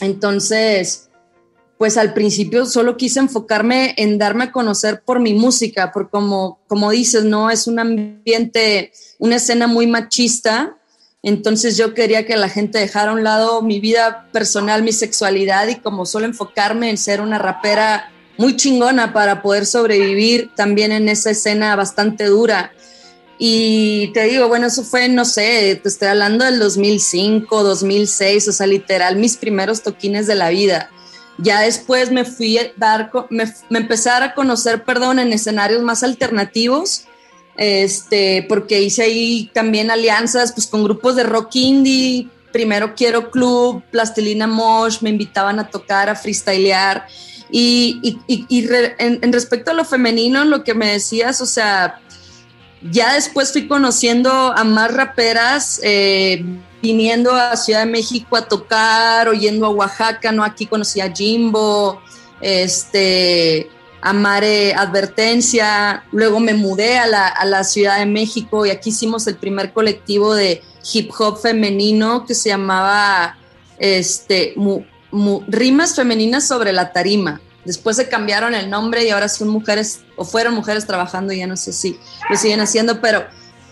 Entonces, 0.02 1.10
pues 1.78 1.98
al 1.98 2.14
principio 2.14 2.66
solo 2.66 2.98
quise 2.98 3.22
enfocarme 3.22 3.94
en 3.96 4.18
darme 4.18 4.44
a 4.44 4.52
conocer 4.52 5.04
por 5.06 5.22
mi 5.22 5.34
música, 5.34 5.94
porque 5.94 6.12
como, 6.12 6.60
como 6.68 6.92
dices, 6.92 7.24
¿no? 7.24 7.50
Es 7.50 7.66
un 7.66 7.80
ambiente, 7.80 8.92
una 9.20 9.38
escena 9.38 9.68
muy 9.68 9.88
machista. 9.88 10.76
Entonces 11.22 11.76
yo 11.78 11.94
quería 11.94 12.26
que 12.26 12.38
la 12.38 12.50
gente 12.50 12.80
dejara 12.80 13.12
a 13.12 13.14
un 13.14 13.24
lado 13.24 13.62
mi 13.62 13.80
vida 13.80 14.28
personal, 14.32 14.84
mi 14.84 14.94
sexualidad 14.94 15.68
y 15.68 15.76
como 15.76 16.06
solo 16.06 16.26
enfocarme 16.26 16.90
en 16.90 16.98
ser 16.98 17.20
una 17.20 17.38
rapera 17.38 18.12
muy 18.38 18.56
chingona 18.56 19.12
para 19.12 19.42
poder 19.42 19.66
sobrevivir 19.66 20.52
también 20.56 20.94
en 20.94 21.10
esa 21.10 21.32
escena 21.32 21.76
bastante 21.76 22.26
dura. 22.26 22.72
Y 23.38 24.12
te 24.14 24.24
digo, 24.24 24.48
bueno, 24.48 24.68
eso 24.68 24.84
fue, 24.84 25.10
no 25.10 25.26
sé, 25.26 25.80
te 25.82 25.90
estoy 25.90 26.08
hablando 26.08 26.46
del 26.46 26.60
2005, 26.60 27.64
2006, 27.64 28.48
o 28.48 28.52
sea, 28.54 28.68
literal, 28.68 29.18
mis 29.18 29.36
primeros 29.36 29.82
toquines 29.82 30.26
de 30.26 30.36
la 30.36 30.50
vida. 30.50 30.90
Ya 31.38 31.62
después 31.62 32.12
me 32.12 32.26
fui 32.26 32.58
a 32.58 32.72
dar, 32.76 33.12
me, 33.30 33.46
me 33.70 33.80
a 33.80 34.34
conocer, 34.34 34.84
perdón, 34.84 35.20
en 35.20 35.32
escenarios 35.32 35.82
más 35.82 36.04
alternativos, 36.04 37.06
este, 37.62 38.46
porque 38.48 38.82
hice 38.82 39.04
ahí 39.04 39.52
también 39.54 39.92
alianzas, 39.92 40.54
pues 40.54 40.66
con 40.66 40.82
grupos 40.86 41.18
de 41.18 41.24
rock 41.24 41.56
indie, 41.56 42.30
primero 42.54 42.96
Quiero 42.96 43.30
Club, 43.32 43.84
Plastilina 43.92 44.48
Mosh, 44.48 45.02
me 45.02 45.10
invitaban 45.10 45.60
a 45.60 45.70
tocar, 45.70 46.10
a 46.10 46.16
freestylear. 46.16 47.06
Y, 47.52 48.00
y, 48.28 48.46
y- 48.48 48.70
en 48.98 49.34
respecto 49.34 49.72
a 49.72 49.74
lo 49.74 49.84
femenino, 49.84 50.46
lo 50.46 50.64
que 50.64 50.74
me 50.74 50.90
decías, 50.90 51.42
o 51.42 51.46
sea, 51.46 52.00
ya 52.82 53.16
después 53.16 53.52
fui 53.52 53.68
conociendo 53.68 54.32
a 54.32 54.64
más 54.64 54.94
raperas, 54.94 55.82
eh, 55.84 56.46
viniendo 56.82 57.34
a 57.34 57.58
Ciudad 57.58 57.82
de 57.82 57.92
México 57.92 58.38
a 58.38 58.48
tocar, 58.48 59.28
o 59.28 59.34
yendo 59.34 59.66
a 59.66 59.70
Oaxaca, 59.70 60.32
¿no? 60.32 60.46
Aquí 60.46 60.66
conocí 60.66 61.02
a 61.02 61.12
Jimbo, 61.14 62.02
este, 62.40 63.70
a 64.02 64.14
Mare 64.14 64.74
Advertencia, 64.74 66.04
luego 66.12 66.40
me 66.40 66.54
mudé 66.54 66.98
a 66.98 67.08
la, 67.08 67.28
a 67.28 67.46
la 67.46 67.64
Ciudad 67.64 68.00
de 68.00 68.06
México 68.06 68.66
y 68.66 68.70
aquí 68.70 68.90
hicimos 68.90 69.28
el 69.28 69.36
primer 69.36 69.74
colectivo 69.74 70.34
de 70.34 70.62
hip 70.94 71.12
hop 71.18 71.40
femenino 71.40 72.26
que 72.26 72.36
se 72.36 72.50
llamaba 72.50 73.38
este, 73.78 74.56
Rimas 75.48 75.96
Femeninas 75.96 76.48
sobre 76.48 76.74
la 76.74 76.92
Tarima. 76.92 77.42
Después 77.66 77.98
se 77.98 78.08
cambiaron 78.08 78.56
el 78.56 78.70
nombre 78.70 79.06
y 79.06 79.10
ahora 79.10 79.28
son 79.28 79.50
mujeres, 79.50 80.02
o 80.16 80.24
fueron 80.24 80.54
mujeres 80.54 80.86
trabajando, 80.86 81.34
ya 81.34 81.46
no 81.46 81.58
sé 81.58 81.74
si 81.74 82.00
lo 82.30 82.38
siguen 82.38 82.62
haciendo, 82.62 83.02
pero, 83.02 83.26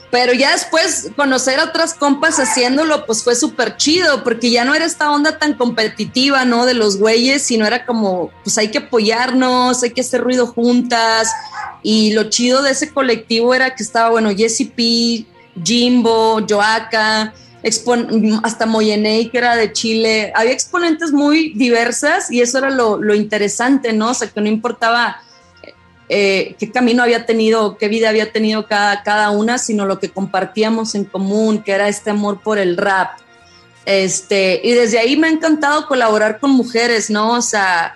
pero 0.09 0.33
ya 0.33 0.53
después 0.53 1.11
conocer 1.15 1.59
a 1.59 1.65
otras 1.65 1.93
compas 1.93 2.39
haciéndolo, 2.39 3.05
pues 3.05 3.23
fue 3.23 3.35
súper 3.35 3.75
chido, 3.75 4.23
porque 4.23 4.49
ya 4.49 4.63
no 4.63 4.73
era 4.73 4.85
esta 4.85 5.11
onda 5.11 5.37
tan 5.37 5.55
competitiva, 5.55 6.45
¿no? 6.45 6.65
De 6.65 6.73
los 6.73 6.97
güeyes, 6.97 7.43
sino 7.43 7.65
era 7.65 7.85
como, 7.85 8.31
pues 8.43 8.57
hay 8.57 8.69
que 8.69 8.77
apoyarnos, 8.77 9.83
hay 9.83 9.91
que 9.91 10.01
hacer 10.01 10.21
ruido 10.21 10.47
juntas. 10.47 11.29
Y 11.83 12.11
lo 12.13 12.29
chido 12.29 12.61
de 12.61 12.71
ese 12.71 12.93
colectivo 12.93 13.53
era 13.53 13.75
que 13.75 13.83
estaba, 13.83 14.09
bueno, 14.09 14.29
Jessie 14.35 14.67
P, 14.67 15.25
Jimbo, 15.61 16.45
Joaca, 16.47 17.33
hasta 18.43 18.65
Moyenei, 18.65 19.29
que 19.29 19.37
era 19.37 19.57
de 19.57 19.73
Chile. 19.73 20.31
Había 20.35 20.53
exponentes 20.53 21.11
muy 21.11 21.53
diversas 21.53 22.31
y 22.31 22.41
eso 22.41 22.59
era 22.59 22.69
lo, 22.69 23.01
lo 23.01 23.13
interesante, 23.13 23.91
¿no? 23.91 24.11
O 24.11 24.13
sea, 24.13 24.29
que 24.29 24.39
no 24.39 24.47
importaba 24.47 25.21
eh, 26.09 26.55
qué 26.57 26.71
camino 26.71 27.03
había 27.03 27.25
tenido, 27.25 27.77
qué 27.77 27.87
vida 27.87 28.09
había 28.09 28.31
tenido 28.31 28.67
cada, 28.67 29.03
cada 29.03 29.29
una, 29.31 29.57
sino 29.57 29.85
lo 29.85 29.99
que 29.99 30.09
compartíamos 30.09 30.95
en 30.95 31.05
común, 31.05 31.63
que 31.63 31.73
era 31.73 31.87
este 31.87 32.11
amor 32.11 32.41
por 32.41 32.59
el 32.59 32.77
rap. 32.77 33.19
Este, 33.85 34.59
y 34.63 34.71
desde 34.71 34.99
ahí 34.99 35.15
me 35.15 35.27
ha 35.27 35.31
encantado 35.31 35.87
colaborar 35.87 36.39
con 36.39 36.51
mujeres, 36.51 37.09
¿no? 37.09 37.33
O 37.33 37.41
sea, 37.41 37.95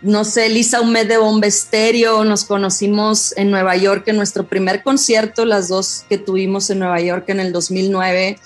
no 0.00 0.24
sé, 0.24 0.48
Lisa 0.48 0.80
Humed 0.80 1.08
de 1.08 1.18
Bomba 1.18 1.46
Estéreo, 1.46 2.24
nos 2.24 2.44
conocimos 2.44 3.36
en 3.36 3.50
Nueva 3.50 3.76
York 3.76 4.04
en 4.06 4.16
nuestro 4.16 4.46
primer 4.46 4.82
concierto, 4.82 5.44
las 5.44 5.68
dos 5.68 6.04
que 6.08 6.18
tuvimos 6.18 6.70
en 6.70 6.78
Nueva 6.78 7.00
York 7.00 7.24
en 7.28 7.40
el 7.40 7.52
2009. 7.52 8.38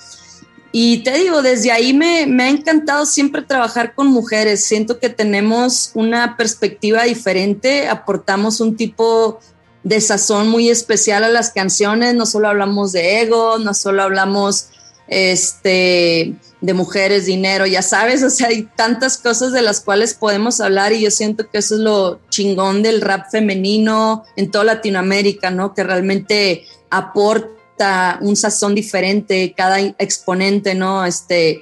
Y 0.75 1.03
te 1.03 1.11
digo, 1.19 1.43
desde 1.43 1.71
ahí 1.71 1.93
me, 1.93 2.25
me 2.25 2.45
ha 2.45 2.49
encantado 2.49 3.05
siempre 3.05 3.43
trabajar 3.43 3.93
con 3.93 4.07
mujeres. 4.07 4.65
Siento 4.65 4.99
que 4.99 5.09
tenemos 5.09 5.91
una 5.93 6.35
perspectiva 6.35 7.03
diferente, 7.03 7.87
aportamos 7.87 8.59
un 8.59 8.75
tipo 8.75 9.39
de 9.83 10.01
sazón 10.01 10.49
muy 10.49 10.71
especial 10.71 11.23
a 11.23 11.29
las 11.29 11.51
canciones. 11.51 12.15
No 12.15 12.25
solo 12.25 12.47
hablamos 12.47 12.91
de 12.91 13.21
ego, 13.21 13.59
no 13.59 13.75
solo 13.75 14.01
hablamos 14.01 14.69
este, 15.07 16.33
de 16.61 16.73
mujeres, 16.73 17.27
dinero, 17.27 17.67
ya 17.67 17.83
sabes, 17.83 18.23
o 18.23 18.31
sea, 18.31 18.47
hay 18.47 18.67
tantas 18.75 19.17
cosas 19.17 19.51
de 19.51 19.61
las 19.61 19.79
cuales 19.79 20.15
podemos 20.15 20.59
hablar 20.59 20.91
y 20.93 21.01
yo 21.01 21.11
siento 21.11 21.49
que 21.51 21.59
eso 21.59 21.75
es 21.75 21.81
lo 21.81 22.19
chingón 22.29 22.81
del 22.81 23.01
rap 23.01 23.29
femenino 23.29 24.23
en 24.35 24.49
toda 24.49 24.63
Latinoamérica, 24.63 25.51
¿no? 25.51 25.75
Que 25.75 25.83
realmente 25.83 26.65
aporta 26.89 27.62
un 28.21 28.35
sazón 28.35 28.75
diferente 28.75 29.53
cada 29.55 29.79
exponente, 29.79 30.75
¿no? 30.75 31.05
Este, 31.05 31.61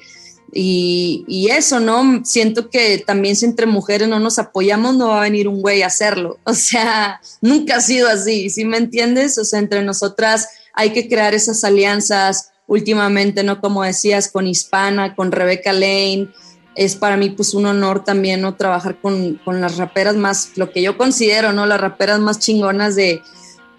y, 0.54 1.24
y 1.28 1.50
eso, 1.50 1.80
¿no? 1.80 2.22
Siento 2.26 2.70
que 2.70 2.98
también 3.00 3.36
si 3.36 3.46
entre 3.46 3.66
mujeres 3.66 4.08
no 4.08 4.20
nos 4.20 4.38
apoyamos, 4.38 4.96
no 4.96 5.10
va 5.10 5.20
a 5.20 5.24
venir 5.24 5.48
un 5.48 5.62
güey 5.62 5.82
a 5.82 5.88
hacerlo. 5.88 6.40
O 6.46 6.54
sea, 6.54 7.22
nunca 7.42 7.78
ha 7.78 7.82
sido 7.82 8.10
así, 8.10 8.50
¿sí 8.50 8.66
me 8.66 8.78
entiendes? 8.78 9.38
O 9.38 9.46
sea, 9.46 9.60
entre 9.60 9.84
nosotras 9.84 10.50
hay 10.74 10.92
que 10.92 11.08
crear 11.08 11.34
esas 11.34 11.64
alianzas 11.64 12.52
últimamente, 12.68 13.44
¿no? 13.44 13.62
Como 13.62 13.84
decías, 13.84 14.30
con 14.30 14.48
Hispana, 14.48 15.16
con 15.16 15.32
Rebecca 15.32 15.74
Lane. 15.74 16.30
Es 16.76 16.96
para 16.96 17.18
mí 17.18 17.30
pues 17.30 17.54
un 17.54 17.66
honor 17.66 18.04
también, 18.04 18.42
¿no? 18.42 18.56
Trabajar 18.56 19.00
con, 19.02 19.36
con 19.44 19.60
las 19.60 19.78
raperas 19.78 20.16
más, 20.16 20.52
lo 20.56 20.72
que 20.72 20.82
yo 20.82 20.98
considero, 20.98 21.52
¿no? 21.54 21.66
Las 21.66 21.82
raperas 21.82 22.20
más 22.20 22.40
chingonas 22.40 22.96
de, 22.96 23.22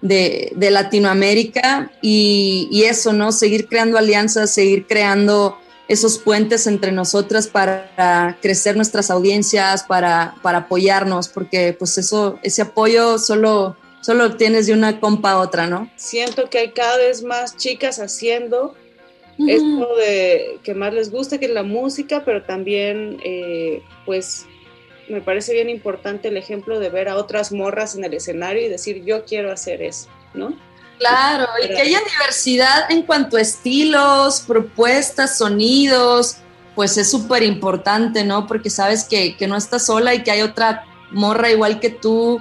de, 0.02 0.52
de 0.54 0.70
Latinoamérica 0.70 1.90
y, 2.02 2.68
y 2.70 2.84
eso, 2.84 3.12
¿no? 3.12 3.32
Seguir 3.32 3.68
creando 3.68 3.96
alianzas, 3.96 4.52
seguir 4.52 4.86
creando 4.86 5.56
esos 5.88 6.18
puentes 6.18 6.66
entre 6.66 6.92
nosotras 6.92 7.48
para 7.48 8.38
crecer 8.40 8.76
nuestras 8.76 9.10
audiencias, 9.10 9.84
para, 9.84 10.34
para 10.42 10.58
apoyarnos, 10.58 11.28
porque 11.28 11.74
pues 11.78 11.98
eso, 11.98 12.38
ese 12.42 12.62
apoyo 12.62 13.18
solo, 13.18 13.76
solo 14.00 14.28
lo 14.28 14.36
tienes 14.36 14.66
de 14.66 14.72
una 14.72 15.00
compa 15.00 15.32
a 15.32 15.40
otra, 15.40 15.66
¿no? 15.66 15.90
Siento 15.96 16.48
que 16.50 16.58
hay 16.58 16.70
cada 16.72 16.98
vez 16.98 17.22
más 17.22 17.56
chicas 17.56 17.98
haciendo 17.98 18.74
esto 19.38 19.96
de 19.96 20.58
que 20.62 20.74
más 20.74 20.92
les 20.92 21.10
gusta, 21.10 21.38
que 21.38 21.46
es 21.46 21.52
la 21.52 21.62
música, 21.62 22.22
pero 22.24 22.42
también 22.42 23.18
eh, 23.24 23.82
pues 24.06 24.46
me 25.08 25.20
parece 25.20 25.52
bien 25.52 25.68
importante 25.68 26.28
el 26.28 26.36
ejemplo 26.36 26.78
de 26.80 26.88
ver 26.90 27.08
a 27.08 27.16
otras 27.16 27.52
morras 27.52 27.94
en 27.94 28.04
el 28.04 28.14
escenario 28.14 28.64
y 28.64 28.68
decir 28.68 29.04
yo 29.04 29.24
quiero 29.24 29.52
hacer 29.52 29.82
eso, 29.82 30.08
¿no? 30.34 30.56
Claro, 30.98 31.46
y 31.62 31.68
que 31.68 31.80
haya 31.80 32.00
diversidad 32.00 32.90
en 32.90 33.02
cuanto 33.02 33.36
a 33.36 33.40
estilos, 33.40 34.40
propuestas, 34.46 35.38
sonidos, 35.38 36.36
pues 36.76 36.96
es 36.96 37.10
súper 37.10 37.42
importante, 37.42 38.24
¿no? 38.24 38.46
Porque 38.46 38.70
sabes 38.70 39.04
que, 39.04 39.36
que 39.36 39.48
no 39.48 39.56
estás 39.56 39.86
sola 39.86 40.14
y 40.14 40.22
que 40.22 40.30
hay 40.30 40.42
otra 40.42 40.84
morra 41.10 41.50
igual 41.50 41.80
que 41.80 41.90
tú, 41.90 42.40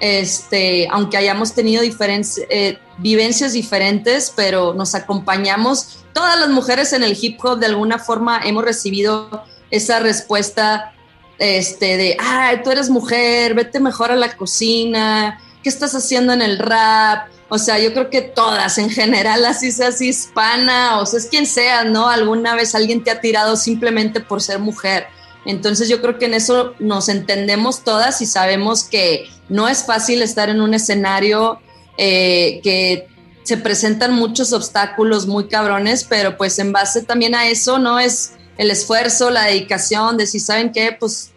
este, 0.00 0.88
aunque 0.90 1.16
hayamos 1.18 1.54
tenido 1.54 1.82
diferen- 1.82 2.26
eh, 2.50 2.78
vivencias 2.98 3.52
diferentes, 3.52 4.32
pero 4.34 4.74
nos 4.74 4.94
acompañamos. 4.94 6.04
Todas 6.12 6.38
las 6.40 6.48
mujeres 6.48 6.92
en 6.92 7.04
el 7.04 7.16
hip 7.20 7.38
hop 7.44 7.60
de 7.60 7.66
alguna 7.66 7.98
forma 7.98 8.40
hemos 8.44 8.64
recibido 8.64 9.44
esa 9.70 10.00
respuesta 10.00 10.94
este, 11.40 11.96
de, 11.96 12.16
ay, 12.20 12.60
tú 12.62 12.70
eres 12.70 12.90
mujer, 12.90 13.54
vete 13.54 13.80
mejor 13.80 14.12
a 14.12 14.16
la 14.16 14.36
cocina, 14.36 15.40
¿qué 15.62 15.70
estás 15.70 15.94
haciendo 15.94 16.34
en 16.34 16.42
el 16.42 16.58
rap? 16.58 17.28
O 17.48 17.58
sea, 17.58 17.78
yo 17.78 17.92
creo 17.94 18.10
que 18.10 18.20
todas 18.20 18.76
en 18.76 18.90
general, 18.90 19.44
así 19.46 19.72
seas 19.72 20.02
hispana 20.02 21.00
o 21.00 21.06
seas 21.06 21.26
quien 21.26 21.46
sea, 21.46 21.84
¿no? 21.84 22.10
Alguna 22.10 22.54
vez 22.54 22.74
alguien 22.74 23.02
te 23.02 23.10
ha 23.10 23.22
tirado 23.22 23.56
simplemente 23.56 24.20
por 24.20 24.42
ser 24.42 24.58
mujer. 24.58 25.06
Entonces 25.46 25.88
yo 25.88 26.02
creo 26.02 26.18
que 26.18 26.26
en 26.26 26.34
eso 26.34 26.74
nos 26.78 27.08
entendemos 27.08 27.84
todas 27.84 28.20
y 28.20 28.26
sabemos 28.26 28.84
que 28.84 29.28
no 29.48 29.66
es 29.66 29.84
fácil 29.84 30.20
estar 30.20 30.50
en 30.50 30.60
un 30.60 30.74
escenario 30.74 31.58
eh, 31.96 32.60
que 32.62 33.08
se 33.44 33.56
presentan 33.56 34.12
muchos 34.12 34.52
obstáculos 34.52 35.26
muy 35.26 35.48
cabrones, 35.48 36.04
pero 36.04 36.36
pues 36.36 36.58
en 36.58 36.72
base 36.72 37.02
también 37.02 37.34
a 37.34 37.48
eso, 37.48 37.78
¿no? 37.78 37.98
Es 37.98 38.34
el 38.60 38.70
esfuerzo, 38.70 39.30
la 39.30 39.44
dedicación, 39.44 40.18
de 40.18 40.26
si 40.26 40.38
saben 40.38 40.70
qué, 40.70 40.92
pues 40.92 41.30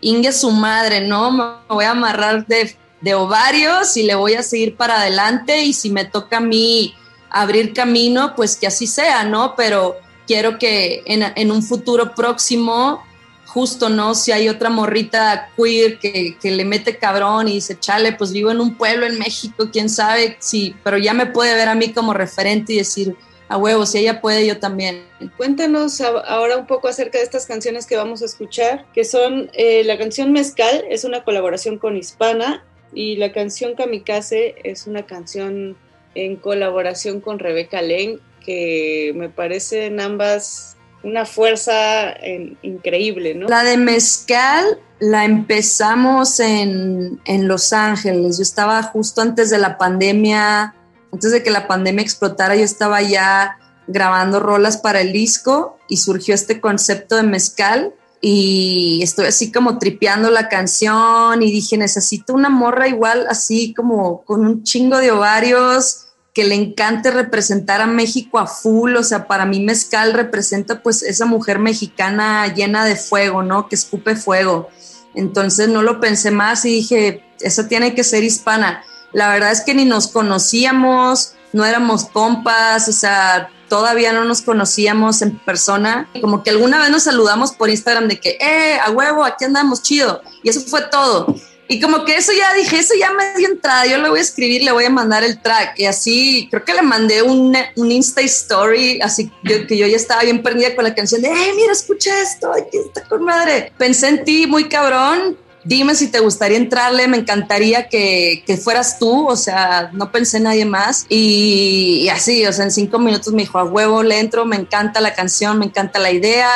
Inge 0.00 0.32
su 0.32 0.50
madre, 0.50 1.02
¿no? 1.02 1.30
Me 1.30 1.44
voy 1.68 1.84
a 1.84 1.90
amarrar 1.90 2.46
de, 2.46 3.14
ovarios 3.14 3.94
y 3.98 4.04
le 4.04 4.14
voy 4.14 4.34
a 4.34 4.42
seguir 4.42 4.74
para 4.74 5.02
adelante 5.02 5.64
y 5.64 5.74
si 5.74 5.90
me 5.90 6.06
toca 6.06 6.38
a 6.38 6.40
mí 6.40 6.94
abrir 7.28 7.74
camino, 7.74 8.34
pues 8.34 8.56
que 8.56 8.66
así 8.66 8.86
sea, 8.86 9.24
¿no? 9.24 9.54
Pero 9.54 9.96
quiero 10.26 10.58
que 10.58 11.02
en, 11.04 11.22
en 11.36 11.50
un 11.50 11.62
futuro 11.62 12.14
próximo, 12.14 13.02
justo, 13.44 13.90
¿no? 13.90 14.14
Si 14.14 14.32
hay 14.32 14.48
otra 14.48 14.70
morrita 14.70 15.50
queer 15.54 15.98
que, 15.98 16.38
que 16.40 16.50
le 16.52 16.64
mete 16.64 16.96
cabrón 16.96 17.48
y 17.48 17.54
dice, 17.54 17.78
chale, 17.78 18.12
pues 18.12 18.32
vivo 18.32 18.50
en 18.50 18.62
un 18.62 18.76
pueblo 18.76 19.04
en 19.04 19.18
México, 19.18 19.68
quién 19.70 19.90
sabe, 19.90 20.38
sí, 20.40 20.74
pero 20.82 20.96
ya 20.96 21.12
me 21.12 21.26
puede 21.26 21.54
ver 21.54 21.68
a 21.68 21.74
mí 21.74 21.92
como 21.92 22.14
referente 22.14 22.72
y 22.72 22.78
decir, 22.78 23.14
a 23.52 23.58
huevo, 23.58 23.86
si 23.86 23.98
ella 23.98 24.20
puede, 24.20 24.46
yo 24.46 24.58
también. 24.58 25.04
Cuéntanos 25.36 26.00
ahora 26.00 26.56
un 26.56 26.66
poco 26.66 26.88
acerca 26.88 27.18
de 27.18 27.24
estas 27.24 27.46
canciones 27.46 27.86
que 27.86 27.96
vamos 27.96 28.22
a 28.22 28.24
escuchar, 28.24 28.86
que 28.94 29.04
son 29.04 29.50
eh, 29.52 29.84
la 29.84 29.98
canción 29.98 30.32
Mezcal, 30.32 30.84
es 30.90 31.04
una 31.04 31.22
colaboración 31.24 31.78
con 31.78 31.96
Hispana, 31.96 32.64
y 32.94 33.16
la 33.16 33.32
canción 33.32 33.74
Kamikaze 33.74 34.54
es 34.64 34.86
una 34.86 35.04
canción 35.06 35.76
en 36.14 36.36
colaboración 36.36 37.20
con 37.20 37.38
Rebeca 37.38 37.80
Lane, 37.80 38.18
que 38.44 39.12
me 39.14 39.28
parecen 39.28 40.00
ambas 40.00 40.76
una 41.04 41.24
fuerza 41.24 42.12
en- 42.12 42.56
increíble, 42.62 43.34
¿no? 43.34 43.48
La 43.48 43.64
de 43.64 43.76
Mezcal 43.76 44.78
la 45.00 45.24
empezamos 45.24 46.38
en, 46.38 47.20
en 47.24 47.48
Los 47.48 47.72
Ángeles. 47.72 48.36
Yo 48.36 48.42
estaba 48.42 48.82
justo 48.84 49.20
antes 49.20 49.50
de 49.50 49.58
la 49.58 49.78
pandemia, 49.78 50.74
antes 51.12 51.30
de 51.30 51.42
que 51.42 51.50
la 51.50 51.68
pandemia 51.68 52.02
explotara, 52.02 52.56
yo 52.56 52.64
estaba 52.64 53.02
ya 53.02 53.58
grabando 53.86 54.40
rolas 54.40 54.78
para 54.78 55.00
el 55.00 55.12
disco 55.12 55.76
y 55.88 55.98
surgió 55.98 56.34
este 56.34 56.60
concepto 56.60 57.16
de 57.16 57.22
Mezcal 57.22 57.94
y 58.20 59.00
estoy 59.02 59.26
así 59.26 59.50
como 59.50 59.78
tripeando 59.78 60.30
la 60.30 60.48
canción 60.48 61.42
y 61.42 61.50
dije, 61.50 61.76
necesito 61.76 62.32
una 62.34 62.48
morra 62.48 62.88
igual 62.88 63.26
así 63.28 63.74
como 63.74 64.22
con 64.22 64.46
un 64.46 64.62
chingo 64.62 64.98
de 64.98 65.10
ovarios 65.10 66.06
que 66.32 66.44
le 66.44 66.54
encante 66.54 67.10
representar 67.10 67.82
a 67.82 67.86
México 67.86 68.38
a 68.38 68.46
full, 68.46 68.96
o 68.96 69.02
sea, 69.02 69.26
para 69.26 69.44
mí 69.44 69.60
Mezcal 69.60 70.14
representa 70.14 70.82
pues 70.82 71.02
esa 71.02 71.26
mujer 71.26 71.58
mexicana 71.58 72.46
llena 72.54 72.86
de 72.86 72.96
fuego, 72.96 73.42
¿no? 73.42 73.68
Que 73.68 73.74
escupe 73.74 74.16
fuego. 74.16 74.70
Entonces 75.14 75.68
no 75.68 75.82
lo 75.82 76.00
pensé 76.00 76.30
más 76.30 76.64
y 76.64 76.70
dije, 76.70 77.22
esa 77.40 77.68
tiene 77.68 77.94
que 77.94 78.02
ser 78.02 78.24
hispana. 78.24 78.82
La 79.12 79.28
verdad 79.30 79.52
es 79.52 79.60
que 79.62 79.74
ni 79.74 79.84
nos 79.84 80.08
conocíamos, 80.08 81.32
no 81.52 81.64
éramos 81.64 82.04
compas, 82.06 82.88
o 82.88 82.92
sea, 82.92 83.50
todavía 83.68 84.12
no 84.12 84.24
nos 84.24 84.42
conocíamos 84.42 85.22
en 85.22 85.38
persona. 85.38 86.08
Como 86.20 86.42
que 86.42 86.50
alguna 86.50 86.78
vez 86.78 86.90
nos 86.90 87.04
saludamos 87.04 87.52
por 87.52 87.70
Instagram 87.70 88.08
de 88.08 88.20
que, 88.20 88.38
eh, 88.40 88.78
a 88.84 88.90
huevo, 88.90 89.24
aquí 89.24 89.44
andamos 89.44 89.82
chido. 89.82 90.22
Y 90.42 90.48
eso 90.50 90.60
fue 90.62 90.82
todo. 90.90 91.34
Y 91.68 91.80
como 91.80 92.04
que 92.04 92.16
eso 92.16 92.32
ya 92.32 92.52
dije, 92.52 92.78
eso 92.78 92.92
ya 92.98 93.12
me 93.12 93.34
dio 93.38 93.48
entrada, 93.48 93.86
yo 93.86 93.96
le 93.96 94.10
voy 94.10 94.18
a 94.18 94.22
escribir, 94.22 94.62
le 94.62 94.72
voy 94.72 94.84
a 94.84 94.90
mandar 94.90 95.24
el 95.24 95.40
track. 95.40 95.78
Y 95.78 95.86
así, 95.86 96.48
creo 96.50 96.64
que 96.64 96.74
le 96.74 96.82
mandé 96.82 97.22
un, 97.22 97.56
un 97.76 97.90
Insta 97.92 98.20
Story, 98.20 99.00
así 99.00 99.30
yo- 99.42 99.66
que 99.66 99.78
yo 99.78 99.86
ya 99.86 99.96
estaba 99.96 100.22
bien 100.22 100.42
perdida 100.42 100.74
con 100.74 100.84
la 100.84 100.94
canción 100.94 101.22
de, 101.22 101.28
eh, 101.28 101.52
mira, 101.56 101.72
escucha 101.72 102.10
esto, 102.20 102.52
aquí 102.52 102.76
está 102.76 103.04
con 103.08 103.24
madre. 103.24 103.72
Pensé 103.78 104.08
en 104.08 104.24
ti, 104.24 104.46
muy 104.46 104.68
cabrón. 104.68 105.38
Dime 105.64 105.94
si 105.94 106.08
te 106.08 106.18
gustaría 106.18 106.56
entrarle, 106.56 107.06
me 107.06 107.18
encantaría 107.18 107.88
que, 107.88 108.42
que 108.46 108.56
fueras 108.56 108.98
tú, 108.98 109.28
o 109.28 109.36
sea, 109.36 109.90
no 109.92 110.10
pensé 110.10 110.38
en 110.38 110.44
nadie 110.44 110.64
más. 110.64 111.06
Y, 111.08 112.08
así, 112.08 112.44
o 112.46 112.52
sea, 112.52 112.64
en 112.64 112.72
cinco 112.72 112.98
minutos 112.98 113.32
me 113.32 113.42
dijo, 113.42 113.58
a 113.58 113.64
huevo, 113.64 114.02
le 114.02 114.18
entro, 114.18 114.44
me 114.44 114.56
encanta 114.56 115.00
la 115.00 115.14
canción, 115.14 115.58
me 115.58 115.66
encanta 115.66 116.00
la 116.00 116.10
idea, 116.10 116.50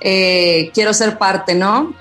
eh, 0.00 0.70
quiero 0.72 0.94
ser 0.94 1.18
parte, 1.18 1.54
¿no? 1.56 1.94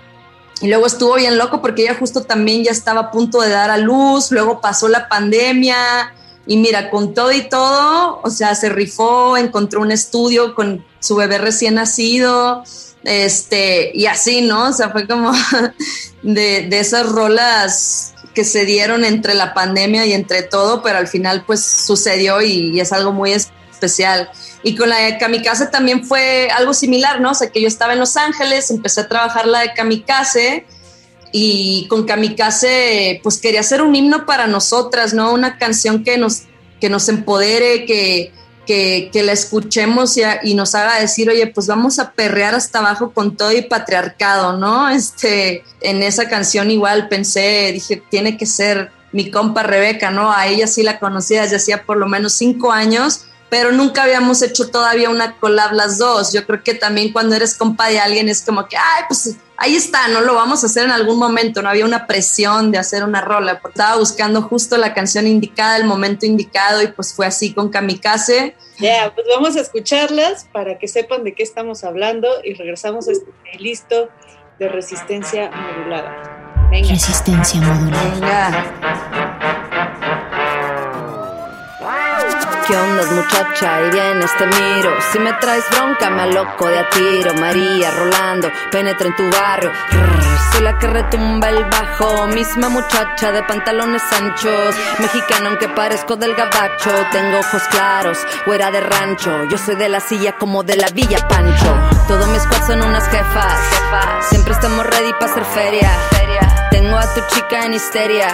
Y 0.61 0.67
luego 0.67 0.85
estuvo 0.85 1.15
bien 1.15 1.37
loco 1.37 1.61
porque 1.61 1.83
ella 1.83 1.95
justo 1.95 2.23
también 2.23 2.63
ya 2.63 2.71
estaba 2.71 3.01
a 3.01 3.11
punto 3.11 3.41
de 3.41 3.49
dar 3.49 3.69
a 3.69 3.77
luz, 3.77 4.31
luego 4.31 4.61
pasó 4.61 4.87
la 4.87 5.07
pandemia 5.07 6.13
y 6.47 6.57
mira, 6.57 6.89
con 6.89 7.13
todo 7.13 7.31
y 7.31 7.49
todo, 7.49 8.21
o 8.23 8.29
sea, 8.29 8.55
se 8.55 8.69
rifó, 8.69 9.37
encontró 9.37 9.81
un 9.81 9.91
estudio 9.91 10.55
con 10.55 10.83
su 10.99 11.15
bebé 11.15 11.37
recién 11.37 11.75
nacido, 11.75 12.63
este, 13.03 13.91
y 13.93 14.05
así, 14.05 14.41
¿no? 14.41 14.69
O 14.69 14.73
sea, 14.73 14.89
fue 14.89 15.07
como 15.07 15.31
de, 16.21 16.67
de 16.67 16.79
esas 16.79 17.07
rolas 17.07 18.13
que 18.33 18.43
se 18.43 18.65
dieron 18.65 19.03
entre 19.03 19.33
la 19.33 19.53
pandemia 19.53 20.05
y 20.05 20.13
entre 20.13 20.43
todo, 20.43 20.83
pero 20.83 20.97
al 20.99 21.07
final 21.07 21.43
pues 21.45 21.63
sucedió 21.63 22.41
y, 22.41 22.71
y 22.75 22.79
es 22.79 22.91
algo 22.91 23.11
muy 23.11 23.33
especial. 23.77 24.29
Y 24.63 24.75
con 24.75 24.89
la 24.89 24.97
de 24.97 25.17
Kamikaze 25.17 25.67
también 25.67 26.05
fue 26.05 26.49
algo 26.55 26.73
similar, 26.73 27.21
¿no? 27.21 27.31
O 27.31 27.33
sea, 27.33 27.49
que 27.49 27.61
yo 27.61 27.67
estaba 27.67 27.93
en 27.93 27.99
Los 27.99 28.17
Ángeles, 28.17 28.69
empecé 28.69 29.01
a 29.01 29.07
trabajar 29.07 29.47
la 29.47 29.61
de 29.61 29.73
Kamikaze 29.73 30.65
y 31.31 31.87
con 31.87 32.05
Kamikaze 32.05 33.19
pues 33.23 33.37
quería 33.37 33.61
hacer 33.61 33.81
un 33.81 33.95
himno 33.95 34.25
para 34.25 34.47
nosotras, 34.47 35.13
¿no? 35.13 35.33
Una 35.33 35.57
canción 35.57 36.03
que 36.03 36.17
nos, 36.17 36.43
que 36.79 36.89
nos 36.89 37.09
empodere, 37.09 37.85
que, 37.85 38.33
que, 38.67 39.09
que 39.11 39.23
la 39.23 39.31
escuchemos 39.31 40.17
y, 40.43 40.53
nos 40.53 40.75
haga 40.75 40.99
decir, 40.99 41.29
oye, 41.29 41.47
pues 41.47 41.65
vamos 41.65 41.97
a 41.97 42.11
perrear 42.11 42.53
hasta 42.53 42.79
abajo 42.79 43.11
con 43.11 43.35
todo 43.35 43.51
y 43.51 43.63
patriarcado, 43.63 44.57
¿no? 44.57 44.89
Este, 44.97 45.63
en 45.81 46.03
esa 46.03 46.27
canción 46.27 46.69
igual 46.69 47.07
pensé, 47.07 47.71
dije, 47.71 48.03
tiene 48.09 48.37
que 48.37 48.45
ser 48.45 48.91
mi 49.11 49.31
compa 49.31 49.63
Rebeca, 49.63 50.11
¿no? 50.11 50.31
A 50.31 50.47
ella 50.47 50.67
sí 50.67 50.83
la 50.83 50.99
conocía 50.99 51.43
desde 51.43 51.55
hacía 51.55 51.83
por 51.83 51.97
lo 51.97 52.07
menos 52.07 52.33
cinco 52.33 52.71
años, 52.71 53.25
pero 53.49 53.71
nunca 53.71 54.03
habíamos 54.03 54.41
hecho 54.41 54.69
todavía 54.69 55.09
una 55.09 55.37
collab 55.37 55.73
las 55.73 55.97
dos. 55.97 56.33
Yo 56.33 56.45
creo 56.45 56.63
que 56.63 56.73
también 56.73 57.13
cuando 57.13 57.35
eres 57.35 57.55
compa 57.55 57.87
de 57.87 57.99
alguien 57.99 58.29
es 58.29 58.41
como 58.41 58.67
que, 58.67 58.77
ay, 58.77 59.03
pues 59.07 59.37
ahí 59.57 59.75
está, 59.75 60.07
no 60.09 60.21
lo 60.21 60.35
vamos 60.35 60.63
a 60.63 60.67
hacer 60.67 60.85
en 60.85 60.91
algún 60.91 61.17
momento. 61.17 61.61
No 61.61 61.69
había 61.69 61.85
una 61.85 62.07
presión 62.07 62.71
de 62.71 62.77
hacer 62.77 63.03
una 63.03 63.21
rola, 63.21 63.59
porque 63.59 63.79
estaba 63.79 63.97
buscando 63.97 64.41
justo 64.41 64.77
la 64.77 64.93
canción 64.93 65.27
indicada, 65.27 65.77
el 65.77 65.85
momento 65.85 66.25
indicado, 66.25 66.81
y 66.81 66.87
pues 66.87 67.13
fue 67.13 67.25
así 67.25 67.53
con 67.53 67.69
Kamikaze. 67.69 68.55
Ya, 68.79 69.11
pues 69.15 69.25
vamos 69.33 69.55
a 69.55 69.61
escucharlas 69.61 70.47
para 70.51 70.77
que 70.77 70.87
sepan 70.87 71.23
de 71.23 71.33
qué 71.33 71.43
estamos 71.43 71.83
hablando 71.83 72.27
y 72.43 72.53
regresamos 72.53 73.07
a 73.07 73.11
este 73.11 73.31
listo 73.57 74.09
de 74.59 74.69
resistencia 74.69 75.49
modulada. 75.51 76.67
Venga. 76.69 76.89
Resistencia 76.89 77.61
modulada. 77.61 78.11
Venga. 78.11 79.36
¿Qué 82.67 82.75
onda 82.75 83.05
muchacha? 83.11 83.81
Y 83.87 83.91
vienes 83.91 84.29
te 84.37 84.45
miro. 84.45 84.91
Si 85.13 85.19
me 85.19 85.31
traes 85.33 85.63
bronca 85.71 86.09
me 86.09 86.23
aloco 86.23 86.67
de 86.67 86.79
a 86.79 86.89
tiro. 86.89 87.33
María 87.35 87.91
Rolando 87.91 88.51
penetra 88.69 89.07
en 89.07 89.15
tu 89.15 89.23
barrio. 89.29 89.71
Soy 90.51 90.63
la 90.63 90.77
que 90.77 90.87
retumba 90.87 91.47
el 91.47 91.63
bajo. 91.63 92.27
Misma 92.27 92.67
muchacha 92.67 93.31
de 93.31 93.41
pantalones 93.43 94.03
anchos. 94.11 94.75
Mexicana 94.99 95.47
aunque 95.47 95.69
parezco 95.69 96.17
del 96.17 96.35
gabacho. 96.35 96.91
Tengo 97.13 97.39
ojos 97.39 97.63
claros, 97.69 98.17
güera 98.45 98.69
de 98.69 98.81
rancho. 98.81 99.45
Yo 99.45 99.57
soy 99.57 99.75
de 99.75 99.87
la 99.87 100.01
silla 100.01 100.33
como 100.33 100.63
de 100.63 100.75
la 100.75 100.89
Villa 100.89 101.25
Pancho. 101.25 101.73
Todos 102.09 102.27
mis 102.27 102.41
squad 102.41 102.67
son 102.67 102.81
unas 102.81 103.07
jefas. 103.07 104.27
Siempre 104.27 104.53
estamos 104.53 104.85
ready 104.85 105.13
para 105.13 105.31
hacer 105.31 105.45
feria 105.45 105.89
tengo 106.97 107.11
a 107.11 107.13
tu 107.13 107.35
chica 107.35 107.65
en 107.65 107.73
histeria. 107.73 108.27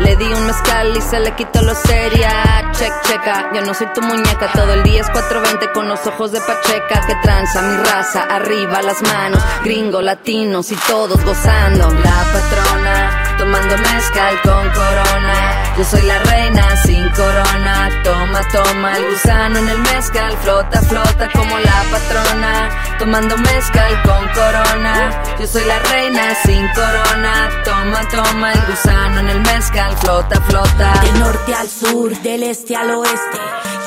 Le 0.00 0.16
di 0.16 0.24
un 0.24 0.46
mezcal 0.46 0.96
y 0.96 1.00
se 1.00 1.20
le 1.20 1.34
quitó 1.34 1.62
lo 1.62 1.74
seria. 1.74 2.70
Check, 2.72 2.92
checa, 3.02 3.50
yo 3.54 3.62
no 3.62 3.74
soy 3.74 3.88
tu 3.94 4.02
muñeca. 4.02 4.52
Todo 4.52 4.72
el 4.74 4.82
día 4.82 5.00
es 5.00 5.10
420 5.10 5.72
con 5.72 5.88
los 5.88 6.06
ojos 6.06 6.32
de 6.32 6.40
Pacheca. 6.40 7.06
Que 7.06 7.14
tranza 7.22 7.62
mi 7.62 7.76
raza, 7.76 8.22
arriba 8.22 8.82
las 8.82 9.02
manos. 9.02 9.42
Gringo, 9.64 10.00
latinos 10.02 10.70
y 10.70 10.76
todos 10.76 11.22
gozando. 11.24 11.88
La 11.90 12.24
patrona, 12.32 13.29
tomando 13.50 13.76
mezcal 13.78 14.40
con 14.42 14.70
corona. 14.70 15.74
Yo 15.76 15.84
soy 15.84 16.02
la 16.02 16.18
reina 16.20 16.76
sin 16.84 17.08
corona. 17.10 17.90
Toma, 18.04 18.40
toma 18.52 18.96
el 18.96 19.10
gusano 19.10 19.58
en 19.58 19.68
el 19.68 19.78
mezcal. 19.78 20.36
Flota, 20.42 20.80
flota 20.82 21.28
como 21.32 21.58
la 21.58 21.84
patrona. 21.90 22.96
Tomando 22.98 23.36
mezcal 23.38 24.02
con 24.02 24.28
corona. 24.28 25.22
Yo 25.38 25.46
soy 25.48 25.64
la 25.64 25.78
reina 25.80 26.34
sin 26.44 26.68
corona. 26.68 27.50
Toma, 27.64 28.08
toma 28.08 28.52
el 28.52 28.66
gusano 28.66 29.20
en 29.20 29.28
el 29.30 29.40
mezcal. 29.40 29.96
Flota, 29.98 30.40
flota. 30.42 31.00
Del 31.02 31.18
norte 31.18 31.54
al 31.54 31.68
sur, 31.68 32.16
del 32.20 32.44
este 32.44 32.76
al 32.76 32.90
oeste. 32.90 33.38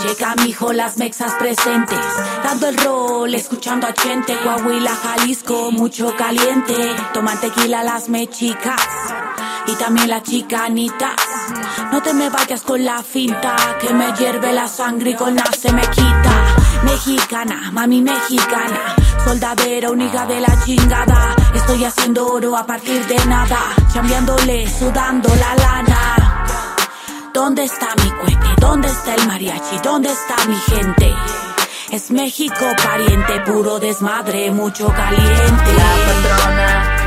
Llega 0.04 0.36
mijo 0.44 0.74
las 0.74 0.98
mexas 0.98 1.32
presentes. 1.36 2.06
Dando 2.44 2.68
el 2.68 2.78
rol, 2.78 3.34
escuchando 3.34 3.88
a 3.88 3.94
gente. 3.94 4.36
Coahuila, 4.44 4.94
Jalisco, 4.94 5.72
mucho 5.72 6.14
caliente. 6.18 6.76
Toman 7.14 7.40
tequila 7.40 7.84
las 7.84 8.10
mechicas. 8.10 8.82
Y 9.68 9.76
también 9.76 10.10
las 10.10 10.24
chicanitas. 10.24 11.16
No 11.92 12.02
te 12.02 12.14
me 12.14 12.30
vayas 12.30 12.62
con 12.62 12.84
la 12.84 13.02
finta. 13.02 13.56
Que 13.80 13.94
me 13.94 14.14
hierve 14.14 14.52
la 14.54 14.68
sangre 14.68 15.12
y 15.12 15.16
con 15.16 15.36
la 15.36 15.46
se 15.58 15.72
me 15.72 15.82
quita. 15.82 16.56
Mexicana, 16.84 17.72
mami 17.72 18.02
mexicana. 18.02 18.96
Soldadera, 19.24 19.90
hija 19.90 20.26
de 20.26 20.42
la 20.42 20.64
chingada. 20.66 21.36
Estoy 21.54 21.86
haciendo 21.86 22.28
oro 22.28 22.58
a 22.58 22.66
partir 22.66 23.06
de 23.08 23.26
nada. 23.26 23.60
Chambeándole, 23.94 24.70
sudando 24.70 25.30
la 25.30 25.56
lana. 25.56 26.14
¿Dónde 27.34 27.64
está 27.64 27.88
mi 27.96 28.12
cuete? 28.12 28.48
¿Dónde 28.60 28.88
está 28.88 29.16
el 29.16 29.28
mariachi? 29.28 29.80
¿Dónde 29.84 30.12
está 30.12 30.36
mi 30.46 30.56
gente? 30.56 31.16
Es 31.90 32.12
México 32.12 32.66
pariente, 32.84 33.40
puro 33.42 33.80
desmadre, 33.80 34.52
mucho 34.52 34.88
caliente. 34.88 36.23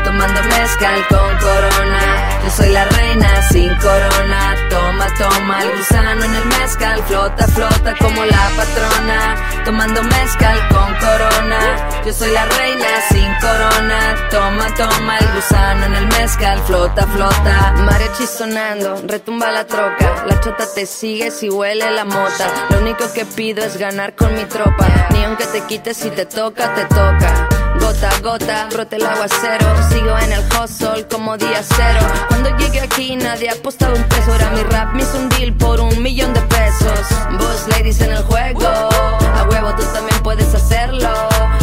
Tomando 0.06 0.40
mezcal 0.44 1.04
con 1.08 1.36
corona. 1.38 2.40
Yo 2.44 2.50
soy 2.52 2.68
la 2.70 2.84
reina 2.84 3.42
sin 3.50 3.74
corona. 3.78 4.54
Toma, 4.70 5.06
toma 5.18 5.62
el 5.64 5.76
gusano 5.76 6.24
en 6.24 6.32
el 6.32 6.44
mezcal. 6.44 7.02
Flota, 7.08 7.48
flota 7.48 7.92
como 7.98 8.24
la 8.24 8.50
patrona. 8.56 9.64
Tomando 9.64 10.04
mezcal 10.04 10.68
con 10.68 10.94
corona. 10.94 11.58
Yo 12.06 12.12
soy 12.12 12.30
la 12.30 12.44
reina 12.44 12.86
sin 13.10 13.34
corona. 13.40 14.28
Toma, 14.30 14.72
toma 14.76 15.18
el 15.18 15.26
gusano 15.34 15.86
en 15.86 15.94
el 15.96 16.06
mezcal. 16.06 16.60
Flota, 16.66 17.04
flota. 17.08 17.74
Mariachi 17.78 18.28
sonando, 18.28 19.02
retumba 19.08 19.50
la 19.50 19.66
troca. 19.66 20.24
La 20.24 20.38
chota 20.38 20.66
te 20.72 20.86
sigue 20.86 21.32
si 21.32 21.50
huele 21.50 21.90
la 21.90 22.04
mota. 22.04 22.46
Lo 22.70 22.78
único 22.78 23.12
que 23.12 23.24
pido 23.24 23.64
es 23.64 23.76
ganar 23.76 24.14
con 24.14 24.32
mi 24.36 24.44
tropa. 24.44 24.86
Ni 25.10 25.24
aunque 25.24 25.46
te 25.46 25.62
quites 25.62 25.96
si 25.96 26.10
te 26.10 26.26
toca, 26.26 26.72
te 26.74 26.84
toca. 26.84 27.55
Gota 27.86 28.08
a 28.08 28.18
gota, 28.18 28.68
brote 28.72 28.96
el 28.96 29.06
aguacero. 29.06 29.88
Sigo 29.88 30.18
en 30.18 30.32
el 30.32 30.42
hustle 30.50 31.06
como 31.06 31.36
día 31.36 31.62
cero. 31.62 32.00
Cuando 32.26 32.50
llegué 32.56 32.80
aquí 32.80 33.14
nadie 33.14 33.48
apostaba 33.48 33.94
un 33.94 34.02
peso. 34.08 34.34
Era 34.34 34.50
mi 34.50 34.62
rap, 34.64 34.92
me 34.92 35.04
hizo 35.04 35.16
un 35.16 35.28
deal 35.28 35.52
por 35.52 35.78
un 35.78 36.02
millón 36.02 36.34
de 36.34 36.40
pesos. 36.40 37.06
Boss 37.38 37.68
ladies 37.68 38.00
en 38.00 38.10
el 38.10 38.24
juego. 38.24 38.66
A 38.66 39.46
huevo 39.48 39.72
tú 39.76 39.84
también 39.94 40.20
puedes 40.24 40.52
hacerlo. 40.52 41.10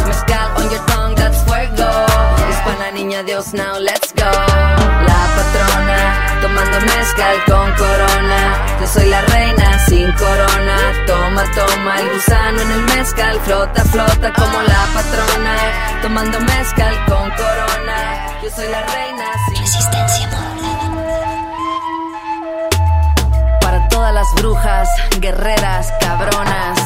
Mezcal 0.08 0.50
on 0.56 0.69
your 0.69 0.85
tongue, 0.85 1.14
that's 1.16 1.43
fuego. 1.43 1.90
Hispana 2.50 2.92
niña 2.93 3.22
Dios, 3.24 3.53
now 3.53 3.77
let's 3.77 4.14
go. 4.14 5.03
Tomando 6.44 6.78
mezcal 6.82 7.38
con 7.46 7.72
corona. 7.76 8.66
Yo 8.82 8.86
soy 8.88 9.06
la 9.06 9.22
reina 9.22 9.80
sin 9.88 10.12
corona. 10.12 10.78
Toma, 11.08 11.44
toma 11.56 12.02
el 12.02 12.10
gusano 12.10 12.62
en 12.62 12.72
el 12.72 12.82
mezcal. 12.82 13.40
Flota, 13.46 13.82
flota 13.86 14.34
como 14.34 14.62
la 14.62 14.86
patrona. 14.94 15.56
Tomando 16.02 16.42
mezcal 16.42 16.94
con 17.06 17.32
corona. 17.32 18.28
Yo 18.44 18.50
soy 18.50 18.68
la 18.68 18.82
reina 18.82 19.26
sin 19.48 19.62
resistencia 19.62 20.30
Para 23.62 23.88
todas 23.88 24.14
las 24.14 24.28
brujas, 24.36 24.90
guerreras, 25.22 25.94
cabronas. 26.02 26.80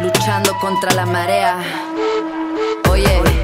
Luchando 0.00 0.58
contra 0.58 0.90
la 0.94 1.04
marea. 1.04 1.58
Oye. 2.88 3.35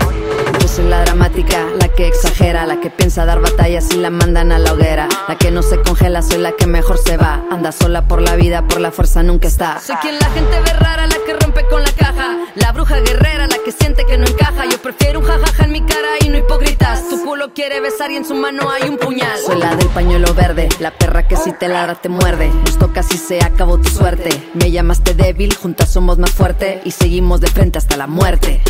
Soy 0.74 0.86
la 0.86 1.02
dramática, 1.02 1.66
la 1.78 1.88
que 1.88 2.06
exagera, 2.06 2.64
la 2.64 2.80
que 2.80 2.88
piensa 2.88 3.26
dar 3.26 3.42
batallas 3.42 3.92
y 3.92 3.98
la 3.98 4.08
mandan 4.08 4.52
a 4.52 4.58
la 4.58 4.72
hoguera. 4.72 5.06
La 5.28 5.36
que 5.36 5.50
no 5.50 5.60
se 5.60 5.78
congela, 5.82 6.22
soy 6.22 6.38
la 6.38 6.52
que 6.52 6.66
mejor 6.66 6.96
se 6.96 7.18
va. 7.18 7.44
Anda 7.50 7.72
sola 7.72 8.08
por 8.08 8.22
la 8.22 8.36
vida, 8.36 8.66
por 8.66 8.80
la 8.80 8.90
fuerza 8.90 9.22
nunca 9.22 9.48
está. 9.48 9.78
Soy 9.80 9.96
quien 9.96 10.18
la 10.18 10.30
gente 10.30 10.60
ve 10.64 10.72
rara, 10.72 11.06
la 11.06 11.16
que 11.26 11.34
rompe 11.34 11.66
con 11.68 11.82
la 11.82 11.92
caja. 11.92 12.38
La 12.54 12.72
bruja 12.72 13.00
guerrera, 13.00 13.48
la 13.48 13.58
que 13.62 13.70
siente 13.70 14.06
que 14.06 14.16
no 14.16 14.24
encaja. 14.24 14.64
Yo 14.64 14.80
prefiero 14.80 15.20
un 15.20 15.26
jajaja 15.26 15.64
en 15.64 15.72
mi 15.72 15.82
cara 15.82 16.08
y 16.24 16.30
no 16.30 16.38
hipócritas. 16.38 17.06
Tu 17.10 17.22
culo 17.22 17.52
quiere 17.52 17.80
besar 17.80 18.10
y 18.10 18.16
en 18.16 18.24
su 18.24 18.34
mano 18.34 18.70
hay 18.70 18.88
un 18.88 18.96
puñal. 18.96 19.38
Soy 19.44 19.58
la 19.58 19.76
del 19.76 19.88
pañuelo 19.88 20.32
verde, 20.32 20.70
la 20.80 20.90
perra 20.90 21.28
que 21.28 21.36
si 21.36 21.52
te 21.52 21.68
ladra 21.68 21.96
te 21.96 22.08
muerde. 22.08 22.48
Nos 22.48 22.78
toca 22.78 23.02
si 23.02 23.18
se 23.18 23.44
acabó 23.44 23.76
tu 23.76 23.90
suerte. 23.90 24.30
Me 24.54 24.70
llamaste 24.70 25.12
débil, 25.12 25.54
juntas 25.54 25.92
somos 25.92 26.16
más 26.16 26.30
fuerte 26.30 26.80
y 26.86 26.92
seguimos 26.92 27.42
de 27.42 27.48
frente 27.48 27.76
hasta 27.76 27.98
la 27.98 28.06
muerte. 28.06 28.62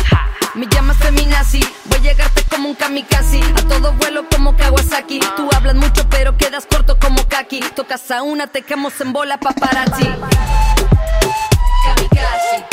Me 0.55 0.67
llamas 0.67 0.97
feminazi, 0.97 1.61
voy 1.85 1.97
a 1.97 2.01
llegarte 2.01 2.43
como 2.43 2.69
un 2.69 2.75
kamikaze. 2.75 3.39
A 3.55 3.67
todo 3.67 3.91
vuelo 3.93 4.29
como 4.29 4.55
Kawasaki. 4.55 5.19
Tú 5.35 5.49
hablas 5.55 5.73
mucho 5.75 6.07
pero 6.09 6.37
quedas 6.37 6.67
corto 6.67 6.99
como 6.99 7.27
Kaki. 7.27 7.59
Tocas 7.75 8.11
a 8.11 8.21
una, 8.21 8.45
te 8.45 8.61
quemos 8.61 9.01
en 9.01 9.13
bola 9.13 9.39
paparazzi. 9.39 10.07
Kamikaze 11.85 12.72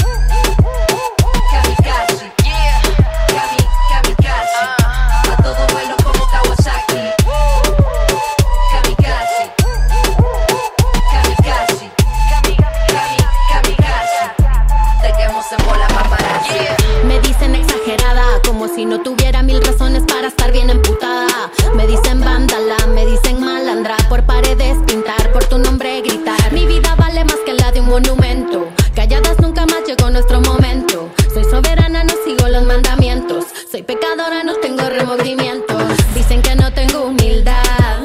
estar 20.50 20.52
bien 20.52 20.70
emputada. 20.70 21.50
Me 21.74 21.86
dicen 21.86 22.20
vándala, 22.20 22.76
me 22.94 23.06
dicen 23.06 23.40
malandra, 23.40 23.96
por 24.08 24.24
paredes 24.24 24.76
pintar, 24.86 25.32
por 25.32 25.44
tu 25.44 25.58
nombre 25.58 26.00
gritar. 26.00 26.52
Mi 26.52 26.66
vida 26.66 26.94
vale 26.96 27.24
más 27.24 27.36
que 27.44 27.54
la 27.54 27.70
de 27.72 27.80
un 27.80 27.88
monumento. 27.88 28.68
Calladas 28.94 29.38
nunca 29.40 29.66
más 29.66 29.82
llegó 29.86 30.10
nuestro 30.10 30.40
momento. 30.40 31.10
Soy 31.32 31.44
soberana, 31.44 32.04
no 32.04 32.14
sigo 32.24 32.48
los 32.48 32.64
mandamientos. 32.64 33.46
Soy 33.70 33.82
pecadora, 33.82 34.42
no 34.44 34.54
tengo 34.56 34.82
remordimientos. 34.88 35.82
Dicen 36.14 36.42
que 36.42 36.54
no 36.54 36.72
tengo 36.72 37.04
humildad, 37.04 37.98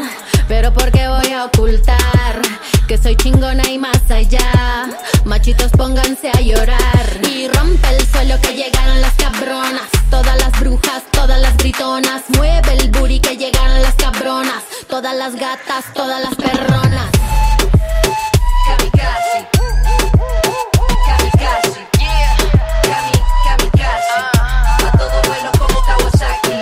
pero 0.48 0.74
¿por 0.74 0.92
qué 0.92 1.08
voy 1.08 1.32
a 1.34 1.46
ocultar? 1.46 2.42
Que 2.88 2.98
soy 2.98 3.16
chingona 3.16 3.68
y 3.70 3.80
más 3.80 4.02
allá. 4.10 4.88
Machitos 5.26 5.72
pónganse 5.72 6.30
a 6.30 6.40
llorar. 6.40 7.06
Y 7.30 7.48
rompe 7.48 7.88
el 7.96 8.06
suelo 8.08 8.36
que 8.42 8.54
llegaron 8.54 9.02
las 9.02 9.14
Todas 15.16 15.32
las 15.32 15.42
gatas, 15.42 15.86
todas 15.94 16.22
las 16.22 16.36
perronas. 16.36 17.10
Kamikaze. 18.68 19.48
Kamikaze 21.08 21.88
Yeah. 21.98 22.36
Kami, 22.84 23.14
kamikaze. 23.46 24.20
A 24.86 24.92
todo 24.98 25.18
vuelo 25.26 25.52
como 25.58 25.80
Kawasaki. 25.88 26.58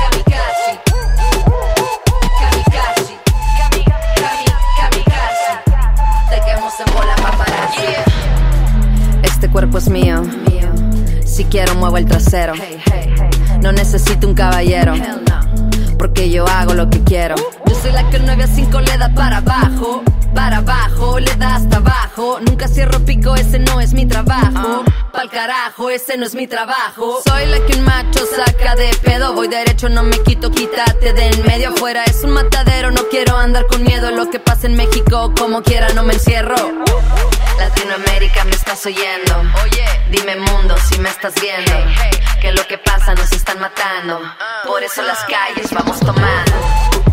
Kamikaze. 0.00 0.70
Kamikaze. 2.40 3.14
Kami, 3.58 3.84
kami, 4.16 4.46
kamikaze. 4.78 5.52
Te 6.30 6.40
quemos 6.46 6.72
en 6.80 6.94
bola 6.94 7.14
paparazzi. 7.16 7.88
Este 9.24 9.50
cuerpo 9.50 9.76
es 9.76 9.90
mío. 9.90 10.22
Si 11.26 11.44
quiero 11.44 11.74
muevo 11.74 11.98
el 11.98 12.06
trasero. 12.06 12.54
No 13.60 13.72
necesito 13.72 14.26
un 14.26 14.34
caballero 14.34 14.94
Porque 15.98 16.30
yo 16.30 16.46
hago 16.46 16.74
lo 16.74 16.88
que 16.88 17.02
quiero. 17.02 17.34
Yo 17.66 17.74
soy 17.74 17.92
la 17.92 18.08
que 18.08 18.16
el 18.16 18.26
9 18.26 18.44
a 18.44 18.46
5 18.46 18.80
le 18.80 18.98
da 18.98 19.12
para 19.14 19.38
abajo 19.38 20.02
Para 20.38 20.58
abajo, 20.58 21.18
le 21.18 21.34
da 21.34 21.56
hasta 21.56 21.78
abajo. 21.78 22.38
Nunca 22.40 22.68
cierro 22.68 23.00
pico, 23.00 23.34
ese 23.34 23.58
no 23.58 23.80
es 23.80 23.92
mi 23.92 24.06
trabajo. 24.06 24.84
Pa'l 25.12 25.28
carajo, 25.28 25.90
ese 25.90 26.16
no 26.16 26.24
es 26.24 26.36
mi 26.36 26.46
trabajo. 26.46 27.20
Soy 27.26 27.46
la 27.46 27.58
que 27.66 27.74
un 27.74 27.84
macho 27.84 28.20
saca 28.36 28.76
de 28.76 28.88
pedo. 29.02 29.32
Voy 29.32 29.48
derecho, 29.48 29.88
no 29.88 30.04
me 30.04 30.16
quito, 30.22 30.52
quítate 30.52 31.12
de 31.12 31.26
en 31.26 31.42
medio. 31.42 31.70
Afuera 31.70 32.04
es 32.04 32.22
un 32.22 32.30
matadero, 32.30 32.92
no 32.92 33.08
quiero 33.08 33.36
andar 33.36 33.66
con 33.66 33.82
miedo. 33.82 34.12
Lo 34.12 34.30
que 34.30 34.38
pasa 34.38 34.68
en 34.68 34.76
México, 34.76 35.34
como 35.36 35.60
quiera, 35.64 35.88
no 35.94 36.04
me 36.04 36.14
encierro. 36.14 36.54
Latinoamérica, 37.58 38.44
me 38.44 38.52
estás 38.52 38.86
oyendo. 38.86 39.42
Oye, 39.64 39.84
dime 40.12 40.36
mundo 40.36 40.76
si 40.88 41.00
me 41.00 41.08
estás 41.08 41.34
viendo. 41.42 41.72
Que 42.40 42.52
lo 42.52 42.64
que 42.68 42.78
pasa 42.78 43.12
nos 43.16 43.32
están 43.32 43.58
matando. 43.58 44.20
Por 44.68 44.84
eso 44.84 45.02
las 45.02 45.18
calles 45.24 45.72
vamos 45.72 45.98
tomando 45.98 47.07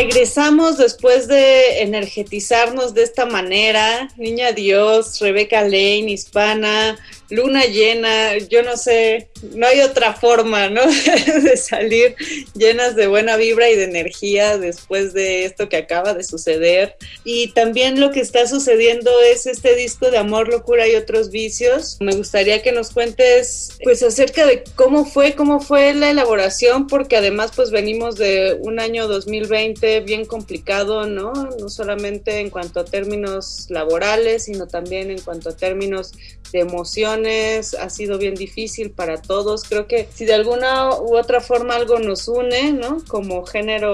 Regresamos 0.00 0.78
después 0.78 1.26
de 1.26 1.82
energetizarnos 1.82 2.94
de 2.94 3.02
esta 3.02 3.26
manera. 3.26 4.08
Niña 4.16 4.52
Dios, 4.52 5.18
Rebeca 5.18 5.62
Lane, 5.62 6.12
hispana, 6.12 6.96
luna 7.30 7.64
llena, 7.64 8.38
yo 8.38 8.62
no 8.62 8.76
sé, 8.76 9.28
no 9.54 9.66
hay 9.66 9.80
otra 9.80 10.14
forma, 10.14 10.68
¿no? 10.68 10.82
de 11.42 11.56
salir 11.56 12.16
llenas 12.54 12.96
de 12.96 13.06
buena 13.06 13.36
vibra 13.36 13.68
y 13.68 13.76
de 13.76 13.84
energía 13.84 14.56
después 14.56 15.12
de 15.12 15.44
esto 15.44 15.68
que 15.68 15.76
acaba 15.76 16.14
de 16.14 16.24
suceder. 16.24 16.96
Y 17.24 17.52
también 17.52 18.00
lo 18.00 18.10
que 18.10 18.20
está 18.20 18.46
sucediendo 18.46 19.10
es 19.20 19.46
este 19.46 19.74
disco 19.74 20.10
de 20.10 20.18
Amor, 20.18 20.48
Locura 20.48 20.88
y 20.88 20.94
otros 20.94 21.30
vicios. 21.30 21.98
Me 22.00 22.14
gustaría 22.14 22.62
que 22.62 22.72
nos 22.72 22.90
cuentes 22.90 23.72
pues 23.84 24.02
acerca 24.02 24.46
de 24.46 24.64
cómo 24.74 25.04
fue, 25.04 25.34
cómo 25.34 25.60
fue 25.60 25.94
la 25.94 26.10
elaboración, 26.10 26.86
porque 26.86 27.16
además 27.16 27.52
pues 27.54 27.70
venimos 27.70 28.16
de 28.16 28.56
un 28.60 28.80
año 28.80 29.06
2020 29.06 30.00
bien 30.00 30.24
complicado, 30.24 31.06
¿no? 31.06 31.32
No 31.32 31.68
solamente 31.68 32.40
en 32.40 32.50
cuanto 32.50 32.80
a 32.80 32.84
términos 32.84 33.66
laborales, 33.68 34.44
sino 34.44 34.66
también 34.66 35.10
en 35.10 35.20
cuanto 35.20 35.50
a 35.50 35.56
términos 35.56 36.12
de 36.52 36.60
emociones 36.60 37.17
ha 37.26 37.90
sido 37.90 38.18
bien 38.18 38.34
difícil 38.34 38.90
para 38.90 39.20
todos. 39.20 39.64
Creo 39.64 39.86
que 39.86 40.08
si 40.14 40.24
de 40.24 40.34
alguna 40.34 40.90
u 41.00 41.16
otra 41.16 41.40
forma 41.40 41.74
algo 41.74 41.98
nos 41.98 42.28
une, 42.28 42.72
¿no? 42.72 43.02
Como 43.06 43.44
género 43.46 43.92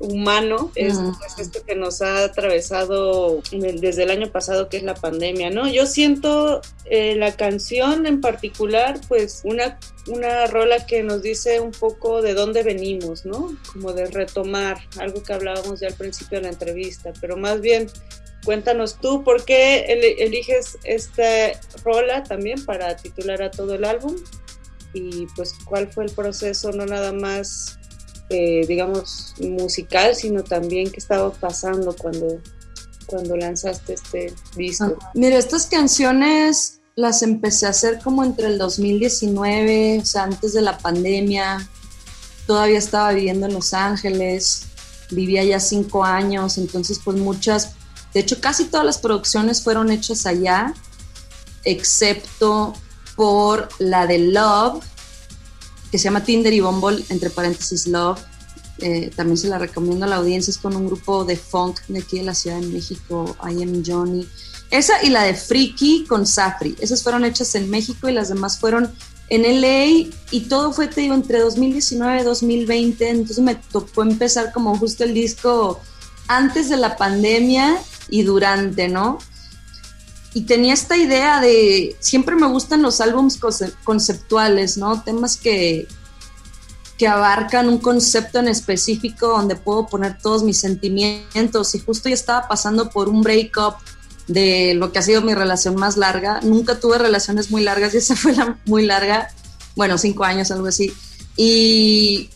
humano, 0.00 0.70
es 0.74 0.98
pues, 1.18 1.38
esto 1.38 1.64
que 1.66 1.74
nos 1.74 2.02
ha 2.02 2.24
atravesado 2.24 3.42
desde 3.52 4.02
el 4.02 4.10
año 4.10 4.30
pasado, 4.30 4.68
que 4.68 4.76
es 4.76 4.82
la 4.82 4.94
pandemia, 4.94 5.50
¿no? 5.50 5.68
Yo 5.68 5.86
siento 5.86 6.60
eh, 6.84 7.14
la 7.16 7.36
canción 7.36 8.06
en 8.06 8.20
particular, 8.20 9.00
pues 9.08 9.42
una, 9.44 9.78
una 10.06 10.46
rola 10.46 10.86
que 10.86 11.02
nos 11.02 11.22
dice 11.22 11.60
un 11.60 11.72
poco 11.72 12.22
de 12.22 12.34
dónde 12.34 12.62
venimos, 12.62 13.24
¿no? 13.24 13.56
Como 13.72 13.92
de 13.92 14.06
retomar 14.06 14.78
algo 14.98 15.22
que 15.22 15.32
hablábamos 15.32 15.80
ya 15.80 15.88
al 15.88 15.94
principio 15.94 16.38
de 16.38 16.44
la 16.44 16.50
entrevista, 16.50 17.12
pero 17.20 17.36
más 17.36 17.60
bien 17.60 17.88
cuéntanos 18.44 18.98
tú 19.00 19.22
por 19.22 19.44
qué 19.44 19.84
eliges 20.18 20.78
esta 20.84 21.52
rola 21.84 22.22
también 22.22 22.64
para 22.64 22.96
titular 22.96 23.42
a 23.42 23.50
todo 23.50 23.74
el 23.74 23.84
álbum 23.84 24.16
y 24.92 25.26
pues 25.36 25.54
cuál 25.64 25.92
fue 25.92 26.04
el 26.04 26.10
proceso, 26.10 26.72
no 26.72 26.86
nada 26.86 27.12
más, 27.12 27.78
eh, 28.28 28.66
digamos, 28.66 29.34
musical, 29.40 30.14
sino 30.14 30.42
también 30.42 30.90
qué 30.90 30.98
estaba 30.98 31.30
pasando 31.32 31.94
cuando, 31.96 32.40
cuando 33.06 33.36
lanzaste 33.36 33.94
este 33.94 34.34
disco. 34.56 34.98
Mira, 35.14 35.38
estas 35.38 35.66
canciones 35.66 36.80
las 36.96 37.22
empecé 37.22 37.66
a 37.66 37.70
hacer 37.70 38.00
como 38.02 38.24
entre 38.24 38.46
el 38.46 38.58
2019, 38.58 40.00
o 40.00 40.04
sea, 40.04 40.24
antes 40.24 40.52
de 40.52 40.62
la 40.62 40.78
pandemia. 40.78 41.68
Todavía 42.46 42.78
estaba 42.78 43.12
viviendo 43.12 43.46
en 43.46 43.54
Los 43.54 43.74
Ángeles, 43.74 44.66
vivía 45.10 45.44
ya 45.44 45.60
cinco 45.60 46.04
años, 46.04 46.58
entonces 46.58 47.00
pues 47.04 47.16
muchas, 47.16 47.74
de 48.14 48.20
hecho 48.20 48.40
casi 48.40 48.64
todas 48.64 48.86
las 48.86 48.98
producciones 48.98 49.62
fueron 49.62 49.90
hechas 49.90 50.26
allá, 50.26 50.74
excepto 51.64 52.74
por 53.16 53.68
la 53.78 54.06
de 54.06 54.18
Love, 54.18 54.82
que 55.90 55.98
se 55.98 56.04
llama 56.04 56.24
Tinder 56.24 56.52
y 56.52 56.60
Bumble, 56.60 57.04
entre 57.08 57.30
paréntesis 57.30 57.86
Love. 57.86 58.20
Eh, 58.78 59.10
también 59.14 59.36
se 59.36 59.48
la 59.48 59.58
recomiendo 59.58 60.06
a 60.06 60.08
la 60.08 60.16
audiencia, 60.16 60.50
es 60.50 60.58
con 60.58 60.74
un 60.74 60.86
grupo 60.86 61.24
de 61.24 61.36
funk 61.36 61.80
de 61.88 61.98
aquí 61.98 62.18
de 62.18 62.24
la 62.24 62.34
Ciudad 62.34 62.58
de 62.60 62.66
México, 62.68 63.36
I 63.42 63.62
Am 63.62 63.82
Johnny. 63.84 64.26
Esa 64.70 65.02
y 65.02 65.10
la 65.10 65.24
de 65.24 65.34
Freaky 65.34 66.06
con 66.06 66.26
Safri, 66.26 66.76
esas 66.80 67.02
fueron 67.02 67.24
hechas 67.24 67.54
en 67.56 67.68
México 67.68 68.08
y 68.08 68.12
las 68.12 68.28
demás 68.28 68.58
fueron 68.58 68.90
en 69.28 69.42
LA 69.60 70.10
y 70.30 70.40
todo 70.48 70.72
fue, 70.72 70.88
te 70.88 71.02
digo, 71.02 71.14
entre 71.14 71.40
2019 71.40 72.20
y 72.20 72.24
2020, 72.24 73.08
entonces 73.08 73.38
me 73.38 73.54
tocó 73.54 74.02
empezar 74.02 74.52
como 74.52 74.76
justo 74.76 75.04
el 75.04 75.14
disco 75.14 75.80
antes 76.26 76.68
de 76.68 76.76
la 76.76 76.96
pandemia 76.96 77.78
y 78.10 78.22
durante, 78.22 78.88
¿no? 78.88 79.18
Y 80.32 80.42
tenía 80.42 80.74
esta 80.74 80.96
idea 80.96 81.40
de, 81.40 81.96
siempre 82.00 82.36
me 82.36 82.46
gustan 82.46 82.82
los 82.82 83.00
conce- 83.00 83.74
conceptuales, 83.82 84.76
¿no? 84.76 85.02
Temas 85.02 85.36
que, 85.36 85.88
que 86.98 87.08
abarcan 87.08 87.68
un 87.68 87.78
concepto 87.78 88.38
en 88.38 88.46
específico 88.46 89.28
donde 89.28 89.56
puedo 89.56 89.86
poner 89.86 90.18
todos 90.18 90.42
mis 90.42 90.58
sentimientos. 90.58 91.74
Y 91.74 91.80
justo 91.80 92.08
yo 92.08 92.14
estaba 92.14 92.46
pasando 92.46 92.90
por 92.90 93.08
un 93.08 93.22
breakup 93.22 93.74
de 94.28 94.74
lo 94.74 94.92
que 94.92 95.00
ha 95.00 95.02
sido 95.02 95.20
mi 95.22 95.34
relación 95.34 95.74
más 95.74 95.96
larga. 95.96 96.40
Nunca 96.42 96.78
tuve 96.78 96.98
relaciones 96.98 97.50
muy 97.50 97.64
largas 97.64 97.94
y 97.94 97.96
esa 97.96 98.14
fue 98.14 98.32
la 98.32 98.56
muy 98.66 98.86
larga. 98.86 99.28
Bueno, 99.74 99.98
cinco 99.98 100.22
años, 100.22 100.52
algo 100.52 100.68
así. 100.68 100.92
Y, 101.36 102.30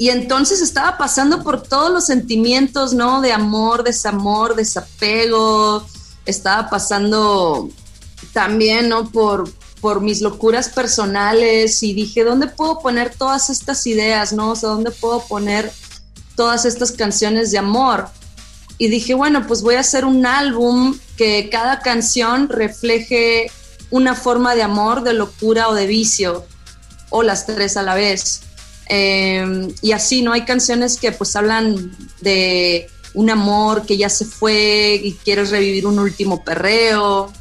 y 0.00 0.08
entonces 0.08 0.62
estaba 0.62 0.96
pasando 0.96 1.44
por 1.44 1.62
todos 1.62 1.90
los 1.90 2.06
sentimientos, 2.06 2.94
¿no? 2.94 3.20
De 3.20 3.34
amor, 3.34 3.84
desamor, 3.84 4.56
desapego. 4.56 5.86
Estaba 6.24 6.70
pasando 6.70 7.68
también, 8.32 8.88
¿no? 8.88 9.10
Por, 9.10 9.52
por 9.82 10.00
mis 10.00 10.22
locuras 10.22 10.70
personales 10.70 11.82
y 11.82 11.92
dije, 11.92 12.24
¿dónde 12.24 12.46
puedo 12.46 12.78
poner 12.78 13.14
todas 13.14 13.50
estas 13.50 13.86
ideas, 13.86 14.32
¿no? 14.32 14.52
O 14.52 14.56
sea, 14.56 14.70
¿dónde 14.70 14.90
puedo 14.90 15.20
poner 15.26 15.70
todas 16.34 16.64
estas 16.64 16.92
canciones 16.92 17.50
de 17.50 17.58
amor? 17.58 18.08
Y 18.78 18.88
dije, 18.88 19.12
bueno, 19.12 19.46
pues 19.46 19.60
voy 19.60 19.74
a 19.74 19.80
hacer 19.80 20.06
un 20.06 20.24
álbum 20.24 20.98
que 21.18 21.50
cada 21.50 21.80
canción 21.80 22.48
refleje 22.48 23.52
una 23.90 24.14
forma 24.14 24.54
de 24.54 24.62
amor, 24.62 25.02
de 25.02 25.12
locura 25.12 25.68
o 25.68 25.74
de 25.74 25.86
vicio, 25.86 26.46
o 27.10 27.22
las 27.22 27.44
tres 27.44 27.76
a 27.76 27.82
la 27.82 27.94
vez. 27.94 28.44
Eh, 28.92 29.68
y 29.82 29.92
así, 29.92 30.20
¿no? 30.20 30.32
Hay 30.32 30.44
canciones 30.44 30.98
que 30.98 31.12
pues 31.12 31.36
hablan 31.36 31.96
de 32.20 32.90
un 33.14 33.30
amor 33.30 33.86
que 33.86 33.96
ya 33.96 34.08
se 34.08 34.24
fue 34.24 35.00
y 35.02 35.12
quieres 35.14 35.50
revivir 35.50 35.86
un 35.86 36.00
último 36.00 36.44
perreo. 36.44 37.32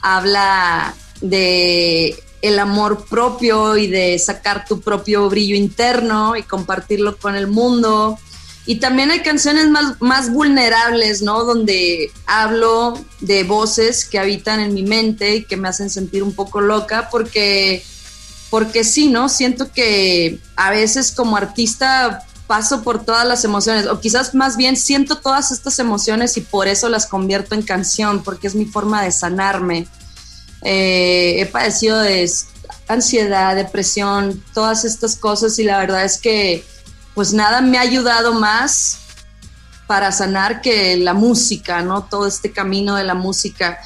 Habla 0.00 0.94
de 1.20 2.16
el 2.40 2.58
amor 2.58 3.06
propio 3.06 3.76
y 3.76 3.88
de 3.88 4.18
sacar 4.18 4.66
tu 4.66 4.80
propio 4.80 5.28
brillo 5.28 5.54
interno 5.54 6.34
y 6.34 6.42
compartirlo 6.42 7.18
con 7.18 7.34
el 7.34 7.46
mundo. 7.46 8.18
Y 8.66 8.76
también 8.76 9.10
hay 9.10 9.20
canciones 9.20 9.68
más, 9.68 10.00
más 10.00 10.32
vulnerables, 10.32 11.22
¿no? 11.22 11.44
Donde 11.44 12.10
hablo 12.26 12.98
de 13.20 13.44
voces 13.44 14.06
que 14.06 14.18
habitan 14.18 14.60
en 14.60 14.74
mi 14.74 14.82
mente 14.82 15.36
y 15.36 15.44
que 15.44 15.56
me 15.56 15.68
hacen 15.68 15.90
sentir 15.90 16.22
un 16.22 16.34
poco 16.34 16.60
loca 16.60 17.08
porque, 17.10 17.84
porque 18.50 18.84
sí, 18.84 19.08
¿no? 19.08 19.28
Siento 19.28 19.70
que 19.72 20.40
a 20.56 20.70
veces 20.70 21.12
como 21.12 21.36
artista 21.36 22.24
paso 22.46 22.82
por 22.82 23.04
todas 23.04 23.26
las 23.26 23.44
emociones, 23.44 23.86
o 23.86 24.00
quizás 24.00 24.34
más 24.34 24.56
bien 24.56 24.76
siento 24.76 25.16
todas 25.16 25.50
estas 25.50 25.78
emociones 25.78 26.36
y 26.36 26.42
por 26.42 26.68
eso 26.68 26.88
las 26.88 27.06
convierto 27.06 27.54
en 27.54 27.62
canción, 27.62 28.22
porque 28.22 28.46
es 28.46 28.54
mi 28.54 28.66
forma 28.66 29.02
de 29.02 29.10
sanarme. 29.10 29.88
Eh, 30.62 31.40
he 31.40 31.46
padecido 31.46 31.98
de 31.98 32.30
ansiedad, 32.88 33.56
depresión, 33.56 34.42
todas 34.54 34.84
estas 34.84 35.16
cosas 35.16 35.58
y 35.58 35.64
la 35.64 35.78
verdad 35.78 36.04
es 36.04 36.18
que 36.18 36.64
pues 37.14 37.32
nada 37.32 37.60
me 37.60 37.78
ha 37.78 37.80
ayudado 37.80 38.32
más 38.34 38.98
para 39.86 40.12
sanar 40.12 40.60
que 40.60 40.96
la 40.96 41.14
música, 41.14 41.82
¿no? 41.82 42.04
Todo 42.04 42.26
este 42.26 42.52
camino 42.52 42.96
de 42.96 43.04
la 43.04 43.14
música. 43.14 43.78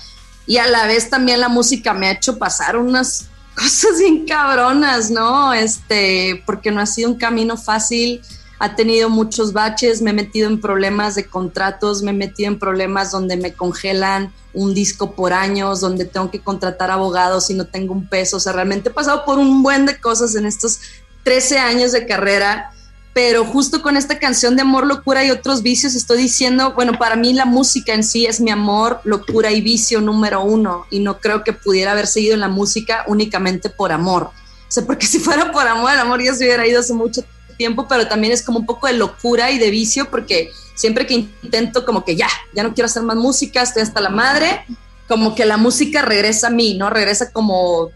Y 0.47 0.59
a 0.59 0.67
la 0.67 0.87
vez 0.87 1.11
también 1.11 1.41
la 1.41 1.49
música 1.49 1.95
me 1.95 2.09
ha 2.09 2.13
hecho 2.13 2.39
pasar 2.39 2.77
unas 2.77 3.27
cosas 3.55 3.99
bien 3.99 4.27
cabronas, 4.27 5.11
¿no? 5.11 5.53
Este, 5.53 6.43
porque 6.47 6.71
no 6.71 6.81
ha 6.81 6.87
sido 6.87 7.11
un 7.11 7.17
camino 7.17 7.57
fácil, 7.57 8.23
ha 8.59 8.77
tenido 8.77 9.09
muchos 9.09 9.53
baches, 9.53 10.03
me 10.03 10.11
he 10.11 10.15
metido 10.15 10.49
en 10.49 10.61
problemas 10.61 11.15
de 11.15 11.25
contratos, 11.25 12.03
me 12.03 12.11
he 12.11 12.15
metido 12.15 12.49
en 12.49 12.59
problemas 12.59 13.11
donde 13.11 13.37
me 13.37 13.55
congelan 13.55 14.33
un 14.53 14.75
disco 14.75 15.13
por 15.13 15.33
años, 15.33 15.81
donde 15.81 16.05
tengo 16.05 16.31
que 16.31 16.41
contratar 16.41 16.91
abogados 16.91 17.51
y 17.51 17.55
no 17.55 17.67
tengo 17.67 17.95
un 17.95 18.09
peso. 18.09 18.37
O 18.37 18.41
sea, 18.41 18.53
realmente 18.53 18.91
he 18.91 18.93
pasado 18.93 19.25
por 19.25 19.39
un 19.39 19.63
buen 19.63 19.87
de 19.87 19.99
cosas 19.99 20.35
en 20.35 20.45
estos 20.45 20.81
13 21.25 21.59
años 21.59 21.93
de 21.93 22.07
carrera 22.07 22.71
pero 23.13 23.45
justo 23.45 23.83
con 23.83 23.97
esta 23.97 24.19
canción 24.19 24.55
de 24.55 24.63
amor, 24.63 24.87
locura 24.87 25.25
y 25.25 25.31
otros 25.31 25.63
vicios 25.63 25.95
estoy 25.95 26.19
diciendo, 26.19 26.75
bueno, 26.75 26.97
para 26.97 27.17
mí 27.17 27.33
la 27.33 27.45
música 27.45 27.93
en 27.93 28.05
sí 28.05 28.27
es 28.27 28.41
mi 28.41 28.51
amor, 28.51 29.01
locura 29.05 29.51
y 29.51 29.61
vicio 29.61 30.01
número 30.01 30.43
uno 30.45 30.87
y 30.91 31.01
no 31.01 31.19
creo 31.19 31.43
que 31.43 31.53
pudiera 31.53 31.93
haber 31.93 32.07
seguido 32.07 32.35
en 32.35 32.41
la 32.41 32.49
música 32.49 33.05
únicamente 33.09 33.69
por 33.69 33.91
amor. 33.91 34.25
O 34.25 34.71
sea, 34.73 34.85
porque 34.87 35.07
si 35.09 35.19
fuera 35.19 35.51
por 35.51 35.67
amor, 35.67 35.93
el 35.93 35.99
amor 35.99 36.23
ya 36.23 36.35
se 36.35 36.45
hubiera 36.45 36.67
ido 36.67 36.81
hace 36.81 36.95
mucho 36.95 37.25
tiempo, 37.57 37.87
pero 37.89 38.07
también 38.07 38.33
es 38.33 38.43
como 38.43 38.61
un 38.61 38.67
poco 38.67 38.87
de 38.87 38.93
locura 38.93 39.51
y 39.51 39.59
de 39.59 39.71
vicio 39.71 40.09
porque 40.09 40.53
siempre 40.77 41.07
que 41.07 41.15
intento 41.43 41.85
como 41.85 42.05
que 42.05 42.15
ya, 42.15 42.29
ya 42.55 42.63
no 42.63 42.73
quiero 42.73 42.87
hacer 42.87 43.03
más 43.03 43.17
música, 43.17 43.61
estoy 43.61 43.83
hasta 43.83 44.01
la 44.01 44.09
madre, 44.09 44.65
como 45.09 45.35
que 45.35 45.45
la 45.45 45.57
música 45.57 46.03
regresa 46.03 46.47
a 46.47 46.51
mí, 46.51 46.75
¿no? 46.75 46.89
Regresa 46.91 47.33
como 47.33 47.91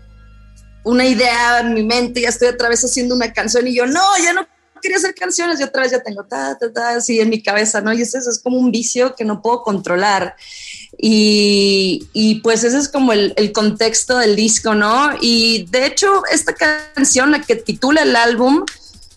una 0.83 1.07
idea 1.07 1.61
en 1.61 1.73
mi 1.73 1.85
mente, 1.85 2.21
ya 2.21 2.29
estoy 2.29 2.49
otra 2.49 2.69
vez 2.69 2.85
haciendo 2.85 3.15
una 3.15 3.33
canción 3.33 3.67
y 3.69 3.75
yo, 3.75 3.87
no, 3.87 4.03
ya 4.23 4.35
no 4.35 4.47
quería 4.85 4.99
hacer 4.99 5.15
canciones 5.15 5.59
y 5.59 5.63
otra 5.63 5.81
vez 5.81 5.93
ya 5.93 6.03
tengo 6.03 6.25
ta, 6.25 6.59
ta, 6.59 6.71
ta, 6.71 6.91
así 6.97 7.19
en 7.19 7.31
mi 7.31 7.43
cabeza, 7.43 7.81
¿no? 7.81 7.95
Y 7.95 8.03
eso, 8.03 8.19
eso 8.19 8.29
es 8.29 8.39
como 8.39 8.59
un 8.59 8.71
vicio 8.71 9.15
que 9.15 9.25
no 9.25 9.41
puedo 9.41 9.63
controlar. 9.63 10.37
Y, 10.99 12.07
y 12.13 12.41
pues 12.41 12.65
ese 12.65 12.77
es 12.77 12.89
como 12.91 13.15
el, 13.15 13.33
el, 13.37 13.51
contexto 13.53 14.19
del 14.19 14.37
disco, 14.37 14.75
¿no? 14.75 15.13
Y 15.23 15.67
de 15.71 15.87
hecho, 15.87 16.23
esta 16.31 16.53
canción, 16.55 17.31
la 17.31 17.41
que 17.41 17.57
titula 17.57 18.03
el 18.03 18.15
álbum, 18.15 18.67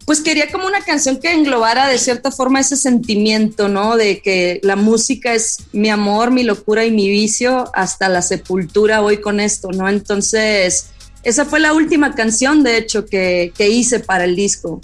pues 0.06 0.22
quería 0.22 0.50
como 0.50 0.68
una 0.68 0.80
canción 0.80 1.18
que 1.18 1.34
englobara 1.34 1.90
de 1.90 1.98
cierta 1.98 2.32
forma 2.32 2.62
ese 2.62 2.78
sentimiento, 2.78 3.68
¿no? 3.68 3.98
De 3.98 4.22
que 4.22 4.62
la 4.64 4.78
música 4.78 5.34
es 5.34 5.58
mi 5.74 5.90
amor, 5.90 6.32
mi 6.32 6.44
locura 6.44 6.86
y 6.86 6.92
mi 6.92 7.10
vicio, 7.10 7.70
hasta 7.74 8.08
la 8.08 8.22
sepultura 8.22 9.02
voy 9.02 9.18
con 9.20 9.42
esto, 9.42 9.70
¿no? 9.74 9.90
Entonces, 9.90 10.92
esa 11.24 11.44
fue 11.44 11.60
la 11.60 11.74
última 11.74 12.16
canción, 12.16 12.64
de 12.64 12.78
hecho, 12.78 13.06
que, 13.06 13.52
que 13.58 13.68
hice 13.68 14.00
para 14.00 14.24
el 14.24 14.38
disco 14.38 14.80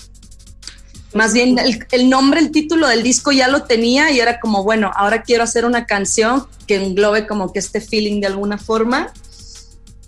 más 1.14 1.34
bien 1.34 1.58
el, 1.92 2.10
nombre, 2.10 2.40
el 2.40 2.52
título 2.52 2.88
del 2.88 3.04
disco 3.04 3.32
ya 3.32 3.48
lo 3.48 3.64
tenía 3.64 4.12
y 4.12 4.20
era 4.20 4.40
como, 4.40 4.64
bueno, 4.64 4.92
ahora 4.96 5.24
quiero 5.24 5.44
hacer 5.44 5.66
una 5.66 5.86
canción 5.86 6.48
que 6.68 6.76
englobe 6.76 7.28
como 7.28 7.54
que 7.54 7.60
este 7.60 7.82
feeling 7.82 8.22
de 8.22 8.28
alguna 8.28 8.58
forma. 8.58 9.14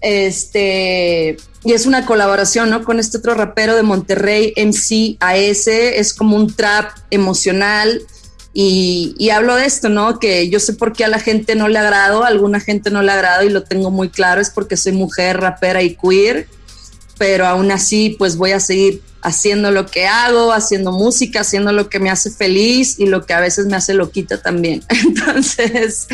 Este, 0.02 1.38
y 1.64 1.74
es 1.74 1.86
una 1.86 2.06
colaboración, 2.06 2.70
¿no? 2.70 2.84
Con 2.84 3.00
este 3.00 3.18
otro 3.18 3.34
rapero 3.34 3.76
de 3.76 3.84
Monterrey, 3.84 4.54
MC 4.56 5.18
AS, 5.20 5.68
es 5.68 6.14
como 6.14 6.36
un 6.36 6.54
trap 6.54 6.92
emocional, 7.10 8.02
Y, 8.58 9.16
y 9.18 9.32
hablo 9.32 9.56
de 9.56 9.66
esto, 9.66 9.90
¿no? 9.90 10.18
Que 10.18 10.50
yo 10.50 10.62
sé 10.62 10.74
por 10.74 10.94
qué 10.94 11.04
a 11.04 11.10
la 11.10 11.20
gente 11.20 11.56
no 11.56 11.68
le 11.68 11.78
agrado, 11.78 12.24
a 12.24 12.28
alguna 12.28 12.62
gente 12.62 12.90
no 12.90 13.02
le 13.02 13.12
agrado 13.12 13.44
y 13.44 13.50
lo 13.50 13.64
tengo 13.64 13.92
muy 13.92 14.10
claro, 14.10 14.40
es 14.40 14.50
porque 14.50 14.78
soy 14.78 14.94
mujer, 14.94 15.42
rapera 15.42 15.84
y 15.84 15.98
queer, 15.98 16.48
pero 17.18 17.46
aún 17.46 17.72
así 17.72 18.16
pues 18.18 18.36
voy 18.38 18.52
a 18.52 18.60
seguir 18.60 19.02
haciendo 19.22 19.72
lo 19.72 19.88
que 19.88 20.06
hago, 20.06 20.52
haciendo 20.54 20.92
música, 20.92 21.40
haciendo 21.42 21.72
lo 21.74 21.90
que 21.90 22.00
me 22.00 22.12
hace 22.12 22.30
feliz 22.30 23.00
y 23.00 23.08
lo 23.08 23.26
que 23.26 23.34
a 23.34 23.40
veces 23.40 23.66
me 23.66 23.76
hace 23.76 23.96
loquita 23.96 24.40
también. 24.40 24.84
Entonces, 25.08 26.08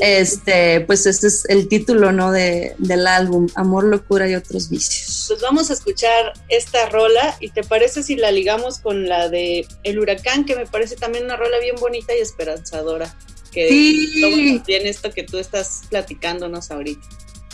este, 0.00 0.80
pues 0.80 1.06
este 1.06 1.28
es 1.28 1.44
el 1.48 1.68
título, 1.68 2.10
¿no? 2.10 2.32
De, 2.32 2.74
del 2.78 3.06
álbum, 3.06 3.46
Amor, 3.54 3.84
Locura 3.84 4.28
y 4.28 4.34
otros 4.34 4.68
vicios. 4.68 5.26
Pues 5.28 5.40
vamos 5.42 5.70
a 5.70 5.74
escuchar 5.74 6.32
esta 6.48 6.88
rola 6.88 7.36
y 7.38 7.50
te 7.50 7.62
parece 7.62 8.02
si 8.02 8.16
la 8.16 8.32
ligamos 8.32 8.78
con 8.78 9.08
la 9.08 9.28
de 9.28 9.64
El 9.84 10.00
Huracán, 10.00 10.44
que 10.44 10.56
me 10.56 10.66
parece 10.66 10.96
también 10.96 11.24
una 11.26 11.36
rola 11.36 11.60
bien 11.60 11.76
bonita 11.78 12.16
y 12.16 12.20
esperanzadora. 12.20 13.14
Que 13.52 13.68
Sí. 13.68 14.60
tiene 14.66 14.88
esto 14.88 15.12
que 15.12 15.22
tú 15.22 15.38
estás 15.38 15.82
platicándonos 15.88 16.72
ahorita. 16.72 17.06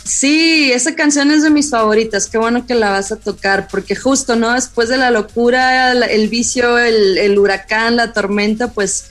Sí, 0.03 0.71
esa 0.73 0.95
canción 0.95 1.31
es 1.31 1.43
de 1.43 1.49
mis 1.49 1.69
favoritas. 1.69 2.27
Qué 2.27 2.37
bueno 2.37 2.65
que 2.65 2.75
la 2.75 2.89
vas 2.89 3.11
a 3.11 3.15
tocar, 3.15 3.67
porque 3.69 3.95
justo, 3.95 4.35
¿no? 4.35 4.53
Después 4.53 4.89
de 4.89 4.97
la 4.97 5.11
locura, 5.11 5.93
el 5.93 6.27
vicio, 6.27 6.77
el, 6.77 7.17
el 7.17 7.39
huracán, 7.39 7.95
la 7.95 8.11
tormenta, 8.11 8.71
pues 8.71 9.05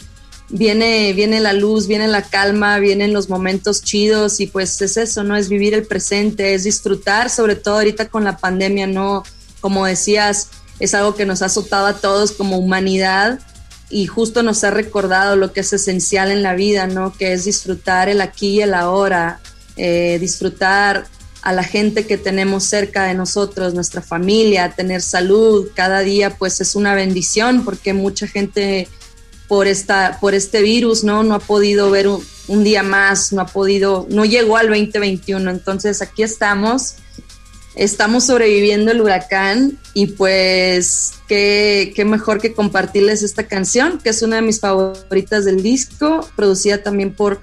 viene, 0.52 1.14
viene 1.14 1.40
la 1.40 1.54
luz, 1.54 1.86
viene 1.86 2.06
la 2.08 2.22
calma, 2.22 2.78
vienen 2.78 3.14
los 3.14 3.30
momentos 3.30 3.82
chidos 3.82 4.38
y 4.40 4.46
pues 4.46 4.80
es 4.82 4.98
eso, 4.98 5.24
¿no? 5.24 5.34
Es 5.34 5.48
vivir 5.48 5.74
el 5.74 5.86
presente, 5.86 6.54
es 6.54 6.64
disfrutar, 6.64 7.30
sobre 7.30 7.56
todo 7.56 7.76
ahorita 7.76 8.08
con 8.08 8.22
la 8.22 8.36
pandemia, 8.36 8.86
¿no? 8.86 9.24
Como 9.60 9.86
decías, 9.86 10.50
es 10.78 10.94
algo 10.94 11.14
que 11.14 11.24
nos 11.24 11.42
ha 11.42 11.46
azotado 11.46 11.86
a 11.86 11.94
todos 11.94 12.32
como 12.32 12.58
humanidad 12.58 13.40
y 13.88 14.06
justo 14.06 14.42
nos 14.42 14.62
ha 14.62 14.70
recordado 14.70 15.36
lo 15.36 15.52
que 15.52 15.60
es 15.60 15.72
esencial 15.72 16.30
en 16.30 16.42
la 16.42 16.54
vida, 16.54 16.86
¿no? 16.86 17.14
Que 17.14 17.32
es 17.32 17.44
disfrutar 17.44 18.08
el 18.10 18.20
aquí 18.20 18.58
y 18.58 18.62
el 18.62 18.74
ahora, 18.74 19.40
eh, 19.76 20.18
disfrutar 20.20 21.06
a 21.42 21.52
la 21.52 21.64
gente 21.64 22.06
que 22.06 22.16
tenemos 22.18 22.64
cerca 22.64 23.04
de 23.04 23.14
nosotros, 23.14 23.74
nuestra 23.74 24.00
familia, 24.00 24.72
tener 24.76 25.02
salud. 25.02 25.68
Cada 25.74 26.00
día 26.00 26.36
pues 26.36 26.60
es 26.60 26.76
una 26.76 26.94
bendición 26.94 27.64
porque 27.64 27.92
mucha 27.92 28.28
gente 28.28 28.88
por, 29.48 29.66
esta, 29.66 30.18
por 30.20 30.34
este 30.34 30.62
virus 30.62 31.02
no, 31.02 31.24
no 31.24 31.34
ha 31.34 31.40
podido 31.40 31.90
ver 31.90 32.06
un, 32.06 32.24
un 32.46 32.64
día 32.64 32.82
más, 32.82 33.32
no 33.32 33.42
ha 33.42 33.46
podido, 33.46 34.06
no 34.08 34.24
llegó 34.24 34.56
al 34.56 34.68
2021. 34.68 35.50
Entonces 35.50 36.00
aquí 36.00 36.22
estamos, 36.22 36.94
estamos 37.74 38.24
sobreviviendo 38.24 38.92
el 38.92 39.00
huracán 39.00 39.78
y 39.94 40.06
pues 40.06 41.14
qué, 41.26 41.92
qué 41.96 42.04
mejor 42.04 42.40
que 42.40 42.52
compartirles 42.52 43.24
esta 43.24 43.48
canción, 43.48 43.98
que 43.98 44.10
es 44.10 44.22
una 44.22 44.36
de 44.36 44.42
mis 44.42 44.60
favoritas 44.60 45.44
del 45.44 45.60
disco, 45.60 46.28
producida 46.36 46.84
también 46.84 47.12
por 47.12 47.42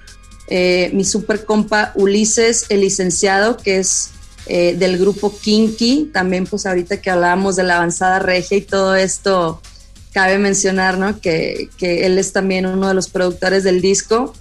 eh, 0.50 0.90
mi 0.92 1.04
super 1.04 1.44
compa 1.44 1.92
Ulises, 1.94 2.66
el 2.68 2.80
licenciado, 2.80 3.56
que 3.56 3.78
es 3.78 4.10
eh, 4.46 4.74
del 4.76 4.98
grupo 4.98 5.32
Kinky, 5.38 6.10
también 6.12 6.44
pues 6.44 6.66
ahorita 6.66 7.00
que 7.00 7.08
hablábamos 7.08 7.54
de 7.54 7.62
la 7.62 7.76
avanzada 7.76 8.18
regia 8.18 8.56
y 8.56 8.62
todo 8.62 8.96
esto, 8.96 9.62
cabe 10.12 10.38
mencionar, 10.38 10.98
¿no? 10.98 11.20
Que, 11.20 11.68
que 11.78 12.04
él 12.04 12.18
es 12.18 12.32
también 12.32 12.66
uno 12.66 12.88
de 12.88 12.94
los 12.94 13.08
productores 13.08 13.62
del 13.62 13.80
disco. 13.80 14.34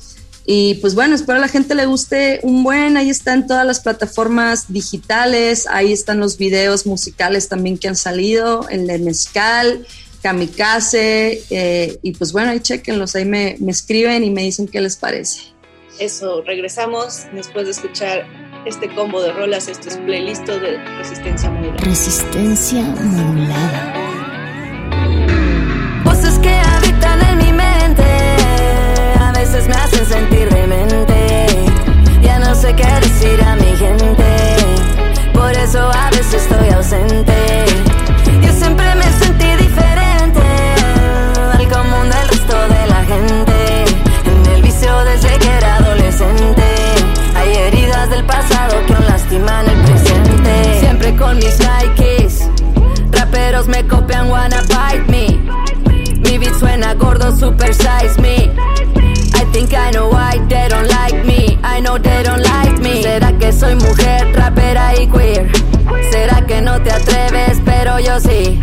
Y 0.48 0.76
pues 0.76 0.96
bueno, 0.96 1.14
espero 1.14 1.38
a 1.38 1.42
la 1.42 1.48
gente 1.48 1.76
le 1.76 1.86
guste 1.86 2.40
un 2.42 2.64
buen, 2.64 2.98
ahí 2.98 3.12
están 3.12 3.46
todas 3.46 3.68
las 3.68 3.82
plataformas 3.82 4.74
digitales, 4.74 5.68
ahí 5.70 5.94
están 5.94 6.20
los 6.20 6.40
videos 6.40 6.88
musicales 6.88 7.50
también 7.50 7.78
que 7.78 7.88
han 7.88 7.96
salido, 7.96 8.68
el 8.70 8.88
de 8.88 8.98
Mezcal, 8.98 9.86
Kamikaze, 10.24 11.44
eh, 11.52 12.00
y 12.02 12.14
pues 12.14 12.32
bueno, 12.32 12.50
ahí 12.50 12.62
chequenlos, 12.62 13.16
ahí 13.16 13.26
me, 13.26 13.58
me 13.60 13.72
escriben 13.72 14.24
y 14.24 14.32
me 14.32 14.42
dicen 14.42 14.68
qué 14.68 14.82
les 14.82 14.96
parece. 14.96 15.59
Eso, 16.00 16.42
regresamos 16.46 17.28
después 17.34 17.66
de 17.66 17.72
escuchar 17.72 18.26
este 18.66 18.88
combo 18.96 19.22
de 19.22 19.34
rolas, 19.34 19.68
estos 19.68 19.98
playlists 19.98 20.48
de 20.48 20.78
Resistencia 20.98 21.50
Modulada. 21.50 21.84
Resistencia 21.84 22.84
modulada. 22.84 23.94
Voces 26.06 26.40
que 26.40 26.54
habitan 26.54 27.22
en 27.22 27.38
mi 27.40 27.52
mente 27.52 28.04
a 29.20 29.34
veces 29.34 29.68
me 29.68 29.74
hacen 29.76 30.06
sentir 30.06 30.48
demente. 30.50 31.48
Ya 32.22 32.40
no 32.40 32.56
sé 32.56 32.74
qué 32.76 32.88
decir 33.02 33.42
a 33.44 33.58
mi 33.58 33.76
gente, 33.76 34.56
por 35.34 35.52
eso 35.52 35.80
a 35.80 36.10
veces 36.12 36.44
estoy 36.44 36.70
ausente. 36.70 37.66
Yo 38.42 38.54
siempre 38.54 38.96
me 38.96 39.09
que 49.00 49.06
aún 49.06 49.06
lastiman 49.08 49.70
el 49.70 49.82
presente. 49.82 50.80
Siempre 50.80 51.16
con 51.16 51.38
mis 51.38 51.60
Nikes, 51.60 52.50
raperos 53.12 53.68
me 53.68 53.86
copian, 53.88 54.30
wanna 54.30 54.62
bite 54.62 55.06
me. 55.10 55.40
Mi 56.20 56.38
beat 56.38 56.54
suena 56.60 56.94
gordo, 56.94 57.36
super 57.36 57.74
size 57.74 58.20
me. 58.22 58.52
I 59.36 59.46
think 59.52 59.74
I 59.74 59.92
know 59.92 60.10
why 60.10 60.40
they 60.48 60.68
don't 60.70 60.88
like 60.88 61.26
me. 61.26 61.58
I 61.64 61.82
know 61.82 61.98
they 61.98 62.24
don't 62.24 62.44
like 62.44 62.80
me. 62.82 63.02
¿Será 63.02 63.32
que 63.38 63.52
soy 63.52 63.76
mujer, 63.76 64.32
rapera 64.34 64.94
y 64.96 65.08
queer? 65.08 65.50
¿Será 66.12 66.46
que 66.46 66.62
no 66.62 66.82
te 66.82 66.92
atreves? 66.92 67.60
Pero 67.66 68.00
yo 68.00 68.20
sí. 68.20 68.60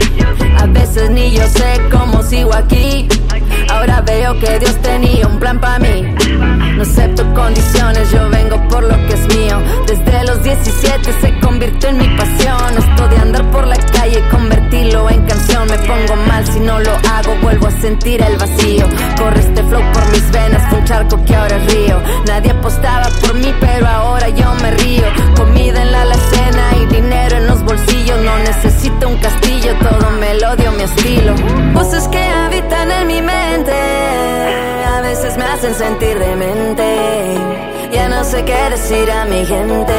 A 0.58 0.66
veces 0.66 1.10
ni 1.10 1.32
yo 1.32 1.46
sé 1.48 1.80
cómo 1.90 2.22
sigo 2.22 2.54
aquí. 2.54 3.08
Ahora 3.68 4.00
veo 4.00 4.38
que 4.38 4.58
Dios 4.58 4.76
tenía 4.82 5.26
un 5.26 5.38
plan 5.38 5.60
para 5.60 5.78
mí. 5.78 6.14
No 6.76 6.82
acepto 6.82 7.24
condiciones, 7.34 8.10
yo 8.12 8.28
vengo 8.30 8.68
por 8.68 8.82
lo 8.84 8.96
que 9.06 9.14
es 9.14 9.36
mío. 9.36 9.58
Desde 9.86 10.24
los 10.24 10.42
17 10.42 11.12
se 11.20 11.38
convirtió 11.40 11.88
en 11.88 11.98
mi 11.98 12.08
pasión. 12.16 12.78
Esto 12.78 13.08
de 13.08 13.16
andar 13.16 13.50
por 13.50 13.66
la 13.66 13.76
calle 13.76 14.18
y 14.18 14.30
convertirlo 14.30 15.08
en 15.10 15.22
canción. 15.26 15.68
Me 15.68 15.78
pongo 15.78 16.16
mal 16.28 16.46
si 16.46 16.60
no 16.60 16.78
lo 16.80 16.92
hago, 16.92 17.34
vuelvo 17.42 17.66
a 17.66 17.70
sentir 17.80 18.22
el 18.22 18.36
vacío. 18.36 18.86
Corre 19.18 19.40
este 19.40 19.62
flow 19.64 19.82
por 19.92 20.10
mis 20.10 20.30
venas, 20.30 20.68
fue 20.68 20.78
un 20.78 20.84
charco 20.84 21.24
que 21.24 21.34
ahora 21.34 21.56
es 21.56 21.72
río. 21.72 22.02
Nadie 22.26 22.50
apostaba 22.50 23.08
por 23.20 23.34
mí, 23.34 23.52
pero 23.60 23.86
ahora 23.86 24.28
yo 24.28 24.54
me 24.62 24.70
río. 24.72 25.04
Comida 25.36 25.82
en 25.82 25.92
la 25.92 26.02
alacena 26.02 26.62
y 26.82 26.94
dinero 26.94 27.36
en 27.36 27.46
los 27.46 27.62
bolsillos. 27.64 28.20
No 28.22 28.38
necesito 28.38 29.08
un 29.08 29.16
castillo, 29.16 29.72
todo 29.80 30.10
melodio, 30.20 30.72
mi 30.72 30.82
estilo. 30.82 31.34
Voces 31.72 32.06
que 32.08 32.22
habitan 32.22 32.90
en 32.90 33.06
mi 33.06 33.22
mente, 33.22 33.55
a 33.64 35.00
veces 35.00 35.36
me 35.36 35.44
hacen 35.44 35.74
sentir 35.74 36.18
demente. 36.18 37.36
Ya 37.90 38.08
no 38.08 38.22
sé 38.24 38.44
qué 38.44 38.70
decir 38.70 39.10
a 39.10 39.24
mi 39.24 39.46
gente, 39.46 39.94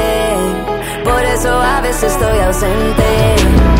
por 1.04 1.24
eso 1.24 1.50
a 1.50 1.82
veces 1.82 2.12
estoy 2.12 2.40
ausente. 2.40 3.77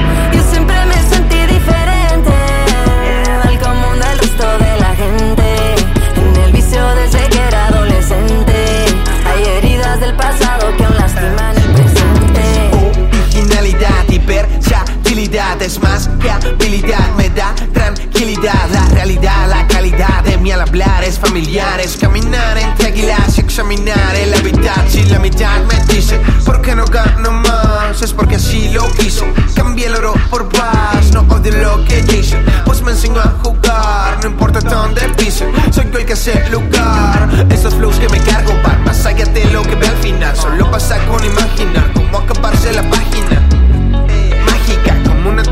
Es 15.36 15.82
más 15.82 16.10
que 16.22 16.32
habilidad, 16.32 17.14
me 17.18 17.30
da 17.30 17.54
tranquilidad. 17.74 18.70
La 18.72 18.86
realidad, 18.96 19.50
la 19.50 19.68
calidad 19.68 20.24
de 20.24 20.38
mi 20.38 20.52
al 20.52 20.62
hablar 20.62 21.04
es 21.04 21.20
familiar. 21.20 21.82
Es 21.82 21.98
caminar 21.98 22.58
entre 22.58 22.88
águilas 22.88 23.38
y 23.38 23.42
examinar 23.42 24.16
el 24.16 24.34
hábitat. 24.34 24.88
Si 24.88 25.04
la 25.04 25.20
mitad 25.20 25.60
me 25.66 25.94
dice, 25.94 26.18
¿por 26.46 26.62
qué 26.62 26.76
no 26.76 26.86
gano 26.86 27.32
más? 27.32 28.02
Es 28.02 28.14
porque 28.14 28.36
así 28.36 28.70
lo 28.70 28.90
quiso. 28.94 29.26
Cambié 29.54 29.88
el 29.88 29.96
oro 29.96 30.14
por 30.30 30.48
paz, 30.48 31.12
no 31.12 31.22
odio 31.22 31.52
lo 31.58 31.84
que 31.84 32.02
dicen. 32.04 32.46
Pues 32.64 32.82
me 32.82 32.92
enseñó 32.92 33.20
a 33.20 33.36
jugar, 33.44 34.20
no 34.24 34.30
importa 34.30 34.62
dónde 34.62 35.02
pisen. 35.18 35.52
Soy 35.74 35.90
yo 35.92 36.00
el 36.00 36.06
que 36.06 36.14
el 36.14 36.52
lugar. 36.54 37.48
Esos 37.50 37.74
flows 37.76 37.98
que 37.98 38.08
me 38.08 38.20
cargo 38.22 38.54
van 38.64 38.82
más 38.86 39.06
allá 39.06 39.26
lo 39.52 39.62
que 39.64 39.76
ve 39.76 39.88
al 39.88 39.98
final. 39.98 40.36
Solo 40.38 40.72
pasa 40.72 40.98
con 41.08 41.22
imaginar 41.24 41.92
cómo 41.94 42.18
acabarse 42.18 42.72
la 42.72 42.90
página. 42.90 43.67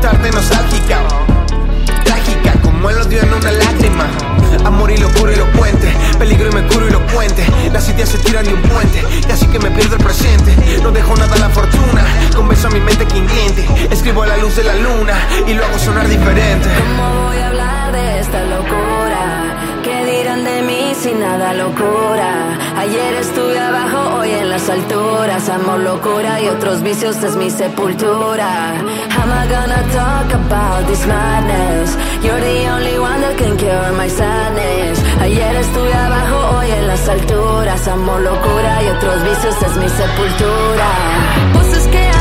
Tarde 0.00 0.30
nostálgica. 0.30 0.98
Trágica 2.04 2.52
como 2.62 2.90
el 2.90 2.98
odio 2.98 3.22
en 3.22 3.32
una 3.32 3.50
lágrima. 3.50 4.06
Amor 4.64 4.90
y 4.90 4.96
locura 4.98 5.32
y 5.32 5.36
lo 5.36 5.46
puente. 5.52 5.92
Peligro 6.18 6.50
y 6.50 6.54
me 6.54 6.66
curo 6.68 6.88
y 6.88 6.90
lo 6.90 7.04
puente. 7.06 7.44
Las 7.72 7.88
ideas 7.88 8.08
se 8.08 8.18
tiran 8.18 8.44
de 8.44 8.54
un 8.54 8.62
puente. 8.62 9.02
Y 9.28 9.30
así 9.30 9.46
que 9.46 9.58
me 9.58 9.70
pierdo 9.70 9.96
el 9.96 10.04
presente. 10.04 10.54
No 10.82 10.90
dejo 10.90 11.16
nada 11.16 11.34
a 11.34 11.38
la 11.38 11.48
fortuna. 11.48 12.04
Convenzo 12.34 12.68
a 12.68 12.70
mi 12.70 12.80
mente 12.80 13.06
que 13.06 13.18
intente. 13.18 13.66
Escribo 13.90 14.22
a 14.22 14.26
la 14.26 14.36
luz 14.36 14.56
de 14.56 14.64
la 14.64 14.74
luna 14.74 15.14
y 15.46 15.54
lo 15.54 15.64
hago 15.64 15.78
sonar 15.78 16.08
diferente. 16.08 16.68
¿Cómo 16.78 17.24
voy 17.26 17.38
a 17.38 17.48
hablar 17.48 17.92
de 17.92 18.20
esta 18.20 18.44
locura 18.44 19.45
hablan 20.36 20.44
de 20.44 20.62
mí 20.62 20.94
sin 20.94 21.20
nada 21.20 21.54
locura. 21.54 22.58
Ayer 22.76 23.14
estuve 23.14 23.58
abajo, 23.58 24.18
hoy 24.18 24.30
en 24.30 24.50
las 24.50 24.68
alturas. 24.68 25.48
Amor, 25.48 25.80
locura 25.80 26.40
y 26.40 26.48
otros 26.48 26.82
vicios 26.82 27.16
es 27.22 27.36
mi 27.36 27.50
sepultura. 27.50 28.74
How 29.10 29.22
am 29.22 29.32
I 29.32 29.46
gonna 29.48 29.82
talk 29.92 30.32
about 30.32 30.86
this 30.86 31.06
madness? 31.06 31.96
You're 32.22 32.40
the 32.40 32.70
only 32.70 32.98
one 32.98 33.20
that 33.20 33.36
can 33.36 33.56
cure 33.56 33.92
my 33.96 34.08
sadness. 34.08 34.98
Ayer 35.20 35.56
estuve 35.56 35.94
abajo, 35.94 36.58
hoy 36.58 36.70
en 36.70 36.86
las 36.86 37.08
alturas. 37.08 37.88
Amor, 37.88 38.20
locura 38.20 38.82
y 38.82 38.88
otros 38.88 39.22
vicios 39.22 39.62
es 39.62 39.76
mi 39.76 39.88
sepultura. 39.88 40.88
Pues 41.52 41.66
Voces 41.66 41.86
que 41.88 42.15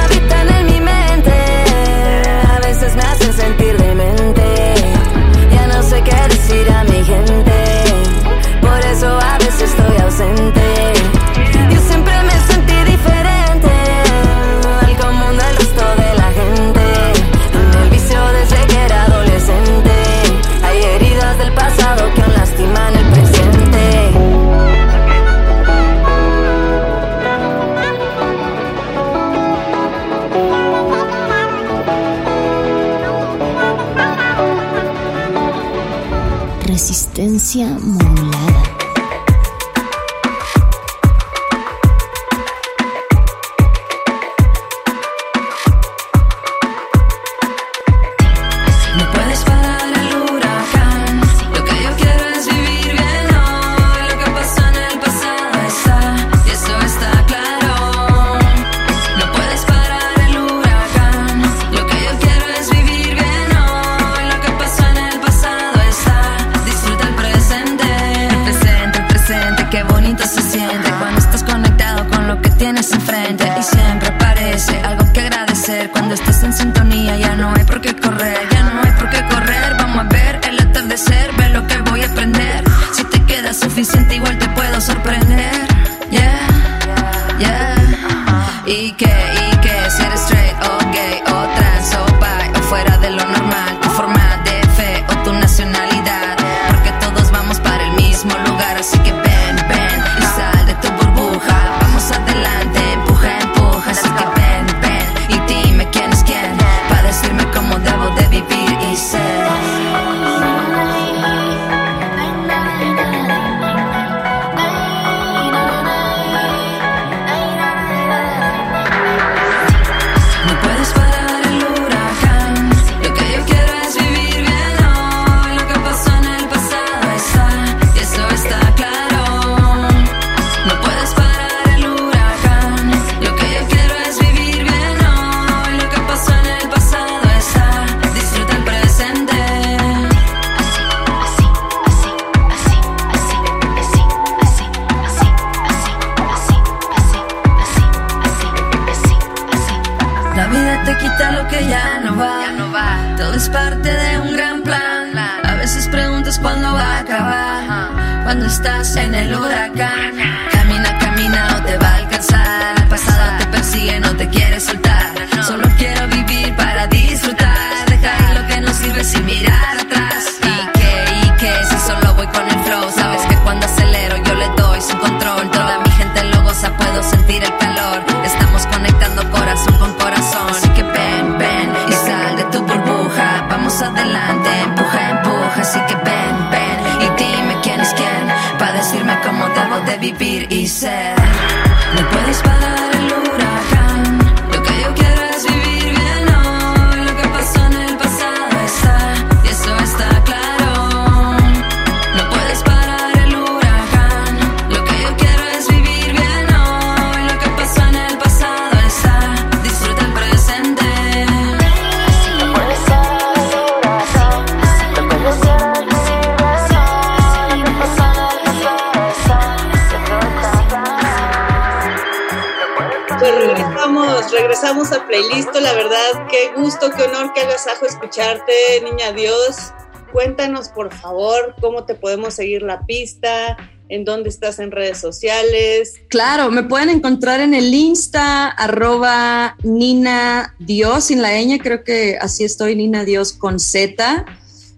la 232.64 232.86
pista? 232.86 233.58
¿En 233.88 234.04
dónde 234.04 234.30
estás 234.30 234.58
en 234.60 234.72
redes 234.72 234.98
sociales? 234.98 235.94
Claro, 236.08 236.50
me 236.50 236.64
pueden 236.64 236.90
encontrar 236.90 237.40
en 237.40 237.54
el 237.54 237.72
Insta, 237.72 238.48
arroba 238.48 239.58
Nina 239.64 240.56
Dios, 240.58 241.06
sin 241.06 241.22
la 241.22 241.34
ñ, 241.40 241.60
creo 241.62 241.84
que 241.84 242.18
así 242.20 242.44
estoy, 242.44 242.76
Nina 242.76 243.06
Dios 243.06 243.32
con 243.34 243.60
Z. 243.60 244.26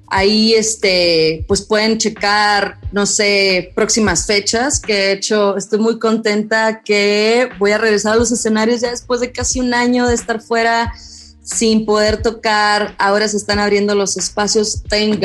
Ahí, 0.10 0.54
este, 0.54 1.46
pues 1.48 1.62
pueden 1.62 1.98
checar, 1.98 2.80
no 2.92 3.06
sé, 3.06 3.72
próximas 3.76 4.26
fechas 4.26 4.80
que 4.80 4.94
he 4.94 5.12
hecho. 5.14 5.58
Estoy 5.58 5.80
muy 5.80 6.00
contenta 6.00 6.82
que 6.82 7.50
voy 7.60 7.72
a 7.72 7.78
regresar 7.78 8.14
a 8.14 8.16
los 8.18 8.32
escenarios 8.32 8.82
ya 8.82 8.92
después 8.92 9.20
de 9.20 9.32
casi 9.32 9.60
un 9.60 9.74
año 9.74 10.08
de 10.08 10.16
estar 10.16 10.42
fuera 10.42 10.94
sin 11.48 11.86
poder 11.86 12.22
tocar, 12.22 12.94
ahora 12.98 13.26
se 13.30 13.38
están 13.38 13.58
abriendo 13.58 13.96
los 13.96 14.18
espacios, 14.18 14.84
thank 14.90 15.24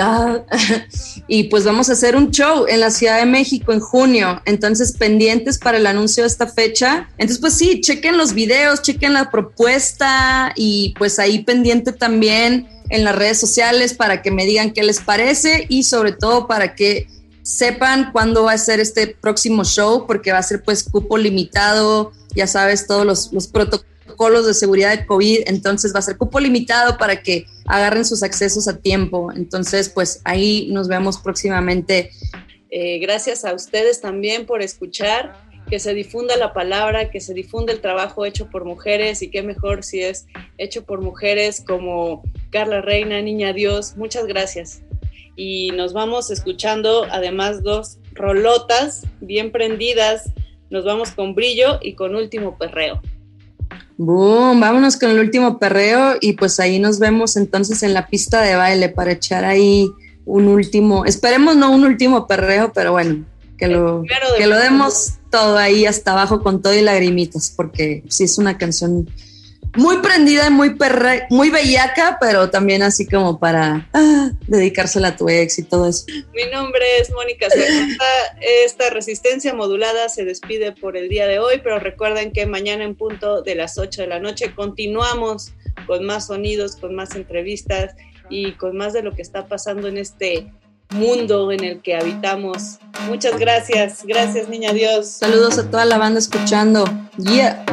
y 1.27 1.45
pues 1.45 1.65
vamos 1.65 1.89
a 1.89 1.95
hacer 1.95 2.15
un 2.15 2.31
show 2.31 2.67
en 2.69 2.79
la 2.79 2.93
Ciudad 2.93 3.19
de 3.19 3.27
México 3.27 3.73
en 3.73 3.81
junio, 3.81 4.41
entonces 4.45 4.93
pendientes 4.93 5.59
para 5.59 5.79
el 5.79 5.87
anuncio 5.87 6.23
de 6.23 6.29
esta 6.29 6.47
fecha. 6.47 7.09
Entonces 7.19 7.39
pues 7.41 7.55
sí, 7.55 7.81
chequen 7.81 8.17
los 8.17 8.35
videos, 8.35 8.83
chequen 8.83 9.15
la 9.15 9.33
propuesta 9.33 10.53
y 10.55 10.95
pues 10.97 11.19
ahí 11.19 11.43
pendiente 11.43 11.93
también 11.93 12.69
en 12.89 13.03
las 13.03 13.17
redes 13.17 13.41
sociales 13.41 13.93
para 13.93 14.23
que 14.23 14.31
me 14.31 14.47
digan 14.47 14.71
qué 14.71 14.85
les 14.85 15.01
parece 15.01 15.67
y 15.69 15.83
sobre 15.83 16.13
todo 16.13 16.47
para 16.47 16.77
que 16.77 17.09
sepan 17.43 18.13
cuándo 18.13 18.45
va 18.45 18.53
a 18.53 18.59
ser 18.59 18.79
este 18.79 19.09
próximo 19.09 19.65
show, 19.65 20.07
porque 20.07 20.31
va 20.31 20.39
a 20.39 20.43
ser 20.45 20.63
pues 20.63 20.85
cupo 20.85 21.19
limitado, 21.19 22.13
ya 22.37 22.47
sabes, 22.47 22.87
todos 22.87 23.05
los, 23.05 23.33
los 23.33 23.49
protocolos 23.49 23.92
de 24.17 24.55
seguridad 24.55 24.97
de 24.97 25.07
COVID, 25.07 25.41
entonces 25.47 25.95
va 25.95 25.99
a 25.99 26.03
ser 26.03 26.17
cupo 26.17 26.41
limitado 26.41 26.97
para 26.99 27.23
que 27.23 27.47
agarren 27.67 28.05
sus 28.05 28.23
accesos 28.23 28.69
a 28.69 28.79
tiempo. 28.79 29.33
Entonces, 29.35 29.89
pues 29.89 30.21
ahí 30.25 30.69
nos 30.71 30.89
vemos 30.89 31.19
próximamente. 31.19 32.11
Eh, 32.71 32.99
gracias 33.01 33.45
a 33.45 33.53
ustedes 33.55 34.01
también 34.01 34.47
por 34.47 34.63
escuchar, 34.63 35.37
que 35.69 35.79
se 35.79 35.95
difunda 35.95 36.37
la 36.37 36.53
palabra, 36.53 37.11
que 37.11 37.21
se 37.21 37.35
difunda 37.35 37.73
el 37.73 37.81
trabajo 37.81 38.25
hecho 38.25 38.49
por 38.51 38.65
mujeres 38.65 39.23
y 39.23 39.31
qué 39.31 39.43
mejor 39.43 39.85
si 39.85 40.01
es 40.01 40.27
hecho 40.59 40.85
por 40.85 41.01
mujeres 41.01 41.63
como 41.67 42.23
Carla 42.51 42.81
Reina, 42.81 43.21
Niña 43.21 43.53
Dios. 43.53 43.97
Muchas 43.97 44.27
gracias. 44.27 44.83
Y 45.37 45.71
nos 45.73 45.93
vamos 45.93 46.31
escuchando 46.31 47.07
además 47.11 47.63
dos 47.63 47.99
rolotas 48.13 49.07
bien 49.21 49.51
prendidas. 49.51 50.31
Nos 50.71 50.85
vamos 50.85 51.13
con 51.13 51.35
brillo 51.35 51.79
y 51.81 51.95
con 51.95 52.15
último 52.15 52.59
perreo. 52.59 53.01
Boom, 53.97 54.61
vámonos 54.61 54.97
con 54.97 55.11
el 55.11 55.19
último 55.19 55.59
perreo 55.59 56.17
y 56.21 56.33
pues 56.33 56.59
ahí 56.61 56.79
nos 56.79 56.99
vemos 56.99 57.37
entonces 57.37 57.83
en 57.83 57.95
la 57.95 58.07
pista 58.07 58.43
de 58.43 58.57
baile 58.57 58.89
para 58.89 59.13
echar 59.13 59.45
ahí 59.45 59.91
un 60.25 60.49
último, 60.49 61.05
esperemos 61.05 61.57
no 61.57 61.71
un 61.71 61.85
último 61.85 62.27
perreo, 62.27 62.73
pero 62.73 62.93
bueno, 62.93 63.25
que 63.59 63.69
lo, 63.69 64.03
que 64.37 64.47
lo 64.47 64.57
demos 64.57 65.15
todo 65.31 65.57
ahí 65.57 65.87
hasta 65.87 66.13
abajo 66.13 66.43
con 66.43 66.63
todo 66.63 66.75
y 66.75 66.83
lagrimitas, 66.83 67.53
porque 67.57 68.05
sí 68.09 68.25
es 68.25 68.39
una 68.39 68.59
canción 68.59 69.09
muy 69.77 69.99
prendida 69.99 70.47
y 70.47 70.51
muy 70.51 70.75
perre, 70.75 71.27
muy 71.31 71.51
bellaca, 71.51 72.19
pero 72.21 72.51
también 72.51 72.83
así 72.83 73.07
como 73.07 73.39
para 73.39 73.89
ah, 73.95 74.31
dedicársela 74.47 75.09
a 75.09 75.17
tu 75.17 75.29
ex 75.29 75.59
y 75.59 75.63
todo 75.63 75.89
eso. 75.89 76.05
Mi 76.35 76.45
nombre 76.53 76.85
es 77.01 77.11
Mónica 77.11 77.49
Serrata. 77.49 78.05
Esta 78.65 78.91
resistencia 78.91 79.55
modulada 79.55 80.09
se 80.09 80.25
despide 80.25 80.73
por 80.73 80.97
el 80.97 81.09
día 81.09 81.27
de 81.27 81.39
hoy, 81.39 81.61
pero 81.63 81.79
recuerden 81.79 82.33
que 82.33 82.47
mañana 82.47 82.85
en 82.85 82.95
punto 82.95 83.43
de 83.43 83.55
las 83.55 83.79
8 83.79 84.03
de 84.03 84.09
la 84.09 84.19
noche 84.19 84.55
continuamos 84.55 85.53
con 85.87 86.05
más 86.05 86.27
sonidos, 86.27 86.77
con 86.77 86.95
más 86.95 87.15
entrevistas 87.15 87.95
y 88.29 88.53
con 88.53 88.77
más 88.77 88.93
de 88.93 89.03
lo 89.03 89.15
que 89.15 89.23
está 89.23 89.47
pasando 89.47 89.89
en 89.89 89.97
este 89.97 90.53
mundo 90.91 91.51
en 91.51 91.65
el 91.65 91.81
que 91.81 91.97
habitamos. 91.97 92.79
Muchas 93.09 93.39
gracias. 93.39 94.05
Gracias, 94.05 94.49
niña 94.49 94.73
Dios. 94.73 95.07
Saludos 95.09 95.59
a 95.59 95.71
toda 95.71 95.87
la 95.87 95.97
banda 95.97 96.19
escuchando. 96.19 96.85
Yeah. 97.17 97.65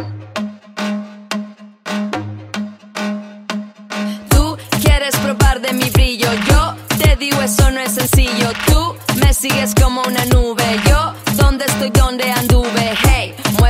Sencillo. 7.90 8.52
Tú 8.68 8.96
me 9.20 9.34
sigues 9.34 9.74
como 9.76 10.02
una 10.04 10.24
nube, 10.26 10.64
yo 10.88 11.14
donde 11.38 11.66
estoy, 11.66 11.90
donde 11.90 12.32
anduve. 12.32 12.79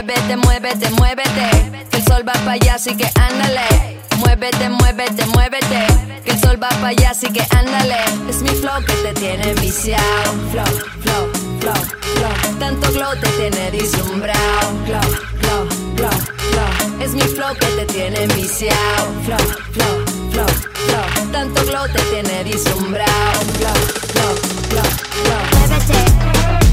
Muévete, 0.02 0.38
muévete, 0.38 0.90
muévete, 0.92 1.88
que 1.92 1.98
el 1.98 2.04
sol 2.06 2.24
va 2.26 2.32
para 2.32 2.54
allá, 2.54 2.76
así 2.76 2.96
que 2.96 3.12
ándale. 3.20 4.00
Muévete, 4.20 4.70
muévete, 4.70 5.26
muévete, 5.26 5.88
que 6.24 6.32
el 6.32 6.40
sol 6.40 6.56
va 6.56 6.70
para 6.70 6.88
allá, 6.88 7.10
así 7.10 7.28
que 7.28 7.46
ándale. 7.54 7.98
Es 8.30 8.42
mi 8.42 8.48
flow 8.48 8.82
que 8.86 8.94
te 8.94 9.14
tiene 9.20 9.54
viciado. 9.56 10.32
Flow, 10.52 10.66
flow, 11.02 11.30
flow, 11.60 11.84
flow. 12.16 12.60
Tanto 12.60 12.94
glow 12.94 13.14
te 13.20 13.28
tiene 13.28 13.72
deslumbrado. 13.72 14.70
Flow, 14.86 15.02
flow, 15.42 15.68
flow, 15.98 16.12
flow. 16.52 17.02
Es 17.04 17.12
mi 17.12 17.22
flow 17.24 17.54
que 17.56 17.66
te 17.66 17.86
tiene 17.88 18.26
viciado. 18.28 19.12
Flow, 19.26 19.38
flow, 19.74 20.06
flow, 20.32 20.48
flow. 20.48 21.32
Tanto 21.34 21.66
glow 21.66 21.86
te 21.90 22.02
tiene 22.04 22.46
deslumbrado. 22.46 23.42
Flow. 23.60 24.36
Muévete. 25.68 26.69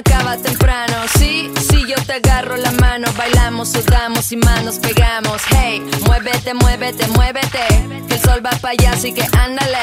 Acaba 0.00 0.36
temprano. 0.36 0.94
Sí, 1.18 1.52
sí, 1.68 1.84
yo 1.86 1.96
te 2.04 2.14
agarro 2.14 2.56
la 2.56 2.72
mano. 2.72 3.08
Bailamos, 3.16 3.70
sudamos 3.70 4.32
y 4.32 4.36
manos 4.36 4.78
pegamos. 4.78 5.42
Hey, 5.50 5.82
muévete, 6.06 6.54
muévete, 6.54 7.06
muévete. 7.08 7.66
Que 8.08 8.14
el 8.14 8.20
sol 8.20 8.44
va 8.44 8.50
para 8.60 8.72
allá, 8.72 8.92
así 8.92 9.12
que 9.12 9.26
ándale. 9.38 9.78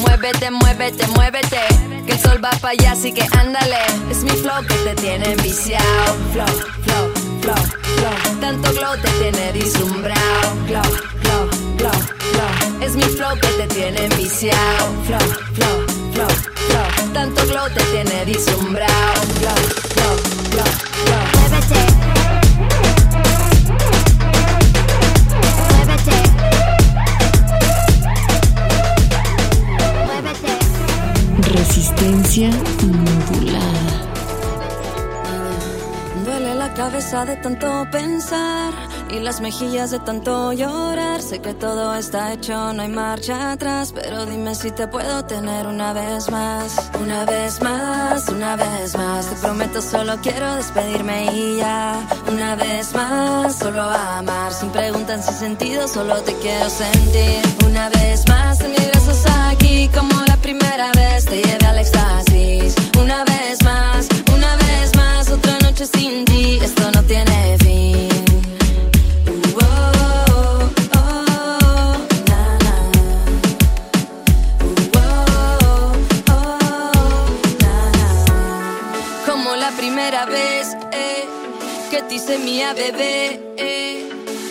Muévete, 0.00 0.50
muévete, 0.50 1.06
muévete. 1.08 1.60
Que 2.06 2.12
el 2.12 2.20
sol 2.20 2.44
va 2.44 2.50
para 2.50 2.72
allá, 2.72 2.92
así 2.92 3.12
que 3.12 3.26
ándale. 3.36 3.78
Es 4.10 4.22
mi 4.22 4.30
flow 4.30 4.64
que 4.66 4.74
te 4.74 4.94
tiene 5.00 5.34
viciado. 5.36 6.14
Flow, 6.32 6.46
flow, 6.82 7.23
flow, 7.44 7.62
flow. 7.96 8.16
Tanto 8.40 8.72
glow 8.72 8.96
te 8.96 9.08
tiene 9.18 9.52
deslumbrado. 9.52 10.48
Flow, 10.66 10.90
flow, 11.22 11.44
flow, 11.78 11.98
flow. 12.32 12.82
Es 12.82 12.96
mi 12.96 13.02
flow 13.02 13.34
que 13.40 13.48
te 13.58 13.66
tiene 13.74 14.08
viciado. 14.16 14.84
Flow, 15.06 15.26
flow, 15.56 15.76
flow, 16.14 16.32
flow. 16.68 16.88
Tanto 17.12 17.46
glow 17.46 17.68
te 17.74 17.82
tiene 17.92 18.24
deslumbrado. 18.24 19.20
Flow, 19.40 19.60
flow, 19.92 20.16
flow, 20.50 20.70
flow. 21.04 21.24
Muévete. 21.34 21.80
Resistencia 31.52 32.50
modulada. 32.82 33.63
Cabeza 36.74 37.24
de 37.24 37.36
tanto 37.36 37.86
pensar 37.90 38.72
y 39.10 39.20
las 39.20 39.40
mejillas 39.40 39.90
de 39.90 40.00
tanto 40.00 40.52
llorar. 40.52 41.22
Sé 41.22 41.40
que 41.40 41.54
todo 41.54 41.94
está 41.94 42.32
hecho, 42.32 42.72
no 42.72 42.82
hay 42.82 42.88
marcha 42.88 43.52
atrás, 43.52 43.92
pero 43.92 44.26
dime 44.26 44.54
si 44.54 44.70
te 44.70 44.86
puedo 44.88 45.24
tener 45.24 45.66
una 45.66 45.92
vez 45.92 46.30
más. 46.30 46.90
Una 47.00 47.24
vez 47.24 47.62
más, 47.62 48.28
una 48.28 48.56
vez 48.56 48.96
más. 48.96 49.26
Te 49.26 49.36
prometo 49.36 49.80
solo 49.80 50.16
quiero 50.22 50.56
despedirme 50.56 51.26
y 51.32 51.58
ya. 51.58 52.00
Una 52.28 52.56
vez 52.56 52.92
más, 52.94 53.56
solo 53.56 53.82
amar 53.82 54.52
sin 54.52 54.70
preguntas 54.70 55.26
sin 55.26 55.34
sentido, 55.34 55.86
solo 55.86 56.20
te 56.22 56.34
quiero 56.38 56.68
sentir. 56.68 57.42
Una 57.64 57.88
vez 57.90 58.26
más, 58.28 58.60
en 58.60 58.72
mis 58.72 58.90
brazos 58.90 59.24
aquí 59.48 59.88
como 59.94 60.20
la 60.26 60.36
primera 60.38 60.90
vez 60.92 61.24
te 61.24 61.40
llevé 61.42 61.66
al 61.66 61.78
éxtasis. 61.78 62.74
Una 63.00 63.24
vez 63.24 63.62
más, 63.62 64.08
sin 65.82 66.24
ti, 66.24 66.58
esto 66.62 66.90
no 66.92 67.02
tiene 67.02 67.58
fin. 67.58 68.08
Como 79.26 79.56
la 79.56 79.70
primera 79.72 80.26
vez 80.26 80.76
eh, 80.92 81.24
que 81.90 82.02
te 82.02 82.14
hice 82.14 82.38
mía 82.38 82.72
bebé. 82.74 83.40
eh. 83.56 84.08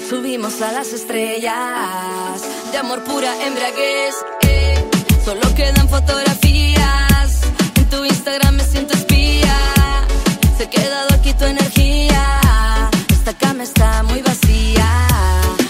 Subimos 0.10 0.61
a 0.61 0.72
las 0.72 0.88
estrellas 0.93 2.42
de 2.72 2.77
amor 2.77 3.03
pura 3.03 3.32
embriaguez. 3.45 4.16
eh. 4.42 4.84
Solo 5.24 5.42
quedan 5.56 5.88
fotografías. 5.90 7.42
En 7.76 7.90
tu 7.90 8.03
Instagram 8.06 8.56
me 8.56 8.64
siento 8.66 8.93
espía. 8.93 9.56
Se 10.58 10.64
ha 10.64 10.69
Esta 13.26 13.38
cama 13.38 13.64
está 13.64 14.03
muy 14.03 14.22
vacía. 14.22 14.85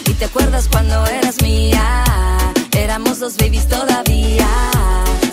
Y 0.07 0.13
te 0.13 0.25
acuerdas 0.25 0.67
cuando 0.71 1.05
eras 1.05 1.39
mía. 1.43 2.03
Éramos 2.75 3.19
dos 3.19 3.37
babies 3.37 3.67
todavía. 3.67 4.47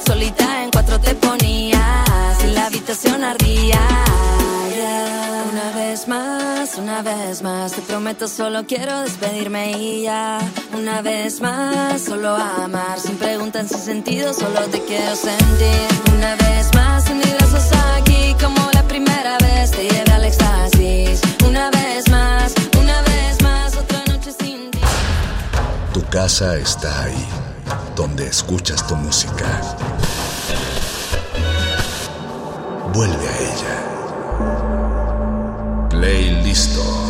Solita 0.05 0.65
en 0.65 0.71
cuatro 0.71 1.01
te 1.01 1.15
ponías. 1.15 2.45
Y 2.45 2.49
la 2.49 2.67
habitación 2.67 3.25
ardía. 3.25 3.81
Yeah. 4.77 5.45
Una 5.51 5.73
vez 5.73 6.09
más, 6.09 6.77
una 6.77 7.01
vez 7.01 7.41
más. 7.41 7.73
Te 7.73 7.81
prometo 7.81 8.29
solo 8.29 8.67
quiero 8.67 9.01
despedirme 9.01 9.79
y 9.79 10.03
ya. 10.03 10.41
Una 10.75 11.01
vez 11.01 11.41
más, 11.41 12.03
solo 12.03 12.37
amar. 12.37 13.01
Sin 13.01 13.17
preguntas, 13.17 13.69
sin 13.69 13.79
sentido, 13.79 14.35
solo 14.35 14.61
te 14.71 14.83
quiero 14.83 15.17
sentir. 15.17 15.89
Una 16.15 16.35
vez 16.35 16.69
más, 16.75 17.09
en 17.09 17.17
mis 17.17 17.33
primera 19.21 19.39
vez. 19.39 19.71
Te 19.71 19.83
llevé 19.89 20.13
al 20.13 20.25
éxtasis. 20.25 21.21
Una 21.47 21.71
vez 21.71 22.09
más, 22.11 22.55
una 22.79 23.03
vez 23.03 23.43
más, 23.43 23.77
otra 23.77 24.03
noche 24.09 24.33
sin 24.33 24.71
ti. 24.71 24.81
Tu 25.93 26.05
casa 26.07 26.57
está 26.57 27.05
ahí, 27.05 27.27
donde 27.97 28.27
escuchas 28.27 28.87
tu 28.87 28.97
música. 28.97 29.61
Vuelve 32.93 33.29
a 33.29 33.39
ella. 33.51 33.77
Play 35.91 36.43
listo. 36.43 37.10